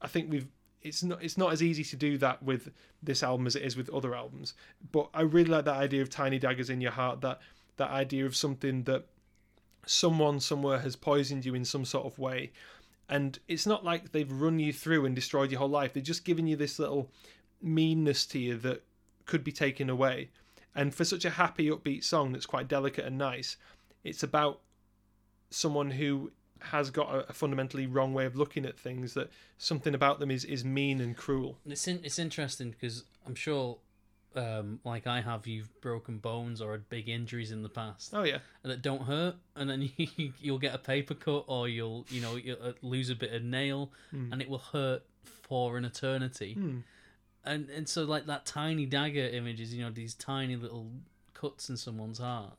I 0.00 0.06
think 0.06 0.30
we've 0.30 0.46
it's 0.86 1.02
not 1.02 1.22
it's 1.22 1.36
not 1.36 1.52
as 1.52 1.62
easy 1.62 1.84
to 1.84 1.96
do 1.96 2.16
that 2.18 2.42
with 2.42 2.70
this 3.02 3.22
album 3.22 3.46
as 3.46 3.56
it 3.56 3.62
is 3.62 3.76
with 3.76 3.90
other 3.90 4.14
albums. 4.14 4.54
But 4.92 5.08
I 5.12 5.22
really 5.22 5.50
like 5.50 5.64
that 5.64 5.76
idea 5.76 6.02
of 6.02 6.10
tiny 6.10 6.38
daggers 6.38 6.70
in 6.70 6.80
your 6.80 6.92
heart. 6.92 7.20
That 7.20 7.40
that 7.76 7.90
idea 7.90 8.24
of 8.24 8.36
something 8.36 8.84
that 8.84 9.06
someone 9.86 10.40
somewhere 10.40 10.78
has 10.78 10.96
poisoned 10.96 11.44
you 11.44 11.54
in 11.54 11.64
some 11.64 11.84
sort 11.84 12.06
of 12.06 12.18
way, 12.18 12.52
and 13.08 13.38
it's 13.48 13.66
not 13.66 13.84
like 13.84 14.12
they've 14.12 14.30
run 14.30 14.58
you 14.58 14.72
through 14.72 15.04
and 15.06 15.14
destroyed 15.14 15.50
your 15.50 15.60
whole 15.60 15.68
life. 15.68 15.92
They're 15.92 16.02
just 16.02 16.24
giving 16.24 16.46
you 16.46 16.56
this 16.56 16.78
little 16.78 17.10
meanness 17.60 18.26
to 18.26 18.38
you 18.38 18.56
that 18.58 18.84
could 19.26 19.44
be 19.44 19.52
taken 19.52 19.90
away. 19.90 20.30
And 20.74 20.94
for 20.94 21.04
such 21.04 21.24
a 21.24 21.30
happy, 21.30 21.68
upbeat 21.70 22.04
song 22.04 22.32
that's 22.32 22.46
quite 22.46 22.68
delicate 22.68 23.06
and 23.06 23.16
nice, 23.16 23.56
it's 24.04 24.22
about 24.22 24.60
someone 25.50 25.90
who 25.90 26.30
has 26.60 26.90
got 26.90 27.14
a, 27.14 27.30
a 27.30 27.32
fundamentally 27.32 27.86
wrong 27.86 28.14
way 28.14 28.26
of 28.26 28.36
looking 28.36 28.64
at 28.64 28.78
things. 28.78 29.14
That 29.14 29.30
something 29.58 29.94
about 29.94 30.18
them 30.20 30.30
is 30.30 30.44
is 30.44 30.64
mean 30.64 31.00
and 31.00 31.16
cruel. 31.16 31.58
It's 31.66 31.86
in, 31.86 32.00
it's 32.04 32.18
interesting 32.18 32.70
because 32.70 33.04
I'm 33.26 33.34
sure, 33.34 33.78
um, 34.34 34.80
like 34.84 35.06
I 35.06 35.20
have, 35.20 35.46
you've 35.46 35.80
broken 35.80 36.18
bones 36.18 36.60
or 36.60 36.72
had 36.72 36.88
big 36.88 37.08
injuries 37.08 37.50
in 37.52 37.62
the 37.62 37.68
past 37.68 38.12
Oh 38.14 38.22
yeah, 38.22 38.38
that 38.62 38.82
don't 38.82 39.02
hurt, 39.02 39.36
and 39.54 39.68
then 39.68 39.90
you, 39.96 40.32
you'll 40.40 40.58
get 40.58 40.74
a 40.74 40.78
paper 40.78 41.14
cut 41.14 41.44
or 41.46 41.68
you'll 41.68 42.06
you 42.08 42.20
know 42.20 42.36
you'll 42.36 42.62
uh, 42.62 42.72
lose 42.82 43.10
a 43.10 43.16
bit 43.16 43.32
of 43.32 43.42
nail, 43.42 43.90
and 44.12 44.40
it 44.40 44.48
will 44.48 44.58
hurt 44.58 45.02
for 45.24 45.76
an 45.76 45.84
eternity. 45.84 46.54
Hmm. 46.54 46.78
And 47.44 47.70
and 47.70 47.88
so 47.88 48.04
like 48.04 48.26
that 48.26 48.44
tiny 48.44 48.86
dagger 48.86 49.28
images, 49.28 49.72
you 49.72 49.84
know, 49.84 49.90
these 49.90 50.14
tiny 50.14 50.56
little 50.56 50.90
cuts 51.34 51.68
in 51.68 51.76
someone's 51.76 52.18
heart. 52.18 52.54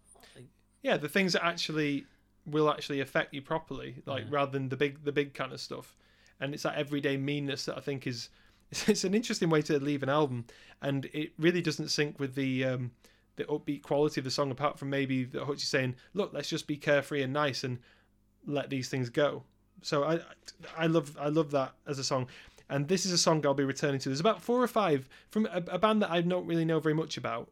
yeah. 0.82 0.98
The 0.98 1.10
things 1.10 1.34
that 1.34 1.44
actually 1.44 2.06
will 2.48 2.70
actually 2.72 3.00
affect 3.02 3.34
you 3.34 3.42
properly, 3.42 4.02
like 4.06 4.24
Yeah. 4.24 4.30
rather 4.32 4.52
than 4.52 4.70
the 4.70 4.78
big 4.78 5.04
the 5.04 5.12
big 5.12 5.34
kind 5.34 5.54
of 5.54 5.60
stuff. 5.62 5.96
And 6.40 6.54
it's 6.54 6.64
that 6.64 6.76
everyday 6.76 7.18
meanness 7.18 7.66
that 7.66 7.78
I 7.78 7.82
think 7.82 8.08
is 8.08 8.30
it's 8.88 9.04
an 9.04 9.14
interesting 9.14 9.50
way 9.50 9.62
to 9.64 9.80
leave 9.80 10.04
an 10.04 10.10
album, 10.10 10.46
and 10.82 11.06
it 11.14 11.32
really 11.38 11.62
doesn't 11.62 11.90
sync 11.90 12.20
with 12.20 12.36
the 12.36 12.64
um, 12.66 12.92
the 13.36 13.44
upbeat 13.46 13.82
quality 13.84 14.20
of 14.20 14.26
the 14.26 14.32
song. 14.32 14.52
Apart 14.52 14.78
from 14.80 14.90
maybe 14.90 15.24
the 15.24 15.46
Hutch 15.46 15.66
saying, 15.66 15.96
"Look, 16.14 16.32
let's 16.34 16.50
just 16.50 16.68
be 16.68 16.78
carefree 16.78 17.22
and 17.22 17.32
nice 17.34 17.64
and 17.64 17.80
let 18.46 18.70
these 18.70 18.90
things 18.90 19.10
go." 19.10 19.44
So 19.84 20.04
I 20.04 20.20
I 20.78 20.88
love 20.88 21.16
I 21.20 21.30
love 21.30 21.52
that 21.52 21.74
as 21.86 22.00
a 22.00 22.04
song. 22.04 22.28
And 22.70 22.90
this 22.90 23.06
is 23.06 23.14
a 23.14 23.18
song 23.18 23.46
I'll 23.46 23.54
be 23.54 23.64
returning 23.64 24.00
to. 24.02 24.10
There's 24.10 24.20
about 24.20 24.42
four 24.42 24.62
or 24.62 24.68
five 24.68 25.08
from 25.30 25.46
a, 25.46 25.64
a 25.70 25.80
band 25.80 26.02
that 26.02 26.12
I 26.12 26.20
don't 26.20 26.46
really 26.46 26.66
know 26.66 26.82
very 26.82 26.94
much 26.96 27.16
about. 27.16 27.50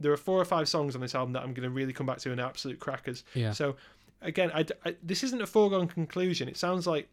There 0.00 0.10
are 0.12 0.16
four 0.16 0.40
or 0.40 0.44
five 0.44 0.68
songs 0.68 0.96
on 0.96 1.00
this 1.00 1.14
album 1.14 1.32
that 1.34 1.42
I'm 1.44 1.54
going 1.54 1.68
to 1.68 1.70
really 1.70 1.92
come 1.92 2.04
back 2.06 2.18
to 2.18 2.32
and 2.32 2.40
absolute 2.40 2.80
crackers. 2.80 3.22
Yeah. 3.34 3.52
So 3.52 3.76
again, 4.22 4.50
I, 4.54 4.64
I- 4.84 4.96
this 5.02 5.22
isn't 5.24 5.40
a 5.42 5.46
foregone 5.46 5.88
conclusion. 5.88 6.48
It 6.48 6.56
sounds 6.56 6.86
like 6.86 7.08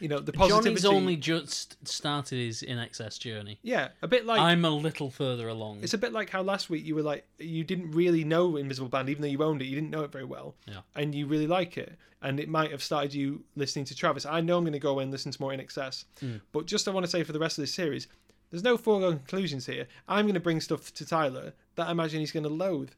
You 0.00 0.08
know, 0.08 0.18
the 0.20 0.32
positivity. 0.32 0.64
Johnny's 0.80 0.84
only 0.86 1.16
just 1.16 1.76
started 1.86 2.36
his 2.38 2.62
INXS 2.62 3.18
journey. 3.18 3.58
yeah, 3.62 3.88
a 4.02 4.08
bit 4.08 4.24
like 4.26 4.40
I'm 4.40 4.64
a 4.64 4.70
little 4.70 5.10
further 5.10 5.48
along. 5.48 5.80
It's 5.82 5.92
a 5.94 5.98
bit 5.98 6.12
like 6.12 6.30
how 6.30 6.42
last 6.42 6.70
week 6.70 6.84
you 6.86 6.94
were 6.94 7.02
like 7.02 7.26
you 7.38 7.64
didn't 7.64 7.90
really 7.90 8.24
know 8.24 8.56
Invisible 8.56 8.88
Band, 8.88 9.08
even 9.10 9.22
though 9.22 9.28
you 9.28 9.42
owned 9.42 9.60
it, 9.62 9.66
you 9.66 9.74
didn't 9.74 9.90
know 9.90 10.02
it 10.04 10.12
very 10.12 10.24
well. 10.24 10.54
Yeah. 10.66 10.80
And 10.94 11.14
you 11.14 11.26
really 11.26 11.46
like 11.46 11.76
it. 11.76 11.96
And 12.22 12.38
it 12.40 12.48
might 12.48 12.70
have 12.70 12.82
started 12.82 13.12
you 13.14 13.44
listening 13.56 13.84
to 13.86 13.94
Travis. 13.94 14.24
I 14.26 14.40
know 14.40 14.58
I'm 14.58 14.64
gonna 14.64 14.78
go 14.78 14.98
and 15.00 15.10
listen 15.10 15.32
to 15.32 15.40
more 15.42 15.52
INXS. 15.52 16.04
Mm. 16.22 16.40
But 16.52 16.66
just 16.66 16.86
I 16.88 16.90
want 16.92 17.04
to 17.04 17.10
say 17.10 17.22
for 17.22 17.32
the 17.32 17.38
rest 17.38 17.58
of 17.58 17.62
this 17.62 17.72
series, 17.74 18.08
there's 18.50 18.64
no 18.64 18.76
foregone 18.76 19.16
conclusions 19.18 19.66
here. 19.66 19.86
I'm 20.08 20.26
gonna 20.26 20.40
bring 20.40 20.60
stuff 20.60 20.92
to 20.94 21.04
Tyler 21.06 21.52
that 21.76 21.88
I 21.88 21.90
imagine 21.92 22.20
he's 22.20 22.32
gonna 22.32 22.48
loathe. 22.48 22.90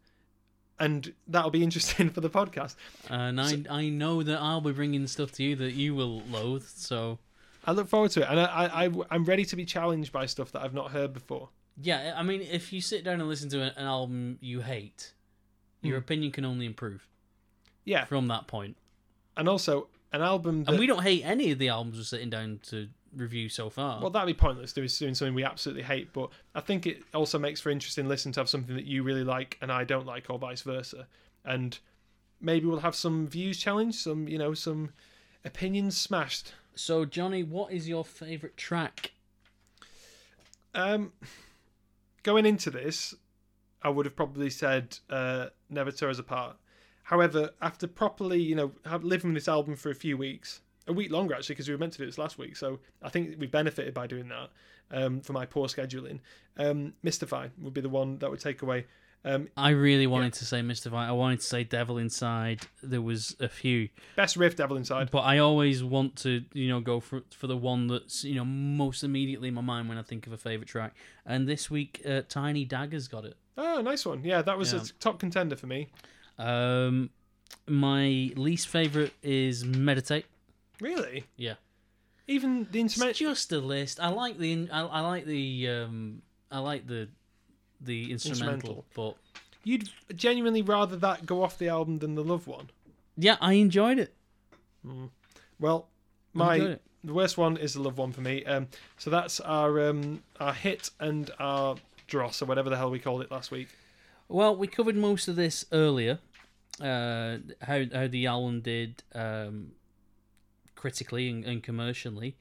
And 0.84 1.12
that'll 1.28 1.50
be 1.50 1.62
interesting 1.62 2.10
for 2.14 2.20
the 2.20 2.30
podcast. 2.30 2.74
and 3.08 3.40
I, 3.40 3.62
I 3.70 3.88
know 3.88 4.22
that 4.22 4.38
I'll 4.40 4.60
be 4.60 4.72
bringing 4.72 5.06
stuff 5.06 5.30
to 5.32 5.42
you 5.42 5.54
that 5.56 5.72
you 5.74 5.94
will 5.94 6.22
loathe. 6.30 6.64
So 6.66 7.18
I 7.64 7.72
look 7.72 7.88
forward 7.88 8.10
to 8.12 8.22
it. 8.22 8.26
And 8.28 8.40
I, 8.40 8.86
I, 8.86 8.90
I'm 9.10 9.24
ready 9.24 9.44
to 9.44 9.56
be 9.56 9.64
challenged 9.64 10.12
by 10.12 10.26
stuff 10.26 10.50
that 10.52 10.62
I've 10.62 10.74
not 10.74 10.90
heard 10.90 11.12
before. 11.12 11.48
yeah, 11.80 12.14
I 12.16 12.22
mean, 12.22 12.40
if 12.42 12.72
you 12.72 12.80
sit 12.80 13.04
down 13.04 13.20
and 13.20 13.28
listen 13.28 13.48
to 13.50 13.60
an 13.62 13.72
album 13.78 14.38
you 14.40 14.60
hate, 14.60 15.12
your 15.82 15.96
Hmm. 15.98 16.02
opinion 16.04 16.32
can 16.32 16.44
only 16.44 16.66
improve 16.66 17.06
Yeah. 17.84 18.04
from 18.04 18.26
that 18.28 18.46
point. 18.46 18.76
And 19.36 19.48
also 19.48 19.88
an 20.12 20.20
album 20.22 20.64
that 20.64 20.72
And 20.72 20.78
we 20.80 20.86
don't 20.86 21.02
hate 21.02 21.22
any 21.24 21.50
of 21.52 21.58
the 21.58 21.68
albums 21.70 21.96
we're 21.98 22.04
sitting 22.04 22.28
down 22.30 22.60
to 22.70 22.88
review 23.14 23.48
so 23.48 23.70
far. 23.70 24.00
Well, 24.00 24.10
that'd 24.10 24.26
be 24.26 24.38
pointless 24.38 24.72
doing 24.72 24.88
doing 24.98 25.14
something 25.14 25.34
we 25.34 25.44
absolutely 25.44 25.82
hate. 25.82 26.12
But 26.12 26.30
I 26.54 26.60
think 26.60 26.86
it 26.86 27.02
also 27.14 27.38
makes 27.38 27.60
for 27.60 27.70
interesting 27.70 28.08
listen 28.08 28.32
to 28.32 28.40
have 28.40 28.48
something 28.48 28.74
that 28.74 28.86
you 28.86 29.02
really 29.02 29.24
like 29.24 29.58
and 29.60 29.70
I 29.70 29.84
don't 29.84 30.06
like, 30.06 30.30
or 30.30 30.38
vice 30.38 30.62
versa. 30.62 31.06
And 31.44 31.78
maybe 32.40 32.66
we'll 32.66 32.80
have 32.80 32.94
some 32.94 33.26
views 33.26 33.58
challenged, 33.58 33.98
some 33.98 34.28
you 34.28 34.38
know, 34.38 34.54
some 34.54 34.90
opinions 35.44 35.96
smashed. 35.96 36.54
so 36.74 37.04
Johnny, 37.04 37.42
what 37.42 37.72
is 37.72 37.88
your 37.88 38.04
favorite 38.04 38.56
track? 38.56 39.12
Um, 40.74 41.12
going 42.22 42.46
into 42.46 42.70
this, 42.70 43.14
I 43.82 43.90
would 43.90 44.06
have 44.06 44.16
probably 44.16 44.50
said 44.50 44.98
uh, 45.10 45.46
"Never 45.68 45.90
Tear 45.90 46.10
Us 46.10 46.18
Apart." 46.18 46.56
However, 47.04 47.50
after 47.60 47.86
properly, 47.86 48.40
you 48.40 48.54
know, 48.54 48.72
living 49.02 49.34
this 49.34 49.48
album 49.48 49.76
for 49.76 49.90
a 49.90 49.94
few 49.94 50.16
weeks, 50.16 50.60
a 50.88 50.92
week 50.92 51.10
longer 51.10 51.34
actually, 51.34 51.54
because 51.54 51.68
we 51.68 51.74
were 51.74 51.78
meant 51.78 51.92
to 51.94 51.98
do 51.98 52.06
this 52.06 52.18
last 52.18 52.38
week, 52.38 52.56
so 52.56 52.80
I 53.02 53.08
think 53.08 53.36
we 53.38 53.46
benefited 53.46 53.94
by 53.94 54.06
doing 54.06 54.28
that. 54.28 54.50
Um, 54.90 55.20
for 55.22 55.32
my 55.32 55.46
poor 55.46 55.68
scheduling, 55.68 56.18
um, 56.58 56.92
"Mystify" 57.02 57.48
would 57.62 57.72
be 57.72 57.80
the 57.80 57.88
one 57.88 58.18
that 58.18 58.30
would 58.30 58.40
take 58.40 58.60
away. 58.60 58.84
Um, 59.24 59.48
I 59.56 59.70
really 59.70 60.06
wanted 60.08 60.32
to 60.34 60.44
say 60.44 60.60
Mystify. 60.60 61.08
I 61.08 61.12
wanted 61.12 61.40
to 61.40 61.46
say 61.46 61.62
Devil 61.64 61.96
Inside. 61.96 62.62
There 62.82 63.00
was 63.00 63.34
a 63.40 63.48
few, 63.48 63.88
best 64.16 64.36
riff, 64.36 64.56
"Devil 64.56 64.76
Inside." 64.76 65.10
but 65.10 65.20
I 65.20 65.38
always 65.38 65.82
want 65.82 66.16
to, 66.16 66.44
you 66.52 66.68
know, 66.68 66.80
go 66.80 67.00
for 67.00 67.22
for 67.30 67.46
the 67.46 67.56
one 67.56 67.86
that's 67.86 68.22
you 68.24 68.34
know 68.34 68.44
most 68.44 69.02
immediately 69.04 69.48
in 69.48 69.54
my 69.54 69.60
mind 69.62 69.88
when 69.88 69.96
I 69.96 70.02
think 70.02 70.26
of 70.26 70.32
a 70.34 70.36
favorite 70.38 70.68
track. 70.68 70.94
And 71.24 71.48
this 71.48 71.70
week, 71.70 72.02
uh, 72.06 72.22
Tiny 72.28 72.64
Daggers 72.66 73.08
got 73.08 73.24
it. 73.24 73.36
Oh, 73.56 73.80
nice 73.80 74.04
one. 74.04 74.24
Yeah, 74.24 74.42
that 74.42 74.58
was 74.58 74.72
Yeah. 74.74 74.80
a 74.80 74.84
top 75.00 75.20
contender 75.20 75.56
for 75.56 75.68
me. 75.68 75.88
Um, 76.38 77.10
my 77.66 78.30
least 78.36 78.68
favorite 78.68 79.14
is 79.22 79.64
Meditate. 79.64 80.26
Really, 80.82 81.24
Yeah, 81.36 81.54
even 82.26 82.66
the 82.72 82.80
instrumental. 82.80 83.10
it's 83.10 83.18
just 83.18 83.52
a 83.52 83.58
list. 83.58 84.00
I 84.00 84.08
like 84.08 84.36
the 84.38 84.52
in- 84.52 84.70
I, 84.70 84.80
I 84.86 85.00
like 85.00 85.24
the 85.26 85.68
um 85.68 86.22
I 86.50 86.58
like 86.58 86.86
the 86.86 87.08
the 87.80 88.10
instrumental, 88.12 88.84
but 88.94 89.16
You'd 89.64 89.88
genuinely 90.16 90.60
rather 90.62 90.96
that 90.96 91.24
go 91.24 91.44
off 91.44 91.56
the 91.56 91.68
album 91.68 92.00
than 92.00 92.16
the 92.16 92.24
Love 92.24 92.48
one. 92.48 92.70
yeah, 93.16 93.36
I 93.40 93.52
enjoyed 93.54 93.98
it. 94.00 94.12
Well, 95.60 95.86
my 96.32 96.54
enjoyed 96.56 96.70
it. 96.72 96.82
the 97.04 97.12
worst 97.14 97.38
one 97.38 97.56
is 97.56 97.74
the 97.74 97.80
love 97.80 97.96
one 97.98 98.12
for 98.12 98.20
me. 98.22 98.44
Um, 98.44 98.66
so 98.98 99.08
that's 99.10 99.38
our 99.40 99.88
um, 99.88 100.22
our 100.40 100.52
hit 100.52 100.90
and 100.98 101.30
our 101.38 101.76
dross 102.08 102.42
or 102.42 102.46
whatever 102.46 102.70
the 102.70 102.76
hell 102.76 102.90
we 102.90 102.98
called 102.98 103.22
it 103.22 103.30
last 103.30 103.50
week. 103.52 103.68
Well, 104.28 104.56
we 104.56 104.66
covered 104.66 104.96
most 104.96 105.28
of 105.28 105.36
this 105.36 105.64
earlier. 105.72 106.18
Uh, 106.80 107.38
how 107.60 107.84
how 107.92 108.08
the 108.08 108.26
album 108.26 108.60
did 108.62 109.02
um, 109.14 109.72
critically 110.82 111.28
and, 111.28 111.44
and 111.44 111.62
commercially. 111.62 112.36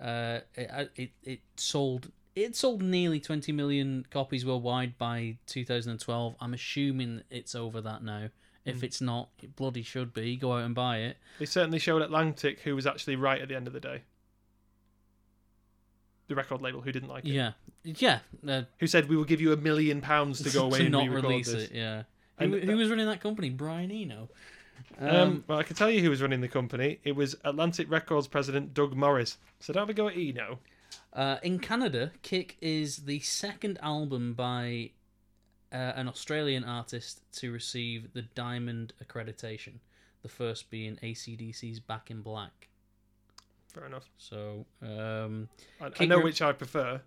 Uh, 0.00 0.40
it, 0.56 0.90
it 0.96 1.10
it 1.22 1.40
sold 1.56 2.10
it 2.34 2.56
sold 2.56 2.82
nearly 2.82 3.20
twenty 3.20 3.52
million 3.52 4.04
copies 4.10 4.44
worldwide 4.44 4.98
by 4.98 5.36
2012. 5.46 6.34
I'm 6.40 6.52
assuming 6.52 7.22
it's 7.30 7.54
over 7.54 7.80
that 7.80 8.02
now. 8.02 8.30
If 8.66 8.82
it's 8.82 9.00
not, 9.02 9.28
it 9.42 9.54
bloody 9.54 9.82
should 9.82 10.14
be. 10.14 10.36
Go 10.36 10.54
out 10.54 10.64
and 10.64 10.74
buy 10.74 10.96
it. 10.98 11.18
They 11.38 11.44
certainly 11.44 11.78
showed 11.78 12.00
Atlantic 12.00 12.60
who 12.60 12.74
was 12.74 12.86
actually 12.86 13.14
right 13.14 13.40
at 13.40 13.48
the 13.48 13.54
end 13.54 13.66
of 13.66 13.74
the 13.74 13.80
day. 13.80 14.00
The 16.28 16.34
record 16.34 16.62
label 16.62 16.80
who 16.80 16.90
didn't 16.90 17.10
like 17.10 17.26
it, 17.26 17.32
Yeah, 17.32 17.52
yeah. 17.84 18.20
Uh, 18.48 18.62
who 18.78 18.86
said 18.86 19.10
we 19.10 19.16
will 19.16 19.24
give 19.24 19.42
you 19.42 19.52
a 19.52 19.56
million 19.58 20.00
pounds 20.00 20.42
to 20.42 20.50
go 20.50 20.64
away 20.68 20.78
to 20.78 20.84
and 20.84 20.92
not 20.92 21.10
release 21.10 21.52
this. 21.52 21.64
it. 21.64 21.72
Yeah. 21.72 22.04
Who, 22.38 22.58
who 22.58 22.76
was 22.78 22.88
running 22.88 23.06
that 23.06 23.20
company? 23.20 23.50
Brian 23.50 23.92
Eno. 23.92 24.30
Um, 24.98 25.08
Um, 25.08 25.44
well, 25.48 25.58
I 25.58 25.62
can 25.62 25.76
tell 25.76 25.90
you 25.90 26.00
who 26.02 26.10
was 26.10 26.22
running 26.22 26.40
the 26.40 26.48
company. 26.48 27.00
It 27.04 27.16
was 27.16 27.36
Atlantic 27.44 27.90
Records 27.90 28.28
president 28.28 28.74
Doug 28.74 28.94
Morris. 28.94 29.38
So 29.60 29.72
don't 29.72 29.82
have 29.82 29.90
a 29.90 29.94
go 29.94 30.08
at 30.08 30.16
Eno. 30.16 30.58
Uh, 31.12 31.38
in 31.42 31.58
Canada, 31.58 32.12
Kick 32.22 32.56
is 32.60 32.98
the 32.98 33.20
second 33.20 33.78
album 33.82 34.34
by 34.34 34.90
uh, 35.72 35.76
an 35.96 36.08
Australian 36.08 36.64
artist 36.64 37.22
to 37.32 37.50
receive 37.52 38.12
the 38.12 38.22
Diamond 38.22 38.92
accreditation. 39.04 39.74
The 40.22 40.28
first 40.28 40.70
being 40.70 40.98
AC/DC's 41.02 41.80
Back 41.80 42.10
in 42.10 42.22
Black. 42.22 42.68
Fair 43.72 43.86
enough. 43.86 44.08
So, 44.16 44.64
um, 44.80 45.48
I, 45.80 45.90
I 46.00 46.04
know 46.06 46.18
re- 46.18 46.24
which 46.24 46.40
I 46.40 46.52
prefer. 46.52 47.00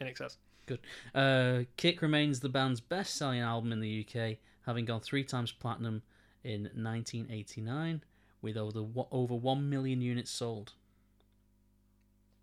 INXS. 0.00 0.36
Good. 0.66 0.80
Uh, 1.14 1.64
Kick 1.76 2.00
remains 2.02 2.40
the 2.40 2.48
band's 2.48 2.80
best-selling 2.80 3.40
album 3.40 3.72
in 3.72 3.80
the 3.80 4.06
UK, 4.06 4.36
having 4.64 4.84
gone 4.84 5.00
three 5.00 5.24
times 5.24 5.52
platinum 5.52 6.02
in 6.46 6.62
1989, 6.62 8.02
with 8.40 8.56
over 8.56 8.84
over 9.10 9.34
one 9.34 9.68
million 9.68 10.00
units 10.00 10.30
sold. 10.30 10.72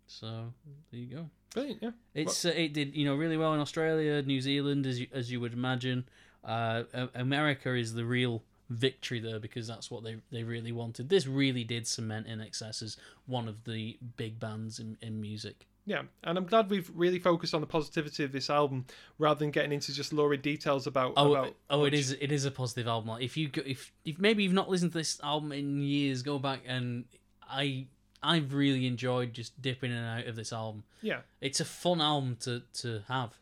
So 0.06 0.52
there 0.90 1.00
you 1.00 1.06
go. 1.06 1.30
Brilliant, 1.52 1.82
yeah. 1.82 1.90
It's 2.14 2.44
uh, 2.44 2.52
it 2.54 2.72
did 2.72 2.94
you 2.94 3.04
know 3.04 3.14
really 3.14 3.36
well 3.36 3.54
in 3.54 3.60
Australia, 3.60 4.22
New 4.22 4.40
Zealand, 4.40 4.86
as 4.86 5.00
you, 5.00 5.06
as 5.12 5.30
you 5.30 5.40
would 5.40 5.52
imagine. 5.52 6.04
Uh, 6.44 6.82
America 7.14 7.74
is 7.74 7.94
the 7.94 8.04
real 8.04 8.42
victory 8.68 9.20
there 9.20 9.38
because 9.38 9.66
that's 9.66 9.90
what 9.90 10.04
they 10.04 10.16
they 10.30 10.42
really 10.42 10.72
wanted. 10.72 11.08
This 11.08 11.26
really 11.26 11.64
did 11.64 11.86
cement 11.86 12.26
INXS 12.26 12.82
as 12.82 12.96
one 13.26 13.48
of 13.48 13.64
the 13.64 13.98
big 14.16 14.38
bands 14.38 14.78
in, 14.78 14.98
in 15.00 15.20
music. 15.20 15.66
Yeah, 15.86 16.02
and 16.22 16.38
I'm 16.38 16.46
glad 16.46 16.70
we've 16.70 16.90
really 16.94 17.18
focused 17.18 17.52
on 17.54 17.60
the 17.60 17.66
positivity 17.66 18.24
of 18.24 18.32
this 18.32 18.48
album 18.48 18.86
rather 19.18 19.38
than 19.40 19.50
getting 19.50 19.72
into 19.72 19.92
just 19.92 20.12
lurid 20.14 20.40
details 20.40 20.86
about. 20.86 21.12
Oh, 21.16 21.34
about 21.34 21.54
oh, 21.68 21.84
it 21.84 21.92
is 21.92 22.12
it 22.12 22.32
is 22.32 22.46
a 22.46 22.50
positive 22.50 22.86
album. 22.86 23.10
Like, 23.10 23.22
if 23.22 23.36
you 23.36 23.48
go, 23.48 23.62
if 23.66 23.92
if 24.04 24.18
maybe 24.18 24.42
you've 24.44 24.54
not 24.54 24.70
listened 24.70 24.92
to 24.92 24.98
this 24.98 25.20
album 25.22 25.52
in 25.52 25.82
years, 25.82 26.22
go 26.22 26.38
back 26.38 26.60
and 26.66 27.04
I 27.46 27.86
I've 28.22 28.54
really 28.54 28.86
enjoyed 28.86 29.34
just 29.34 29.60
dipping 29.60 29.90
in 29.90 29.98
and 29.98 30.20
out 30.20 30.26
of 30.26 30.36
this 30.36 30.52
album. 30.54 30.84
Yeah, 31.02 31.20
It's 31.42 31.60
a 31.60 31.64
fun 31.66 32.00
album 32.00 32.36
to 32.40 32.62
to 32.80 33.02
have. 33.08 33.36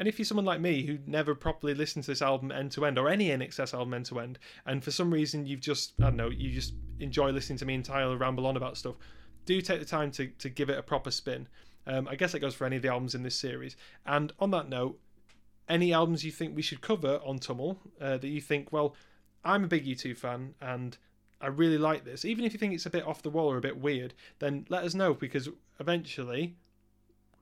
and 0.00 0.08
if 0.08 0.18
you're 0.18 0.26
someone 0.26 0.44
like 0.44 0.60
me 0.60 0.84
who 0.84 0.98
never 1.06 1.36
properly 1.36 1.72
listened 1.72 2.04
to 2.06 2.10
this 2.10 2.20
album 2.22 2.50
end 2.50 2.72
to 2.72 2.84
end 2.84 2.98
or 2.98 3.08
any 3.08 3.28
INXS 3.28 3.72
album 3.74 3.94
end 3.94 4.06
to 4.06 4.18
end, 4.18 4.40
and 4.66 4.82
for 4.82 4.90
some 4.90 5.12
reason 5.12 5.46
you've 5.46 5.60
just 5.60 5.92
I 6.00 6.06
don't 6.06 6.16
know 6.16 6.30
you 6.30 6.50
just 6.50 6.74
enjoy 6.98 7.30
listening 7.30 7.58
to 7.58 7.64
me 7.64 7.74
and 7.76 7.84
Tyler 7.84 8.16
ramble 8.16 8.46
on 8.48 8.56
about 8.56 8.76
stuff, 8.76 8.96
do 9.44 9.60
take 9.60 9.78
the 9.78 9.86
time 9.86 10.10
to 10.12 10.26
to 10.26 10.48
give 10.48 10.68
it 10.68 10.78
a 10.78 10.82
proper 10.82 11.12
spin. 11.12 11.46
Um, 11.86 12.08
I 12.08 12.16
guess 12.16 12.34
it 12.34 12.40
goes 12.40 12.54
for 12.54 12.64
any 12.64 12.76
of 12.76 12.82
the 12.82 12.88
albums 12.88 13.14
in 13.14 13.22
this 13.22 13.36
series. 13.36 13.76
And 14.04 14.32
on 14.38 14.50
that 14.50 14.68
note, 14.68 14.98
any 15.68 15.92
albums 15.92 16.24
you 16.24 16.32
think 16.32 16.54
we 16.54 16.62
should 16.62 16.80
cover 16.80 17.20
on 17.24 17.38
TUML 17.38 17.76
uh, 18.00 18.16
that 18.18 18.28
you 18.28 18.40
think, 18.40 18.72
well, 18.72 18.94
I'm 19.44 19.64
a 19.64 19.68
big 19.68 19.86
U2 19.86 20.16
fan 20.16 20.54
and 20.60 20.96
I 21.40 21.48
really 21.48 21.78
like 21.78 22.04
this. 22.04 22.24
Even 22.24 22.44
if 22.44 22.52
you 22.52 22.58
think 22.58 22.74
it's 22.74 22.86
a 22.86 22.90
bit 22.90 23.06
off 23.06 23.22
the 23.22 23.30
wall 23.30 23.50
or 23.50 23.58
a 23.58 23.60
bit 23.60 23.78
weird, 23.78 24.14
then 24.38 24.66
let 24.68 24.84
us 24.84 24.94
know 24.94 25.14
because 25.14 25.48
eventually 25.78 26.56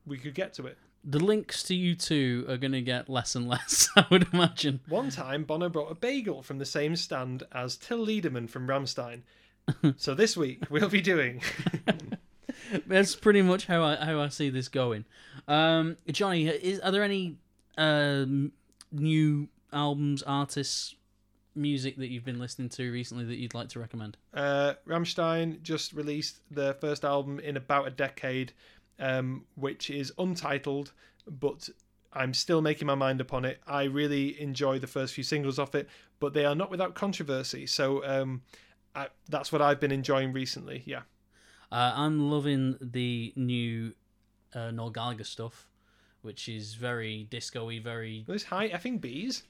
we 0.06 0.18
could 0.18 0.34
get 0.34 0.52
to 0.54 0.66
it. 0.66 0.78
The 1.06 1.18
links 1.18 1.62
to 1.64 1.74
U2 1.74 2.48
are 2.48 2.56
going 2.56 2.72
to 2.72 2.80
get 2.80 3.10
less 3.10 3.34
and 3.34 3.46
less, 3.46 3.88
I 3.96 4.06
would 4.10 4.26
imagine. 4.32 4.80
One 4.88 5.10
time, 5.10 5.44
Bono 5.44 5.68
brought 5.68 5.90
a 5.90 5.94
bagel 5.94 6.42
from 6.42 6.58
the 6.58 6.64
same 6.64 6.96
stand 6.96 7.42
as 7.52 7.76
Till 7.76 8.06
Lindemann 8.06 8.48
from 8.48 8.66
Rammstein. 8.66 9.22
so 9.96 10.14
this 10.14 10.36
week 10.36 10.62
we'll 10.70 10.88
be 10.88 11.00
doing. 11.00 11.42
That's 12.86 13.14
pretty 13.14 13.42
much 13.42 13.66
how 13.66 13.82
I 13.82 13.96
how 13.96 14.20
I 14.20 14.28
see 14.28 14.50
this 14.50 14.68
going. 14.68 15.04
Um, 15.48 15.96
Johnny, 16.08 16.48
is 16.48 16.80
are 16.80 16.92
there 16.92 17.02
any 17.02 17.36
um, 17.78 18.52
new 18.92 19.48
albums, 19.72 20.22
artists, 20.22 20.94
music 21.54 21.96
that 21.96 22.08
you've 22.08 22.24
been 22.24 22.38
listening 22.38 22.68
to 22.70 22.90
recently 22.90 23.24
that 23.24 23.36
you'd 23.36 23.54
like 23.54 23.68
to 23.70 23.80
recommend? 23.80 24.16
Uh, 24.32 24.74
Rammstein 24.86 25.62
just 25.62 25.92
released 25.92 26.40
their 26.50 26.74
first 26.74 27.04
album 27.04 27.38
in 27.40 27.56
about 27.56 27.86
a 27.86 27.90
decade, 27.90 28.52
um, 28.98 29.44
which 29.56 29.90
is 29.90 30.12
untitled, 30.18 30.92
but 31.26 31.68
I'm 32.12 32.34
still 32.34 32.62
making 32.62 32.86
my 32.86 32.94
mind 32.94 33.20
upon 33.20 33.44
it. 33.44 33.60
I 33.66 33.84
really 33.84 34.40
enjoy 34.40 34.78
the 34.78 34.86
first 34.86 35.14
few 35.14 35.24
singles 35.24 35.58
off 35.58 35.74
it, 35.74 35.88
but 36.20 36.32
they 36.32 36.44
are 36.44 36.54
not 36.54 36.70
without 36.70 36.94
controversy. 36.94 37.66
So 37.66 38.04
um, 38.04 38.42
I, 38.94 39.08
that's 39.28 39.52
what 39.52 39.60
I've 39.60 39.80
been 39.80 39.92
enjoying 39.92 40.32
recently. 40.32 40.82
Yeah. 40.86 41.02
Uh, 41.74 41.92
I'm 41.96 42.30
loving 42.30 42.76
the 42.80 43.32
new 43.34 43.94
uh, 44.54 44.70
Noel 44.70 45.16
stuff, 45.24 45.66
which 46.22 46.48
is 46.48 46.74
very 46.74 47.26
disco-y, 47.30 47.80
very 47.80 48.24
This 48.28 48.44
high 48.44 48.68
effing 48.68 49.00
bees. 49.00 49.42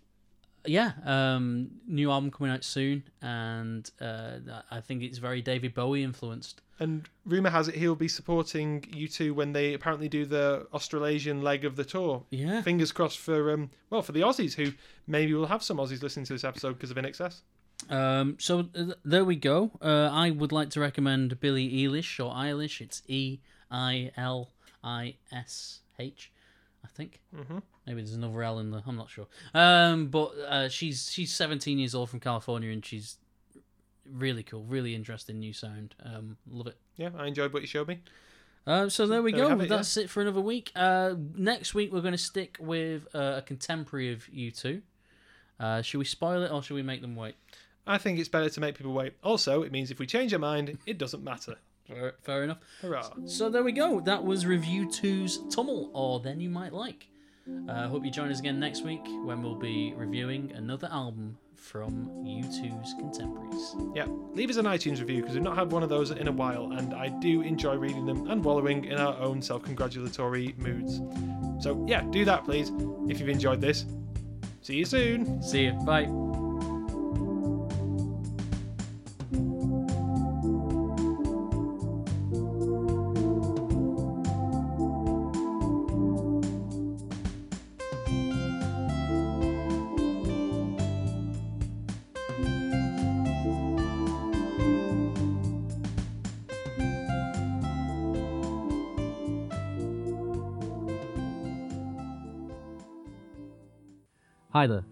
yeah. 0.64 0.92
Um, 1.04 1.70
new 1.86 2.10
album 2.10 2.30
coming 2.30 2.50
out 2.50 2.64
soon, 2.64 3.02
and 3.20 3.90
uh, 4.00 4.38
I 4.70 4.80
think 4.80 5.02
it's 5.02 5.18
very 5.18 5.42
David 5.42 5.74
Bowie 5.74 6.02
influenced. 6.02 6.62
And 6.80 7.06
rumor 7.26 7.50
has 7.50 7.68
it 7.68 7.74
he'll 7.74 7.94
be 7.94 8.08
supporting 8.08 8.80
U2 8.80 9.32
when 9.32 9.52
they 9.52 9.74
apparently 9.74 10.08
do 10.08 10.24
the 10.24 10.66
Australasian 10.72 11.42
leg 11.42 11.66
of 11.66 11.76
the 11.76 11.84
tour. 11.84 12.24
Yeah. 12.30 12.62
Fingers 12.62 12.90
crossed 12.90 13.18
for 13.18 13.52
um 13.52 13.70
well 13.90 14.02
for 14.02 14.12
the 14.12 14.22
Aussies 14.22 14.54
who 14.54 14.72
maybe 15.06 15.34
will 15.34 15.46
have 15.46 15.62
some 15.62 15.76
Aussies 15.76 16.02
listening 16.02 16.24
to 16.26 16.32
this 16.32 16.42
episode 16.42 16.72
because 16.72 16.90
of 16.90 16.96
INXS. 16.96 17.42
Um, 17.90 18.36
so 18.40 18.62
th- 18.62 18.96
there 19.04 19.24
we 19.24 19.36
go. 19.36 19.70
Uh, 19.82 20.08
I 20.12 20.30
would 20.30 20.52
like 20.52 20.70
to 20.70 20.80
recommend 20.80 21.38
Billie 21.40 21.70
Eilish 21.70 22.18
or 22.24 22.32
Eilish. 22.32 22.80
It's 22.80 23.02
E 23.08 23.40
I 23.70 24.10
L 24.16 24.50
I 24.82 25.16
S 25.32 25.80
H, 25.98 26.32
I 26.84 26.88
think. 26.88 27.20
Mhm. 27.34 27.62
Maybe 27.86 28.00
there's 28.00 28.14
another 28.14 28.42
L 28.42 28.58
in 28.58 28.70
there. 28.70 28.82
I'm 28.86 28.96
not 28.96 29.10
sure. 29.10 29.26
Um, 29.52 30.06
but 30.08 30.32
uh, 30.48 30.68
she's 30.68 31.10
she's 31.12 31.32
17 31.34 31.78
years 31.78 31.94
old 31.94 32.10
from 32.10 32.20
California, 32.20 32.70
and 32.70 32.84
she's 32.84 33.18
really 34.10 34.42
cool, 34.42 34.64
really 34.64 34.94
interesting 34.94 35.38
new 35.38 35.52
sound. 35.52 35.94
Um, 36.02 36.36
love 36.50 36.66
it. 36.68 36.76
Yeah, 36.96 37.10
I 37.18 37.26
enjoyed 37.26 37.52
what 37.52 37.62
you 37.62 37.68
showed 37.68 37.88
me. 37.88 38.00
Uh, 38.66 38.88
so 38.88 39.06
there 39.06 39.20
we 39.22 39.32
there 39.32 39.42
go. 39.42 39.48
have 39.50 39.60
it, 39.60 39.64
yeah. 39.68 39.76
That's 39.76 39.96
it 39.98 40.08
for 40.08 40.22
another 40.22 40.40
week. 40.40 40.72
Uh, 40.74 41.14
next 41.36 41.74
week 41.74 41.92
we're 41.92 42.00
going 42.00 42.12
to 42.12 42.18
stick 42.18 42.56
with 42.58 43.06
uh, 43.14 43.34
a 43.38 43.42
contemporary 43.42 44.10
of 44.12 44.26
U2. 44.26 44.80
Uh, 45.60 45.82
should 45.82 45.98
we 45.98 46.04
spoil 46.06 46.42
it 46.42 46.50
or 46.50 46.62
should 46.62 46.74
we 46.74 46.82
make 46.82 47.02
them 47.02 47.14
wait? 47.14 47.34
I 47.86 47.98
think 47.98 48.18
it's 48.18 48.28
better 48.28 48.48
to 48.48 48.60
make 48.60 48.76
people 48.76 48.92
wait. 48.92 49.14
Also, 49.22 49.62
it 49.62 49.72
means 49.72 49.90
if 49.90 49.98
we 49.98 50.06
change 50.06 50.32
our 50.32 50.38
mind, 50.38 50.78
it 50.86 50.98
doesn't 50.98 51.22
matter. 51.22 51.56
Fair, 51.86 52.14
fair 52.22 52.44
enough. 52.44 52.58
Hurrah. 52.80 53.10
So 53.26 53.50
there 53.50 53.62
we 53.62 53.72
go. 53.72 54.00
That 54.00 54.24
was 54.24 54.46
Review 54.46 54.86
2's 54.86 55.38
TUML, 55.54 55.90
or 55.92 56.20
Then 56.20 56.40
You 56.40 56.48
Might 56.48 56.72
Like. 56.72 57.06
I 57.68 57.72
uh, 57.72 57.88
hope 57.88 58.06
you 58.06 58.10
join 58.10 58.30
us 58.30 58.40
again 58.40 58.58
next 58.58 58.84
week 58.84 59.02
when 59.24 59.42
we'll 59.42 59.54
be 59.54 59.92
reviewing 59.96 60.52
another 60.52 60.88
album 60.90 61.36
from 61.56 62.08
U2's 62.24 62.94
Contemporaries. 62.94 63.76
Yeah, 63.94 64.06
leave 64.32 64.48
us 64.48 64.56
an 64.56 64.64
iTunes 64.64 65.00
review 65.00 65.20
because 65.20 65.34
we've 65.34 65.42
not 65.42 65.56
had 65.56 65.70
one 65.70 65.82
of 65.82 65.90
those 65.90 66.10
in 66.10 66.28
a 66.28 66.32
while, 66.32 66.72
and 66.72 66.94
I 66.94 67.08
do 67.08 67.42
enjoy 67.42 67.76
reading 67.76 68.06
them 68.06 68.30
and 68.30 68.42
wallowing 68.42 68.86
in 68.86 68.98
our 68.98 69.16
own 69.18 69.42
self 69.42 69.62
congratulatory 69.62 70.54
moods. 70.56 71.00
So, 71.62 71.84
yeah, 71.86 72.02
do 72.10 72.24
that 72.24 72.44
please 72.44 72.70
if 73.08 73.20
you've 73.20 73.28
enjoyed 73.28 73.60
this. 73.60 73.84
See 74.62 74.76
you 74.76 74.86
soon. 74.86 75.42
See 75.42 75.64
you. 75.64 75.72
Bye. 75.84 76.33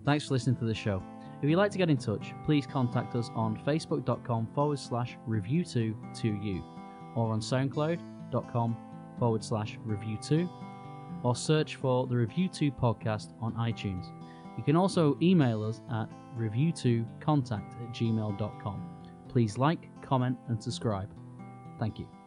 Thanks 0.05 0.27
for 0.29 0.35
listening 0.35 0.57
to 0.57 0.65
the 0.65 0.75
show. 0.75 1.03
If 1.43 1.51
you'd 1.51 1.57
like 1.57 1.73
to 1.73 1.79
get 1.79 1.91
in 1.91 1.97
touch, 1.97 2.33
please 2.45 2.67
contact 2.67 3.17
us 3.17 3.31
on 3.35 3.57
facebook.com 3.67 4.49
forward 4.55 4.79
slash 4.79 5.17
review2 5.29 6.15
to 6.21 6.29
you 6.29 6.63
or 7.17 7.33
on 7.33 7.41
soundcloud.com 7.41 8.77
forward 9.19 9.45
slash 9.45 9.79
review2 9.87 10.49
or 11.25 11.37
search 11.37 11.77
for 11.77 12.07
the 12.07 12.15
Review2 12.15 12.79
podcast 12.79 13.33
on 13.41 13.53
iTunes. 13.55 14.07
You 14.57 14.65
can 14.65 14.77
also 14.77 15.17
email 15.23 15.65
us 15.65 15.81
at 15.91 16.09
review2contact 16.39 17.73
at 17.83 17.95
gmail.com. 17.95 18.89
Please 19.29 19.59
like, 19.59 19.89
comment, 20.03 20.37
and 20.49 20.63
subscribe. 20.63 21.09
Thank 21.79 21.99
you. 21.99 22.22